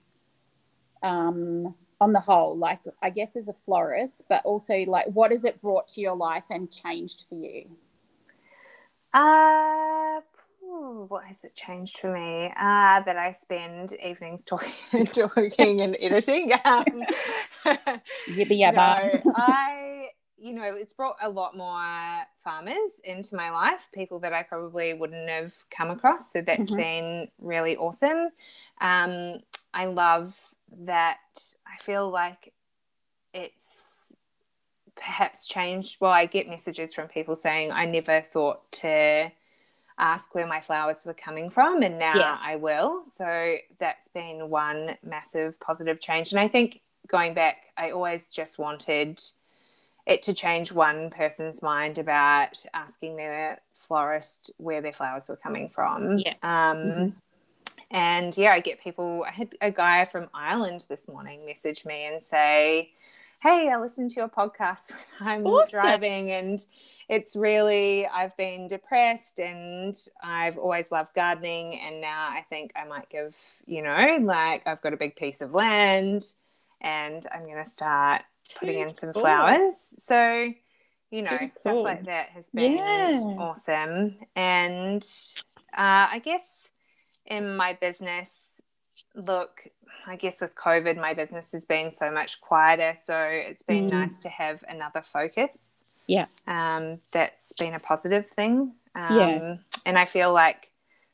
um, 1.03 1.74
on 2.03 2.12
the 2.12 2.20
whole 2.20 2.59
like 2.59 2.81
i 3.01 3.09
guess 3.09 3.36
as 3.36 3.49
a 3.49 3.53
florist 3.65 4.24
but 4.28 4.44
also 4.44 4.74
like 4.89 5.07
what 5.07 5.31
has 5.31 5.44
it 5.44 5.61
brought 5.62 5.86
to 5.86 6.01
your 6.01 6.16
life 6.16 6.47
and 6.51 6.69
changed 6.69 7.27
for 7.28 7.36
you 7.36 7.65
uh 9.15 10.20
what 10.82 11.24
has 11.24 11.44
it 11.44 11.54
changed 11.54 11.98
for 11.98 12.12
me? 12.12 12.52
Uh, 12.56 13.00
that 13.00 13.16
I 13.16 13.32
spend 13.32 13.94
evenings 13.94 14.44
talking, 14.44 15.06
talking 15.06 15.80
and 15.80 15.96
editing. 16.00 16.52
Um, 16.64 16.84
yibba 18.28 18.59
yabba. 18.59 19.24
No, 19.24 19.32
I, 19.36 20.09
you 20.36 20.52
know, 20.52 20.74
it's 20.76 20.94
brought 20.94 21.16
a 21.22 21.28
lot 21.28 21.56
more 21.56 22.22
farmers 22.42 23.00
into 23.04 23.36
my 23.36 23.50
life, 23.50 23.88
people 23.92 24.20
that 24.20 24.32
I 24.32 24.42
probably 24.42 24.94
wouldn't 24.94 25.28
have 25.28 25.52
come 25.70 25.90
across. 25.90 26.32
So 26.32 26.42
that's 26.42 26.70
mm-hmm. 26.70 26.76
been 26.76 27.28
really 27.38 27.76
awesome. 27.76 28.28
Um, 28.80 29.40
I 29.74 29.86
love 29.86 30.36
that 30.84 31.18
I 31.66 31.82
feel 31.82 32.10
like 32.10 32.52
it's 33.34 34.14
perhaps 34.96 35.46
changed. 35.46 35.98
Well, 36.00 36.10
I 36.10 36.26
get 36.26 36.48
messages 36.48 36.94
from 36.94 37.09
people 37.09 37.36
saying, 37.36 37.72
I 37.72 37.86
never 37.86 38.20
thought 38.20 38.70
to 38.72 39.30
ask 39.98 40.35
where 40.35 40.47
my 40.47 40.60
flowers 40.60 41.02
were 41.05 41.14
coming 41.14 41.51
from, 41.51 41.82
and 41.82 41.98
now 41.98 42.14
yeah. 42.14 42.39
I 42.40 42.56
will. 42.56 43.05
So 43.05 43.56
that's 43.78 44.09
been 44.09 44.51
one 44.51 44.97
massive 45.05 45.59
positive 45.60 46.01
change. 46.01 46.32
And 46.32 46.40
I 46.40 46.48
think 46.48 46.81
going 47.09 47.35
back, 47.35 47.56
I 47.77 47.90
always 47.90 48.28
just 48.28 48.59
wanted 48.59 49.23
it 50.06 50.23
to 50.24 50.35
change 50.35 50.73
one 50.73 51.10
person's 51.10 51.62
mind 51.62 51.98
about 51.98 52.64
asking 52.74 53.16
their 53.16 53.60
florist 53.74 54.51
where 54.56 54.81
their 54.81 54.93
flowers 54.93 55.28
were 55.28 55.36
coming 55.36 55.69
from. 55.69 56.19
Yeah. 56.19 56.35
Um, 56.43 56.77
mm-hmm. 56.78 57.09
And 57.93 58.36
yeah, 58.36 58.52
I 58.52 58.60
get 58.60 58.81
people. 58.81 59.24
I 59.28 59.32
had 59.32 59.55
a 59.60 59.70
guy 59.70 60.06
from 60.06 60.28
Ireland 60.32 60.86
this 60.89 61.09
morning 61.09 61.44
message 61.44 61.85
me 61.85 62.06
and 62.06 62.23
say, 62.23 62.90
Hey, 63.43 63.69
I 63.69 63.77
listened 63.77 64.10
to 64.10 64.20
your 64.20 64.28
podcast 64.28 64.93
when 65.19 65.28
I'm 65.28 65.47
awesome. 65.48 65.70
driving, 65.73 66.31
and 66.31 66.64
it's 67.09 67.35
really, 67.35 68.06
I've 68.06 68.36
been 68.36 68.69
depressed 68.69 69.40
and 69.40 69.97
I've 70.23 70.59
always 70.59 70.93
loved 70.93 71.12
gardening. 71.12 71.81
And 71.85 72.01
now 72.01 72.28
I 72.31 72.44
think 72.48 72.70
I 72.77 72.85
might 72.85 73.10
give, 73.10 73.36
you 73.66 73.82
know, 73.82 74.19
like 74.23 74.62
I've 74.64 74.81
got 74.81 74.93
a 74.93 74.97
big 74.97 75.16
piece 75.16 75.40
of 75.40 75.55
land 75.55 76.24
and 76.81 77.27
I'm 77.35 77.43
going 77.43 77.64
to 77.64 77.69
start 77.69 78.23
putting 78.60 78.78
in 78.78 78.94
some 78.94 79.12
flowers. 79.12 79.93
So, 79.98 80.52
you 81.10 81.23
know, 81.23 81.39
stuff 81.51 81.78
like 81.78 82.05
that 82.05 82.28
has 82.28 82.48
been 82.51 82.78
yeah. 82.78 83.19
awesome. 83.40 84.19
And 84.36 85.05
uh, 85.77 86.06
I 86.12 86.20
guess 86.24 86.69
in 87.27 87.56
my 87.56 87.73
business, 87.73 88.62
look, 89.16 89.66
I 90.06 90.16
guess 90.16 90.40
with 90.40 90.54
COVID, 90.54 90.96
my 90.96 91.14
business 91.14 91.52
has 91.52 91.64
been 91.64 91.92
so 91.92 92.10
much 92.10 92.40
quieter. 92.40 92.94
So 93.02 93.16
it's 93.18 93.62
been 93.62 93.88
mm. 93.88 93.92
nice 93.92 94.18
to 94.20 94.28
have 94.28 94.64
another 94.68 95.02
focus. 95.02 95.80
Yeah. 96.06 96.26
Um, 96.46 96.98
that's 97.12 97.52
been 97.52 97.74
a 97.74 97.78
positive 97.78 98.28
thing. 98.30 98.72
Um, 98.94 99.16
yeah. 99.16 99.56
And 99.86 99.98
I 99.98 100.04
feel 100.04 100.32
like 100.32 100.70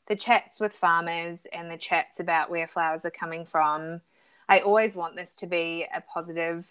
the 0.07 0.15
chats 0.15 0.59
with 0.59 0.73
farmers 0.73 1.45
and 1.53 1.69
the 1.69 1.77
chats 1.77 2.19
about 2.19 2.49
where 2.49 2.67
flowers 2.67 3.05
are 3.05 3.11
coming 3.11 3.45
from, 3.45 4.01
I 4.47 4.59
always 4.59 4.95
want 4.95 5.15
this 5.15 5.35
to 5.37 5.47
be 5.47 5.85
a 5.93 6.01
positive, 6.01 6.67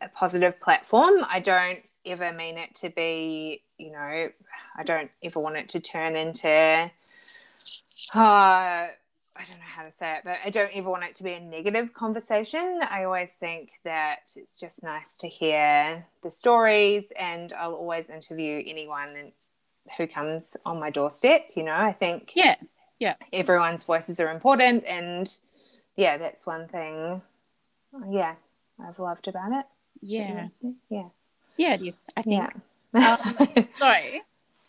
a 0.00 0.08
positive 0.08 0.60
platform. 0.60 1.24
I 1.28 1.40
don't 1.40 1.80
ever 2.06 2.32
mean 2.32 2.56
it 2.56 2.74
to 2.76 2.88
be, 2.90 3.62
you 3.78 3.90
know, 3.90 4.30
I 4.76 4.82
don't 4.84 5.10
ever 5.22 5.40
want 5.40 5.56
it 5.56 5.68
to 5.70 5.80
turn 5.80 6.16
into 6.16 6.90
uh, 8.14 8.86
I 9.36 9.44
don't 9.44 9.58
know 9.58 9.64
how 9.64 9.84
to 9.84 9.92
say 9.92 10.16
it, 10.16 10.22
but 10.24 10.38
I 10.44 10.50
don't 10.50 10.74
ever 10.74 10.90
want 10.90 11.04
it 11.04 11.14
to 11.16 11.22
be 11.22 11.32
a 11.32 11.40
negative 11.40 11.94
conversation. 11.94 12.80
I 12.88 13.04
always 13.04 13.32
think 13.32 13.72
that 13.84 14.32
it's 14.36 14.58
just 14.58 14.82
nice 14.82 15.14
to 15.16 15.28
hear 15.28 16.04
the 16.22 16.30
stories, 16.30 17.12
and 17.18 17.52
I'll 17.52 17.74
always 17.74 18.10
interview 18.10 18.62
anyone 18.66 19.32
who 19.96 20.06
comes 20.06 20.56
on 20.66 20.78
my 20.80 20.90
doorstep. 20.90 21.50
You 21.54 21.62
know, 21.62 21.74
I 21.74 21.92
think 21.92 22.32
yeah, 22.34 22.56
yeah, 22.98 23.14
everyone's 23.32 23.84
voices 23.84 24.20
are 24.20 24.30
important, 24.30 24.84
and 24.84 25.32
yeah, 25.96 26.18
that's 26.18 26.46
one 26.46 26.68
thing. 26.68 27.22
Yeah, 28.08 28.34
I've 28.84 28.98
loved 28.98 29.28
about 29.28 29.52
it. 29.52 29.66
Yeah. 30.00 30.48
Yeah. 30.88 31.08
Yeah, 31.56 31.74
it 31.74 31.86
is, 31.86 32.06
I 32.16 32.22
think. 32.22 32.50
Yeah. 32.94 33.16
um, 33.38 33.48
so, 33.68 33.92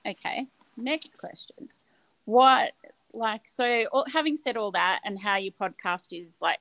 okay, 0.05 0.47
next 0.75 1.17
question. 1.17 1.69
What, 2.25 2.73
like, 3.13 3.41
so 3.45 3.85
all, 3.91 4.05
having 4.11 4.37
said 4.37 4.57
all 4.57 4.71
that 4.71 5.01
and 5.03 5.19
how 5.19 5.37
your 5.37 5.53
podcast 5.59 6.07
is 6.11 6.39
like 6.41 6.59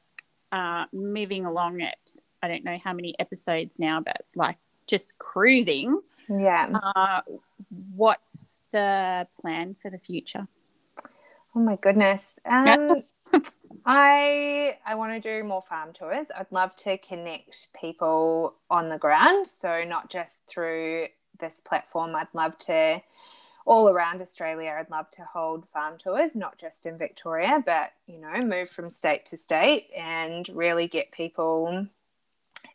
uh, 0.52 0.86
moving 0.92 1.46
along 1.46 1.82
at, 1.82 1.96
I 2.42 2.48
don't 2.48 2.64
know 2.64 2.78
how 2.82 2.92
many 2.92 3.18
episodes 3.18 3.78
now, 3.78 4.00
but 4.00 4.22
like 4.34 4.56
just 4.86 5.18
cruising, 5.18 6.00
yeah. 6.28 6.78
uh, 6.96 7.20
what's 7.94 8.58
the 8.72 9.26
plan 9.40 9.76
for 9.80 9.90
the 9.90 9.98
future? 9.98 10.48
Oh 11.54 11.60
my 11.60 11.76
goodness. 11.76 12.34
Um, 12.44 13.02
I 13.84 14.78
I 14.84 14.94
want 14.94 15.20
to 15.20 15.20
do 15.20 15.44
more 15.44 15.62
farm 15.62 15.92
tours. 15.92 16.26
I'd 16.36 16.50
love 16.50 16.76
to 16.76 16.98
connect 16.98 17.72
people 17.72 18.54
on 18.70 18.88
the 18.88 18.98
ground, 18.98 19.46
so 19.46 19.84
not 19.84 20.10
just 20.10 20.40
through 20.46 21.06
this 21.38 21.60
platform. 21.60 22.14
I'd 22.14 22.28
love 22.34 22.58
to 22.58 23.00
all 23.70 23.88
around 23.88 24.20
Australia. 24.20 24.76
I'd 24.76 24.90
love 24.90 25.12
to 25.12 25.22
hold 25.22 25.68
farm 25.68 25.96
tours, 25.96 26.34
not 26.34 26.58
just 26.58 26.86
in 26.86 26.98
Victoria, 26.98 27.62
but 27.64 27.92
you 28.08 28.18
know, 28.18 28.34
move 28.44 28.68
from 28.68 28.90
state 28.90 29.24
to 29.26 29.36
state 29.36 29.90
and 29.96 30.48
really 30.48 30.88
get 30.88 31.12
people 31.12 31.86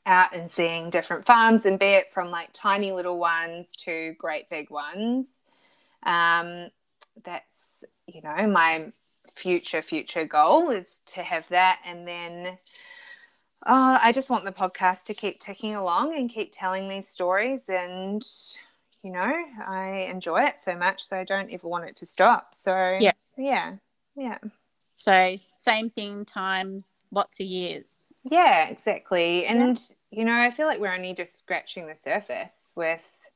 out 0.06 0.34
and 0.34 0.50
seeing 0.50 0.90
different 0.90 1.26
farms 1.26 1.66
and 1.66 1.78
be 1.78 1.88
it 1.88 2.14
from 2.14 2.32
like 2.32 2.50
tiny 2.54 2.94
little 2.94 3.20
ones 3.20 3.76
to 3.76 4.14
great 4.18 4.50
big 4.50 4.70
ones. 4.70 5.44
Um, 6.04 6.70
that's 7.26 7.84
you 8.08 8.22
know 8.22 8.48
my 8.48 8.92
future 9.36 9.82
future 9.82 10.26
goal 10.26 10.70
is 10.70 11.02
to 11.06 11.24
have 11.24 11.48
that 11.50 11.80
and 11.86 12.08
then 12.08 12.58
uh, 13.66 13.98
i 14.02 14.12
just 14.12 14.30
want 14.30 14.44
the 14.44 14.52
podcast 14.52 15.06
to 15.06 15.14
keep 15.14 15.40
ticking 15.40 15.76
along 15.76 16.16
and 16.16 16.30
keep 16.30 16.52
telling 16.54 16.88
these 16.88 17.08
stories 17.08 17.70
and 17.70 18.24
you 19.06 19.12
know 19.12 19.32
i 19.68 20.08
enjoy 20.10 20.42
it 20.42 20.58
so 20.58 20.76
much 20.76 21.08
that 21.10 21.20
i 21.20 21.24
don't 21.24 21.54
ever 21.54 21.68
want 21.68 21.86
it 21.90 21.96
to 21.96 22.06
stop 22.06 22.56
so 22.56 22.98
Yeah. 23.00 23.12
yeah 23.38 23.76
yeah 24.16 24.40
So, 24.98 25.36
same 25.38 25.90
thing 25.92 26.26
times 26.26 27.06
lots 27.12 27.40
of 27.40 27.46
years. 27.46 28.12
yeah 28.24 28.68
exactly 28.68 29.46
and 29.46 29.78
you 30.10 30.26
know 30.26 30.36
i 30.36 30.50
feel 30.50 30.66
like 30.66 30.80
we're 30.80 30.94
only 30.96 31.14
just 31.14 31.38
scratching 31.38 31.86
the 31.88 31.96
surface 31.96 32.72
with 32.76 33.30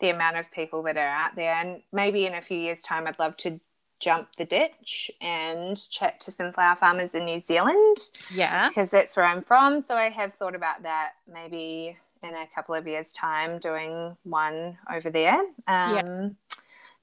the 0.00 0.10
amount 0.10 0.36
of 0.36 0.50
people 0.52 0.82
that 0.82 0.96
are 0.98 1.08
out 1.22 1.34
there 1.36 1.54
and 1.54 1.80
maybe 1.92 2.26
in 2.26 2.34
a 2.34 2.42
few 2.42 2.58
years 2.58 2.82
time 2.82 3.06
i'd 3.06 3.18
love 3.18 3.36
to 3.38 3.58
jump 4.00 4.28
the 4.36 4.44
ditch 4.44 5.10
and 5.22 5.88
chat 5.90 6.20
to 6.20 6.30
some 6.30 6.52
flower 6.52 6.76
farmers 6.76 7.14
in 7.14 7.24
new 7.24 7.40
zealand 7.40 7.96
Yeah. 8.30 8.68
because 8.68 8.90
that's 8.90 9.16
where 9.16 9.24
I'm 9.24 9.40
from. 9.40 9.80
So 9.80 9.94
I 9.96 10.10
have 10.10 10.34
thought 10.34 10.54
about 10.56 10.82
that 10.82 11.12
maybe 11.32 11.96
in 12.24 12.34
a 12.34 12.46
couple 12.46 12.74
of 12.74 12.86
years' 12.86 13.12
time 13.12 13.58
doing 13.58 14.16
one 14.24 14.78
over 14.92 15.10
there. 15.10 15.40
Um, 15.66 16.36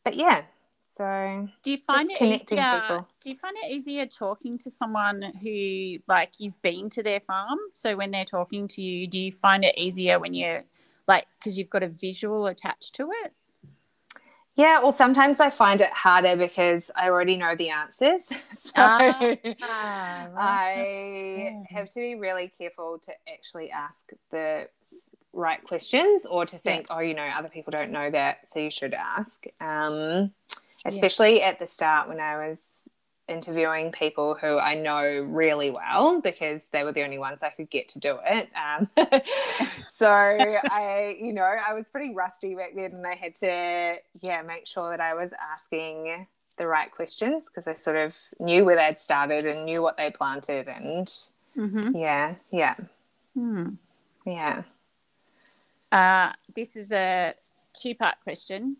But 0.04 0.16
yeah, 0.16 0.42
so 0.88 1.48
Do 1.64 1.72
you 1.72 1.78
find 1.78 2.10
Just 2.10 2.12
it 2.14 2.18
connecting 2.18 2.58
easier? 2.58 2.82
people. 2.82 3.08
Do 3.22 3.30
you 3.30 3.36
find 3.38 3.56
it 3.64 3.72
easier 3.72 4.06
talking 4.08 4.58
to 4.60 4.70
someone 4.72 5.22
who, 5.42 5.96
like, 6.08 6.40
you've 6.40 6.62
been 6.62 6.90
to 6.90 7.04
their 7.04 7.20
farm? 7.20 7.60
So 7.74 7.96
when 7.96 8.12
they're 8.12 8.26
talking 8.26 8.68
to 8.70 8.82
you, 8.82 9.08
do 9.08 9.20
you 9.20 9.32
find 9.32 9.64
it 9.64 9.78
easier 9.78 10.20
when 10.20 10.34
you're 10.34 10.64
like 11.08 11.28
because 11.40 11.58
you've 11.58 11.70
got 11.70 11.84
a 11.84 11.88
visual 11.88 12.48
attached 12.48 12.96
to 12.96 13.10
it? 13.24 13.34
yeah. 14.56 14.80
Well, 14.82 14.92
sometimes 14.92 15.40
I 15.40 15.50
find 15.50 15.82
it 15.82 15.92
harder 15.92 16.36
because 16.36 16.92
I 16.96 17.10
already 17.10 17.38
know 17.38 17.56
the 17.56 17.70
answers. 17.70 18.30
so 18.54 18.72
Ah, 19.64 20.28
I 20.38 20.74
Yeah. 21.36 21.64
have 21.70 21.90
to 21.92 22.00
be 22.00 22.16
really 22.16 22.48
careful 22.50 23.00
to 23.04 23.14
actually 23.32 23.72
ask 23.72 24.10
the 24.32 24.68
right 25.34 25.64
questions 25.64 26.26
or 26.26 26.46
to 26.46 26.58
think, 26.58 26.88
oh, 26.90 27.00
you 27.00 27.14
know, 27.14 27.28
other 27.34 27.50
people 27.50 27.72
don't 27.72 27.92
know 27.92 28.10
that, 28.10 28.50
so 28.50 28.60
you 28.60 28.72
should 28.72 28.94
ask. 28.94 29.46
Um, 29.60 30.32
especially 30.86 31.42
at 31.42 31.60
the 31.60 31.66
start 31.68 32.08
when 32.10 32.20
I 32.20 32.48
was 32.48 32.90
interviewing 33.28 33.92
people 33.94 34.36
who 34.36 34.58
I 34.58 34.76
know 34.76 35.04
really 35.30 35.72
well 35.72 36.20
because 36.22 36.66
they 36.74 36.84
were 36.84 36.92
the 36.92 37.04
only 37.04 37.20
ones 37.20 37.44
I 37.44 37.50
could 37.50 37.70
get 37.70 37.88
to 37.90 38.00
do 38.00 38.18
it. 38.26 38.50
Um, 38.56 38.90
so 39.88 40.10
I, 40.70 41.16
you 41.20 41.32
know, 41.32 41.44
I 41.44 41.74
was 41.74 41.88
pretty 41.88 42.14
rusty 42.14 42.56
back 42.56 42.76
then 42.76 42.92
and 42.92 43.08
I 43.08 43.16
had 43.16 43.36
to, 43.38 43.96
yeah, 44.22 44.42
make 44.42 44.68
sure 44.68 44.90
that 44.90 45.00
I 45.00 45.14
was 45.14 45.34
asking 45.54 46.28
the 46.58 46.68
right 46.68 46.92
questions 46.92 47.48
because 47.48 47.68
I 47.68 47.74
sort 47.74 47.96
of 47.96 48.18
knew 48.40 48.66
where 48.66 48.76
they'd 48.76 49.00
started 49.00 49.46
and 49.46 49.66
knew 49.66 49.82
what 49.82 49.98
they 49.98 50.12
planted 50.12 50.68
and 50.68 51.12
Mm-hmm. 51.58 51.98
yeah, 51.98 52.36
yeah, 52.50 52.76
Hmm. 53.34 53.72
yeah. 54.26 54.64
Uh, 55.92 56.32
this 56.56 56.76
is 56.76 56.92
a 56.92 57.34
two-part 57.74 58.16
question, 58.24 58.78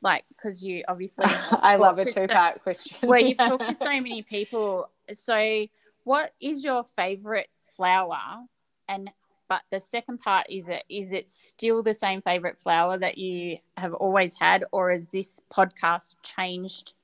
like 0.00 0.24
because 0.28 0.62
you 0.62 0.82
obviously 0.88 1.26
I 1.50 1.76
love 1.76 1.98
a 1.98 2.04
talked 2.04 2.16
to 2.16 2.28
so- 2.28 2.60
question. 2.62 3.08
where 3.08 3.20
you've 3.20 3.38
talked 3.38 3.66
to 3.66 3.74
so 3.88 3.90
many 4.00 4.22
people. 4.22 4.90
So, 5.12 5.66
what 6.04 6.32
is 6.40 6.64
your 6.64 6.84
favorite 6.84 7.48
flower? 7.76 8.44
And 8.88 9.10
but 9.48 9.62
the 9.70 9.80
second 9.80 10.18
part 10.18 10.46
is 10.48 10.68
it 10.70 10.84
is 10.88 11.12
it 11.12 11.28
still 11.28 11.82
the 11.82 11.92
same 11.94 12.22
favorite 12.22 12.58
flower 12.58 12.96
that 12.98 13.18
you 13.18 13.58
have 13.76 13.92
always 13.94 14.34
had, 14.38 14.64
or 14.72 14.90
has 14.90 15.08
this 15.08 15.40
podcast 15.52 16.16
changed 16.22 16.94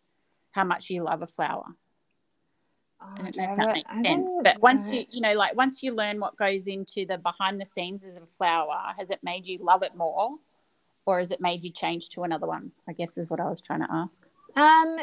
how 0.53 0.65
much 0.65 0.89
you 0.91 1.03
love 1.03 1.21
a 1.23 1.27
flower? 1.27 1.67
Oh, 3.01 3.07
I 3.19 3.23
don't 3.31 3.37
know 3.37 3.45
if 3.45 3.57
that 3.57 3.75
makes 3.75 3.95
I 3.95 4.03
sense. 4.03 4.33
But 4.43 4.61
once 4.61 4.93
you 4.93 5.05
you 5.11 5.21
know 5.21 5.35
like 5.35 5.55
once 5.55 5.83
you 5.83 5.95
learn 5.95 6.21
what 6.21 6.37
goes 6.37 6.67
into 6.67 7.07
the 7.07 7.19
behind 7.19 7.61
the 7.61 7.67
scenes 7.67 8.05
of 8.05 8.23
a 8.23 8.27
flower, 8.37 8.93
has 8.97 9.11
it 9.11 9.21
made 9.23 9.47
you 9.47 9.59
love 9.63 9.83
it 9.83 9.95
more? 9.95 10.37
Or 11.07 11.21
has 11.21 11.31
it 11.31 11.41
made 11.41 11.65
you 11.65 11.71
change 11.71 12.11
to 12.11 12.25
another 12.25 12.47
one? 12.47 12.73
I 12.87 12.93
guess 12.93 13.17
is 13.17 13.31
what 13.31 13.41
I 13.41 13.49
was 13.49 13.63
trying 13.63 13.81
to 13.81 13.91
ask. 13.91 14.27
Um, 14.57 14.99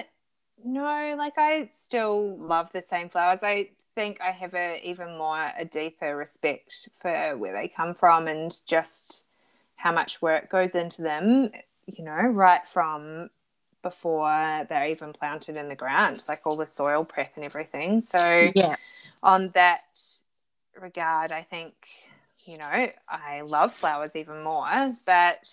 no, 0.63 1.15
like 1.17 1.37
I 1.37 1.69
still 1.73 2.37
love 2.37 2.71
the 2.71 2.81
same 2.81 3.09
flowers. 3.09 3.41
I 3.43 3.69
think 3.95 4.21
I 4.21 4.31
have 4.31 4.53
a 4.53 4.79
even 4.87 5.17
more 5.17 5.47
a 5.57 5.65
deeper 5.65 6.15
respect 6.15 6.89
for 7.01 7.35
where 7.37 7.53
they 7.53 7.67
come 7.67 7.95
from 7.95 8.27
and 8.27 8.53
just 8.67 9.25
how 9.77 9.91
much 9.91 10.21
work 10.21 10.49
goes 10.49 10.75
into 10.75 11.01
them. 11.01 11.49
You 11.87 12.03
know, 12.03 12.13
right 12.13 12.65
from 12.67 13.29
before 13.85 14.65
they're 14.67 14.89
even 14.89 15.13
planted 15.13 15.55
in 15.55 15.69
the 15.69 15.75
ground, 15.75 16.25
like 16.27 16.41
all 16.43 16.57
the 16.57 16.65
soil 16.65 17.05
prep 17.05 17.33
and 17.35 17.45
everything. 17.45 18.01
So 18.01 18.51
Yeah. 18.55 18.75
on 19.21 19.49
that 19.53 19.81
regard, 20.81 21.31
I 21.31 21.43
think, 21.43 21.75
you 22.47 22.57
know, 22.57 22.87
I 23.07 23.41
love 23.41 23.75
flowers 23.75 24.15
even 24.15 24.41
more. 24.43 24.65
But 25.05 25.47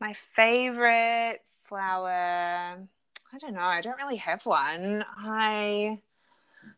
my 0.00 0.12
favorite 0.12 1.40
flower, 1.64 2.78
I 3.32 3.38
don't 3.40 3.54
know, 3.54 3.60
I 3.60 3.80
don't 3.80 3.98
really 3.98 4.18
have 4.18 4.46
one. 4.46 5.04
I 5.18 5.98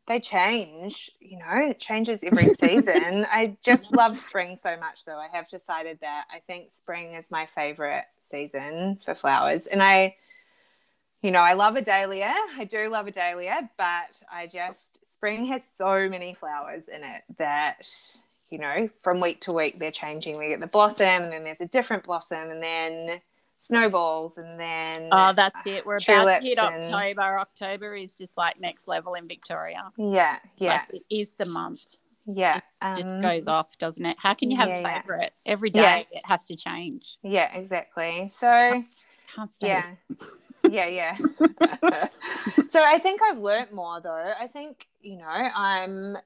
they 0.07 0.19
change, 0.19 1.11
you 1.21 1.39
know, 1.39 1.69
it 1.69 1.79
changes 1.79 2.25
every 2.25 2.49
season. 2.63 3.27
I 3.31 3.59
just 3.63 3.93
love 3.93 4.17
spring 4.17 4.57
so 4.57 4.79
much 4.79 5.05
though. 5.05 5.19
I 5.19 5.29
have 5.31 5.47
decided 5.51 5.99
that 6.01 6.25
I 6.35 6.39
think 6.39 6.71
spring 6.71 7.13
is 7.13 7.31
my 7.31 7.45
favorite 7.45 8.07
season 8.17 8.99
for 9.05 9.15
flowers. 9.15 9.67
And 9.67 9.83
I 9.83 10.17
you 11.23 11.31
know, 11.31 11.41
I 11.41 11.53
love 11.55 11.77
a 11.77 11.83
dahlia. 11.83 12.35
I 12.57 12.65
do 12.65 12.89
love 12.89 13.07
a 13.07 13.11
dahlia, 13.11 13.71
but 13.77 14.23
I 14.33 14.47
just 14.47 14.99
spring 15.11 15.47
has 15.47 15.63
so 15.77 16.09
many 16.09 16.35
flowers 16.35 16.89
in 16.89 17.03
it 17.05 17.23
that 17.39 17.87
you 18.51 18.59
know, 18.59 18.89
from 19.01 19.21
week 19.21 19.41
to 19.43 19.53
week 19.53 19.79
they're 19.79 19.93
changing. 19.93 20.37
We 20.37 20.49
get 20.49 20.59
the 20.61 20.67
blossom, 20.67 21.07
and 21.07 21.33
then 21.33 21.45
there's 21.45 21.61
a 21.61 21.67
different 21.67 22.03
blossom, 22.05 22.51
and 22.51 22.61
then 22.63 23.21
snowballs, 23.59 24.39
and 24.39 24.59
then 24.59 25.09
Oh, 25.13 25.33
that's 25.35 25.65
it. 25.67 25.87
We're 25.87 25.99
about 25.99 26.41
to 26.41 26.47
hit 26.47 26.59
and- 26.59 26.85
October. 26.93 27.39
October 27.39 27.95
is 27.95 28.17
just 28.17 28.37
like 28.37 28.59
next 28.59 28.89
level 28.89 29.15
in 29.15 29.29
Victoria. 29.29 29.93
yeah, 29.97 30.39
yeah, 30.59 30.83
Like, 30.91 30.95
it 30.95 31.15
is 31.15 31.35
the 31.35 31.45
month. 31.45 31.99
yeah. 32.27 32.59
Just 32.97 33.11
um, 33.11 33.21
goes 33.21 33.47
off, 33.47 33.79
doesn't 33.79 34.05
it? 34.05 34.17
How 34.19 34.35
can 34.35 34.51
you 34.51 34.57
have 34.57 34.69
yeah, 34.71 34.79
a 34.79 34.81
yeah. 34.83 35.01
favorite? 35.03 35.33
Every 35.47 35.71
day 35.71 36.09
it 36.11 36.23
has 36.25 36.47
to 36.49 36.57
change. 36.57 37.19
Yeah, 37.23 37.55
exactly. 37.57 38.31
So 38.35 38.83
Can't 39.37 39.53
stay. 39.53 39.69
yeah, 39.69 39.87
yeah, 40.69 40.87
yeah. 40.87 41.17
so 42.69 42.83
I 42.85 42.99
think 42.99 43.21
I've 43.23 43.39
learnt 43.39 43.73
more 43.73 44.01
though. 44.01 44.33
I 44.39 44.47
think 44.47 44.87
you 45.01 45.17
know 45.17 45.27
I'm 45.27 46.17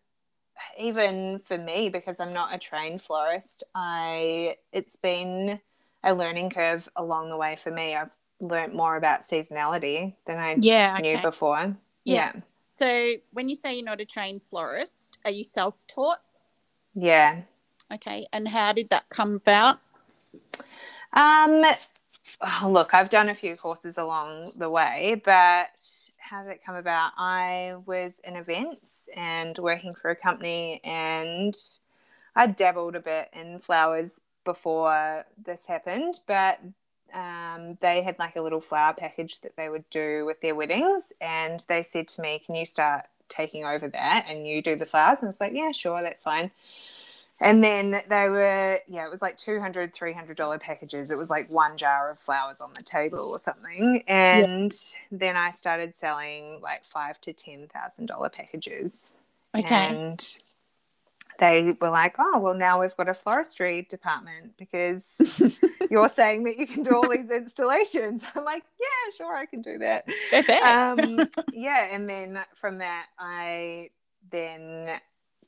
even 0.79 1.39
for 1.39 1.59
me 1.59 1.89
because 1.89 2.21
I'm 2.21 2.33
not 2.33 2.55
a 2.55 2.59
trained 2.59 3.03
florist. 3.03 3.65
I 3.75 4.57
it's 4.73 4.97
been 4.97 5.61
a 6.03 6.15
learning 6.15 6.51
curve 6.51 6.89
along 6.97 7.31
the 7.31 7.37
way 7.37 7.57
for 7.57 7.71
me. 7.71 7.95
I've 7.95 8.11
learnt 8.41 8.75
more 8.75 8.97
about 8.97 9.23
seasonality 9.23 10.15
than 10.27 10.39
I 10.39 10.59
Yeah. 10.61 10.99
knew 11.01 11.13
Okay. 11.15 11.23
before. 11.23 11.77
Yeah. 12.05 12.33
Yeah, 12.35 12.41
So 12.69 13.13
when 13.33 13.49
you 13.49 13.55
say 13.55 13.75
you're 13.75 13.85
not 13.85 14.01
a 14.01 14.05
trained 14.05 14.43
florist, 14.43 15.19
are 15.25 15.31
you 15.31 15.45
self-taught? 15.45 16.21
yeah. 16.95 17.43
Okay. 17.93 18.27
And 18.33 18.49
how 18.49 18.73
did 18.73 18.91
that 18.91 19.09
come 19.09 19.37
about? 19.37 19.79
Um, 21.13 21.65
oh, 22.41 22.69
look, 22.71 22.95
I've 22.95 23.11
done 23.11 23.29
a 23.29 23.35
few 23.35 23.57
courses 23.57 23.99
along 23.99 24.53
the 24.57 24.71
way, 24.71 25.21
but 25.25 25.69
how 26.19 26.43
did 26.43 26.53
it 26.53 26.65
come 26.65 26.77
about? 26.77 27.13
I 27.17 27.75
was 27.87 28.21
in 28.25 28.37
events 28.37 29.09
and 29.17 29.57
working 29.59 29.95
for 29.95 30.11
a 30.11 30.17
company, 30.17 30.81
and 30.85 31.57
I 32.35 32.47
dabbled 32.47 32.97
a 32.97 33.01
bit 33.01 33.31
in 33.33 33.59
flowers 33.59 34.21
before 34.45 35.25
this 35.43 35.67
happened, 35.67 36.21
but 36.27 36.61
um, 37.13 37.79
they 37.81 38.03
had 38.03 38.19
like 38.19 38.37
a 38.37 38.41
little 38.43 38.61
flower 38.61 38.95
package 38.95 39.41
that 39.43 39.57
they 39.57 39.69
would 39.69 39.89
do 39.91 40.25
with 40.27 40.41
their 40.41 40.55
weddings, 40.55 41.13
and 41.21 41.65
they 41.69 41.83
said 41.83 42.09
to 42.09 42.23
me, 42.23 42.41
"Can 42.45 42.55
you 42.55 42.67
start 42.67 43.05
taking 43.29 43.65
over 43.65 43.89
that 43.89 44.27
and 44.29 44.47
you 44.47 44.63
do 44.63 44.77
the 44.77 44.87
flowers?" 44.87 45.21
And 45.21 45.27
I 45.27 45.29
was 45.29 45.41
like, 45.41 45.53
"Yeah, 45.55 45.73
sure, 45.73 46.03
that's 46.03 46.23
fine." 46.23 46.51
And 47.41 47.65
then 47.65 48.03
they 48.09 48.29
were, 48.29 48.79
yeah, 48.87 49.05
it 49.07 49.11
was 49.11 49.21
like 49.21 49.39
$200, 49.39 49.93
$300 49.97 50.61
packages. 50.61 51.11
It 51.11 51.19
was 51.19 51.31
like 51.31 51.51
one 51.51 51.77
jar 51.77 52.11
of 52.11 52.19
flowers 52.19 52.61
on 52.61 52.71
the 52.75 52.83
table 52.83 53.19
or 53.19 53.39
something. 53.41 54.05
And 54.07 54.73
yeah. 54.73 55.19
then 55.19 55.37
I 55.37 55.51
started 55.51 55.97
selling 55.97 56.61
like 56.63 56.85
five 56.85 57.21
to 57.23 57.33
$10,000 57.33 58.33
packages. 58.33 59.15
Okay. 59.57 59.75
And 59.75 60.37
they 61.39 61.77
were 61.81 61.91
like, 61.91 62.17
oh, 62.19 62.39
well, 62.39 62.55
now 62.55 62.81
we've 62.81 62.97
got 62.97 63.09
a 63.09 63.13
floristry 63.13 63.89
department 63.89 64.57
because 64.57 65.17
you're 65.91 66.09
saying 66.09 66.45
that 66.45 66.57
you 66.57 66.67
can 66.67 66.83
do 66.83 66.95
all 66.95 67.09
these 67.09 67.31
installations. 67.31 68.23
I'm 68.35 68.45
like, 68.45 68.65
yeah, 68.81 69.17
sure, 69.17 69.35
I 69.35 69.47
can 69.47 69.63
do 69.63 69.79
that. 69.79 70.07
Um, 70.63 71.29
yeah. 71.53 71.89
And 71.93 72.09
then 72.09 72.39
from 72.55 72.79
that, 72.79 73.07
I 73.19 73.91
then 74.31 75.01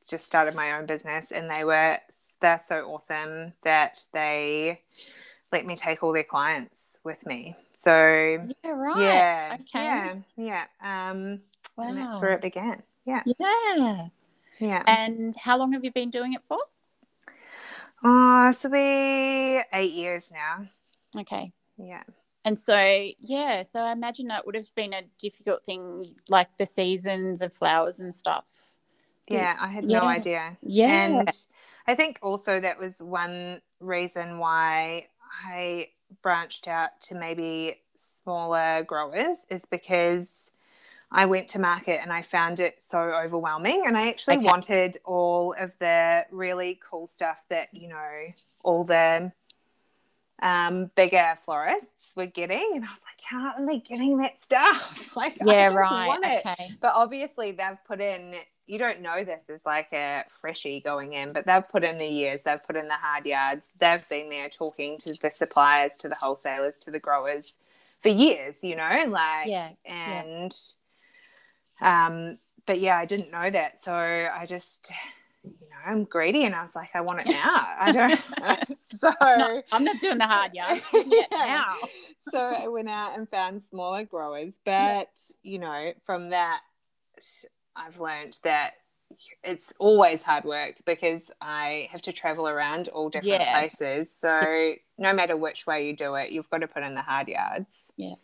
just 0.08 0.26
started 0.26 0.54
my 0.54 0.78
own 0.78 0.86
business 0.86 1.32
and 1.32 1.50
they 1.50 1.64
were 1.64 1.98
they're 2.40 2.60
so 2.64 2.80
awesome 2.82 3.52
that 3.62 4.04
they 4.12 4.80
let 5.52 5.66
me 5.66 5.76
take 5.76 6.02
all 6.02 6.12
their 6.12 6.24
clients 6.24 6.98
with 7.04 7.24
me. 7.26 7.56
So 7.74 7.90
yeah, 8.64 8.70
right. 8.70 8.96
Yeah, 8.98 9.56
okay. 9.60 9.84
Yeah, 9.84 10.14
yeah. 10.36 10.64
Um, 10.82 11.40
wow. 11.76 11.88
And 11.88 11.98
that's 11.98 12.20
where 12.20 12.32
it 12.32 12.42
began. 12.42 12.82
Yeah. 13.04 13.22
Yeah. 13.38 14.08
Yeah. 14.58 14.82
And 14.86 15.34
how 15.36 15.58
long 15.58 15.72
have 15.72 15.84
you 15.84 15.92
been 15.92 16.10
doing 16.10 16.32
it 16.32 16.42
for? 16.48 16.58
Oh, 18.04 18.50
so 18.52 18.68
we 18.68 19.62
eight 19.72 19.92
years 19.92 20.30
now. 20.32 20.66
Okay. 21.20 21.52
Yeah. 21.76 22.02
And 22.44 22.58
so, 22.58 22.76
yeah, 23.18 23.64
so 23.64 23.80
I 23.80 23.90
imagine 23.90 24.28
that 24.28 24.46
would 24.46 24.54
have 24.54 24.72
been 24.76 24.92
a 24.92 25.02
difficult 25.18 25.64
thing, 25.64 26.14
like 26.28 26.56
the 26.58 26.66
seasons 26.66 27.42
of 27.42 27.52
flowers 27.52 27.98
and 27.98 28.14
stuff. 28.14 28.75
Yeah, 29.28 29.56
I 29.58 29.68
had 29.68 29.84
yeah. 29.84 29.98
no 29.98 30.06
idea. 30.06 30.56
Yeah. 30.62 31.06
And 31.06 31.30
I 31.86 31.94
think 31.94 32.18
also 32.22 32.60
that 32.60 32.78
was 32.78 33.00
one 33.00 33.60
reason 33.80 34.38
why 34.38 35.08
I 35.44 35.88
branched 36.22 36.68
out 36.68 37.00
to 37.02 37.14
maybe 37.14 37.80
smaller 37.94 38.82
growers 38.84 39.46
is 39.50 39.64
because 39.64 40.52
I 41.10 41.26
went 41.26 41.48
to 41.50 41.58
market 41.58 42.00
and 42.02 42.12
I 42.12 42.22
found 42.22 42.60
it 42.60 42.82
so 42.82 42.98
overwhelming. 42.98 43.84
And 43.86 43.96
I 43.96 44.08
actually 44.08 44.38
okay. 44.38 44.46
wanted 44.46 44.98
all 45.04 45.54
of 45.58 45.76
the 45.78 46.26
really 46.30 46.80
cool 46.88 47.06
stuff 47.06 47.44
that, 47.48 47.68
you 47.72 47.88
know, 47.88 48.26
all 48.64 48.84
the 48.84 49.32
um, 50.42 50.90
bigger 50.94 51.34
florists 51.44 52.14
were 52.14 52.26
getting. 52.26 52.72
And 52.74 52.84
I 52.84 52.88
was 52.88 53.02
like, 53.04 53.22
how 53.22 53.52
are 53.58 53.66
they 53.66 53.78
getting 53.78 54.18
that 54.18 54.38
stuff? 54.38 55.12
Like, 55.16 55.38
yeah, 55.44 55.68
right. 55.68 56.42
Okay. 56.44 56.76
But 56.80 56.92
obviously, 56.94 57.52
they've 57.52 57.78
put 57.86 58.00
in 58.02 58.34
you 58.66 58.78
don't 58.78 59.00
know 59.00 59.22
this 59.22 59.48
as 59.48 59.64
like 59.64 59.92
a 59.92 60.24
freshie 60.40 60.80
going 60.80 61.12
in, 61.12 61.32
but 61.32 61.46
they've 61.46 61.68
put 61.68 61.84
in 61.84 61.98
the 61.98 62.06
years, 62.06 62.42
they've 62.42 62.64
put 62.66 62.76
in 62.76 62.88
the 62.88 62.94
hard 62.94 63.24
yards, 63.24 63.70
they've 63.78 64.06
been 64.08 64.28
there 64.28 64.48
talking 64.48 64.98
to 64.98 65.14
the 65.14 65.30
suppliers, 65.30 65.96
to 65.96 66.08
the 66.08 66.16
wholesalers, 66.16 66.76
to 66.78 66.90
the 66.90 66.98
growers 66.98 67.58
for 68.00 68.08
years, 68.08 68.62
you 68.64 68.76
know, 68.76 69.04
like 69.08 69.46
yeah, 69.46 69.70
and 69.84 70.54
yeah. 71.80 72.06
um 72.06 72.38
but 72.66 72.80
yeah, 72.80 72.98
I 72.98 73.04
didn't 73.04 73.30
know 73.30 73.48
that. 73.48 73.82
So 73.82 73.92
I 73.92 74.44
just 74.46 74.92
you 75.60 75.68
know, 75.68 75.76
I'm 75.84 76.04
greedy 76.04 76.44
and 76.44 76.54
I 76.54 76.62
was 76.62 76.74
like, 76.74 76.90
I 76.94 77.00
want 77.00 77.20
it 77.20 77.26
now. 77.28 77.68
I 77.78 77.92
don't 77.92 78.76
so 78.78 79.12
no, 79.20 79.62
I'm 79.72 79.84
not 79.84 79.98
doing 79.98 80.18
the 80.18 80.26
hard 80.26 80.54
yards 80.54 80.84
yeah. 80.92 81.26
now. 81.30 81.74
so 82.18 82.38
I 82.38 82.68
went 82.68 82.88
out 82.88 83.16
and 83.16 83.28
found 83.28 83.62
smaller 83.62 84.04
growers, 84.04 84.58
but 84.64 84.72
yeah. 84.72 85.06
you 85.42 85.58
know, 85.58 85.92
from 86.04 86.30
that 86.30 86.60
I've 87.74 88.00
learned 88.00 88.38
that 88.44 88.74
it's 89.44 89.72
always 89.78 90.22
hard 90.22 90.44
work 90.44 90.76
because 90.84 91.30
I 91.40 91.88
have 91.92 92.02
to 92.02 92.12
travel 92.12 92.48
around 92.48 92.88
all 92.88 93.08
different 93.08 93.40
yeah. 93.40 93.58
places. 93.58 94.12
So 94.12 94.74
no 94.98 95.12
matter 95.12 95.36
which 95.36 95.66
way 95.66 95.86
you 95.86 95.94
do 95.94 96.14
it, 96.16 96.30
you've 96.30 96.50
got 96.50 96.58
to 96.58 96.68
put 96.68 96.82
in 96.82 96.94
the 96.94 97.02
hard 97.02 97.28
yards. 97.28 97.92
Yeah. 97.96 98.14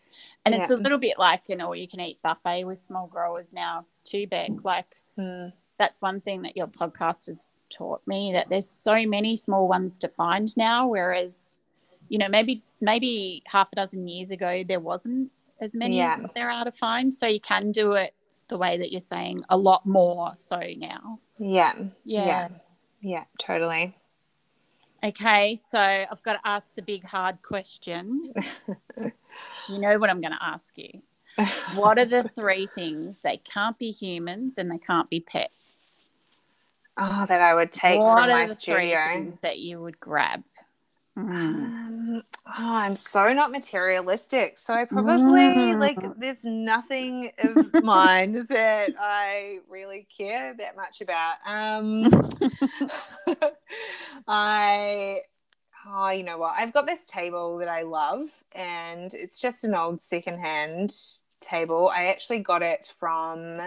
And 0.44 0.54
yeah. 0.54 0.62
it's 0.62 0.70
a 0.70 0.76
little 0.76 0.98
bit 0.98 1.18
like 1.18 1.48
an 1.48 1.60
all 1.60 1.76
you 1.76 1.86
can 1.86 2.00
eat 2.00 2.20
buffet 2.22 2.64
with 2.64 2.78
small 2.78 3.06
growers 3.06 3.54
now 3.54 3.86
too 4.04 4.26
big. 4.26 4.64
Like 4.64 4.96
mm. 5.18 5.52
That's 5.82 6.00
one 6.00 6.20
thing 6.20 6.42
that 6.42 6.56
your 6.56 6.68
podcast 6.68 7.26
has 7.26 7.48
taught 7.68 8.06
me 8.06 8.30
that 8.32 8.48
there's 8.48 8.68
so 8.68 9.04
many 9.04 9.34
small 9.34 9.66
ones 9.66 9.98
to 9.98 10.08
find 10.08 10.56
now, 10.56 10.86
whereas, 10.86 11.58
you 12.08 12.18
know, 12.18 12.28
maybe 12.28 12.62
maybe 12.80 13.42
half 13.46 13.68
a 13.72 13.76
dozen 13.76 14.06
years 14.06 14.30
ago 14.30 14.62
there 14.66 14.78
wasn't 14.78 15.32
as 15.60 15.74
many 15.74 15.96
yeah. 15.96 16.18
as 16.22 16.30
there 16.36 16.48
are 16.50 16.64
to 16.64 16.70
find. 16.70 17.12
So 17.12 17.26
you 17.26 17.40
can 17.40 17.72
do 17.72 17.94
it 17.94 18.14
the 18.46 18.58
way 18.58 18.78
that 18.78 18.92
you're 18.92 19.00
saying 19.00 19.40
a 19.48 19.56
lot 19.56 19.84
more 19.84 20.32
so 20.36 20.60
now. 20.76 21.18
Yeah. 21.40 21.72
Yeah. 22.04 22.26
Yeah, 22.26 22.48
yeah 23.00 23.24
totally. 23.40 23.96
Okay, 25.04 25.56
so 25.56 25.80
I've 25.80 26.22
got 26.22 26.34
to 26.34 26.40
ask 26.44 26.72
the 26.76 26.82
big 26.82 27.02
hard 27.02 27.42
question. 27.42 28.32
you 29.68 29.78
know 29.80 29.98
what 29.98 30.10
I'm 30.10 30.20
going 30.20 30.32
to 30.32 30.44
ask 30.44 30.78
you. 30.78 31.02
What 31.74 31.98
are 31.98 32.04
the 32.04 32.22
three 32.22 32.68
things 32.72 33.18
they 33.18 33.38
can't 33.38 33.76
be 33.78 33.90
humans 33.90 34.58
and 34.58 34.70
they 34.70 34.78
can't 34.78 35.10
be 35.10 35.18
pets? 35.18 35.71
Oh, 36.96 37.26
that 37.26 37.40
I 37.40 37.54
would 37.54 37.72
take 37.72 38.00
what 38.00 38.18
from 38.18 38.30
my 38.30 38.46
studio. 38.46 39.30
that 39.42 39.58
you 39.58 39.80
would 39.80 39.98
grab. 39.98 40.44
Mm. 41.18 41.28
Um, 41.28 42.22
oh, 42.46 42.52
I'm 42.74 42.96
so 42.96 43.32
not 43.32 43.50
materialistic. 43.50 44.58
So 44.58 44.72
I 44.72 44.86
probably 44.86 45.42
mm. 45.42 45.78
like 45.78 45.98
there's 46.18 46.44
nothing 46.44 47.32
of 47.38 47.82
mine 47.82 48.46
that 48.48 48.92
I 48.98 49.58
really 49.68 50.06
care 50.16 50.54
that 50.54 50.74
much 50.76 51.02
about. 51.02 51.36
Um 51.44 52.08
I 54.26 55.18
oh, 55.86 56.10
you 56.10 56.24
know 56.24 56.38
what? 56.38 56.54
I've 56.56 56.72
got 56.72 56.86
this 56.86 57.04
table 57.04 57.58
that 57.58 57.68
I 57.68 57.82
love 57.82 58.24
and 58.52 59.12
it's 59.12 59.38
just 59.38 59.64
an 59.64 59.74
old 59.74 60.00
secondhand 60.00 60.94
table. 61.40 61.90
I 61.94 62.06
actually 62.06 62.38
got 62.38 62.62
it 62.62 62.94
from 62.98 63.58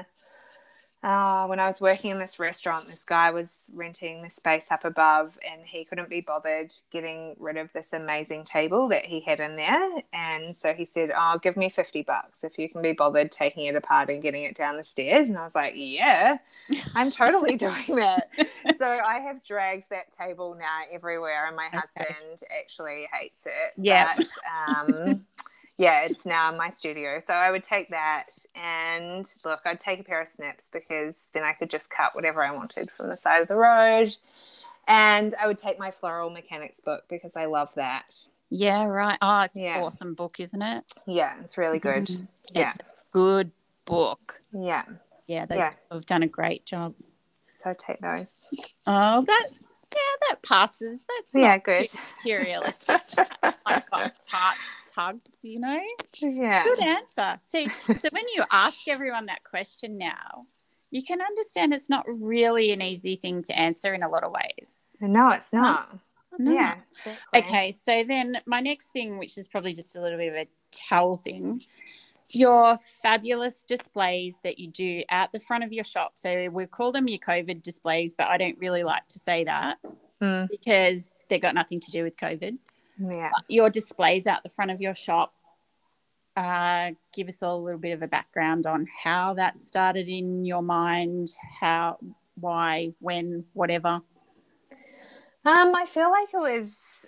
uh, 1.05 1.45
when 1.45 1.59
I 1.59 1.67
was 1.67 1.79
working 1.79 2.09
in 2.09 2.17
this 2.17 2.39
restaurant, 2.39 2.87
this 2.87 3.03
guy 3.03 3.29
was 3.29 3.69
renting 3.71 4.23
the 4.23 4.29
space 4.31 4.71
up 4.71 4.83
above 4.83 5.37
and 5.47 5.61
he 5.63 5.85
couldn't 5.85 6.09
be 6.09 6.19
bothered 6.19 6.73
getting 6.91 7.35
rid 7.37 7.57
of 7.57 7.71
this 7.73 7.93
amazing 7.93 8.43
table 8.43 8.87
that 8.87 9.05
he 9.05 9.19
had 9.19 9.39
in 9.39 9.55
there. 9.55 10.01
And 10.13 10.57
so 10.57 10.73
he 10.73 10.83
said, 10.83 11.11
Oh, 11.15 11.37
give 11.39 11.57
me 11.57 11.69
50 11.69 12.01
bucks 12.01 12.43
if 12.43 12.57
you 12.57 12.67
can 12.67 12.81
be 12.81 12.93
bothered 12.93 13.31
taking 13.31 13.67
it 13.67 13.75
apart 13.75 14.09
and 14.09 14.23
getting 14.23 14.45
it 14.45 14.55
down 14.55 14.77
the 14.77 14.83
stairs. 14.83 15.29
And 15.29 15.37
I 15.37 15.43
was 15.43 15.53
like, 15.53 15.73
Yeah, 15.75 16.39
I'm 16.95 17.11
totally 17.11 17.55
doing 17.55 17.97
that. 17.97 18.31
so 18.75 18.87
I 18.87 19.19
have 19.19 19.43
dragged 19.43 19.91
that 19.91 20.09
table 20.09 20.55
now 20.57 20.79
everywhere, 20.91 21.45
and 21.45 21.55
my 21.55 21.67
okay. 21.67 21.77
husband 21.77 22.41
actually 22.59 23.07
hates 23.13 23.45
it. 23.45 23.73
Yeah. 23.77 24.15
But, 24.17 24.89
um, 24.89 25.25
yeah, 25.77 26.05
it's 26.05 26.25
now 26.25 26.51
in 26.51 26.57
my 26.57 26.69
studio. 26.69 27.19
So 27.19 27.33
I 27.33 27.51
would 27.51 27.63
take 27.63 27.89
that 27.89 28.27
and 28.55 29.29
look, 29.43 29.61
I'd 29.65 29.79
take 29.79 29.99
a 29.99 30.03
pair 30.03 30.21
of 30.21 30.27
snips 30.27 30.69
because 30.71 31.29
then 31.33 31.43
I 31.43 31.53
could 31.53 31.69
just 31.69 31.89
cut 31.89 32.15
whatever 32.15 32.43
I 32.43 32.51
wanted 32.51 32.89
from 32.91 33.09
the 33.09 33.17
side 33.17 33.41
of 33.41 33.47
the 33.47 33.55
road. 33.55 34.15
And 34.87 35.33
I 35.41 35.47
would 35.47 35.57
take 35.57 35.77
my 35.77 35.91
floral 35.91 36.29
mechanics 36.29 36.79
book 36.79 37.03
because 37.09 37.35
I 37.35 37.45
love 37.45 37.73
that. 37.75 38.27
Yeah, 38.49 38.85
right. 38.85 39.17
Oh, 39.21 39.41
it's 39.41 39.55
yeah. 39.55 39.77
an 39.77 39.83
awesome 39.83 40.13
book, 40.13 40.39
isn't 40.39 40.61
it? 40.61 40.85
Yeah, 41.07 41.33
it's 41.41 41.57
really 41.57 41.79
good. 41.79 42.03
Mm-hmm. 42.03 42.23
Yeah. 42.53 42.69
It's 42.69 42.77
a 42.77 43.11
good 43.11 43.51
book. 43.85 44.41
Yeah. 44.53 44.83
Yeah, 45.27 45.45
those 45.45 45.57
yeah. 45.57 45.73
have 45.91 46.05
done 46.05 46.23
a 46.23 46.27
great 46.27 46.65
job. 46.65 46.93
So 47.51 47.73
take 47.73 47.99
those. 47.99 48.39
Oh, 48.85 49.23
that 49.23 49.47
yeah, 49.91 50.29
that 50.29 50.41
passes. 50.43 50.99
That's 51.07 51.35
yeah, 51.35 51.57
good. 51.57 51.87
Materialistic. 52.23 53.01
I've 53.65 53.89
got 53.89 54.13
part 54.27 54.57
tugs, 54.95 55.39
you 55.43 55.59
know? 55.59 55.79
Yeah. 56.21 56.63
Good 56.63 56.79
answer. 56.79 57.39
See, 57.43 57.69
so 57.69 58.09
when 58.11 58.23
you 58.35 58.43
ask 58.51 58.87
everyone 58.87 59.25
that 59.27 59.43
question 59.43 59.97
now, 59.97 60.47
you 60.91 61.03
can 61.03 61.21
understand 61.21 61.73
it's 61.73 61.89
not 61.89 62.05
really 62.07 62.71
an 62.71 62.81
easy 62.81 63.15
thing 63.15 63.43
to 63.43 63.57
answer 63.57 63.93
in 63.93 64.03
a 64.03 64.09
lot 64.09 64.23
of 64.23 64.31
ways. 64.31 64.95
No, 65.01 65.29
it's 65.29 65.51
not. 65.51 65.89
No. 66.37 66.53
Yeah. 66.53 66.75
Exactly. 67.05 67.39
Okay, 67.39 67.71
so 67.71 68.03
then 68.03 68.37
my 68.45 68.59
next 68.61 68.89
thing, 68.89 69.17
which 69.17 69.37
is 69.37 69.47
probably 69.47 69.73
just 69.73 69.95
a 69.95 70.01
little 70.01 70.17
bit 70.17 70.29
of 70.29 70.35
a 70.35 70.47
towel 70.71 71.17
thing, 71.17 71.61
your 72.29 72.79
fabulous 73.01 73.63
displays 73.63 74.39
that 74.43 74.59
you 74.59 74.67
do 74.67 75.03
at 75.09 75.31
the 75.31 75.39
front 75.39 75.63
of 75.63 75.71
your 75.71 75.83
shop. 75.83 76.13
So 76.15 76.49
we 76.49 76.65
call 76.65 76.91
them 76.91 77.07
your 77.07 77.19
COVID 77.19 77.61
displays, 77.63 78.13
but 78.13 78.27
I 78.27 78.37
don't 78.37 78.57
really 78.59 78.83
like 78.83 79.07
to 79.09 79.19
say 79.19 79.43
that 79.43 79.77
mm. 80.21 80.47
because 80.49 81.15
they 81.29 81.39
got 81.39 81.53
nothing 81.53 81.79
to 81.81 81.91
do 81.91 82.03
with 82.03 82.17
COVID 82.17 82.57
yeah. 82.97 83.31
your 83.47 83.69
displays 83.69 84.27
out 84.27 84.43
the 84.43 84.49
front 84.49 84.71
of 84.71 84.81
your 84.81 84.95
shop 84.95 85.33
uh, 86.35 86.91
give 87.13 87.27
us 87.27 87.41
all 87.41 87.57
a 87.57 87.63
little 87.63 87.79
bit 87.79 87.93
of 87.93 88.01
a 88.01 88.07
background 88.07 88.65
on 88.65 88.87
how 89.03 89.33
that 89.33 89.61
started 89.61 90.07
in 90.07 90.43
your 90.45 90.61
mind, 90.61 91.29
how, 91.59 91.97
why, 92.35 92.93
when, 92.99 93.45
whatever? 93.53 94.01
Um, 95.45 95.75
I 95.75 95.85
feel 95.87 96.11
like 96.11 96.33
it 96.33 96.37
was, 96.37 97.05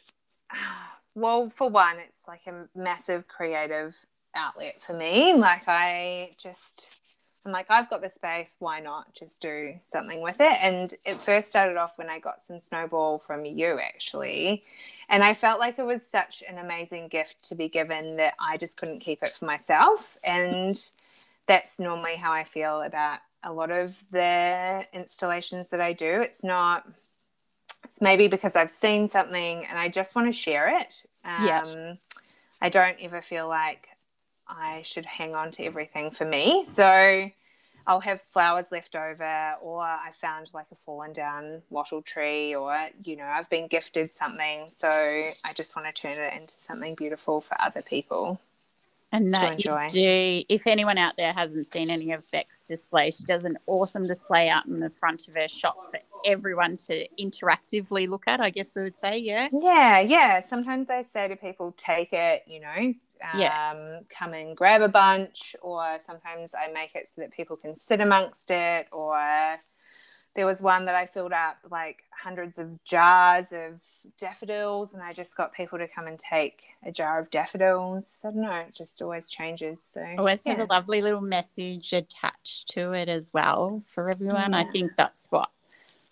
well, 1.15 1.49
for 1.49 1.69
one, 1.69 1.97
it's 1.99 2.27
like 2.27 2.41
a 2.47 2.67
massive 2.77 3.27
creative 3.27 3.95
outlet 4.35 4.81
for 4.81 4.93
me. 4.93 5.33
Like 5.33 5.63
I 5.67 6.31
just 6.37 6.87
I'm 7.47 7.53
like, 7.53 7.67
I've 7.69 7.89
got 7.89 8.01
the 8.01 8.09
space, 8.09 8.57
why 8.59 8.81
not 8.81 9.13
just 9.13 9.41
do 9.41 9.75
something 9.85 10.21
with 10.21 10.41
it? 10.41 10.57
And 10.61 10.93
it 11.05 11.21
first 11.21 11.49
started 11.49 11.77
off 11.77 11.97
when 11.97 12.09
I 12.09 12.19
got 12.19 12.41
some 12.41 12.59
snowball 12.59 13.19
from 13.19 13.45
you, 13.45 13.79
actually. 13.79 14.65
And 15.07 15.23
I 15.23 15.33
felt 15.33 15.59
like 15.59 15.79
it 15.79 15.85
was 15.85 16.05
such 16.05 16.43
an 16.47 16.57
amazing 16.57 17.07
gift 17.07 17.41
to 17.43 17.55
be 17.55 17.69
given 17.69 18.17
that 18.17 18.33
I 18.37 18.57
just 18.57 18.75
couldn't 18.75 18.99
keep 18.99 19.23
it 19.23 19.29
for 19.29 19.45
myself. 19.45 20.17
And 20.25 20.77
that's 21.47 21.79
normally 21.79 22.17
how 22.17 22.33
I 22.33 22.43
feel 22.43 22.81
about 22.81 23.19
a 23.43 23.53
lot 23.53 23.71
of 23.71 23.97
the 24.11 24.85
installations 24.91 25.69
that 25.69 25.79
I 25.79 25.93
do. 25.93 26.19
It's 26.21 26.43
not, 26.43 26.85
it's 27.85 28.01
maybe 28.01 28.27
because 28.27 28.57
I've 28.57 28.71
seen 28.71 29.07
something 29.07 29.65
and 29.65 29.79
I 29.79 29.87
just 29.87 30.15
want 30.15 30.27
to 30.27 30.33
share 30.33 30.81
it. 30.81 31.05
Um, 31.23 31.45
yeah. 31.45 31.93
I 32.61 32.67
don't 32.67 32.97
ever 32.99 33.21
feel 33.21 33.47
like 33.47 33.87
I 34.49 34.81
should 34.83 35.05
hang 35.05 35.35
on 35.35 35.51
to 35.53 35.65
everything 35.65 36.11
for 36.11 36.25
me. 36.25 36.63
So 36.65 37.29
I'll 37.85 37.99
have 38.01 38.21
flowers 38.21 38.71
left 38.71 38.95
over, 38.95 39.55
or 39.61 39.81
I 39.81 40.11
found 40.13 40.51
like 40.53 40.65
a 40.71 40.75
fallen 40.75 41.13
down 41.13 41.61
wattle 41.69 42.01
tree, 42.01 42.53
or, 42.53 42.75
you 43.03 43.15
know, 43.15 43.25
I've 43.25 43.49
been 43.49 43.67
gifted 43.67 44.13
something. 44.13 44.69
So 44.69 44.89
I 44.89 45.53
just 45.53 45.75
want 45.75 45.87
to 45.87 46.01
turn 46.01 46.13
it 46.13 46.33
into 46.33 46.53
something 46.57 46.95
beautiful 46.95 47.39
for 47.39 47.55
other 47.61 47.81
people. 47.81 48.39
And 49.11 49.33
that 49.33 49.63
you 49.63 49.73
do. 49.89 50.43
If 50.49 50.67
anyone 50.67 50.97
out 50.97 51.15
there 51.15 51.31
hasn't 51.31 51.67
seen 51.67 51.89
any 51.89 52.11
of 52.11 52.29
Beck's 52.31 52.65
display, 52.65 53.11
she 53.11 53.23
does 53.23 53.45
an 53.45 53.57
awesome 53.65 54.05
display 54.05 54.49
out 54.49 54.65
in 54.65 54.79
the 54.81 54.89
front 54.89 55.27
of 55.27 55.35
her 55.35 55.47
shop 55.47 55.77
for 55.91 55.99
everyone 56.25 56.75
to 56.77 57.07
interactively 57.17 58.09
look 58.09 58.23
at. 58.27 58.41
I 58.41 58.49
guess 58.49 58.75
we 58.75 58.83
would 58.83 58.99
say, 58.99 59.17
yeah. 59.17 59.47
Yeah, 59.53 59.99
yeah. 59.99 60.41
Sometimes 60.41 60.89
I 60.89 61.03
say 61.03 61.29
to 61.29 61.37
people, 61.37 61.73
take 61.77 62.11
it, 62.11 62.43
you 62.47 62.59
know, 62.59 62.67
um, 63.23 63.39
yeah. 63.39 63.99
come 64.09 64.33
and 64.33 64.57
grab 64.57 64.81
a 64.81 64.89
bunch, 64.89 65.55
or 65.61 65.97
sometimes 65.99 66.53
I 66.53 66.71
make 66.71 66.93
it 66.93 67.07
so 67.07 67.21
that 67.21 67.31
people 67.31 67.55
can 67.55 67.75
sit 67.75 68.01
amongst 68.01 68.51
it. 68.51 68.87
Or 68.91 69.57
there 70.37 70.45
was 70.45 70.61
one 70.61 70.85
that 70.85 70.93
I 70.93 71.07
filled 71.07 71.33
up 71.33 71.57
like 71.71 72.03
hundreds 72.11 72.59
of 72.59 72.81
jars 72.83 73.51
of 73.51 73.81
daffodils, 74.19 74.93
and 74.93 75.01
I 75.01 75.11
just 75.11 75.35
got 75.35 75.51
people 75.51 75.79
to 75.79 75.87
come 75.87 76.05
and 76.05 76.17
take 76.17 76.61
a 76.85 76.91
jar 76.91 77.19
of 77.19 77.31
daffodils. 77.31 78.19
I 78.23 78.27
don't 78.27 78.43
know, 78.43 78.63
it 78.67 78.75
just 78.75 79.01
always 79.01 79.27
changes. 79.29 79.79
So 79.81 80.05
always 80.15 80.45
yeah. 80.45 80.53
has 80.53 80.61
a 80.61 80.71
lovely 80.71 81.01
little 81.01 81.21
message 81.21 81.91
attached 81.91 82.69
to 82.69 82.93
it 82.93 83.09
as 83.09 83.33
well 83.33 83.81
for 83.87 84.11
everyone. 84.11 84.51
Yeah. 84.51 84.59
I 84.59 84.65
think 84.65 84.91
that's 84.95 85.25
what 85.31 85.49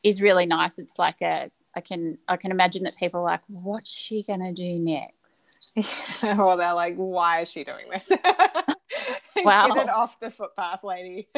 is 0.01 0.23
really 0.23 0.47
nice. 0.47 0.79
It's 0.79 0.97
like 0.97 1.21
a 1.21 1.51
I 1.75 1.81
can 1.81 2.17
I 2.27 2.37
can 2.37 2.49
imagine 2.49 2.83
that 2.85 2.97
people 2.97 3.19
are 3.19 3.25
like, 3.25 3.41
what's 3.45 3.91
she 3.91 4.23
gonna 4.23 4.53
do 4.53 4.79
next? 4.79 5.71
or 6.23 6.57
they're 6.57 6.73
like, 6.73 6.95
why 6.95 7.41
is 7.41 7.51
she 7.51 7.63
doing 7.63 7.91
this? 7.91 8.11
wow. 9.43 9.69
Get 9.69 9.83
it 9.83 9.89
off 9.89 10.19
the 10.19 10.29
footpath, 10.29 10.83
lady. 10.83 11.27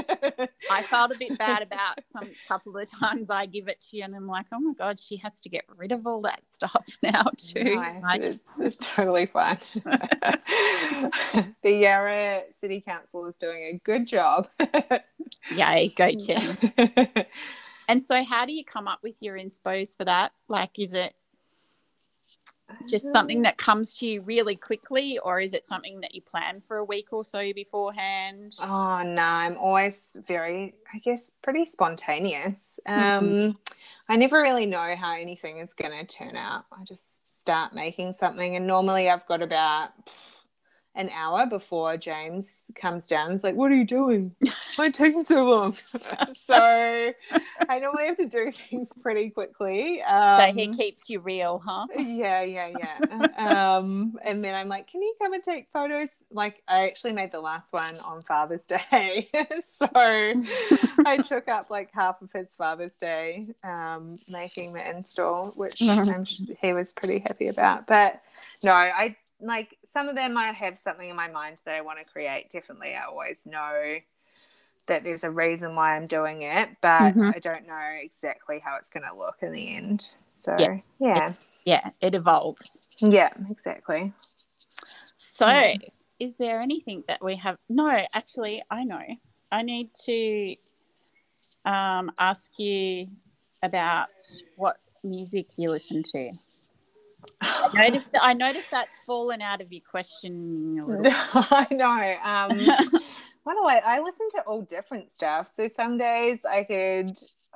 I 0.71 0.83
felt 0.83 1.11
a 1.11 1.17
bit 1.17 1.37
bad 1.37 1.61
about 1.61 1.99
some 2.05 2.29
couple 2.47 2.77
of 2.77 2.89
times 2.91 3.29
I 3.29 3.45
give 3.45 3.67
it 3.67 3.81
to 3.89 3.97
you, 3.97 4.03
and 4.03 4.15
I'm 4.15 4.27
like, 4.27 4.45
oh 4.53 4.59
my 4.59 4.73
god, 4.73 4.99
she 4.99 5.17
has 5.17 5.39
to 5.41 5.49
get 5.49 5.65
rid 5.75 5.91
of 5.91 6.05
all 6.05 6.21
that 6.21 6.45
stuff 6.45 6.97
now 7.03 7.29
too. 7.37 7.63
No, 7.63 7.99
like, 8.03 8.21
it's, 8.21 8.39
it's, 8.59 8.77
totally 8.79 9.25
fine. 9.25 9.59
the 9.83 11.51
Yarra 11.63 12.43
City 12.51 12.81
Council 12.81 13.25
is 13.25 13.37
doing 13.37 13.63
a 13.73 13.77
good 13.83 14.07
job. 14.07 14.47
Yay, 15.55 15.93
go 15.95 16.11
team. 16.11 16.57
And 17.87 18.03
so, 18.03 18.23
how 18.23 18.45
do 18.45 18.51
you 18.51 18.65
come 18.65 18.87
up 18.87 18.99
with 19.01 19.15
your 19.21 19.37
inspos 19.37 19.95
for 19.95 20.03
that? 20.05 20.33
Like, 20.49 20.77
is 20.77 20.93
it 20.93 21.13
just 22.87 23.11
something 23.11 23.41
that 23.43 23.57
comes 23.57 23.93
to 23.95 24.05
you 24.05 24.21
really 24.21 24.55
quickly, 24.55 25.19
or 25.19 25.39
is 25.39 25.53
it 25.53 25.65
something 25.65 26.01
that 26.01 26.13
you 26.13 26.21
plan 26.21 26.61
for 26.61 26.77
a 26.77 26.83
week 26.83 27.07
or 27.11 27.23
so 27.23 27.53
beforehand? 27.53 28.55
Oh, 28.61 29.03
no, 29.03 29.21
I'm 29.21 29.57
always 29.57 30.17
very, 30.25 30.75
I 30.93 30.99
guess, 30.99 31.31
pretty 31.41 31.65
spontaneous. 31.65 32.79
Mm-hmm. 32.87 33.01
Um, 33.01 33.25
mm-hmm. 33.25 33.73
I 34.09 34.15
never 34.15 34.41
really 34.41 34.65
know 34.65 34.95
how 34.95 35.13
anything 35.13 35.59
is 35.59 35.73
going 35.73 35.91
to 35.91 36.05
turn 36.05 36.35
out. 36.35 36.65
I 36.71 36.83
just 36.83 37.29
start 37.29 37.73
making 37.73 38.11
something, 38.11 38.55
and 38.55 38.67
normally 38.67 39.09
I've 39.09 39.25
got 39.27 39.41
about 39.41 39.89
an 40.97 41.11
hour 41.11 41.45
before 41.45 41.95
James 41.95 42.65
comes 42.75 43.05
down. 43.05 43.31
It's 43.31 43.43
like, 43.43 43.55
what 43.55 43.71
are 43.71 43.75
you 43.75 43.85
doing? 43.85 44.35
Why 44.75 44.89
taking 44.89 45.23
so 45.23 45.47
long? 45.47 45.77
so 46.33 46.55
I 46.55 47.79
normally 47.79 48.07
have 48.07 48.17
to 48.17 48.25
do 48.25 48.51
things 48.69 48.91
pretty 48.99 49.29
quickly. 49.29 50.01
Um, 50.01 50.39
so 50.39 50.45
he 50.47 50.65
um, 50.65 50.73
keeps 50.73 51.07
you 51.09 51.19
real, 51.19 51.61
huh? 51.63 51.85
Yeah, 51.95 52.41
yeah, 52.41 52.73
yeah. 52.79 53.27
um, 53.37 54.13
and 54.25 54.43
then 54.43 54.55
I'm 54.55 54.67
like, 54.67 54.87
can 54.87 55.03
you 55.03 55.13
come 55.21 55.33
and 55.33 55.43
take 55.43 55.69
photos? 55.69 56.23
Like, 56.31 56.63
I 56.67 56.87
actually 56.87 57.13
made 57.13 57.31
the 57.31 57.41
last 57.41 57.73
one 57.73 57.97
on 57.99 58.21
Father's 58.23 58.65
Day. 58.65 59.29
so 59.63 59.87
I 59.93 61.17
took 61.23 61.47
up 61.47 61.69
like 61.69 61.91
half 61.93 62.23
of 62.23 62.31
his 62.31 62.53
Father's 62.53 62.97
Day 62.97 63.49
um, 63.63 64.17
making 64.27 64.73
the 64.73 64.89
install, 64.89 65.51
which 65.51 65.77
he 65.77 66.73
was 66.73 66.91
pretty 66.93 67.19
happy 67.19 67.49
about. 67.49 67.85
But 67.85 68.21
no, 68.63 68.71
I 68.71 69.15
like 69.41 69.77
some 69.85 70.09
of 70.09 70.15
them 70.15 70.37
I 70.37 70.51
have 70.51 70.77
something 70.77 71.09
in 71.09 71.15
my 71.15 71.27
mind 71.27 71.61
that 71.65 71.75
I 71.75 71.81
want 71.81 71.99
to 71.99 72.05
create. 72.05 72.49
Definitely, 72.49 72.95
I 72.95 73.05
always 73.05 73.39
know 73.45 73.97
that 74.87 75.03
there's 75.03 75.23
a 75.23 75.31
reason 75.31 75.75
why 75.75 75.95
I'm 75.95 76.07
doing 76.07 76.41
it, 76.41 76.69
but 76.81 77.13
mm-hmm. 77.13 77.31
I 77.35 77.39
don't 77.39 77.67
know 77.67 77.95
exactly 78.01 78.59
how 78.59 78.77
it's 78.77 78.89
going 78.89 79.03
to 79.03 79.15
look 79.15 79.37
in 79.41 79.51
the 79.51 79.75
end. 79.75 80.13
So, 80.31 80.55
yeah, 80.57 80.77
yeah, 80.99 81.33
yeah 81.65 81.89
it 82.01 82.15
evolves. 82.15 82.81
Yeah, 82.99 83.29
exactly. 83.49 84.13
So, 85.13 85.47
yeah. 85.47 85.75
is 86.19 86.37
there 86.37 86.61
anything 86.61 87.03
that 87.07 87.23
we 87.23 87.35
have? 87.35 87.57
No, 87.69 88.05
actually, 88.13 88.63
I 88.71 88.83
know. 88.83 89.03
I 89.51 89.61
need 89.61 89.93
to 90.05 90.55
um, 91.65 92.11
ask 92.17 92.57
you 92.57 93.07
about 93.61 94.07
what 94.55 94.77
music 95.03 95.47
you 95.57 95.69
listen 95.69 96.03
to. 96.11 96.31
I 97.41 97.69
noticed. 97.73 98.15
I 98.21 98.33
noticed 98.33 98.71
that's 98.71 98.95
fallen 99.05 99.41
out 99.41 99.61
of 99.61 99.71
your 99.71 99.81
question. 99.89 100.79
I 101.05 101.67
know. 101.71 102.15
Um, 102.23 102.99
what 103.43 103.53
do 103.53 103.65
I? 103.65 103.81
I 103.85 103.99
listen 104.01 104.27
to 104.31 104.41
all 104.41 104.61
different 104.61 105.11
stuff. 105.11 105.49
So 105.49 105.67
some 105.67 105.97
days 105.97 106.43
I 106.43 106.63
could, 106.63 107.11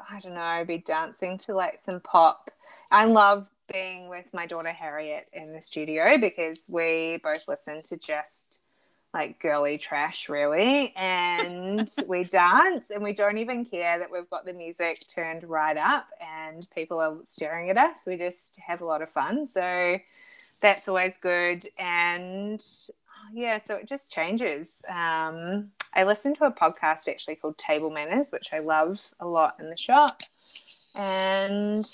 I 0.10 0.20
don't 0.20 0.36
know, 0.36 0.64
be 0.66 0.78
dancing 0.78 1.38
to 1.40 1.54
like 1.54 1.80
some 1.82 2.00
pop. 2.00 2.50
I 2.92 3.06
love 3.06 3.50
being 3.72 4.08
with 4.08 4.34
my 4.34 4.46
daughter 4.46 4.72
Harriet 4.72 5.28
in 5.34 5.54
the 5.54 5.62
studio 5.62 6.18
because 6.18 6.66
we 6.70 7.20
both 7.24 7.48
listen 7.48 7.82
to 7.84 7.98
just 7.98 8.61
like 9.14 9.40
girly 9.40 9.78
trash 9.78 10.30
really. 10.30 10.94
And 10.96 11.92
we 12.08 12.24
dance 12.24 12.90
and 12.92 13.04
we 13.04 13.14
don't 13.14 13.38
even 13.38 13.66
care 13.66 14.00
that 14.00 14.12
we've 14.12 14.30
got 14.30 14.46
the 14.46 14.54
music 14.54 15.06
turned 15.08 15.44
right 15.44 15.78
up 15.78 16.08
and 16.22 16.68
people 16.74 17.00
are 17.00 17.18
staring 17.26 17.70
at 17.70 17.78
us. 17.78 18.06
We 18.06 18.18
just 18.18 18.60
have 18.66 18.82
a 18.82 18.86
lot 18.86 19.02
of 19.02 19.10
fun. 19.10 19.46
So 19.48 19.98
that's 20.62 20.88
always 20.88 21.18
good. 21.18 21.68
And 21.78 22.64
yeah 23.34 23.60
so 23.60 23.76
it 23.76 23.88
just 23.88 24.12
changes. 24.12 24.82
Um, 24.88 25.72
i 25.94 26.04
listen 26.06 26.34
to 26.36 26.46
a 26.46 26.52
podcast 26.52 27.10
actually 27.10 27.36
called 27.36 27.58
table 27.58 27.90
manners 27.90 28.32
which 28.32 28.54
i 28.54 28.60
love 28.60 29.02
a 29.20 29.28
lot 29.28 29.56
in 29.60 29.70
the 29.70 29.78
shop. 29.78 30.24
And 30.96 31.90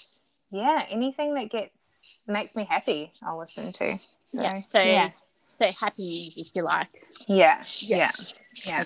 yeah 0.51 0.85
anything 0.89 1.33
that 1.33 1.49
gets 1.49 2.19
makes 2.27 2.55
me 2.55 2.65
happy 2.69 3.11
i'll 3.23 3.39
listen 3.39 3.73
to. 3.73 3.97
So 4.23 4.41
yeah 4.41 4.53
so 4.55 4.81
yeah 4.81 5.11
so 5.57 5.71
happy 5.71 6.33
if 6.37 6.55
you 6.55 6.63
like. 6.63 6.89
Yeah, 7.27 7.63
yeah, 7.79 8.11
yeah. 8.65 8.83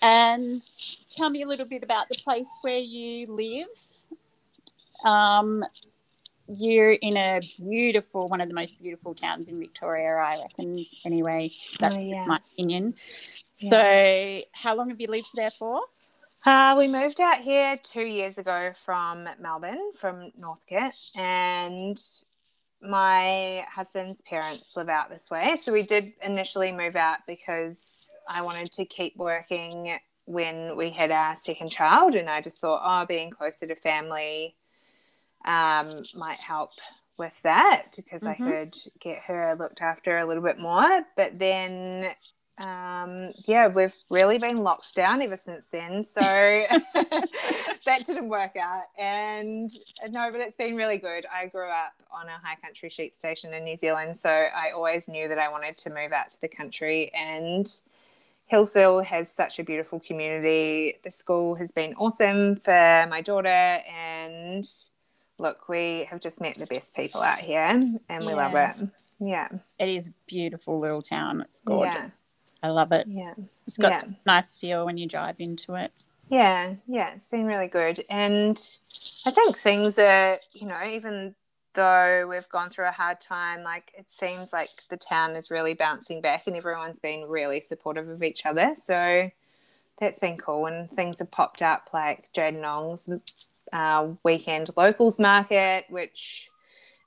And 0.00 0.62
tell 1.16 1.30
me 1.30 1.42
a 1.42 1.48
little 1.48 1.66
bit 1.66 1.82
about 1.82 2.08
the 2.08 2.16
place 2.22 2.48
where 2.62 2.78
you 2.78 3.26
live. 3.26 3.66
Um, 5.04 5.64
you're 6.48 6.92
in 6.92 7.16
a 7.16 7.40
beautiful, 7.58 8.28
one 8.28 8.40
of 8.40 8.48
the 8.48 8.54
most 8.54 8.80
beautiful 8.80 9.14
towns 9.14 9.48
in 9.48 9.58
Victoria, 9.58 10.14
I 10.14 10.40
reckon. 10.42 10.86
Anyway, 11.04 11.52
that's 11.78 11.96
oh, 11.96 11.98
yeah. 11.98 12.14
just 12.16 12.26
my 12.26 12.40
opinion. 12.52 12.94
Yeah. 13.58 13.70
So, 13.70 14.42
how 14.52 14.74
long 14.76 14.88
have 14.88 15.00
you 15.00 15.08
lived 15.08 15.28
there 15.34 15.50
for? 15.50 15.82
Uh, 16.46 16.76
we 16.78 16.86
moved 16.88 17.20
out 17.20 17.38
here 17.38 17.78
two 17.82 18.04
years 18.06 18.38
ago 18.38 18.72
from 18.84 19.28
Melbourne, 19.40 19.92
from 19.98 20.32
Northcote, 20.38 20.94
and 21.14 22.00
my 22.80 23.64
husband's 23.72 24.20
parents 24.22 24.76
live 24.76 24.88
out 24.88 25.10
this 25.10 25.30
way. 25.30 25.56
So 25.56 25.72
we 25.72 25.82
did 25.82 26.12
initially 26.22 26.72
move 26.72 26.96
out 26.96 27.18
because 27.26 28.16
I 28.28 28.42
wanted 28.42 28.72
to 28.72 28.84
keep 28.84 29.16
working 29.16 29.98
when 30.26 30.76
we 30.76 30.90
had 30.90 31.10
our 31.10 31.34
second 31.36 31.70
child. 31.70 32.14
And 32.14 32.28
I 32.28 32.40
just 32.40 32.58
thought, 32.60 32.82
oh, 32.84 33.06
being 33.06 33.30
closer 33.30 33.66
to 33.66 33.74
family 33.74 34.56
um, 35.44 36.04
might 36.14 36.40
help 36.40 36.70
with 37.16 37.40
that 37.42 37.92
because 37.96 38.22
Mhm. 38.22 38.28
I 38.28 38.34
could 38.34 38.76
get 39.00 39.18
her 39.24 39.56
looked 39.56 39.82
after 39.82 40.18
a 40.18 40.24
little 40.24 40.42
bit 40.42 40.58
more. 40.58 41.04
But 41.16 41.38
then, 41.38 42.14
um, 42.58 43.32
yeah, 43.46 43.68
we've 43.68 43.94
really 44.10 44.38
been 44.38 44.58
locked 44.58 44.94
down 44.94 45.22
ever 45.22 45.36
since 45.36 45.66
then. 45.66 46.02
So 46.02 46.20
that 46.22 48.04
didn't 48.04 48.28
work 48.28 48.56
out. 48.56 48.84
And 48.98 49.70
uh, 50.04 50.08
no, 50.08 50.28
but 50.30 50.40
it's 50.40 50.56
been 50.56 50.74
really 50.74 50.98
good. 50.98 51.24
I 51.32 51.46
grew 51.46 51.68
up 51.68 51.94
on 52.10 52.26
a 52.26 52.38
high 52.42 52.56
country 52.60 52.88
sheep 52.88 53.14
station 53.14 53.54
in 53.54 53.64
New 53.64 53.76
Zealand. 53.76 54.18
So 54.18 54.30
I 54.30 54.70
always 54.74 55.08
knew 55.08 55.28
that 55.28 55.38
I 55.38 55.48
wanted 55.48 55.76
to 55.78 55.90
move 55.90 56.12
out 56.12 56.32
to 56.32 56.40
the 56.40 56.48
country. 56.48 57.12
And 57.14 57.70
Healesville 58.52 59.04
has 59.04 59.30
such 59.30 59.58
a 59.58 59.64
beautiful 59.64 60.00
community. 60.00 60.98
The 61.04 61.10
school 61.12 61.54
has 61.56 61.70
been 61.70 61.94
awesome 61.94 62.56
for 62.56 63.06
my 63.08 63.20
daughter. 63.20 63.48
And 63.48 64.68
look, 65.38 65.68
we 65.68 66.08
have 66.10 66.20
just 66.20 66.40
met 66.40 66.58
the 66.58 66.66
best 66.66 66.96
people 66.96 67.20
out 67.20 67.38
here 67.38 67.80
and 68.08 68.26
we 68.26 68.34
love 68.34 68.54
it. 68.54 68.88
Yeah. 69.20 69.48
It 69.78 69.88
is 69.88 70.08
a 70.08 70.12
beautiful 70.26 70.80
little 70.80 71.02
town. 71.02 71.42
It's 71.42 71.60
gorgeous. 71.60 71.94
Yeah. 71.94 72.10
I 72.62 72.68
love 72.68 72.92
it. 72.92 73.06
Yeah. 73.08 73.34
It's 73.66 73.76
got 73.78 73.92
Yeah. 73.92 73.98
some 74.00 74.16
nice 74.26 74.54
feel 74.54 74.84
when 74.84 74.98
you 74.98 75.06
drive 75.06 75.36
into 75.38 75.74
it. 75.74 75.92
Yeah, 76.28 76.74
yeah, 76.86 77.14
it's 77.14 77.28
been 77.28 77.46
really 77.46 77.68
good. 77.68 78.04
And 78.10 78.58
I 79.24 79.30
think 79.30 79.56
things 79.58 79.98
are, 79.98 80.38
you 80.52 80.66
know, 80.66 80.82
even 80.84 81.34
though 81.74 82.26
we've 82.28 82.48
gone 82.48 82.70
through 82.70 82.86
a 82.88 82.92
hard 82.92 83.20
time, 83.20 83.62
like 83.62 83.92
it 83.96 84.06
seems 84.10 84.52
like 84.52 84.70
the 84.90 84.96
town 84.96 85.36
is 85.36 85.50
really 85.50 85.74
bouncing 85.74 86.20
back 86.20 86.46
and 86.46 86.56
everyone's 86.56 86.98
been 86.98 87.24
really 87.28 87.60
supportive 87.60 88.08
of 88.08 88.22
each 88.22 88.44
other. 88.44 88.74
So 88.76 89.30
that's 90.00 90.18
been 90.18 90.36
cool. 90.36 90.66
And 90.66 90.90
things 90.90 91.20
have 91.20 91.30
popped 91.30 91.62
up 91.62 91.90
like 91.94 92.30
Jayden 92.34 92.64
Ong's 92.64 93.08
uh, 93.72 94.08
weekend 94.22 94.70
locals 94.76 95.18
market, 95.18 95.84
which 95.88 96.50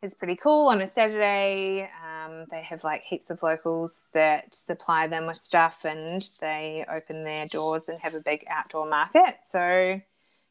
is 0.02 0.14
pretty 0.14 0.36
cool 0.36 0.68
on 0.69 0.82
a 0.82 0.88
Saturday. 0.88 1.90
Um, 2.03 2.45
they 2.49 2.61
have 2.64 2.84
like 2.84 3.03
heaps 3.03 3.30
of 3.30 3.44
locals 3.44 4.06
that 4.14 4.53
supply 4.53 5.07
them 5.07 5.28
with 5.28 5.38
stuff 5.38 5.86
and 5.86 6.28
they 6.40 6.86
open 6.91 7.23
their 7.23 7.48
doors 7.48 7.88
and 7.88 7.99
have 7.99 8.15
a 8.15 8.19
big 8.22 8.44
outdoor 8.49 8.90
market. 8.90 9.38
So, 9.44 10.02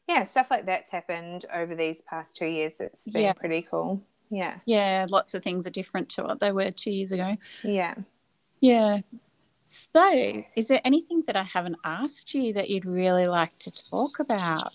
yeah, 0.07 0.23
stuff 0.23 0.49
like 0.51 0.65
that's 0.65 0.91
happened 0.91 1.45
over 1.53 1.75
these 1.75 2.01
past 2.01 2.37
two 2.37 2.45
years. 2.45 2.79
It's 2.79 3.07
been 3.07 3.23
Yeah. 3.23 3.33
pretty 3.33 3.61
cool. 3.69 4.01
Yeah. 4.29 4.59
Yeah, 4.65 5.05
lots 5.09 5.33
of 5.33 5.43
things 5.43 5.67
are 5.67 5.71
different 5.71 6.07
to 6.11 6.23
what 6.23 6.39
they 6.39 6.53
were 6.53 6.71
two 6.71 6.91
years 6.91 7.11
ago. 7.11 7.35
Yeah. 7.63 7.95
Yeah. 8.61 8.99
So, 9.65 10.43
is 10.55 10.67
there 10.67 10.81
anything 10.83 11.23
that 11.27 11.35
I 11.37 11.43
haven't 11.43 11.77
asked 11.85 12.33
you 12.33 12.53
that 12.53 12.69
you'd 12.69 12.85
really 12.85 13.27
like 13.27 13.57
to 13.59 13.71
talk 13.71 14.19
about? 14.19 14.71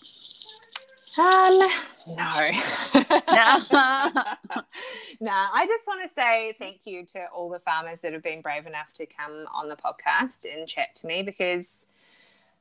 Um, 1.17 1.57
no. 1.57 1.71
No. 2.07 2.51
nah, 5.19 5.47
I 5.53 5.65
just 5.67 5.87
want 5.87 6.01
to 6.03 6.07
say 6.07 6.55
thank 6.59 6.81
you 6.85 7.05
to 7.07 7.25
all 7.33 7.49
the 7.49 7.59
farmers 7.59 8.01
that 8.01 8.13
have 8.13 8.23
been 8.23 8.41
brave 8.41 8.67
enough 8.67 8.93
to 8.93 9.05
come 9.05 9.45
on 9.53 9.67
the 9.67 9.75
podcast 9.75 10.45
and 10.51 10.67
chat 10.67 10.93
to 10.95 11.07
me 11.07 11.23
because, 11.23 11.87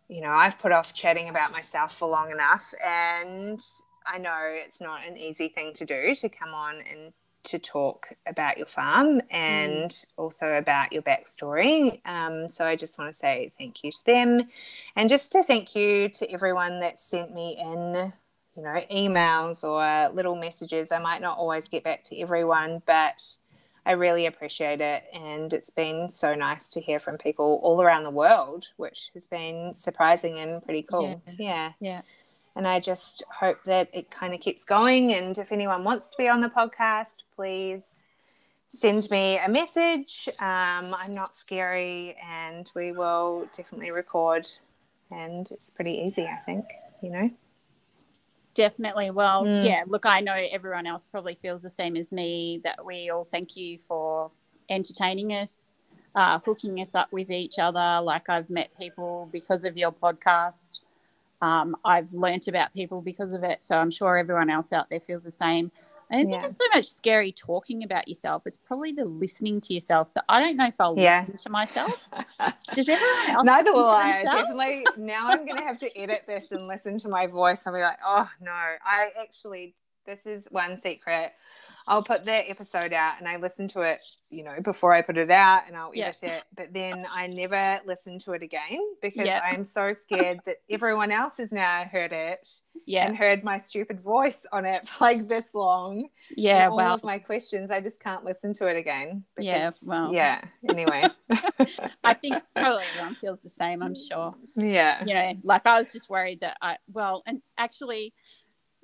you 0.09 0.23
know, 0.23 0.31
I've 0.31 0.59
put 0.59 0.73
off 0.73 0.95
chatting 0.95 1.29
about 1.29 1.53
myself 1.53 1.97
for 1.97 2.09
long 2.09 2.31
enough. 2.31 2.73
And 2.85 3.63
I 4.07 4.19
know 4.19 4.39
it's 4.43 4.81
not 4.81 5.07
an 5.07 5.19
easy 5.19 5.49
thing 5.49 5.73
to 5.75 5.85
do 5.85 6.15
to 6.15 6.29
come 6.29 6.55
on 6.55 6.77
and 6.77 7.13
to 7.45 7.59
talk 7.59 8.09
about 8.27 8.59
your 8.59 8.67
farm 8.67 9.21
and 9.31 10.05
also 10.17 10.55
about 10.55 10.93
your 10.93 11.03
backstory. 11.03 12.01
Um, 12.05 12.49
so 12.49 12.67
I 12.67 12.75
just 12.75 12.99
want 12.99 13.13
to 13.13 13.19
say 13.19 13.53
thank 13.59 13.85
you 13.85 13.93
to 13.93 14.05
them 14.05 14.49
and 14.97 15.09
just 15.09 15.31
to 15.33 15.45
thank 15.45 15.77
you 15.77 16.09
to 16.09 16.31
everyone 16.31 16.81
that 16.81 16.99
sent 16.99 17.33
me 17.33 17.57
in 17.61 18.13
you 18.57 18.63
know, 18.63 18.81
emails 18.91 19.63
or 19.63 20.13
little 20.15 20.35
messages. 20.35 20.91
I 20.91 20.99
might 20.99 21.21
not 21.21 21.37
always 21.37 21.69
get 21.69 21.85
back 21.85 22.05
to 22.05 22.19
everyone, 22.19 22.83
but 22.87 23.37
I 23.85 23.93
really 23.93 24.27
appreciate 24.27 24.81
it. 24.81 25.05
And 25.13 25.53
it's 25.53 25.71
been 25.71 26.11
so 26.11 26.35
nice 26.35 26.69
to 26.71 26.81
hear 26.81 26.99
from 26.99 27.19
people 27.19 27.61
all 27.63 27.83
around 27.83 28.05
the 28.05 28.11
world, 28.11 28.69
which 28.77 29.11
has 29.15 29.27
been 29.27 29.75
surprising 29.75 30.39
and 30.39 30.63
pretty 30.65 30.83
cool. 30.83 31.23
Yeah. 31.39 31.73
Yeah. 31.81 32.03
And 32.57 32.67
I 32.67 32.81
just 32.81 33.23
hope 33.31 33.63
that 33.65 33.91
it 33.93 34.11
kind 34.11 34.33
of 34.33 34.41
keeps 34.41 34.65
going. 34.65 35.13
And 35.13 35.37
if 35.37 35.53
anyone 35.53 35.85
wants 35.85 36.09
to 36.11 36.17
be 36.17 36.29
on 36.29 36.41
the 36.41 36.49
podcast, 36.49 37.17
please 37.37 38.07
send 38.71 39.11
me 39.11 39.39
a 39.39 39.49
message. 39.49 40.29
Um, 40.41 40.95
I'm 40.95 41.15
not 41.15 41.37
scary 41.37 42.17
and 42.27 42.71
we 42.75 42.93
will 42.93 43.47
definitely 43.55 43.91
record. 43.91 44.49
And 45.11 45.49
it's 45.51 45.71
pretty 45.71 45.93
easy, 45.93 46.25
I 46.25 46.39
think, 46.45 46.65
you 47.03 47.11
know? 47.11 47.31
Definitely. 48.57 49.11
Well, 49.11 49.45
Mm. 49.45 49.65
yeah, 49.67 49.85
look, 49.87 50.07
I 50.07 50.21
know 50.21 50.33
everyone 50.33 50.87
else 50.87 51.05
probably 51.07 51.35
feels 51.35 51.61
the 51.63 51.69
same 51.69 51.95
as 51.95 52.11
me 52.11 52.61
that 52.65 52.85
we 52.85 53.11
all 53.11 53.25
thank 53.25 53.55
you 53.55 53.79
for 53.87 54.31
entertaining 54.71 55.33
us, 55.33 55.75
uh, 56.15 56.39
hooking 56.41 56.81
us 56.81 56.95
up 56.95 57.13
with 57.13 57.31
each 57.31 57.59
other. 57.59 58.01
Like, 58.03 58.29
I've 58.31 58.49
met 58.49 58.71
people 58.79 59.29
because 59.31 59.65
of 59.65 59.77
your 59.77 59.93
podcast. 59.93 60.81
Um, 61.43 61.77
I've 61.85 62.11
learnt 62.15 62.49
about 62.49 62.73
people 62.73 63.03
because 63.03 63.35
of 63.35 63.45
it. 63.45 63.63
So 63.63 63.79
I'm 63.79 63.91
sure 63.91 64.17
everyone 64.17 64.49
else 64.49 64.73
out 64.73 64.89
there 64.89 65.01
feels 65.01 65.25
the 65.25 65.31
same. 65.31 65.71
I 66.11 66.17
don't 66.17 66.27
think 66.31 66.41
Yeah. 66.43 66.45
it's 66.49 66.55
so 66.61 66.69
much 66.79 66.87
scary 66.89 67.33
talking 67.33 67.83
about 67.83 68.07
yourself. 68.07 68.43
It's 68.47 68.57
probably 68.57 68.93
the 68.93 69.05
listening 69.05 69.61
to 69.63 69.75
yourself. 69.75 70.11
So 70.13 70.21
I 70.29 70.39
don't 70.41 70.57
know 70.57 70.67
if 70.67 70.75
I'll 70.79 70.97
Yeah. 70.97 71.21
listen 71.29 71.37
to 71.39 71.51
myself. 71.51 71.93
Does 72.75 72.89
everyone 72.89 73.31
else? 73.31 73.45
Neither 73.45 73.73
will 73.73 73.89
I. 73.89 74.23
Definitely. 74.23 74.87
Now 74.97 75.29
I'm 75.31 75.45
going 75.45 75.57
to 75.59 75.65
have 75.65 75.79
to 75.79 75.99
edit 75.99 76.23
this 76.27 76.47
and 76.53 76.67
listen 76.69 76.99
to 76.99 77.09
my 77.09 77.27
voice. 77.27 77.67
I'll 77.67 77.73
be 77.75 77.81
like, 77.81 77.99
oh 78.05 78.29
no. 78.41 78.51
I 78.53 79.11
actually, 79.21 79.75
this 80.07 80.27
is 80.27 80.47
one 80.51 80.77
secret. 80.77 81.33
I'll 81.89 82.03
put 82.03 82.25
the 82.25 82.51
episode 82.51 82.93
out 82.93 83.15
and 83.21 83.29
I 83.29 83.37
listen 83.37 83.69
to 83.69 83.83
it, 83.83 84.01
you 84.29 84.43
know, 84.43 84.57
before 84.61 84.93
I 84.93 85.03
put 85.03 85.17
it 85.17 85.31
out 85.31 85.63
and 85.69 85.77
I'll 85.77 85.93
Yeah. 85.95 86.07
edit 86.09 86.23
it. 86.25 86.45
But 86.57 86.73
then 86.73 87.07
I 87.13 87.29
never 87.29 87.81
listen 87.87 88.19
to 88.21 88.33
it 88.33 88.43
again 88.43 88.81
because 89.01 89.27
Yeah. 89.29 89.41
I'm 89.45 89.63
so 89.63 89.93
scared 89.93 90.41
that 90.47 90.57
everyone 90.71 91.13
else 91.13 91.37
has 91.37 91.53
now 91.53 91.85
heard 91.85 92.13
it 92.13 92.49
Yeah. 92.87 93.07
and 93.07 93.17
heard 93.17 93.45
my 93.45 93.59
stupid 93.59 94.01
voice 94.01 94.45
on 94.51 94.65
it 94.67 94.89
for 94.89 95.05
like 95.05 95.29
this 95.29 95.55
long. 95.55 96.09
Yeah. 96.37 96.69
all 96.71 96.77
Well, 96.77 96.95
of 96.95 97.05
my 97.05 97.21
questions, 97.21 97.71
I 97.71 97.81
just 97.81 98.03
can't 98.03 98.25
listen 98.25 98.53
to 98.55 98.67
it 98.67 98.77
again. 98.77 99.23
Yeah, 99.39 99.67
because- 99.67 99.85
well. 99.87 100.13
yeah. 100.13 100.43
Anyway, 100.69 101.05
I 102.03 102.15
think 102.15 102.43
probably 102.55 102.83
everyone 102.95 103.15
feels 103.17 103.43
the 103.43 103.51
same, 103.51 103.81
I'm 103.83 103.95
sure. 103.95 104.35
yeah. 104.57 105.05
You 105.05 105.15
know, 105.15 105.35
like 105.45 105.65
I 105.67 105.79
was 105.79 105.93
just 105.93 106.11
worried 106.11 106.41
that 106.41 106.57
I, 106.61 106.79
well, 106.93 107.23
and 107.27 107.43
actually 107.59 108.13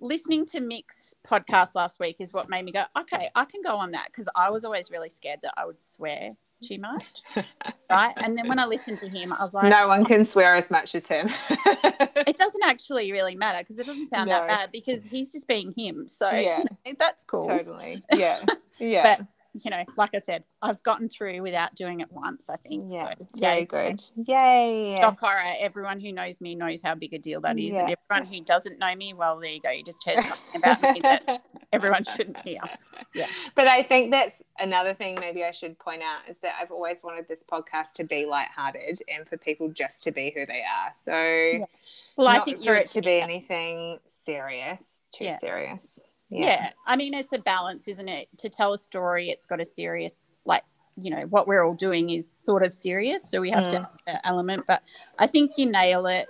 listening 0.03 0.45
to 0.47 0.61
Mick's 0.61 1.15
podcast 1.27 1.75
last 1.75 2.01
week 2.01 2.21
is 2.21 2.33
what 2.33 2.49
made 2.51 2.65
me 2.65 2.73
go, 2.73 2.85
okay, 2.99 3.31
I 3.35 3.45
can 3.45 3.63
go 3.63 3.77
on 3.77 3.93
that 3.93 4.07
because 4.07 4.29
I 4.35 4.51
was 4.51 4.65
always 4.65 4.91
really 4.91 5.09
scared 5.09 5.41
that 5.43 5.55
I 5.57 5.65
would 5.65 5.81
swear 5.81 6.37
too 6.63 6.79
much. 6.79 7.05
right. 7.91 8.13
And 8.17 8.37
then 8.37 8.49
when 8.49 8.59
I 8.59 8.67
listened 8.67 8.99
to 8.99 9.09
him, 9.09 9.33
I 9.33 9.45
was 9.45 9.55
like, 9.55 9.71
no 9.71 9.89
one 9.89 10.05
can 10.05 10.25
swear 10.25 10.55
as 10.55 10.71
much 10.71 10.95
as 10.95 11.07
him. 11.07 11.29
it 11.51 12.37
doesn't 12.37 12.63
actually 12.65 13.13
really 13.13 13.35
matter 13.35 13.59
because 13.59 13.79
it 13.79 13.87
doesn't 13.87 14.09
sound 14.09 14.31
that 14.31 14.49
bad 14.49 14.73
because 14.73 15.05
he's 15.05 15.33
just 15.33 15.47
being 15.47 15.73
him. 15.77 16.09
So 16.09 16.31
Yeah. 16.31 16.63
that's 16.99 17.25
cool. 17.25 17.43
totally. 17.45 18.03
Yeah. 18.13 18.41
Yeah. 18.79 19.17
But, 19.19 19.27
you 19.55 19.71
know, 19.71 19.85
like 19.97 20.15
I 20.15 20.19
said, 20.19 20.45
I've 20.63 20.83
gotten 20.83 21.09
through 21.09 21.43
without 21.43 21.75
doing 21.75 22.01
it 22.01 22.11
once, 22.11 22.49
I 22.49 22.57
think. 22.57 22.91
yeah. 22.91 23.15
So, 23.19 23.27
Very 23.39 23.61
yay. 23.61 23.65
good. 23.67 24.03
Yay. 24.27 24.97
Shock 24.99 25.21
horror. 25.21 25.41
Everyone 25.61 26.01
who 26.01 26.11
knows 26.11 26.41
me 26.41 26.55
knows 26.55 26.81
how 26.83 26.95
big 26.95 27.13
a 27.13 27.19
deal 27.19 27.41
that 27.43 27.59
is. 27.59 27.69
Yeah. 27.69 27.85
And 27.87 27.97
everyone 28.11 28.33
who 28.33 28.43
doesn't 28.45 28.79
know 28.79 28.95
me, 28.97 29.13
well, 29.13 29.39
there 29.39 29.51
you 29.51 29.61
go. 29.61 29.71
You 29.71 29.83
just 29.85 30.05
heard 30.07 30.25
something 30.25 30.57
about 30.57 30.81
me 30.83 31.01
that 31.03 31.43
everyone 31.73 32.05
shouldn't 32.05 32.39
hear. 32.39 32.61
Yeah. 33.15 33.27
But 33.55 33.69
I 33.69 33.83
think 33.83 34.11
that's 34.11 34.43
another 34.59 34.95
thing 34.95 35.17
maybe 35.21 35.45
I 35.45 35.51
should 35.51 35.79
point 35.79 36.03
out 36.03 36.29
is 36.31 36.39
that 36.39 36.55
I've 36.61 36.71
always 36.71 37.03
wanted 37.05 37.29
this 37.29 37.45
podcast 37.45 37.93
to 37.97 38.05
be 38.05 38.25
lighthearted 38.25 39.01
and 39.15 39.29
for 39.29 39.37
people 39.37 39.69
just 39.69 40.03
to 40.05 40.13
be 40.13 40.33
who 40.35 40.47
they 40.47 40.63
are. 40.63 40.91
So 40.95 41.67
Well, 42.17 42.29
I 42.29 42.39
think 42.41 42.65
for 42.65 42.75
it 42.75 42.89
to 42.91 43.01
be 43.03 43.13
yeah. 43.17 43.25
anything 43.25 43.99
serious, 44.07 45.01
too 45.13 45.25
Yeah. 45.25 45.37
serious. 45.39 46.01
Yeah. 46.33 46.71
I 46.87 46.97
mean, 46.97 47.15
it's 47.15 47.33
a 47.33 47.39
balance, 47.39 47.89
isn't 47.89 48.09
it? 48.09 48.29
To 48.39 48.49
tell 48.49 48.73
a 48.73 48.79
story, 48.79 49.31
it's 49.31 49.47
got 49.47 49.61
a 49.61 49.65
serious, 49.65 50.41
like, 50.45 50.63
you 50.97 51.11
know, 51.11 51.23
what 51.23 51.47
we're 51.47 51.63
all 51.63 51.75
doing 51.75 52.11
is 52.11 52.31
sort 52.31 52.63
of 52.63 52.75
serious. 52.75 53.29
So 53.31 53.41
we 53.41 53.51
have 53.51 53.71
to 53.71 53.77
Mm. 53.79 53.81
have 53.81 54.01
that 54.07 54.21
element. 54.25 54.65
But 54.67 54.83
I 55.19 55.27
think 55.27 55.59
you 55.59 55.67
nail 55.67 56.07
it. 56.07 56.29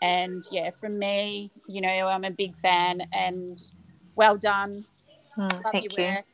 And 0.00 0.44
yeah, 0.50 0.70
from 0.80 0.98
me, 0.98 1.50
you 1.68 1.80
know, 1.80 1.88
I'm 1.88 2.24
a 2.24 2.30
big 2.30 2.56
fan 2.56 3.02
and 3.12 3.60
well 4.16 4.36
done. 4.36 4.84
Mm, 5.38 5.62
thank 5.70 5.96
you. 5.96 6.04
work. 6.04 6.24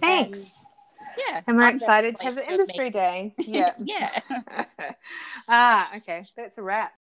Thanks. 0.00 0.64
Yeah. 1.18 1.42
And 1.46 1.56
we're 1.58 1.64
I'm 1.64 1.74
excited 1.74 2.16
to 2.16 2.22
have 2.24 2.36
the 2.36 2.48
industry 2.50 2.90
day. 2.90 3.34
Yeah. 3.38 3.74
yeah. 3.84 4.20
ah, 5.48 5.96
okay. 5.96 6.26
That's 6.36 6.56
a 6.58 6.62
wrap. 6.62 6.92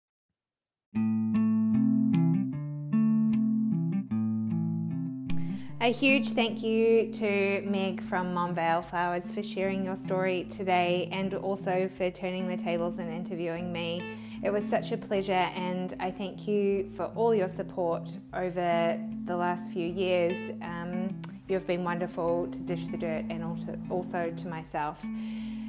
A 5.81 5.93
huge 5.93 6.31
thank 6.31 6.61
you 6.65 7.13
to 7.13 7.63
Meg 7.65 8.03
from 8.03 8.35
Monvale 8.35 8.85
Flowers 8.85 9.31
for 9.31 9.45
sharing 9.45 9.85
your 9.85 9.95
story 9.95 10.45
today 10.51 11.09
and 11.13 11.33
also 11.35 11.87
for 11.87 12.11
turning 12.11 12.49
the 12.49 12.57
tables 12.57 12.99
and 12.99 13.09
interviewing 13.09 13.73
me. 13.73 14.03
It 14.43 14.51
was 14.51 14.69
such 14.69 14.91
a 14.91 14.97
pleasure, 14.97 15.33
and 15.33 15.95
I 16.01 16.11
thank 16.11 16.49
you 16.49 16.89
for 16.97 17.05
all 17.15 17.33
your 17.33 17.49
support 17.49 18.11
over 18.35 19.01
the 19.25 19.37
last 19.37 19.71
few 19.71 19.87
years. 19.87 20.51
Um, 20.63 21.17
You've 21.49 21.67
been 21.67 21.83
wonderful 21.83 22.47
to 22.49 22.63
Dish 22.63 22.89
the 22.89 22.99
Dirt 22.99 23.25
and 23.31 23.43
also 23.89 24.31
to 24.31 24.49
myself. 24.49 25.03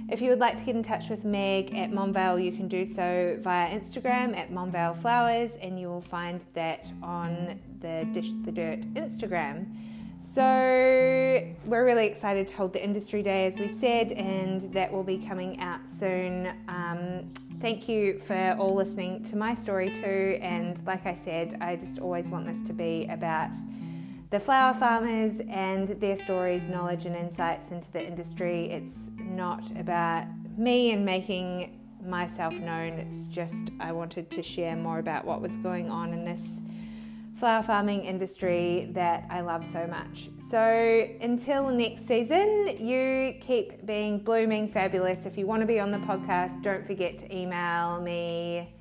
If 0.10 0.22
you 0.22 0.30
would 0.30 0.40
like 0.40 0.58
to 0.58 0.66
get 0.66 0.76
in 0.76 0.84
touch 0.84 1.10
with 1.10 1.24
Meg 1.24 1.74
at 1.74 1.92
Monvale, 1.92 2.44
you 2.44 2.52
can 2.52 2.68
do 2.68 2.86
so 2.86 3.38
via 3.40 3.70
Instagram 3.70 4.36
at 4.36 4.52
Monvale 4.52 4.94
Flowers, 4.94 5.56
and 5.56 5.80
you 5.80 5.88
will 5.88 6.02
find 6.02 6.44
that 6.54 6.92
on 7.02 7.62
the 7.80 8.06
Dish 8.12 8.32
the 8.44 8.52
Dirt 8.52 8.82
Instagram. 8.96 9.68
So, 10.20 10.44
we're 11.66 11.86
really 11.86 12.06
excited 12.06 12.48
to 12.50 12.56
hold 12.56 12.74
the 12.74 12.84
industry 12.84 13.24
day, 13.24 13.46
as 13.46 13.58
we 13.58 13.70
said, 13.70 14.12
and 14.12 14.62
that 14.74 14.92
will 14.92 15.04
be 15.04 15.18
coming 15.18 15.60
out 15.62 15.90
soon. 15.90 16.54
Um, 16.68 17.32
thank 17.62 17.88
you 17.88 18.20
for 18.20 18.56
all 18.60 18.76
listening 18.76 19.24
to 19.24 19.38
my 19.38 19.56
story 19.56 19.90
too. 19.92 20.38
And 20.42 20.86
like 20.86 21.06
I 21.06 21.16
said, 21.16 21.58
I 21.62 21.78
just 21.78 22.00
always 22.00 22.30
want 22.30 22.48
this 22.48 22.62
to 22.64 22.74
be 22.74 23.08
about 23.10 23.52
the 24.30 24.40
flower 24.42 24.74
farmers 24.74 25.40
and 25.50 25.88
their 25.88 26.18
stories, 26.18 26.68
knowledge, 26.68 27.06
and 27.06 27.16
insights 27.16 27.72
into 27.72 27.90
the 27.92 28.06
industry. 28.06 28.70
It's 28.70 29.10
not 29.18 29.72
about 29.80 30.26
me 30.58 30.92
and 30.92 31.06
making 31.06 31.80
myself 32.04 32.60
known, 32.60 32.94
it's 32.94 33.24
just 33.26 33.72
I 33.80 33.92
wanted 33.92 34.30
to 34.32 34.44
share 34.44 34.76
more 34.76 35.00
about 35.00 35.26
what 35.26 35.42
was 35.42 35.56
going 35.58 35.90
on 35.90 36.14
in 36.14 36.24
this 36.24 36.62
flower 37.40 37.64
farming 37.64 38.04
industry 38.04 38.90
that 38.92 39.26
I 39.30 39.40
love 39.42 39.66
so 39.66 39.88
much. 39.88 40.30
So 40.40 41.10
until 41.22 41.72
next 41.72 42.06
season, 42.06 42.76
you 42.78 43.36
keep 43.40 43.86
being 43.86 44.20
blooming 44.20 44.68
fabulous. 44.68 45.26
If 45.26 45.38
you 45.38 45.48
want 45.48 45.62
to 45.62 45.66
be 45.66 45.80
on 45.80 45.92
the 45.92 46.00
podcast, 46.00 46.62
don't 46.62 46.86
forget 46.86 47.18
to 47.20 47.36
email 47.36 48.02
me, 48.02 48.74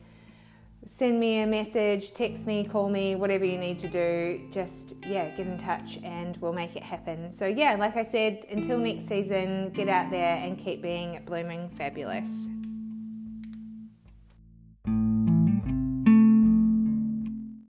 send 0.87 1.21
me 1.21 1.43
a 1.43 1.47
message, 1.47 2.13
text 2.15 2.47
me, 2.47 2.65
call 2.65 2.89
me, 2.89 3.15
whatever 3.15 3.45
you 3.45 3.59
need 3.59 3.79
to 3.79 3.89
do. 3.89 4.49
Just, 4.51 4.97
yeah, 5.07 5.29
get 5.37 5.47
in 5.47 5.57
touch 5.57 5.99
and 6.03 6.37
we'll 6.39 6.53
make 6.53 6.75
it 6.75 6.83
happen. 6.83 7.31
So, 7.31 7.47
yeah, 7.47 7.77
like 7.79 7.97
I 7.97 8.05
said, 8.05 8.45
until 8.51 8.79
next 8.79 9.07
season, 9.07 9.71
get 9.71 9.89
out 9.89 10.11
there 10.11 10.37
and 10.37 10.59
keep 10.59 10.83
being 10.83 11.23
blooming 11.25 11.69
fabulous. 11.69 12.49